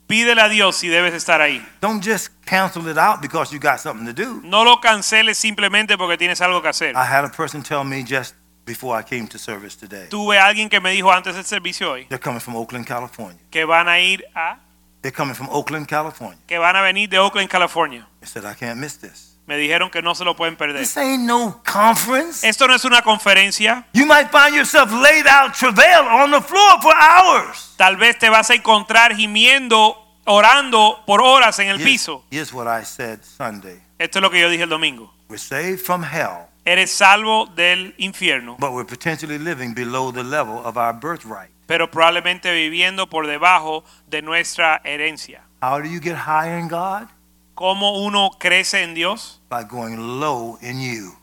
Pídele 0.07 0.41
a 0.43 0.49
Dios 0.49 0.77
si 0.77 0.89
debes 0.89 1.15
estar 1.15 1.41
ahí. 1.41 1.63
Don't 1.81 2.03
just 2.03 2.31
cancel 2.47 2.87
it 2.89 2.97
out 2.99 3.21
because 3.21 3.53
you 3.53 3.59
got 3.59 3.79
something 3.81 4.07
to 4.07 4.13
do. 4.13 4.41
No 4.43 4.63
lo 4.65 4.79
canceles 4.81 5.37
simplemente 5.39 5.97
porque 5.99 6.17
tienes 6.19 6.41
algo 6.41 6.61
que 6.63 6.69
hacer. 6.71 6.95
I 6.97 7.05
had 7.05 7.25
a 7.25 7.29
person 7.31 7.63
tell 7.63 7.85
me 7.85 8.03
just 8.05 8.35
before 8.65 8.95
I 8.99 9.03
came 9.03 9.27
to 9.29 9.39
service 9.39 9.75
today. 9.77 10.07
Tuve 10.11 10.39
alguien 10.39 10.69
que 10.71 10.81
me 10.81 10.93
dijo 10.93 11.11
antes 11.13 11.35
del 11.35 11.45
servicio 11.45 11.91
hoy 11.93 12.05
They're 12.09 12.19
coming 12.23 12.41
from 12.41 12.57
Oakland, 12.57 12.87
California. 12.87 13.39
que 13.51 13.65
van 13.67 13.89
a 13.89 13.99
ir 14.01 14.25
a 14.35 14.59
They're 15.03 15.12
coming 15.12 15.35
from 15.35 15.49
Oakland, 15.51 15.87
California. 15.87 16.39
que 16.47 16.59
van 16.59 16.75
a 16.77 16.83
venir 16.83 17.09
de 17.09 17.19
Oakland, 17.19 17.49
California. 17.49 18.07
They 18.20 18.27
said, 18.29 18.45
I 18.45 18.55
can't 18.55 18.79
miss 18.81 18.97
this. 18.99 19.37
Me 19.47 19.57
dijeron 19.57 19.91
que 19.91 20.03
no 20.03 20.15
se 20.15 20.25
lo 20.25 20.35
pueden 20.37 20.57
perder. 20.57 20.79
This 20.81 20.97
ain't 20.99 21.25
no 21.25 21.62
conference. 21.65 22.47
Esto 22.47 22.66
no 22.66 22.75
es 22.75 22.85
una 22.85 23.01
conferencia. 23.03 23.87
You 23.95 24.05
might 24.05 24.31
find 24.31 24.55
yourself 24.55 24.93
laid 24.93 25.27
out, 25.27 25.55
travail 25.55 26.07
on 26.07 26.31
the 26.31 26.41
floor 26.43 26.83
for 26.83 26.93
hours. 26.95 27.73
Tal 27.79 27.97
vez 27.97 28.19
te 28.19 28.29
vas 28.29 28.51
a 28.51 28.55
encontrar 28.55 29.15
gimiendo, 29.16 29.97
orando 30.27 31.03
por 31.07 31.23
horas 31.23 31.59
en 31.61 31.69
el 31.69 31.79
Here's, 31.79 31.91
piso. 31.91 32.25
here's 32.31 32.53
what 32.53 32.66
I 32.66 32.85
said 32.85 33.20
Sunday. 33.23 33.81
Esto 33.99 34.19
es 34.19 34.23
lo 34.23 34.31
que 34.31 34.41
yo 34.41 34.51
dije 34.51 34.65
el 34.65 34.69
domingo. 34.69 35.15
We're 35.31 35.39
saved 35.39 35.81
from 35.81 36.03
hell, 36.03 36.49
Eres 36.66 36.91
salvo 36.91 37.47
del 37.47 37.95
infierno, 37.97 38.57
but 38.59 38.73
we're 38.73 38.85
potentially 38.85 39.39
living 39.39 39.73
below 39.75 40.12
the 40.12 40.23
level 40.25 40.59
of 40.62 40.77
our 40.77 40.93
birthright. 40.93 41.49
Pero 41.69 41.90
probablemente 41.90 42.51
viviendo 42.53 43.09
por 43.11 43.27
debajo 43.27 43.85
de 44.07 44.23
nuestra 44.23 44.81
herencia. 44.85 45.43
How 45.62 45.78
do 45.78 45.85
you 45.85 46.01
get 46.01 46.16
higher 46.16 46.59
in 46.59 46.66
God? 46.66 47.09
¿Cómo 47.55 48.03
uno 48.05 48.31
crece 48.40 48.82
en 48.82 48.95
Dios? 48.95 49.43
By 49.51 49.65
going 49.65 49.97
low 50.19 50.59
in 50.62 50.81
you. 50.81 51.15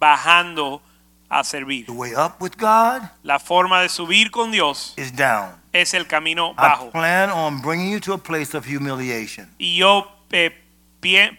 Bajando 0.00 0.82
a 1.28 1.44
servir. 1.44 1.86
The 1.86 1.92
way 1.92 2.12
up 2.14 2.40
with 2.40 2.56
God 2.58 3.02
La 3.22 3.38
forma 3.38 3.82
de 3.82 3.88
subir 3.88 4.30
con 4.32 4.50
Dios 4.50 4.94
is 4.96 5.14
down. 5.14 5.54
es 5.72 5.94
el 5.94 6.06
camino 6.06 6.54
I 6.58 6.62
bajo. 6.62 6.90
plan 6.90 7.30
on 7.30 7.60
bringing 7.62 7.92
you 7.92 8.00
to 8.00 8.14
a 8.14 8.18
place 8.18 8.56
of 8.56 8.66
humiliation. 8.66 9.48
Y 9.58 9.76
yo 9.76 10.10
eh, 10.32 10.63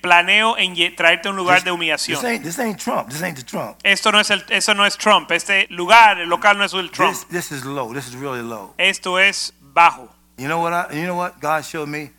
planeo 0.02 0.58
en 0.58 0.76
traerte 0.96 1.28
a 1.28 1.32
un 1.32 1.38
lugar 1.38 1.58
This, 1.58 1.66
de 1.66 1.72
this 1.72 1.76
humillación. 1.76 2.26
ain't, 2.26 2.44
this 2.44 2.60
ain't 2.60 2.80
Trump. 2.80 3.10
This 3.10 3.22
ain't 3.22 3.38
the 3.38 3.44
Trump. 3.44 3.78
Esto 3.84 4.12
no 4.12 4.20
es 4.20 4.30
el, 4.32 4.44
eso 4.50 4.74
no 4.74 4.86
es 4.86 4.98
Trump. 4.98 5.32
Este 5.32 5.68
lugar, 5.70 6.20
el 6.20 6.30
local 6.30 6.58
no 6.58 6.64
es 6.64 6.74
el 6.74 6.90
Trump. 6.92 7.12
This, 7.14 7.26
this 7.28 7.52
is 7.52 7.66
low. 7.66 7.94
This 7.94 8.08
is 8.08 8.16
really 8.16 8.42
low. 8.42 8.74
Esto 8.78 9.20
es 9.20 9.54
bajo. 9.62 10.10
You 10.38 10.48
know 10.48 10.60
what? 10.62 10.74
I, 10.74 10.96
you 10.96 11.06
know 11.06 11.16
what? 11.16 11.40
God 11.40 11.64
showed 11.64 11.88
me. 11.88 12.12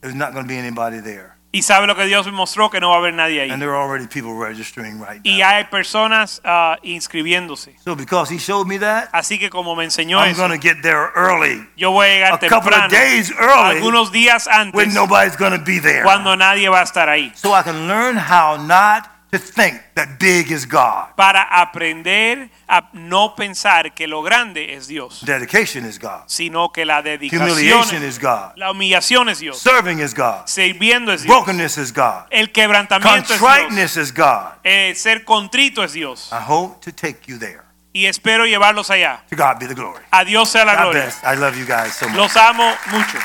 There's 0.00 0.14
not 0.14 0.32
going 0.32 0.44
to 0.44 0.48
be 0.48 0.56
anybody 0.58 1.00
there, 1.00 1.33
Y 1.54 1.62
sabe 1.62 1.86
lo 1.86 1.94
que 1.94 2.04
Dios 2.06 2.26
me 2.26 2.32
mostró 2.32 2.68
que 2.68 2.80
no 2.80 2.90
va 2.90 2.96
a 2.96 2.98
haber 2.98 3.14
nadie 3.14 3.40
and 3.42 3.52
ahí. 3.52 3.58
there 3.60 3.70
are 3.70 3.80
already 3.80 4.08
people 4.08 4.34
registering 4.34 5.00
right 5.00 5.20
Y 5.22 5.38
now. 5.38 5.46
hay 5.46 5.64
personas 5.64 6.40
ah, 6.44 6.76
inscribiéndose. 6.82 7.76
So 7.84 7.94
because 7.94 8.28
He 8.34 8.40
showed 8.40 8.66
me 8.66 8.76
that, 8.80 9.08
Así 9.12 9.38
que 9.38 9.50
como 9.50 9.76
me 9.76 9.84
enseñó 9.84 10.18
I'm 10.18 10.32
eso, 10.32 10.48
get 10.60 10.82
there 10.82 11.12
early, 11.14 11.64
yo 11.76 11.92
voy 11.92 12.08
a 12.08 12.14
llegar 12.14 12.32
a 12.34 12.38
couple 12.48 12.72
temprano, 12.72 12.86
of 12.86 12.90
days 12.90 13.32
early, 13.38 13.76
algunos 13.78 14.10
días 14.10 14.48
antes, 14.48 14.74
when 14.74 14.92
nobody's 14.92 15.36
be 15.64 15.78
there, 15.78 16.02
cuando 16.02 16.34
nadie 16.36 16.68
va 16.68 16.80
a 16.80 16.84
estar 16.84 17.08
ahí, 17.08 17.30
so 17.36 17.54
I 17.54 17.62
can 17.62 17.86
learn 17.86 18.16
how 18.16 18.56
not 18.56 19.13
to 19.34 19.38
think 19.52 19.80
that 19.94 20.18
big 20.18 20.50
is 20.52 20.66
God. 20.66 21.14
para 21.16 21.42
aprender 21.42 22.50
a 22.68 22.88
no 22.92 23.34
pensar 23.34 23.92
que 23.94 24.06
lo 24.06 24.22
grande 24.22 24.74
es 24.74 24.86
Dios, 24.86 25.22
Dedication 25.24 25.84
is 25.86 25.98
God. 25.98 26.22
sino 26.26 26.70
que 26.72 26.84
la 26.84 27.02
dedicación, 27.02 27.50
Humiliation 27.50 28.04
is 28.04 28.18
God. 28.20 28.52
la 28.56 28.70
humillación 28.70 29.28
es 29.28 29.38
Dios, 29.40 29.58
Serving 29.60 30.00
is 30.00 30.14
God. 30.14 30.46
sirviendo 30.46 31.12
es 31.12 31.22
Dios, 31.22 31.34
Brokenness 31.34 31.78
is 31.78 31.92
God. 31.92 32.26
el 32.30 32.52
quebrantamiento 32.52 33.34
es 33.34 33.40
Dios, 33.40 33.40
Contriteness 33.40 33.96
is 33.96 34.12
God. 34.14 34.52
eh, 34.62 34.94
ser 34.96 35.24
contrito 35.24 35.82
es 35.82 35.92
Dios. 35.92 36.30
I 36.32 36.42
hope 36.46 36.80
to 36.84 36.92
take 36.92 37.20
you 37.26 37.38
there. 37.38 37.62
Y 37.92 38.06
espero 38.06 38.44
llevarlos 38.44 38.90
allá. 38.90 39.22
To 39.30 39.36
God 39.36 39.58
be 39.60 39.66
the 39.68 39.74
glory. 39.74 40.02
A 40.10 40.24
Dios 40.24 40.48
sea 40.50 40.64
la 40.64 40.74
God 40.74 40.82
gloria. 40.92 41.02
bless. 41.04 41.22
I 41.22 41.36
love 41.36 41.56
you 41.56 41.64
guys 41.64 41.94
so 41.94 42.08
much. 42.08 42.16
Los 42.16 42.36
amo 42.36 42.72
mucho. 42.90 43.18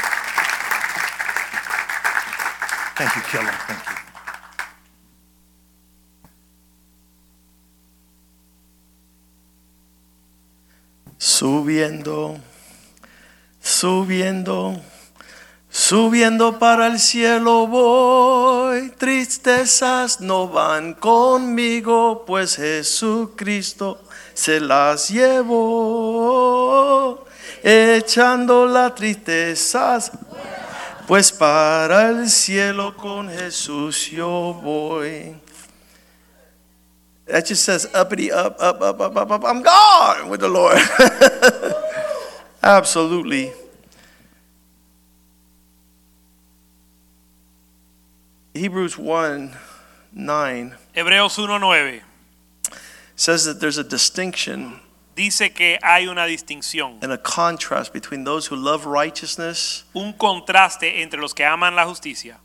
Thank 2.95 3.15
you, 3.15 3.21
Killer. 3.31 3.53
Thank 3.67 3.79
you. 3.89 3.98
Subiendo, 11.21 12.39
subiendo, 13.61 14.79
subiendo 15.69 16.57
para 16.57 16.87
el 16.87 16.97
cielo 16.97 17.67
voy. 17.67 18.91
Tristezas 18.91 20.21
no 20.21 20.47
van 20.47 20.93
conmigo, 20.93 22.23
pues 22.25 22.55
Jesucristo 22.55 24.01
se 24.33 24.61
las 24.61 25.09
llevó. 25.09 26.05
Echando 27.63 28.65
la 28.65 28.95
tristezas, 28.95 30.13
pues 31.05 31.33
para 31.33 32.11
el 32.11 32.29
cielo 32.29 32.95
con 32.95 33.27
Jesús 33.27 34.09
yo 34.09 34.57
voy. 34.63 35.35
That 37.29 37.45
just 37.45 37.63
says 37.63 37.87
uppity 37.93 38.31
up, 38.31 38.55
up, 38.59 38.81
up, 38.81 38.99
up, 38.99 39.15
up, 39.15 39.31
up. 39.31 39.43
I'm 39.45 39.61
gone 39.61 40.29
with 40.29 40.39
the 40.39 40.49
Lord. 40.49 40.77
Absolutely. 42.63 43.53
Hebrews 48.55 48.97
1 48.97 49.55
9 50.11 50.75
Hebreos 50.95 51.37
1.9 51.37 52.01
says 53.15 53.45
that 53.45 53.61
there's 53.61 53.77
a 53.77 53.83
distinction 53.83 54.79
dice 55.15 55.53
que 55.53 55.77
hay 55.83 56.07
una 56.07 56.25
distinción, 56.25 56.97
and 57.01 57.11
a 57.11 57.17
contrast 57.17 57.93
between 57.93 58.23
those 58.23 58.47
who 58.47 58.55
love 58.55 58.85
righteousness, 58.85 59.83
un 59.93 60.13
contraste 60.13 61.01
entre 61.01 61.19
los 61.21 61.33
que 61.33 61.45
aman 61.45 61.75
la 61.75 61.85
justicia, 61.85 62.39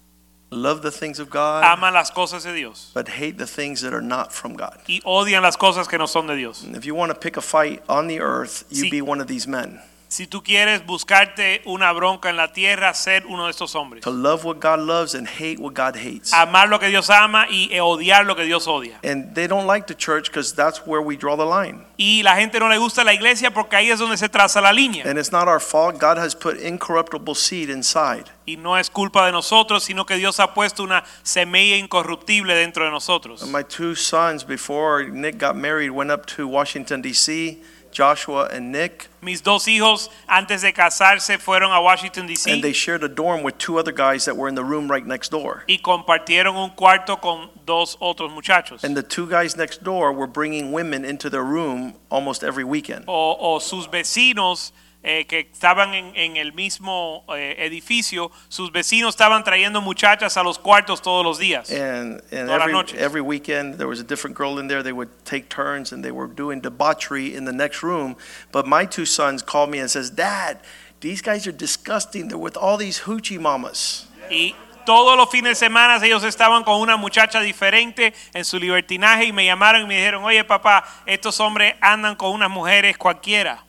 love 0.54 0.82
the 0.82 0.90
things 0.90 1.18
of 1.18 1.28
God, 1.30 1.64
aman 1.64 1.92
las 1.94 2.10
cosas 2.10 2.44
de 2.44 2.52
Dios 2.54 2.90
but 2.94 3.08
hate 3.08 3.36
the 3.38 3.46
things 3.46 3.80
that 3.82 3.92
are 3.92 4.00
not 4.02 4.32
from 4.32 4.54
God. 4.54 4.78
y 4.88 5.00
odian 5.04 5.42
las 5.42 5.56
cosas 5.56 5.88
que 5.88 5.98
no 5.98 6.06
son 6.06 6.26
de 6.26 6.36
Dios. 6.36 6.64
If 6.64 6.84
you 6.86 6.94
want 6.94 7.10
to 7.10 7.14
pick 7.18 7.36
a 7.36 7.42
fight 7.42 7.82
on 7.88 8.06
the 8.06 8.20
earth, 8.20 8.64
you 8.70 8.84
Sí. 8.84 8.90
be 8.90 9.02
one 9.02 9.20
of 9.20 9.26
these 9.26 9.46
men. 9.46 9.80
Si 10.14 10.28
tú 10.28 10.44
quieres 10.44 10.86
buscarte 10.86 11.60
una 11.64 11.90
bronca 11.90 12.30
en 12.30 12.36
la 12.36 12.52
tierra, 12.52 12.94
ser 12.94 13.26
uno 13.26 13.46
de 13.46 13.50
estos 13.50 13.74
hombres. 13.74 14.04
To 14.04 14.12
love 14.12 14.44
what 14.44 14.60
God 14.60 14.78
loves 14.78 15.16
and 15.16 15.26
hate 15.26 15.58
what 15.58 15.74
God 15.74 15.96
hates. 15.96 16.32
Amar 16.32 16.68
lo 16.68 16.78
que 16.78 16.86
Dios 16.86 17.10
ama 17.10 17.48
y 17.50 17.76
odiar 17.80 18.24
lo 18.24 18.36
que 18.36 18.44
Dios 18.44 18.68
odia. 18.68 18.96
And 19.02 19.34
they 19.34 19.48
don't 19.48 19.66
like 19.66 19.88
the 19.88 19.94
church 19.96 20.30
because 20.30 20.54
that's 20.54 20.86
where 20.86 21.02
we 21.02 21.16
draw 21.16 21.34
the 21.34 21.44
line. 21.44 21.84
Y 21.96 22.22
la 22.22 22.36
gente 22.36 22.60
no 22.60 22.68
le 22.68 22.78
gusta 22.78 23.02
la 23.02 23.12
iglesia 23.12 23.50
porque 23.52 23.74
ahí 23.74 23.90
es 23.90 23.98
donde 23.98 24.16
se 24.16 24.28
traza 24.28 24.60
la 24.60 24.72
línea. 24.72 25.04
And 25.04 25.18
it's 25.18 25.32
not 25.32 25.48
our 25.48 25.58
fault. 25.58 25.98
God 25.98 26.16
has 26.16 26.36
put 26.36 26.60
incorruptible 26.60 27.34
seed 27.34 27.68
inside. 27.68 28.26
Y 28.46 28.54
no 28.54 28.76
es 28.76 28.90
culpa 28.90 29.26
de 29.26 29.32
nosotros, 29.32 29.82
sino 29.82 30.06
que 30.06 30.14
Dios 30.14 30.38
ha 30.38 30.54
puesto 30.54 30.84
una 30.84 31.02
semilla 31.24 31.76
incorruptible 31.76 32.54
dentro 32.54 32.84
de 32.84 32.92
nosotros. 32.92 33.42
And 33.42 33.50
my 33.50 33.64
two 33.64 33.96
sons, 33.96 34.44
before 34.44 35.08
Nick 35.10 35.40
got 35.40 35.56
married, 35.56 35.90
went 35.90 36.12
up 36.12 36.24
to 36.36 36.46
Washington, 36.46 37.02
D.C., 37.02 37.60
Joshua 37.94 38.48
and 38.52 38.70
Nick, 38.72 39.08
Mis 39.22 39.40
dos 39.40 39.64
hijos, 39.66 40.10
antes 40.28 40.60
de 40.60 40.72
casarse, 40.72 41.38
fueron 41.38 41.70
a 41.74 41.80
Washington, 41.80 42.26
D.C. 42.26 42.50
and 42.50 42.62
they 42.62 42.74
shared 42.74 43.02
a 43.02 43.08
dorm 43.08 43.42
with 43.42 43.56
two 43.56 43.78
other 43.78 43.92
guys 43.92 44.26
that 44.26 44.36
were 44.36 44.48
in 44.48 44.54
the 44.54 44.64
room 44.64 44.90
right 44.90 45.06
next 45.06 45.30
door. 45.30 45.64
y 45.66 45.78
compartieron 45.82 46.56
un 46.56 46.70
cuarto 46.76 47.18
con 47.18 47.48
dos 47.64 47.96
otros 48.02 48.30
muchachos. 48.34 48.84
And 48.84 48.94
the 48.94 49.02
two 49.02 49.26
guys 49.26 49.56
next 49.56 49.82
door 49.82 50.12
were 50.12 50.26
bringing 50.26 50.72
women 50.72 51.04
into 51.06 51.30
their 51.30 51.44
room 51.44 51.94
almost 52.10 52.44
every 52.44 52.64
weekend. 52.64 53.04
O, 53.08 53.36
o 53.38 53.58
sus 53.60 53.86
vecinos 53.86 54.72
eh, 55.04 55.26
que 55.26 55.40
estaban 55.52 55.92
en, 55.94 56.16
en 56.16 56.36
el 56.36 56.54
mismo 56.54 57.24
eh, 57.36 57.56
edificio, 57.58 58.32
sus 58.48 58.72
vecinos 58.72 59.10
estaban 59.10 59.44
trayendo 59.44 59.82
muchachas 59.82 60.36
a 60.38 60.42
los 60.42 60.58
cuartos 60.58 61.02
todos 61.02 61.22
los 61.24 61.38
días. 61.38 61.70
And, 61.70 62.22
and 62.32 62.48
Todas 62.48 62.48
las 62.48 62.60
every, 62.62 62.72
noches. 62.72 63.00
every 63.00 63.20
weekend 63.20 63.74
there 63.76 63.86
was 63.86 64.00
a 64.00 64.04
different 64.04 64.34
girl 64.34 64.58
in 64.58 64.66
there. 64.66 64.82
They 64.82 64.92
would 64.92 65.10
take 65.24 65.48
turns 65.50 65.92
and 65.92 66.02
they 66.02 66.10
were 66.10 66.26
doing 66.26 66.60
debauchery 66.60 67.34
in 67.34 67.44
the 67.44 67.52
next 67.52 67.82
room. 67.82 68.16
But 68.50 68.66
my 68.66 68.86
two 68.86 69.04
sons 69.04 69.42
called 69.42 69.70
me 69.70 69.78
and 69.78 69.90
says, 69.90 70.10
Dad, 70.10 70.60
these 71.00 71.20
guys 71.20 71.46
are 71.46 71.52
disgusting. 71.52 72.28
They're 72.28 72.38
with 72.38 72.56
all 72.56 72.78
these 72.78 73.00
hoochie 73.00 73.38
mamas. 73.38 74.06
Y 74.30 74.54
todos 74.86 75.16
los 75.18 75.30
fines 75.30 75.50
de 75.50 75.54
semana 75.66 75.98
ellos 76.02 76.24
estaban 76.24 76.64
con 76.64 76.80
una 76.80 76.96
muchacha 76.96 77.40
diferente 77.40 78.14
en 78.32 78.44
su 78.44 78.58
libertinaje 78.58 79.26
y 79.26 79.32
me 79.32 79.44
llamaron 79.44 79.82
y 79.82 79.86
me 79.86 79.96
dijeron, 79.96 80.24
oye 80.24 80.44
papá, 80.44 80.84
estos 81.04 81.40
hombres 81.40 81.74
andan 81.82 82.16
con 82.16 82.32
unas 82.32 82.50
mujeres 82.50 82.96
cualquiera. 82.96 83.63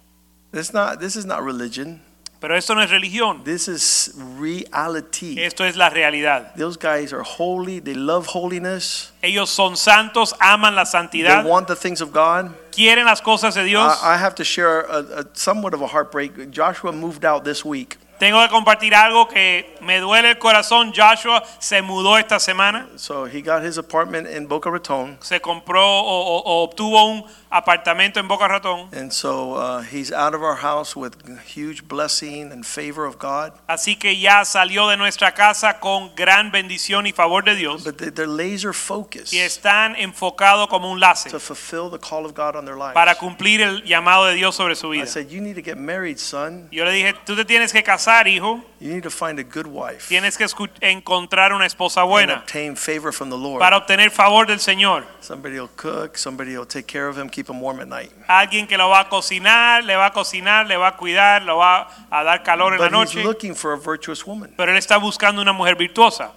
This 0.55 0.71
not 0.73 1.01
this 1.01 1.17
is 1.17 1.25
not 1.25 1.43
religion. 1.43 1.99
Pero 2.39 2.55
esto 2.55 2.73
no 2.75 2.81
es 2.81 2.89
religión, 2.89 3.43
This 3.43 3.67
is 3.67 4.13
reality. 4.39 5.37
esto 5.43 5.65
es 5.65 5.75
la 5.75 5.89
realidad. 5.89 6.53
Those 6.55 6.77
guys 6.77 7.11
are 7.11 7.23
holy. 7.23 7.79
They 7.81 7.93
love 7.95 8.27
holiness. 8.27 9.11
Ellos 9.21 9.49
son 9.49 9.75
santos, 9.75 10.33
aman 10.39 10.75
la 10.75 10.85
santidad. 10.85 11.43
They 11.43 11.49
want 11.49 11.67
the 11.67 11.75
things 11.75 11.99
of 12.01 12.11
God. 12.13 12.51
quieren 12.71 13.05
las 13.05 13.21
cosas 13.21 13.55
de 13.55 13.63
Dios. 13.65 13.99
I, 14.01 14.13
I 14.13 14.17
have 14.17 14.35
to 14.35 14.43
share 14.45 14.81
a, 14.81 15.21
a 15.21 15.25
somewhat 15.33 15.73
of 15.73 15.81
a 15.81 15.87
heartbreak. 15.87 16.51
Joshua 16.51 16.91
moved 16.93 17.25
out 17.25 17.43
this 17.43 17.65
week. 17.65 17.97
Tengo 18.17 18.39
que 18.41 18.47
compartir 18.49 18.93
algo 18.95 19.27
que 19.27 19.75
me 19.81 19.99
duele 19.99 20.29
el 20.29 20.35
corazón. 20.39 20.93
Joshua 20.95 21.43
se 21.59 21.81
mudó 21.81 22.17
esta 22.17 22.39
semana, 22.39 22.87
So 22.95 23.25
he 23.25 23.41
got 23.41 23.61
his 23.61 23.77
apartment 23.77 24.29
in 24.29 24.47
Boca 24.47 24.71
Raton. 24.71 25.17
se 25.19 25.39
compró 25.41 25.83
o, 25.83 26.01
o- 26.01 26.43
o 26.45 26.63
obtuvo 26.63 27.03
un 27.11 27.25
apartamento 27.57 28.19
en 28.19 28.27
Boca 28.27 28.47
Ratón. 28.47 28.89
And 28.93 29.11
so 29.11 29.55
uh, 29.55 29.81
he's 29.83 30.11
out 30.11 30.33
of 30.35 30.41
our 30.41 30.55
house 30.57 30.95
with 30.95 31.13
huge 31.55 31.87
blessing 31.87 32.51
and 32.51 32.65
favor 32.65 33.05
of 33.05 33.17
God. 33.17 33.53
Así 33.67 33.95
que 33.97 34.17
ya 34.17 34.43
salió 34.45 34.87
de 34.89 34.97
nuestra 34.97 35.33
casa 35.33 35.79
con 35.79 36.13
gran 36.15 36.51
bendición 36.51 37.07
y 37.07 37.11
favor 37.11 37.43
de 37.43 37.55
Dios. 37.55 37.83
But 37.83 37.97
they- 37.97 38.11
they're 38.11 38.27
laser 38.27 38.73
focused 38.73 39.33
y 39.33 39.39
están 39.39 39.95
enfocados 39.95 40.67
como 40.67 40.91
un 40.91 40.99
láser 40.99 41.31
to 41.31 41.39
fulfill 41.39 41.89
the 41.89 41.99
call 41.99 42.25
of 42.25 42.33
God 42.33 42.55
on 42.55 42.65
their 42.65 42.75
lives. 42.77 42.93
para 42.93 43.15
cumplir 43.15 43.61
el 43.61 43.83
llamado 43.83 44.25
de 44.25 44.35
Dios 44.35 44.55
sobre 44.55 44.75
su 44.75 44.89
vida. 44.89 45.03
I 45.03 45.07
said, 45.07 45.29
You 45.29 45.41
need 45.41 45.55
to 45.55 45.61
get 45.63 45.77
married, 45.77 46.17
son. 46.17 46.67
Yo 46.71 46.83
le 46.85 46.91
dije, 46.91 47.13
tú 47.25 47.35
te 47.35 47.45
tienes 47.45 47.71
que 47.71 47.83
casar, 47.83 48.27
hijo. 48.27 48.61
You 48.79 48.93
need 48.93 49.03
to 49.03 49.09
find 49.09 49.39
a 49.39 49.43
good 49.43 49.65
wife 49.67 50.07
Tienes 50.09 50.37
que 50.37 50.45
encontrar 50.81 51.53
una 51.53 51.65
esposa 51.65 52.01
and 52.01 52.09
buena 52.09 52.33
obtain 52.39 52.75
favor 52.75 53.11
from 53.11 53.29
the 53.29 53.37
Lord. 53.37 53.59
para 53.59 53.77
obtener 53.77 54.11
favor 54.11 54.45
del 54.45 54.59
Señor. 54.59 55.05
Somebody 55.21 55.59
will 55.59 55.69
cook, 55.75 56.17
somebody 56.17 56.55
will 56.57 56.67
take 56.67 56.85
care 56.85 57.07
of 57.07 57.17
him, 57.17 57.29
keep 57.29 57.44
him 57.49 57.61
warm 57.61 57.79
at 57.81 57.87
night. 57.87 58.11
Alguien 58.27 58.67
que 58.67 58.77
lo 58.77 58.89
va 58.89 59.01
a 59.01 59.09
cocinar, 59.09 59.83
le 59.83 59.95
va 59.95 60.07
a 60.07 60.11
cocinar, 60.13 60.65
le 60.67 60.77
va 60.77 60.87
a 60.89 60.97
cuidar, 60.97 61.41
lo 61.43 61.57
va 61.57 61.87
a 62.09 62.23
dar 62.23 62.43
calor 62.43 62.73
en 62.73 62.79
la 62.79 62.89
But 62.89 62.93
he's 63.07 63.15
noche. 63.15 63.23
looking 63.23 63.55
for 63.55 63.73
a 63.73 63.77
virtuous 63.77 64.25
woman. 64.25 64.53
Pero 64.57 64.71
él 64.71 64.77
está 64.77 64.97
buscando 64.97 65.41
una 65.41 65.53
mujer 65.53 65.75
virtuosa, 65.75 66.31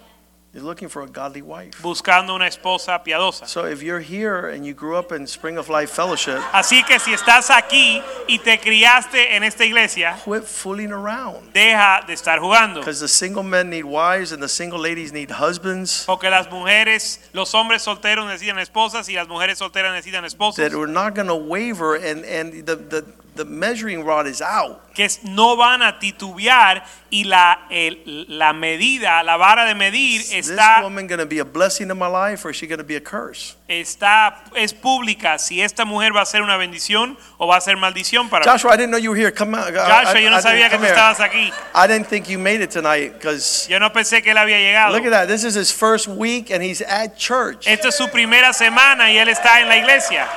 He's 0.59 0.65
looking 0.65 0.89
for 0.89 1.03
a 1.03 1.07
godly 1.07 1.41
wife. 1.41 1.81
buscando 1.81 2.35
una 2.35 2.45
esposa 2.45 3.01
piadosa. 3.01 3.47
So 3.47 3.65
if 3.65 3.81
you're 3.81 4.01
here 4.01 4.49
and 4.49 4.65
you 4.65 4.73
grew 4.73 4.97
up 4.97 5.13
in 5.13 5.25
Spring 5.25 5.57
of 5.57 5.69
Life 5.69 5.89
Fellowship, 5.89 6.41
Así 6.51 6.83
que 6.85 6.99
si 6.99 7.13
estás 7.13 7.49
aquí 7.49 8.01
y 8.27 8.39
te 8.39 8.57
criaste 8.59 9.35
en 9.37 9.43
esta 9.45 9.63
iglesia, 9.63 10.17
quit 10.25 10.43
fooling 10.43 10.91
around. 10.91 11.53
deja 11.53 12.03
de 12.05 12.13
estar 12.13 12.39
jugando. 12.39 12.81
Because 12.81 12.99
the 12.99 13.07
single 13.07 13.43
men 13.43 13.69
need 13.69 13.85
wives 13.85 14.33
and 14.33 14.43
the 14.43 14.49
single 14.49 14.79
ladies 14.79 15.13
need 15.13 15.31
husbands 15.31 16.03
Porque 16.05 16.29
las 16.29 16.49
mujeres, 16.51 17.21
los 17.31 17.53
hombres 17.53 17.81
solteros 17.81 18.25
necesitan 18.27 18.59
esposas 18.59 19.07
y 19.07 19.13
las 19.13 19.29
mujeres 19.29 19.59
solteras 19.59 19.93
necesitan 19.93 20.25
esposos. 20.25 20.57
that 20.57 20.73
we're 20.73 20.87
not 20.91 21.15
going 21.15 21.27
to 21.27 21.35
waver 21.35 21.95
and, 21.95 22.25
and 22.25 22.65
the, 22.65 22.75
the, 22.75 23.05
the 23.39 23.45
measuring 23.45 24.03
rod 24.03 24.27
is 24.27 24.41
out. 24.41 24.93
Que 24.93 25.07
no 25.23 25.55
van 25.55 25.81
a 25.81 25.97
titubear 25.97 26.83
y 27.09 27.23
la, 27.23 27.59
el- 27.71 28.25
la 28.27 28.51
medida, 28.51 29.23
la 29.23 29.37
vara 29.37 29.65
de 29.65 29.73
medir 29.73 30.19
Is 30.19 30.47
this 30.47 30.59
woman 30.81 31.07
going 31.07 31.19
to 31.19 31.25
be 31.25 31.39
a 31.39 31.45
blessing 31.45 31.89
in 31.89 31.97
my 31.97 32.07
life 32.07 32.43
or 32.43 32.49
is 32.49 32.57
she 32.57 32.67
going 32.67 32.79
to 32.79 32.83
be 32.83 32.97
a 32.97 32.99
curse? 32.99 33.55
está, 33.69 34.43
es 34.55 34.73
pública. 34.73 35.39
Si 35.39 35.61
esta 35.61 35.85
mujer 35.85 36.11
va 36.13 36.21
a 36.21 36.25
ser 36.25 36.41
una 36.41 36.57
bendición 36.57 37.17
o 37.37 37.47
va 37.47 37.55
a 37.57 37.61
ser 37.61 37.77
maldición 37.77 38.29
para. 38.29 38.43
Joshua, 38.43 38.73
I 38.73 38.77
didn't 38.77 38.91
know 38.91 38.97
you 38.99 39.11
were 39.11 39.15
here. 39.17 39.31
Come 39.31 39.53
on. 39.55 39.73
Uh, 39.73 39.77
Joshua, 39.87 40.19
I- 40.19 40.23
yo 40.23 40.29
no 40.31 40.37
I 40.37 40.41
sabía 40.41 40.69
que 40.69 40.77
tú 40.77 40.83
estabas 40.85 41.21
aquí. 41.21 41.53
I 41.73 41.87
didn't 41.87 42.07
think 42.07 42.27
you 42.27 42.37
made 42.37 42.61
it 42.61 42.71
tonight 42.71 43.13
because 43.13 43.67
Yo 43.69 43.79
no 43.79 43.89
pensé 43.91 44.21
que 44.21 44.31
él 44.31 44.37
había 44.37 44.57
llegado. 44.59 44.91
look 44.91 45.05
at 45.05 45.11
that. 45.11 45.27
This 45.29 45.45
is 45.45 45.55
his 45.55 45.71
first 45.71 46.09
week 46.09 46.51
and 46.51 46.61
he's 46.61 46.81
at 46.81 47.15
church. 47.17 47.67
Esta 47.67 47.87
es 47.87 47.95
su 47.95 48.09
primera 48.09 48.51
semana 48.51 49.09
y 49.11 49.17
él 49.17 49.29
está 49.29 49.61
en 49.61 49.69
la 49.69 49.77
iglesia. 49.77 50.27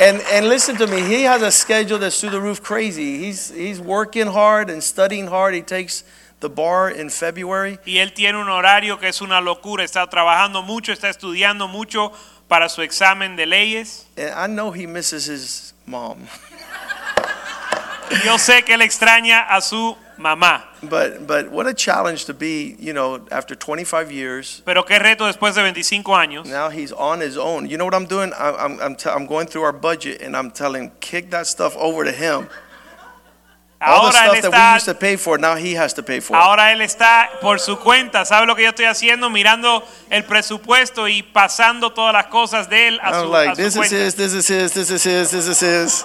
And 0.00 0.20
and 0.32 0.48
listen 0.48 0.76
to 0.76 0.86
me, 0.86 1.02
he 1.02 1.22
has 1.22 1.42
a 1.42 1.50
schedule 1.50 1.98
that's 1.98 2.20
through 2.20 2.30
the 2.30 2.40
roof 2.40 2.62
crazy. 2.62 3.18
He's 3.18 3.50
he's 3.50 3.80
working 3.80 4.26
hard 4.26 4.68
and 4.68 4.82
studying 4.82 5.28
hard. 5.28 5.54
He 5.54 5.62
takes 5.62 6.02
the 6.40 6.48
bar 6.48 6.90
in 6.90 7.10
February. 7.10 7.78
Y 7.86 7.98
él 7.98 8.12
tiene 8.12 8.38
un 8.38 8.48
horario 8.48 8.98
que 8.98 9.08
es 9.08 9.20
una 9.20 9.40
locura. 9.40 9.84
Está 9.84 10.08
trabajando 10.08 10.62
mucho, 10.62 10.92
está 10.92 11.08
estudiando 11.08 11.68
mucho 11.68 12.12
para 12.48 12.68
su 12.68 12.82
examen 12.82 13.36
de 13.36 13.46
leyes. 13.46 14.06
And 14.16 14.30
I 14.34 14.46
know 14.46 14.72
he 14.72 14.86
misses 14.86 15.26
his 15.26 15.74
mom. 15.86 16.26
Yo 18.24 18.38
sé 18.38 18.64
que 18.64 18.74
él 18.74 18.82
extraña 18.82 19.46
a 19.48 19.60
su 19.60 19.96
mamá. 20.18 20.62
But 20.82 21.26
but 21.26 21.50
what 21.50 21.66
a 21.66 21.74
challenge 21.74 22.26
to 22.26 22.34
be, 22.34 22.76
you 22.78 22.92
know, 22.92 23.26
after 23.30 23.54
25 23.54 24.12
years. 24.12 24.62
Pero 24.64 24.82
qué 24.84 24.98
reto 24.98 25.26
después 25.26 25.54
de 25.54 25.62
25 25.62 26.14
años. 26.14 26.46
Now 26.46 26.68
he's 26.70 26.92
on 26.92 27.20
his 27.20 27.36
own. 27.36 27.68
You 27.68 27.76
know 27.78 27.84
what 27.84 27.94
I'm 27.94 28.06
doing? 28.06 28.32
I, 28.34 28.50
I'm 28.50 28.80
I'm, 28.80 28.96
t- 28.96 29.10
I'm 29.10 29.26
going 29.26 29.46
through 29.46 29.62
our 29.62 29.72
budget 29.72 30.20
and 30.22 30.36
I'm 30.36 30.50
telling 30.50 30.84
him 30.84 30.92
kick 31.00 31.30
that 31.30 31.46
stuff 31.46 31.76
over 31.76 32.04
to 32.04 32.12
him. 32.12 32.48
All 33.80 34.10
the 34.10 34.16
Ahora 34.16 34.24
él 34.24 34.40
stuff 34.40 34.42
that 34.42 34.52
we 34.52 34.56
está, 34.56 34.74
used 34.76 34.86
to 34.86 34.94
pay 34.94 35.16
for, 35.16 35.36
now 35.36 35.56
he 35.56 35.74
has 35.74 35.92
to 35.92 36.02
pay 36.02 36.20
for. 36.20 36.34
ahora 36.36 36.72
él 36.72 36.80
está 36.80 37.28
por 37.40 37.58
su 37.58 37.76
cuenta. 37.76 38.24
¿Sabe 38.24 38.46
lo 38.46 38.54
que 38.54 38.62
yo 38.62 38.70
estoy 38.70 38.86
haciendo? 38.86 39.28
Mirando 39.28 39.82
el 40.10 40.24
presupuesto 40.24 41.06
y 41.06 41.22
pasando 41.22 41.92
todas 41.92 42.14
las 42.14 42.26
cosas 42.26 42.70
de 42.70 42.88
él 42.88 43.00
a 43.02 43.12
su, 43.20 43.28
was 43.28 43.30
like, 43.30 43.56
su 43.56 43.62
this 43.62 43.74
is 43.74 43.76
cuenta. 43.76 43.96
his, 43.96 44.14
this 44.14 44.32
is 44.32 44.48
his, 44.48 44.72
this 44.72 44.90
is 44.90 45.04
his, 45.04 45.30
this 45.30 45.48
is 45.48 45.60
his. 45.60 46.04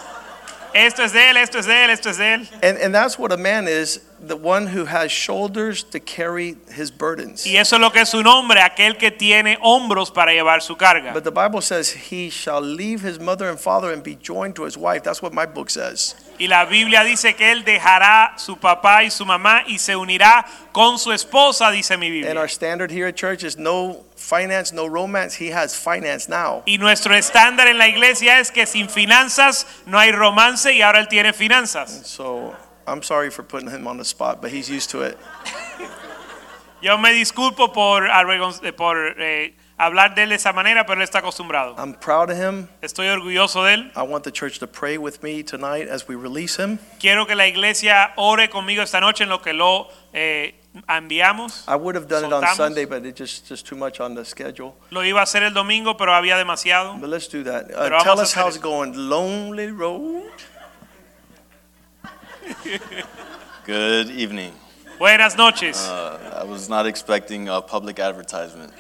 Esto 0.74 1.04
es 1.04 1.14
él, 1.16 1.38
esto 1.38 1.60
es 1.60 1.68
él, 1.68 1.90
esto 1.90 2.10
es 2.10 2.20
él. 2.20 2.48
And, 2.62 2.78
and 2.78 2.94
that's 2.94 3.18
what 3.18 3.32
a 3.32 3.38
man 3.38 3.68
is 3.68 4.02
the 4.20 4.36
one 4.36 4.68
who 4.68 4.86
has 4.86 5.12
shoulders 5.12 5.84
to 5.84 6.00
carry 6.00 6.58
his 6.72 6.91
burdens. 6.91 7.46
Y 7.46 7.58
eso 7.58 7.76
es 7.76 7.82
lo 7.82 7.91
que 7.91 8.02
es 8.02 8.10
su 8.10 8.22
nombre, 8.22 8.62
aquel 8.62 8.98
que 8.98 9.12
tiene 9.12 9.58
hombros 9.62 10.12
para 10.12 10.32
llevar 10.32 10.62
su 10.62 10.76
carga. 10.76 11.14
But 11.14 11.24
the 11.24 11.32
Bible 11.32 11.62
says 11.62 11.90
he 12.12 12.30
shall 12.30 12.62
leave 12.62 13.02
his 13.02 13.20
mother 13.20 13.50
and 13.50 13.60
father 13.60 13.91
and 13.91 14.04
be 14.04 14.16
joined 14.16 14.56
to 14.56 14.66
his 14.66 14.78
wife. 14.78 15.04
That's 15.04 15.22
what 15.22 15.34
my 15.34 15.46
book 15.46 15.70
says. 15.70 16.16
Y 16.40 16.48
la 16.48 16.66
Biblia 16.66 17.04
dice 17.04 17.36
que 17.36 17.52
él 17.52 17.66
dejará 17.66 18.38
su 18.38 18.58
papá 18.58 19.04
y 19.04 19.10
su 19.10 19.26
mamá 19.26 19.64
y 19.68 19.78
se 19.78 19.96
unirá 19.96 20.46
con 20.72 20.98
su 20.98 21.12
esposa, 21.12 21.70
dice 21.72 21.98
mi 21.98 22.10
Biblia. 22.10 22.30
And 22.30 22.40
our 22.40 22.48
standard 22.48 22.91
here 22.91 23.08
at 23.08 23.16
church 23.16 23.44
is 23.44 23.58
no 23.58 24.06
finance, 24.30 24.72
no 24.72 24.88
romance. 24.88 25.35
He 25.35 25.51
has 25.51 25.76
finance 25.76 26.30
now. 26.30 26.61
Y 26.65 26.77
nuestro 26.77 27.15
estándar 27.15 27.68
en 27.68 27.77
la 27.77 27.88
iglesia 27.88 28.39
es 28.39 28.51
que 28.51 28.65
sin 28.65 28.89
finanzas 28.89 29.65
no 29.85 29.97
hay 29.97 30.11
romance 30.11 30.72
y 30.72 30.81
ahora 30.81 30.99
él 30.99 31.07
tiene 31.07 31.34
finanzas. 31.34 32.06
So 32.06 32.53
I'm 32.88 33.01
sorry 33.01 33.31
for 33.31 33.43
putting 33.43 33.69
him 33.69 33.88
on 33.88 33.97
the 33.97 34.06
spot, 34.06 34.41
but 34.41 34.51
he's 34.51 34.69
used 34.69 34.91
to 34.91 35.03
it. 35.03 35.18
Yo 36.81 36.97
me 36.97 37.11
disculpo 37.11 37.73
por, 37.73 38.07
eh, 38.07 38.72
por 38.72 39.15
eh, 39.18 39.53
hablar 39.77 40.15
de 40.15 40.23
él 40.23 40.30
de 40.30 40.35
esa 40.35 40.53
manera, 40.53 40.85
pero 40.85 41.01
él 41.01 41.03
está 41.03 41.19
acostumbrado. 41.19 41.76
I'm 41.77 41.93
proud 41.93 42.30
of 42.30 42.38
him. 42.38 42.69
Estoy 42.81 43.07
orgulloso 43.07 43.65
de 43.65 43.73
él. 43.73 43.91
I 43.95 44.03
want 44.03 44.23
the 44.23 44.31
church 44.31 44.60
to 44.60 44.68
pray 44.68 44.97
with 44.97 45.22
me 45.22 45.43
tonight 45.43 45.89
as 45.89 46.07
we 46.07 46.15
release 46.15 46.56
him. 46.57 46.80
Quiero 46.99 47.26
que 47.26 47.35
la 47.35 47.47
iglesia 47.47 48.14
ore 48.15 48.49
conmigo 48.49 48.81
esta 48.81 49.01
noche 49.01 49.23
en 49.23 49.30
lo 49.30 49.41
que 49.41 49.53
lo 49.53 49.89
eh, 50.14 50.59
enviamos. 50.88 51.64
I 51.68 51.76
would 51.76 51.96
have 51.96 52.08
done 52.08 52.26
it 52.26 52.34
on 52.34 52.44
Soltamos. 52.44 52.56
Sunday, 52.56 52.86
but 52.86 53.06
it 53.06 53.16
just 53.16 53.48
just 53.48 53.66
too 53.68 53.76
much 53.76 54.00
on 54.00 54.14
the 54.16 54.24
schedule. 54.24 54.76
Lo 54.91 55.02
iba 55.04 55.20
a 55.20 55.24
hacer 55.24 55.44
el 55.44 55.54
domingo, 55.54 55.96
pero 55.98 56.14
había 56.14 56.38
demasiado. 56.38 57.00
But 57.00 57.10
let's 57.10 57.28
do 57.28 57.44
that. 57.44 57.68
Pero 57.68 57.98
Uh, 57.98 58.04
tell 58.04 58.20
a 58.20 58.24
us 58.24 58.32
hacer 58.34 58.44
how's 58.44 58.56
it 58.56 58.60
eso. 58.60 58.70
going. 58.70 58.94
Lonely 59.10 59.72
road. 59.72 60.32
Good 63.66 64.10
evening. 64.12 64.54
Buenas 65.00 65.38
noches. 65.38 65.78
Uh, 65.88 66.42
I 66.42 66.44
was 66.44 66.68
not 66.70 66.86
expecting 66.86 67.48
a 67.48 67.62
public 67.62 68.00
advertisement, 68.00 68.72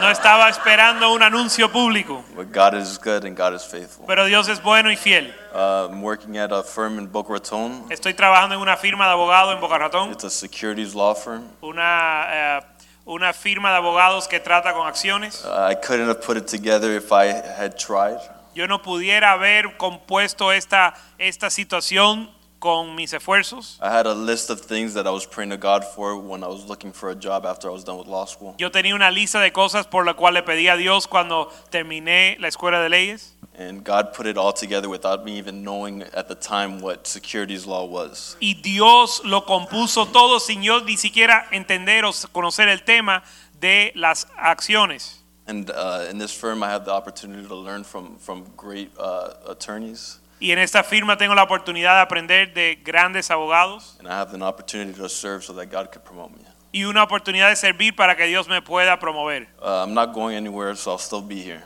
No 0.00 0.08
estaba 0.08 0.48
esperando 0.48 1.12
un 1.12 1.22
anuncio 1.22 1.68
público, 1.70 2.22
but 2.36 2.52
God 2.52 2.74
is 2.74 2.96
good 2.98 3.24
and 3.24 3.36
God 3.36 3.54
is 3.54 3.64
faithful. 3.64 4.06
pero 4.06 4.24
Dios 4.26 4.48
es 4.48 4.60
bueno 4.62 4.88
y 4.90 4.96
fiel. 4.96 5.34
Uh, 5.52 5.88
I'm 5.90 6.00
working 6.00 6.36
at 6.38 6.52
a 6.52 6.62
firm 6.62 6.98
in 6.98 7.08
Boca 7.08 7.32
Raton. 7.32 7.86
Estoy 7.90 8.14
trabajando 8.14 8.54
en 8.54 8.60
una 8.60 8.76
firma 8.76 9.06
de 9.06 9.12
abogados 9.12 9.54
en 9.54 9.60
Boca 9.60 9.76
Ratón, 9.78 10.12
It's 10.12 10.24
a 10.24 10.30
securities 10.30 10.94
law 10.94 11.14
firm. 11.14 11.42
una, 11.60 12.26
eh, 12.30 12.60
una 13.04 13.32
firma 13.32 13.70
de 13.72 13.76
abogados 13.78 14.28
que 14.28 14.38
trata 14.38 14.72
con 14.74 14.86
acciones. 14.86 15.44
Uh, 15.44 15.70
I 15.70 15.74
couldn't 15.74 16.06
have 16.08 16.20
put 16.22 16.36
it 16.36 16.46
together 16.46 16.92
if 16.96 17.10
I 17.12 17.26
had 17.32 17.76
tried. 17.76 18.18
Yo 18.54 18.68
no 18.68 18.80
pudiera 18.80 19.32
haber 19.32 19.76
compuesto 19.76 20.52
esta, 20.52 20.94
esta 21.18 21.50
situación 21.50 22.30
con 22.64 22.96
mis 22.96 23.12
esfuerzos. 23.12 23.76
I 23.82 23.90
had 23.90 24.06
a 24.06 24.14
list 24.14 24.48
of 24.48 24.58
things 24.58 24.94
that 24.94 25.06
I 25.06 25.10
was 25.10 25.26
praying 25.26 25.50
to 25.50 25.58
God 25.58 25.84
for 25.84 26.16
when 26.16 26.42
I 26.42 26.48
was 26.48 26.64
looking 26.66 26.92
for 26.92 27.10
a 27.10 27.14
job 27.14 27.44
after 27.44 27.68
I 27.68 27.72
was 27.74 27.84
done 27.84 27.98
with 27.98 28.06
law 28.06 28.24
school. 28.24 28.54
Yo 28.56 28.70
tenía 28.70 28.94
una 28.94 29.10
lista 29.10 29.38
de 29.38 29.50
cosas 29.50 29.86
por 29.86 30.06
la 30.06 30.14
cual 30.14 30.32
le 30.32 30.42
pedí 30.42 30.66
a 30.68 30.76
Dios 30.78 31.06
cuando 31.06 31.52
terminé 31.70 32.38
la 32.40 32.48
escuela 32.48 32.82
de 32.82 32.88
leyes. 32.88 33.34
And 33.58 33.84
God 33.84 34.14
put 34.14 34.26
it 34.26 34.38
all 34.38 34.54
together 34.54 34.88
without 34.88 35.26
me 35.26 35.36
even 35.36 35.62
knowing 35.62 36.04
at 36.14 36.26
the 36.26 36.34
time 36.34 36.80
what 36.80 37.06
securities 37.06 37.66
law 37.66 37.84
was. 37.84 38.38
Y 38.40 38.54
Dios 38.62 39.20
lo 39.26 39.42
compuso 39.42 40.10
todo 40.10 40.38
sin 40.40 40.62
yo 40.62 40.80
ni 40.80 40.96
siquiera 40.96 41.46
entender 41.52 42.06
o 42.06 42.12
conocer 42.32 42.68
el 42.68 42.78
tema 42.78 43.22
de 43.60 43.92
las 43.94 44.26
acciones. 44.38 45.18
And 45.46 45.70
uh, 45.70 46.06
in 46.08 46.16
this 46.16 46.32
firm, 46.32 46.62
I 46.62 46.70
had 46.70 46.86
the 46.86 46.92
opportunity 46.92 47.46
to 47.46 47.54
learn 47.54 47.84
from, 47.84 48.16
from 48.16 48.46
great 48.56 48.90
uh, 48.98 49.34
attorneys. 49.46 50.18
Y 50.40 50.50
en 50.52 50.58
esta 50.58 50.82
firma 50.82 51.16
tengo 51.16 51.34
la 51.34 51.42
oportunidad 51.44 51.94
de 51.96 52.00
aprender 52.02 52.52
de 52.52 52.76
grandes 52.84 53.30
abogados 53.30 53.96
And 53.98 54.08
I 54.08 54.12
have 54.12 54.34
an 54.34 54.42
opportunity 54.42 54.92
to 54.98 55.08
serve 55.08 55.42
so 55.44 55.52
that 55.54 55.66
God 55.70 55.90
could 55.92 56.04
promote 56.04 56.32
me. 56.36 56.44
y 56.72 56.84
una 56.84 57.02
oportunidad 57.04 57.50
de 57.50 57.56
servir 57.56 57.94
para 57.94 58.16
que 58.16 58.26
Dios 58.26 58.48
me 58.48 58.60
pueda 58.60 58.98
promover. 58.98 59.46
Uh, 59.62 59.84
I'm 59.86 59.94
not 59.94 60.12
going 60.12 60.34
anywhere, 60.36 60.74
so 60.74 60.90
I'll 60.90 60.98
still 60.98 61.22
be 61.22 61.40
here. 61.40 61.62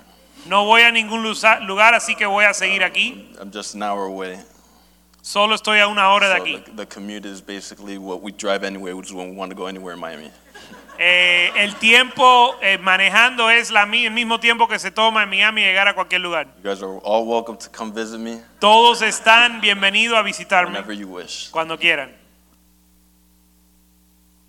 No 0.47 0.65
voy 0.67 0.83
a 0.83 0.91
ningún 0.93 1.23
lusa- 1.25 1.61
lugar, 1.67 1.95
así 1.95 2.15
que 2.15 2.27
voy 2.27 2.45
a 2.45 2.53
seguir 2.55 2.83
aquí. 2.85 3.35
I'm 3.41 3.51
just 3.51 3.75
an 3.75 3.83
hour 3.83 4.05
away. 4.05 4.39
Solo 5.23 5.55
estoy 5.57 5.81
a 5.81 5.89
una 5.89 6.11
hora 6.11 6.29
de 6.29 6.37
So 6.37 6.43
aquí. 6.43 6.65
the, 6.67 6.71
the 6.73 6.87
commute 6.87 7.25
is 7.27 7.41
basically 7.41 7.99
what 7.99 8.23
we 8.23 8.33
drive 8.33 8.65
anyway, 8.65 8.93
which 8.93 9.07
is 9.09 9.13
when 9.15 9.31
we 9.31 9.35
want 9.37 9.51
to 9.51 9.57
go 9.57 9.67
anywhere 9.67 9.95
in 9.95 9.99
Miami. 10.01 10.31
Eh, 11.01 11.53
el 11.57 11.77
tiempo 11.77 12.57
eh, 12.61 12.77
manejando 12.79 13.49
es 13.51 13.71
la, 13.71 13.87
mi- 13.87 14.07
el 14.07 14.13
mismo 14.13 14.41
tiempo 14.41 14.67
que 14.67 14.81
se 14.81 14.91
toma 14.91 15.23
en 15.23 15.31
Miami 15.31 15.63
llegar 15.63 15.87
a 15.87 15.95
cualquier 15.95 16.21
lugar. 16.21 16.49
You 16.63 16.69
guys 16.71 16.83
are 16.83 16.99
all 17.05 17.25
welcome 17.25 17.57
to 17.59 17.71
come 17.71 17.93
visit 17.93 18.19
me 18.19 18.41
Todos 18.59 19.01
están 19.03 19.61
bienvenidos 19.61 20.19
a 20.19 20.23
visitarme 20.23 20.73
whenever 20.73 20.93
you 20.97 21.07
wish. 21.09 21.51
cuando 21.53 21.79
quieran. 21.79 22.11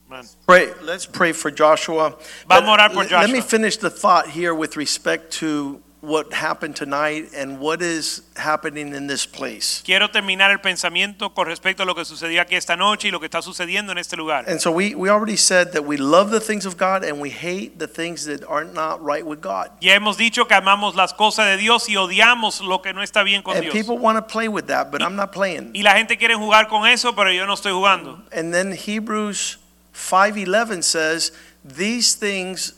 Man. 0.10 0.26
Pray. 0.48 0.70
Let's 0.82 1.06
pray 1.06 1.34
for 1.34 1.52
Joshua. 1.52 2.18
Vamos 2.48 2.68
a 2.70 2.74
orar 2.74 2.94
por 2.94 3.04
Let 3.06 3.28
me 3.30 3.42
Joshua. 3.42 3.42
finish 3.44 3.78
the 3.78 3.92
thought 3.92 4.28
here 4.28 4.56
with 4.56 4.76
respect 4.76 5.32
to 5.40 5.80
what 6.02 6.32
happened 6.32 6.76
tonight 6.76 7.30
and 7.36 7.60
what 7.60 7.82
is 7.82 8.22
happening 8.38 8.94
in 8.94 9.08
this 9.08 9.26
place. 9.26 9.82
Quiero 9.84 10.08
terminar 10.08 10.50
el 10.52 10.60
pensamiento 10.60 11.34
con 11.36 11.46
respecto 11.46 11.84
a 11.84 11.86
lo 11.86 11.94
que 11.94 12.06
sucedió 12.06 12.42
aquí 12.42 12.56
esta 12.56 12.78
noche 12.78 13.10
y 13.10 13.12
lo 13.12 13.20
que 13.20 13.28
está 13.28 13.42
sucediendo 13.42 13.92
en 13.92 13.98
este 13.98 14.16
lugar. 14.16 14.46
And 14.48 14.62
so 14.62 14.72
we, 14.72 14.96
we 14.96 15.10
already 15.10 15.36
said 15.36 15.74
that 15.74 15.84
we 15.84 15.98
love 15.98 16.32
the 16.32 16.40
things 16.40 16.66
of 16.66 16.78
God 16.78 17.04
and 17.04 17.20
we 17.20 17.30
hate 17.30 17.80
the 17.80 17.88
things 17.88 18.26
that 18.26 18.46
are 18.48 18.64
not 18.64 19.04
right 19.04 19.26
with 19.26 19.42
God. 19.42 19.72
Ya 19.82 19.94
hemos 19.94 20.16
dicho 20.18 20.48
que 20.48 20.56
amamos 20.56 20.96
las 20.96 21.14
cosas 21.14 21.48
de 21.48 21.58
Dios 21.58 21.90
y 21.90 21.96
odiamos 21.96 22.62
lo 22.62 22.82
que 22.82 22.94
no 22.94 23.02
está 23.02 23.24
bien 23.24 23.42
con 23.42 23.56
And 23.58 23.64
Dios. 23.64 23.74
people 23.74 23.98
want 23.98 24.18
to 24.18 24.22
play 24.22 24.48
with 24.48 24.68
that, 24.68 24.92
but 24.92 25.02
I'm 25.02 25.18
not 25.18 25.34
playing. 25.34 25.72
Y 25.74 25.82
la 25.82 25.96
gente 25.96 26.18
quiere 26.18 26.36
jugar 26.36 26.70
con 26.70 26.88
eso, 26.88 27.14
pero 27.14 27.30
yo 27.32 27.46
no 27.46 27.56
estoy 27.56 27.74
jugando. 27.74 28.22
And 28.32 28.54
then 28.54 28.72
Hebrews 28.72 29.58
5:11 29.94 30.82
says, 30.82 31.34
"These 31.66 32.16
things 32.16 32.74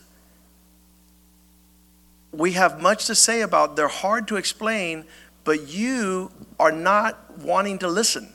we 2.32 2.54
have 2.54 2.82
much 2.82 3.06
to 3.08 3.16
say 3.16 3.42
about. 3.42 3.76
They're 3.76 3.88
hard 3.88 4.28
to 4.30 4.38
explain, 4.38 5.06
but 5.44 5.68
you 5.68 6.32
are 6.60 6.72
not 6.72 7.38
wanting 7.40 7.80
to 7.80 7.88
listen." 7.88 8.34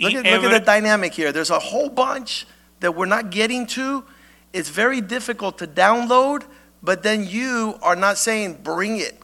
Look 0.00 0.14
at, 0.14 0.24
look 0.24 0.44
at 0.44 0.50
the 0.50 0.60
dynamic 0.60 1.14
here. 1.14 1.32
There's 1.32 1.50
a 1.50 1.58
whole 1.58 1.88
bunch 1.88 2.46
that 2.80 2.94
we're 2.94 3.06
not 3.06 3.30
getting 3.30 3.66
to. 3.68 4.04
It's 4.52 4.68
very 4.68 5.00
difficult 5.00 5.58
to 5.58 5.66
download, 5.66 6.44
but 6.82 7.02
then 7.02 7.26
you 7.26 7.78
are 7.82 7.96
not 7.96 8.18
saying 8.18 8.60
bring 8.62 8.98
it 8.98 9.20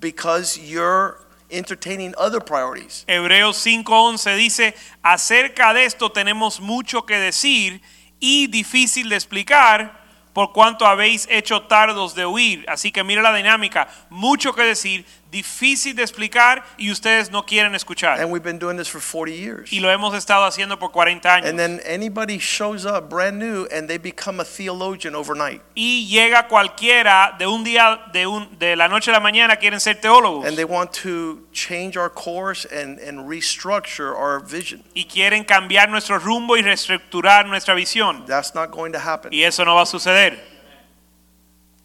because 0.00 0.58
you're 0.58 1.20
entertaining 1.50 2.14
other 2.18 2.40
priorities. 2.40 3.04
Hebreos 3.08 3.58
5:11 3.58 4.36
dice, 4.36 4.74
acerca 5.04 5.72
de 5.72 5.84
esto 5.84 6.08
tenemos 6.10 6.60
mucho 6.60 7.02
que 7.02 7.16
decir 7.16 7.80
y 8.20 8.48
difícil 8.48 9.08
de 9.08 9.16
explicar 9.16 10.05
por 10.36 10.52
cuanto 10.52 10.84
habéis 10.84 11.26
hecho 11.30 11.62
tardos 11.62 12.14
de 12.14 12.26
oír. 12.26 12.66
Así 12.68 12.92
que 12.92 13.02
mira 13.02 13.22
la 13.22 13.32
dinámica, 13.32 13.88
mucho 14.10 14.54
que 14.54 14.64
decir, 14.64 15.06
difícil 15.30 15.94
de 15.94 16.02
explicar 16.02 16.64
y 16.78 16.90
ustedes 16.90 17.30
no 17.30 17.44
quieren 17.44 17.74
escuchar. 17.74 18.20
And 18.20 18.30
we've 18.30 18.44
been 18.44 18.58
doing 18.58 18.76
this 18.76 18.88
for 18.88 19.00
40 19.00 19.32
years. 19.32 19.72
Y 19.72 19.80
lo 19.80 19.90
hemos 19.90 20.14
estado 20.14 20.44
haciendo 20.44 20.78
por 20.78 20.92
40 20.92 21.34
años. 21.34 21.48
And 21.48 21.58
then 21.58 21.80
anybody 21.86 22.38
shows 22.38 22.86
up 22.86 23.08
brand 23.08 23.38
new 23.38 23.66
and 23.72 23.88
they 23.88 23.98
become 23.98 24.40
a 24.40 24.44
theologian 24.44 25.14
overnight. 25.14 25.62
y 25.74 26.06
llega 26.08 26.48
cualquiera 26.48 27.36
de 27.38 27.46
un 27.46 27.64
día, 27.64 28.00
de, 28.12 28.26
un, 28.26 28.58
de 28.58 28.76
la 28.76 28.88
noche 28.88 29.10
a 29.10 29.12
la 29.12 29.20
mañana, 29.20 29.56
quieren 29.56 29.80
ser 29.80 30.00
teólogos. 30.00 30.46
And 30.46 30.56
they 30.56 30.64
want 30.64 30.92
to 31.02 31.46
change 31.52 31.96
our 31.96 32.10
course 32.10 32.64
and, 32.66 32.98
and 33.00 33.28
restructure 33.28 34.14
our 34.14 34.40
vision. 34.40 34.82
y 34.94 35.04
quieren 35.04 35.44
cambiar 35.44 35.88
nuestro 35.88 36.18
rumbo 36.18 36.56
y 36.56 36.62
reestructurar 36.62 37.46
nuestra 37.46 37.74
visión. 37.74 38.24
That's 38.26 38.54
not 38.54 38.70
going 38.70 38.92
to 38.92 38.98
happen. 38.98 39.32
Y 39.32 39.42
eso 39.42 39.64
no 39.64 39.74
va 39.74 39.82
a 39.82 39.86
suceder. 39.86 40.55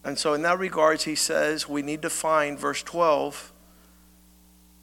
And 0.03 0.17
so, 0.17 0.33
in 0.33 0.41
that 0.41 0.59
regards, 0.59 1.03
he 1.03 1.15
says 1.15 1.69
we 1.69 1.81
need 1.81 2.01
to 2.01 2.09
find, 2.09 2.57
verse 2.57 2.81
12, 2.81 3.53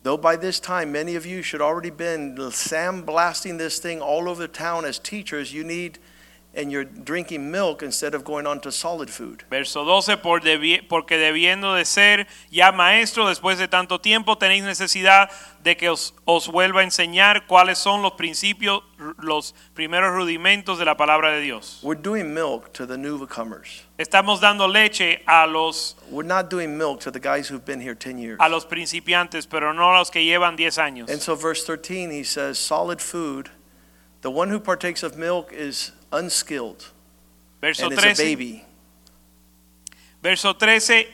though 0.04 0.16
by 0.16 0.36
this 0.36 0.60
time 0.60 0.92
many 0.92 1.16
of 1.16 1.26
you 1.26 1.42
should 1.42 1.60
already 1.60 1.90
been 1.90 2.36
sandblasting 2.36 3.58
this 3.58 3.78
thing 3.78 4.00
all 4.00 4.28
over 4.28 4.42
the 4.42 4.48
town 4.48 4.84
as 4.84 4.98
teachers, 4.98 5.52
you 5.52 5.64
need, 5.64 5.98
and 6.54 6.72
you're 6.72 6.84
drinking 6.84 7.50
milk 7.50 7.82
instead 7.82 8.14
of 8.14 8.24
going 8.24 8.46
on 8.46 8.58
to 8.60 8.72
solid 8.72 9.10
food. 9.10 9.44
Verso 9.50 9.84
12, 9.84 10.16
por 10.22 10.40
debi- 10.40 10.80
porque 10.88 11.16
debiendo 11.18 11.74
de 11.74 11.84
ser 11.84 12.26
ya 12.50 12.72
maestro 12.72 13.26
después 13.28 13.58
de 13.58 13.68
tanto 13.68 14.00
tiempo, 14.00 14.36
tenéis 14.38 14.64
necesidad 14.64 15.30
de 15.62 15.76
que 15.76 15.88
os, 15.90 16.14
os 16.24 16.48
vuelva 16.48 16.80
a 16.80 16.84
enseñar 16.84 17.46
cuáles 17.46 17.78
son 17.78 18.00
los 18.02 18.12
principios, 18.12 18.82
los 19.18 19.54
primeros 19.74 20.12
rudimentos 20.14 20.78
de 20.78 20.84
la 20.86 20.96
palabra 20.96 21.30
de 21.32 21.42
Dios. 21.42 21.80
We're 21.82 22.00
doing 22.00 22.32
milk 22.34 22.72
to 22.72 22.86
the 22.86 22.96
newcomers. 22.96 23.84
Estamos 23.98 24.40
dando 24.40 24.66
leche 24.66 25.20
a 25.26 25.46
los, 25.46 25.96
We're 26.10 26.26
not 26.26 26.48
doing 26.48 26.76
milk 26.78 27.00
to 27.00 27.10
the 27.12 27.20
guys 27.20 27.48
who've 27.48 27.64
been 27.64 27.80
here 27.80 27.94
10 27.94 28.18
years. 28.18 28.38
a 28.40 28.48
los 28.48 28.64
principiantes, 28.64 29.46
pero 29.46 29.72
no 29.74 29.90
a 29.94 29.98
los 29.98 30.10
que 30.10 30.24
llevan 30.24 30.56
10 30.56 30.78
años. 30.78 31.10
And 31.10 31.20
so, 31.20 31.36
verse 31.36 31.62
13, 31.64 32.10
he 32.10 32.24
says, 32.24 32.58
solid 32.58 33.00
food, 33.00 33.50
the 34.22 34.30
one 34.30 34.48
who 34.48 34.58
partakes 34.58 35.02
of 35.04 35.16
milk 35.16 35.52
is 35.52 35.92
unskilled 36.12 36.86
Verso 37.60 37.84
and 37.84 37.92
is 37.92 37.98
a 37.98 38.02
13. 38.02 38.24
baby. 38.24 38.64
Verso 40.22 40.54
13, 40.54 41.08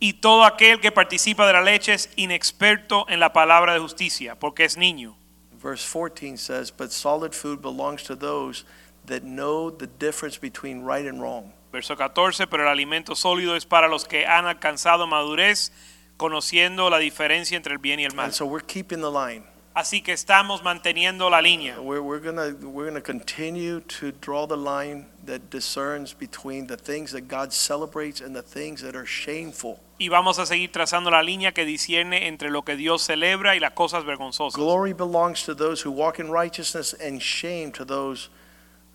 y 0.00 0.14
todo 0.14 0.44
aquel 0.44 0.80
que 0.80 0.90
participa 0.90 1.46
de 1.46 1.52
la 1.52 1.62
leche 1.62 1.92
es 1.92 2.10
inexperto 2.16 3.06
en 3.08 3.20
la 3.20 3.32
palabra 3.32 3.74
de 3.74 3.80
justicia, 3.80 4.34
porque 4.34 4.64
es 4.64 4.76
niño. 4.76 5.16
verse 5.62 5.84
14 5.84 6.36
says, 6.36 6.70
But 6.70 6.90
solid 6.90 7.34
food 7.34 7.60
belongs 7.60 8.02
to 8.04 8.16
those 8.16 8.64
that 9.06 9.22
know 9.22 9.70
the 9.70 9.86
difference 9.86 10.38
between 10.38 10.82
right 10.82 11.06
and 11.06 11.20
wrong. 11.20 11.52
Verso 11.72 11.94
14, 11.94 12.46
pero 12.48 12.64
el 12.64 12.68
alimento 12.68 13.14
sólido 13.14 13.54
es 13.56 13.64
para 13.64 13.88
los 13.88 14.04
que 14.04 14.26
han 14.26 14.46
alcanzado 14.46 15.06
madurez, 15.06 15.70
conociendo 16.16 16.90
la 16.90 16.98
diferencia 16.98 17.56
entre 17.56 17.74
el 17.74 17.78
bien 17.78 18.00
y 18.00 18.04
el 18.04 18.14
mal. 18.14 18.26
And 18.26 18.34
so 18.34 18.46
we're 18.46 18.64
keeping 18.64 19.00
the 19.00 19.10
line. 19.10 19.44
Así 19.72 20.02
que 20.02 20.12
estamos 20.12 20.64
manteniendo 20.64 21.30
la 21.30 21.40
línea. 21.40 21.80
We're, 21.80 22.00
we're 22.00 22.20
gonna 22.20 22.54
we're 22.60 22.88
gonna 22.88 23.00
continue 23.00 23.80
to 23.82 24.10
draw 24.20 24.46
the 24.46 24.56
line 24.56 25.06
that 25.26 25.48
discerns 25.48 26.12
between 26.12 26.66
the 26.66 26.76
things 26.76 27.12
that 27.12 27.28
God 27.28 27.52
celebrates 27.52 28.20
and 28.20 28.34
the 28.34 28.42
things 28.42 28.82
that 28.82 28.96
are 28.96 29.06
shameful. 29.06 29.78
Y 29.98 30.08
vamos 30.08 30.38
a 30.40 30.46
seguir 30.46 30.72
trazando 30.72 31.10
la 31.10 31.22
línea 31.22 31.52
que 31.52 31.64
discierne 31.64 32.26
entre 32.26 32.50
lo 32.50 32.62
que 32.62 32.74
Dios 32.74 33.02
celebra 33.02 33.54
y 33.54 33.60
las 33.60 33.72
cosas 33.74 34.04
vergonzosas. 34.04 34.58
Glory 34.58 34.92
belongs 34.92 35.44
to 35.44 35.54
those 35.54 35.82
who 35.82 35.92
walk 35.92 36.18
in 36.18 36.30
righteousness, 36.30 36.94
and 36.94 37.20
shame 37.22 37.70
to 37.70 37.84
those 37.84 38.28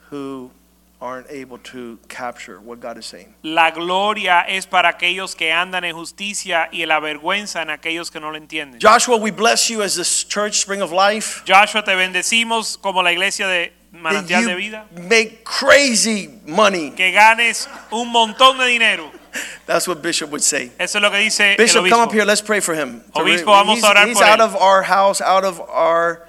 who 0.09 0.51
aren't 1.01 1.29
able 1.29 1.57
to 1.59 1.99
capture 2.07 2.59
what 2.59 2.79
God 2.79 2.97
is 2.97 3.05
saying. 3.05 3.33
La 3.43 3.71
gloria 3.71 4.45
es 4.47 4.65
para 4.65 4.89
aquellos 4.89 5.35
que 5.35 5.51
andan 5.51 5.83
en 5.83 5.95
justicia 5.95 6.69
y 6.71 6.85
la 6.85 6.99
vergüenza 6.99 7.61
en 7.61 7.69
aquellos 7.69 8.11
que 8.11 8.19
no 8.19 8.31
lo 8.31 8.37
entienden. 8.37 8.79
Joshua, 8.79 9.17
we 9.17 9.31
bless 9.31 9.69
you 9.69 9.81
as 9.81 9.95
this 9.95 10.23
church, 10.23 10.59
Spring 10.59 10.81
of 10.81 10.91
Life. 10.91 11.43
Joshua, 11.45 11.83
te 11.83 11.95
bendecimos 11.95 12.77
como 12.81 13.01
la 13.01 13.11
iglesia 13.11 13.47
de 13.47 13.73
manantial 13.91 14.45
de 14.45 14.55
vida. 14.55 14.85
make 15.07 15.43
crazy 15.43 16.29
money. 16.45 16.91
Que 16.91 17.11
ganes 17.11 17.67
un 17.91 18.11
montón 18.11 18.57
de 18.57 18.65
dinero. 18.67 19.11
That's 19.65 19.87
what 19.87 20.01
Bishop 20.01 20.31
would 20.31 20.43
say. 20.43 20.71
Eso 20.79 20.97
es 20.97 21.01
lo 21.01 21.11
que 21.11 21.17
dice 21.17 21.51
el 21.51 21.57
Bishop, 21.57 21.89
come 21.89 22.01
up 22.01 22.11
here. 22.11 22.23
Let's 22.23 22.41
pray 22.41 22.61
for 22.61 22.73
him. 22.73 23.01
Obispo, 23.13 23.51
vamos 23.51 23.75
he's 23.75 23.83
a 23.83 23.87
orar 23.87 24.07
he's 24.07 24.17
por 24.17 24.23
out 24.23 24.39
él. 24.39 24.45
of 24.45 24.55
our 24.55 24.81
house, 24.83 25.19
out 25.19 25.43
of 25.43 25.59
our 25.61 26.25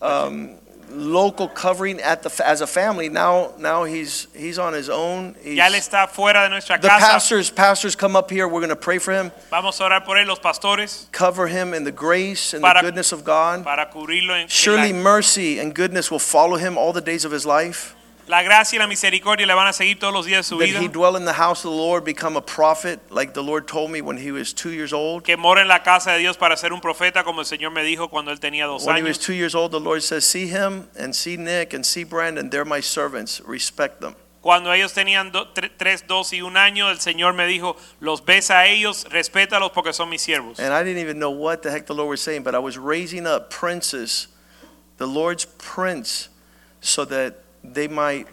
um, 0.00 0.56
local 0.96 1.48
covering 1.48 2.00
at 2.00 2.22
the 2.22 2.46
as 2.46 2.60
a 2.60 2.66
family. 2.66 3.08
Now, 3.08 3.52
now 3.58 3.84
he's 3.84 4.26
he's 4.34 4.58
on 4.58 4.72
his 4.72 4.88
own. 4.88 5.34
He's, 5.42 5.56
Ya 5.56 5.66
él 5.66 5.74
está 5.74 6.06
fuera 6.08 6.44
de 6.44 6.50
nuestra 6.50 6.78
the 6.80 6.88
casa. 6.88 7.06
pastors, 7.06 7.50
pastors, 7.50 7.96
come 7.96 8.16
up 8.16 8.30
here. 8.30 8.46
We're 8.46 8.60
going 8.60 8.68
to 8.70 8.76
pray 8.76 8.98
for 8.98 9.12
him. 9.12 9.32
Vamos 9.50 9.80
a 9.80 9.84
orar 9.84 10.04
por 10.04 10.16
él, 10.16 10.26
los 10.26 10.38
pastores, 10.38 11.06
Cover 11.12 11.46
him 11.48 11.74
in 11.74 11.84
the 11.84 11.92
grace 11.92 12.54
and 12.54 12.62
Para- 12.62 12.80
the 12.80 12.86
goodness 12.86 13.12
of 13.12 13.24
God. 13.24 13.64
para 13.64 13.86
cubrirlo 13.90 14.34
en 14.34 14.42
en 14.42 14.48
Surely 14.48 14.92
la, 14.92 14.98
mercy 15.00 15.58
and 15.58 15.74
goodness 15.74 16.10
will 16.10 16.18
follow 16.20 16.56
him 16.56 16.78
all 16.78 16.92
the 16.92 17.00
days 17.00 17.24
of 17.24 17.32
his 17.32 17.44
life. 17.44 17.95
La 18.26 18.42
gracia 18.42 18.76
y 18.76 18.78
la 18.80 18.86
misericordia 18.86 19.46
le 19.46 19.54
van 19.54 19.68
a 19.68 19.72
seguir 19.72 19.98
todos 19.98 20.12
los 20.12 20.26
días 20.26 20.38
de 20.38 20.42
su 20.44 20.58
That 20.58 20.66
vida. 20.66 20.80
he 20.82 20.88
dwell 20.88 21.16
in 21.16 21.24
the 21.24 21.32
house 21.34 21.64
of 21.64 21.70
the 21.70 21.76
Lord, 21.76 22.04
become 22.04 22.36
a 22.36 22.40
prophet, 22.40 23.00
like 23.10 23.34
the 23.34 23.42
Lord 23.42 23.66
told 23.68 23.90
me 23.90 24.00
when 24.00 24.16
he 24.18 24.32
was 24.32 24.52
two 24.52 24.70
years 24.70 24.92
old. 24.92 25.24
Que 25.24 25.36
mora 25.36 25.62
en 25.62 25.68
la 25.68 25.82
casa 25.82 26.12
de 26.12 26.18
Dios 26.18 26.36
para 26.36 26.56
ser 26.56 26.72
un 26.72 26.80
profeta, 26.80 27.22
como 27.24 27.40
el 27.40 27.46
Señor 27.46 27.70
me 27.72 27.82
dijo 27.84 28.08
cuando 28.10 28.30
él 28.32 28.40
tenía 28.40 28.66
dos 28.66 28.84
When 28.84 28.96
he 28.96 29.02
was 29.02 29.18
años. 29.18 29.24
two 29.26 29.34
years 29.34 29.54
old, 29.54 29.70
the 29.72 29.80
Lord 29.80 30.02
says, 30.02 30.24
See 30.24 30.46
him 30.48 30.88
and 30.98 31.14
see 31.14 31.36
Nick 31.36 31.72
and 31.74 31.84
see 31.86 32.04
Brandon. 32.04 32.50
They're 32.50 32.64
my 32.64 32.80
servants. 32.80 33.40
Respect 33.46 34.00
them. 34.00 34.16
Cuando 34.42 34.70
ellos 34.72 34.92
tenían 34.92 35.32
do- 35.32 35.46
tre- 35.54 35.70
tres, 35.76 36.04
dos 36.06 36.32
y 36.32 36.40
un 36.40 36.56
año, 36.56 36.88
el 36.88 36.98
Señor 37.00 37.34
me 37.34 37.46
dijo, 37.48 37.76
los 38.00 38.24
ves 38.24 38.50
a 38.52 38.66
ellos, 38.66 39.04
respétalos 39.10 39.72
porque 39.72 39.92
son 39.92 40.08
mis 40.08 40.22
siervos. 40.22 40.60
And 40.60 40.72
I 40.72 40.84
didn't 40.84 41.00
even 41.02 41.18
know 41.18 41.30
what 41.30 41.62
the 41.62 41.70
heck 41.72 41.86
the 41.86 41.94
Lord 41.94 42.10
was 42.10 42.20
saying, 42.20 42.44
but 42.44 42.54
I 42.54 42.60
was 42.60 42.78
raising 42.78 43.26
up 43.26 43.50
princes, 43.50 44.28
the 44.98 45.06
Lord's 45.08 45.46
prince, 45.58 46.28
so 46.80 47.04
that 47.06 47.34
they 47.74 47.88
might 47.88 48.26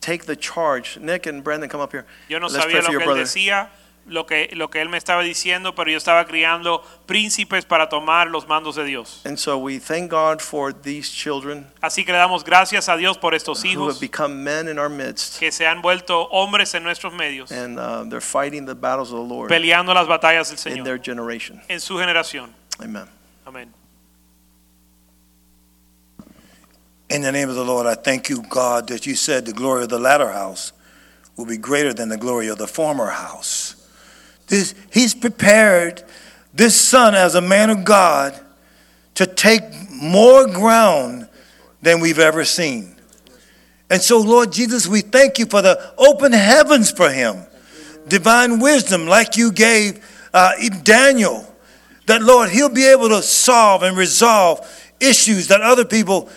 take 0.00 0.24
the 0.24 0.36
charge. 0.36 0.98
Nick 0.98 1.26
and 1.26 1.42
Brandon, 1.44 1.68
come 1.68 1.80
up 1.80 1.92
here. 1.92 2.06
Yo 2.28 2.38
no 2.38 2.46
Let's 2.46 2.64
sabía 2.64 2.80
pray 2.80 2.82
for 2.82 2.92
lo 2.92 2.98
que 2.98 3.06
él 3.06 3.18
decía, 3.18 3.68
lo 4.06 4.24
que, 4.24 4.48
lo 4.54 4.68
que 4.68 4.80
él 4.80 4.88
me 4.88 4.98
estaba 4.98 5.22
diciendo, 5.22 5.74
pero 5.74 5.90
yo 5.90 5.98
estaba 5.98 6.24
criando 6.26 6.82
príncipes 7.06 7.64
para 7.64 7.88
tomar 7.88 8.28
los 8.28 8.46
mandos 8.46 8.76
de 8.76 8.84
Dios. 8.84 9.20
And 9.24 9.38
so 9.38 9.58
we 9.58 9.78
thank 9.78 10.10
God 10.10 10.40
for 10.40 10.72
these 10.72 11.10
children 11.10 11.66
Así 11.80 12.04
que 12.04 12.12
le 12.12 12.18
damos 12.18 12.44
gracias 12.44 12.88
a 12.88 12.96
Dios 12.96 13.18
por 13.18 13.34
estos 13.34 13.62
who 13.62 13.68
have 13.68 13.96
hijos 13.96 14.00
become 14.00 14.42
men 14.42 14.68
in 14.68 14.78
our 14.78 14.88
midst, 14.88 15.38
que 15.38 15.52
se 15.52 15.66
han 15.66 15.82
vuelto 15.82 16.28
hombres 16.30 16.74
en 16.74 16.82
nuestros 16.82 17.12
medios, 17.12 17.52
and 17.52 17.78
uh, 17.78 18.04
they're 18.08 18.20
fighting 18.20 18.66
the 18.66 18.74
battles 18.74 19.12
of 19.12 19.18
the 19.18 19.34
Lord 19.34 19.48
peleando 19.48 19.94
las 19.94 20.06
batallas 20.06 20.50
del 20.50 20.78
in 20.78 20.84
their 20.84 20.98
generation. 20.98 21.60
en 21.68 21.80
su 21.80 21.96
generación. 21.98 22.52
Amen. 22.80 23.06
Amén. 23.46 23.79
In 27.10 27.22
the 27.22 27.32
name 27.32 27.48
of 27.48 27.56
the 27.56 27.64
Lord, 27.64 27.88
I 27.88 27.96
thank 27.96 28.28
you, 28.28 28.40
God, 28.48 28.86
that 28.86 29.04
you 29.04 29.16
said 29.16 29.44
the 29.44 29.52
glory 29.52 29.82
of 29.82 29.88
the 29.88 29.98
latter 29.98 30.30
house 30.30 30.72
will 31.36 31.44
be 31.44 31.56
greater 31.56 31.92
than 31.92 32.08
the 32.08 32.16
glory 32.16 32.46
of 32.46 32.58
the 32.58 32.68
former 32.68 33.08
house. 33.08 33.74
This, 34.46 34.76
he's 34.92 35.12
prepared 35.12 36.04
this 36.54 36.80
son 36.80 37.16
as 37.16 37.34
a 37.34 37.40
man 37.40 37.68
of 37.68 37.84
God 37.84 38.38
to 39.16 39.26
take 39.26 39.62
more 39.90 40.46
ground 40.46 41.28
than 41.82 41.98
we've 41.98 42.20
ever 42.20 42.44
seen. 42.44 42.94
And 43.90 44.00
so, 44.00 44.20
Lord 44.20 44.52
Jesus, 44.52 44.86
we 44.86 45.00
thank 45.00 45.40
you 45.40 45.46
for 45.46 45.62
the 45.62 45.92
open 45.98 46.30
heavens 46.30 46.92
for 46.92 47.10
him, 47.10 47.42
divine 48.06 48.60
wisdom 48.60 49.08
like 49.08 49.36
you 49.36 49.50
gave 49.50 50.06
uh, 50.32 50.52
Daniel, 50.84 51.44
that, 52.06 52.22
Lord, 52.22 52.50
he'll 52.50 52.68
be 52.68 52.86
able 52.86 53.08
to 53.08 53.20
solve 53.20 53.82
and 53.82 53.96
resolve 53.96 54.60
issues 55.00 55.48
that 55.48 55.60
other 55.60 55.84
people 55.84 56.28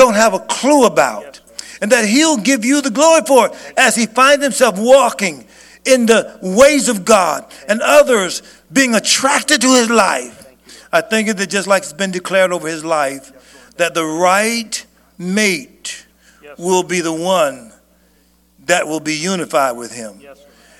don't 0.00 0.14
have 0.14 0.34
a 0.34 0.40
clue 0.40 0.86
about. 0.86 1.40
And 1.82 1.92
that 1.92 2.04
he'll 2.04 2.36
give 2.36 2.64
you 2.64 2.82
the 2.82 2.90
glory 2.90 3.22
for 3.26 3.46
it 3.46 3.74
as 3.76 3.96
he 3.96 4.06
finds 4.06 4.42
himself 4.42 4.78
walking 4.78 5.46
in 5.84 6.06
the 6.06 6.38
ways 6.42 6.88
of 6.88 7.04
God 7.04 7.50
and 7.68 7.80
others 7.80 8.42
being 8.72 8.94
attracted 8.94 9.60
to 9.62 9.74
his 9.74 9.88
life. 9.88 10.46
I 10.92 11.00
think 11.00 11.28
that 11.36 11.48
just 11.48 11.66
like 11.66 11.82
it's 11.82 11.92
been 11.92 12.10
declared 12.10 12.52
over 12.52 12.68
his 12.68 12.84
life, 12.84 13.72
that 13.76 13.94
the 13.94 14.04
right 14.04 14.84
mate 15.16 16.06
will 16.58 16.82
be 16.82 17.00
the 17.00 17.12
one 17.12 17.72
that 18.66 18.86
will 18.86 19.00
be 19.00 19.14
unified 19.14 19.76
with 19.76 19.94
him. 19.94 20.20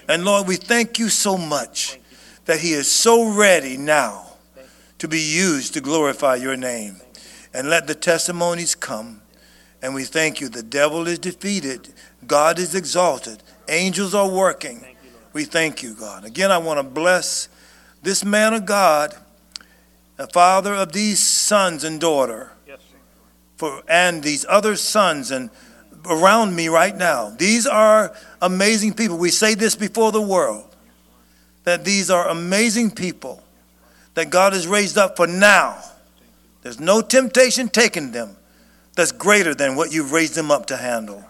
And 0.08 0.24
Lord, 0.24 0.48
we 0.48 0.56
thank 0.56 0.98
you 0.98 1.08
so 1.08 1.38
much 1.38 1.98
that 2.44 2.60
he 2.60 2.72
is 2.72 2.90
so 2.90 3.32
ready 3.32 3.76
now 3.76 4.26
to 4.98 5.08
be 5.08 5.20
used 5.20 5.74
to 5.74 5.80
glorify 5.80 6.34
your 6.34 6.56
name. 6.56 6.96
And 7.52 7.68
let 7.68 7.86
the 7.86 7.94
testimonies 7.94 8.74
come. 8.74 9.22
And 9.82 9.94
we 9.94 10.04
thank 10.04 10.40
you. 10.40 10.48
The 10.48 10.62
devil 10.62 11.06
is 11.06 11.18
defeated, 11.18 11.88
God 12.26 12.58
is 12.58 12.74
exalted, 12.74 13.42
angels 13.68 14.14
are 14.14 14.28
working. 14.28 14.84
We 15.32 15.44
thank 15.44 15.82
you, 15.82 15.94
God. 15.94 16.24
Again, 16.24 16.50
I 16.50 16.58
want 16.58 16.78
to 16.78 16.82
bless 16.82 17.48
this 18.02 18.24
man 18.24 18.52
of 18.52 18.66
God, 18.66 19.14
the 20.16 20.26
father 20.26 20.74
of 20.74 20.92
these 20.92 21.20
sons 21.20 21.84
and 21.84 22.00
daughter, 22.00 22.50
for 23.56 23.82
and 23.88 24.22
these 24.22 24.44
other 24.48 24.74
sons 24.74 25.30
and 25.30 25.50
around 26.06 26.56
me 26.56 26.68
right 26.68 26.96
now. 26.96 27.30
These 27.30 27.66
are 27.66 28.14
amazing 28.40 28.94
people. 28.94 29.18
We 29.18 29.30
say 29.30 29.54
this 29.54 29.76
before 29.76 30.12
the 30.12 30.22
world 30.22 30.66
that 31.64 31.84
these 31.84 32.10
are 32.10 32.28
amazing 32.28 32.90
people 32.90 33.42
that 34.14 34.30
God 34.30 34.52
has 34.52 34.66
raised 34.66 34.98
up 34.98 35.16
for 35.16 35.26
now. 35.26 35.78
There's 36.62 36.80
no 36.80 37.00
temptation 37.00 37.68
taking 37.68 38.12
them 38.12 38.36
that's 38.96 39.12
greater 39.12 39.54
than 39.54 39.76
what 39.76 39.92
you've 39.92 40.12
raised 40.12 40.34
them 40.34 40.50
up 40.50 40.66
to 40.66 40.76
handle. 40.76 41.24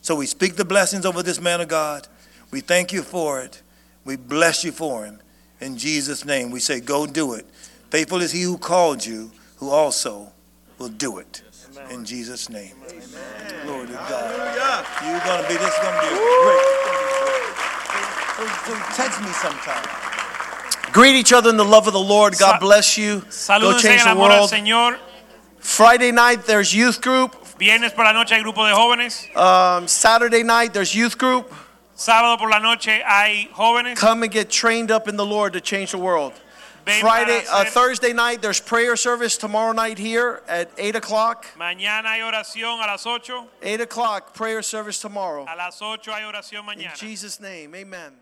So 0.00 0.14
we 0.16 0.26
speak 0.26 0.56
the 0.56 0.64
blessings 0.64 1.04
over 1.04 1.22
this 1.22 1.40
man 1.40 1.60
of 1.60 1.68
God. 1.68 2.08
We 2.50 2.60
thank 2.60 2.92
you 2.92 3.02
for 3.02 3.40
it. 3.42 3.62
We 4.04 4.16
bless 4.16 4.64
you 4.64 4.72
for 4.72 5.04
him. 5.04 5.20
In 5.60 5.76
Jesus' 5.76 6.24
name, 6.24 6.50
we 6.50 6.60
say, 6.60 6.80
Go 6.80 7.06
do 7.06 7.34
it. 7.34 7.46
Faithful 7.90 8.22
is 8.22 8.32
he 8.32 8.42
who 8.42 8.56
called 8.56 9.04
you, 9.04 9.30
who 9.56 9.68
also 9.68 10.32
will 10.78 10.88
do 10.88 11.18
it. 11.18 11.42
In 11.90 12.04
Jesus' 12.04 12.48
name. 12.48 12.74
Glory 13.64 13.86
to 13.86 13.92
God. 13.92 14.86
You're 15.04 15.20
going 15.20 15.42
to 15.42 15.48
be, 15.48 15.54
this 15.54 15.72
is 15.72 15.78
going 15.80 15.94
to 15.94 16.00
be 16.00 16.16
great. 16.42 16.70
So, 18.36 18.46
so 18.64 18.74
text 18.94 19.20
me 19.20 19.28
sometime. 19.32 20.09
Greet 20.92 21.16
each 21.16 21.32
other 21.32 21.50
in 21.50 21.56
the 21.56 21.64
love 21.64 21.86
of 21.86 21.92
the 21.92 22.00
Lord. 22.00 22.36
God 22.38 22.60
bless 22.60 22.98
you. 22.98 23.20
Go 23.48 23.78
change 23.78 24.04
the 24.04 24.16
world. 24.16 24.98
Friday 25.58 26.10
night, 26.10 26.46
there's 26.46 26.74
youth 26.74 27.00
group. 27.00 27.36
Viernes 27.58 27.94
por 27.94 28.04
la 28.04 28.12
noche 28.12 28.30
hay 28.32 28.42
grupo 28.42 28.66
de 28.66 28.74
jóvenes. 28.74 29.36
Um, 29.36 29.86
Saturday 29.86 30.42
night, 30.42 30.72
there's 30.72 30.94
youth 30.94 31.18
group. 31.18 31.52
Sábado 31.94 32.38
por 32.38 32.48
la 32.48 32.58
noche 32.58 33.02
hay 33.04 33.50
jóvenes. 33.54 33.96
Come 33.96 34.22
and 34.22 34.32
get 34.32 34.48
trained 34.48 34.90
up 34.90 35.06
in 35.06 35.16
the 35.16 35.26
Lord 35.26 35.52
to 35.52 35.60
change 35.60 35.90
the 35.90 35.98
world. 35.98 36.32
Friday, 36.98 37.42
uh, 37.52 37.64
Thursday 37.66 38.14
night, 38.14 38.40
there's 38.40 38.58
prayer 38.58 38.96
service 38.96 39.36
tomorrow 39.36 39.72
night 39.72 39.98
here 39.98 40.42
at 40.48 40.70
8 40.78 40.96
o'clock. 40.96 41.46
Mañana 41.58 42.06
hay 42.06 42.20
oración 42.22 42.82
a 42.82 42.86
las 42.86 43.06
8. 43.06 43.46
8 43.62 43.80
o'clock, 43.82 44.34
prayer 44.34 44.62
service 44.62 44.98
tomorrow. 44.98 45.44
A 45.46 45.54
las 45.54 45.80
8 45.82 46.10
hay 46.10 46.22
oración 46.24 46.64
mañana. 46.64 46.90
In. 46.90 46.96
Jesus' 46.96 47.38
name, 47.38 47.74
amen. 47.74 48.14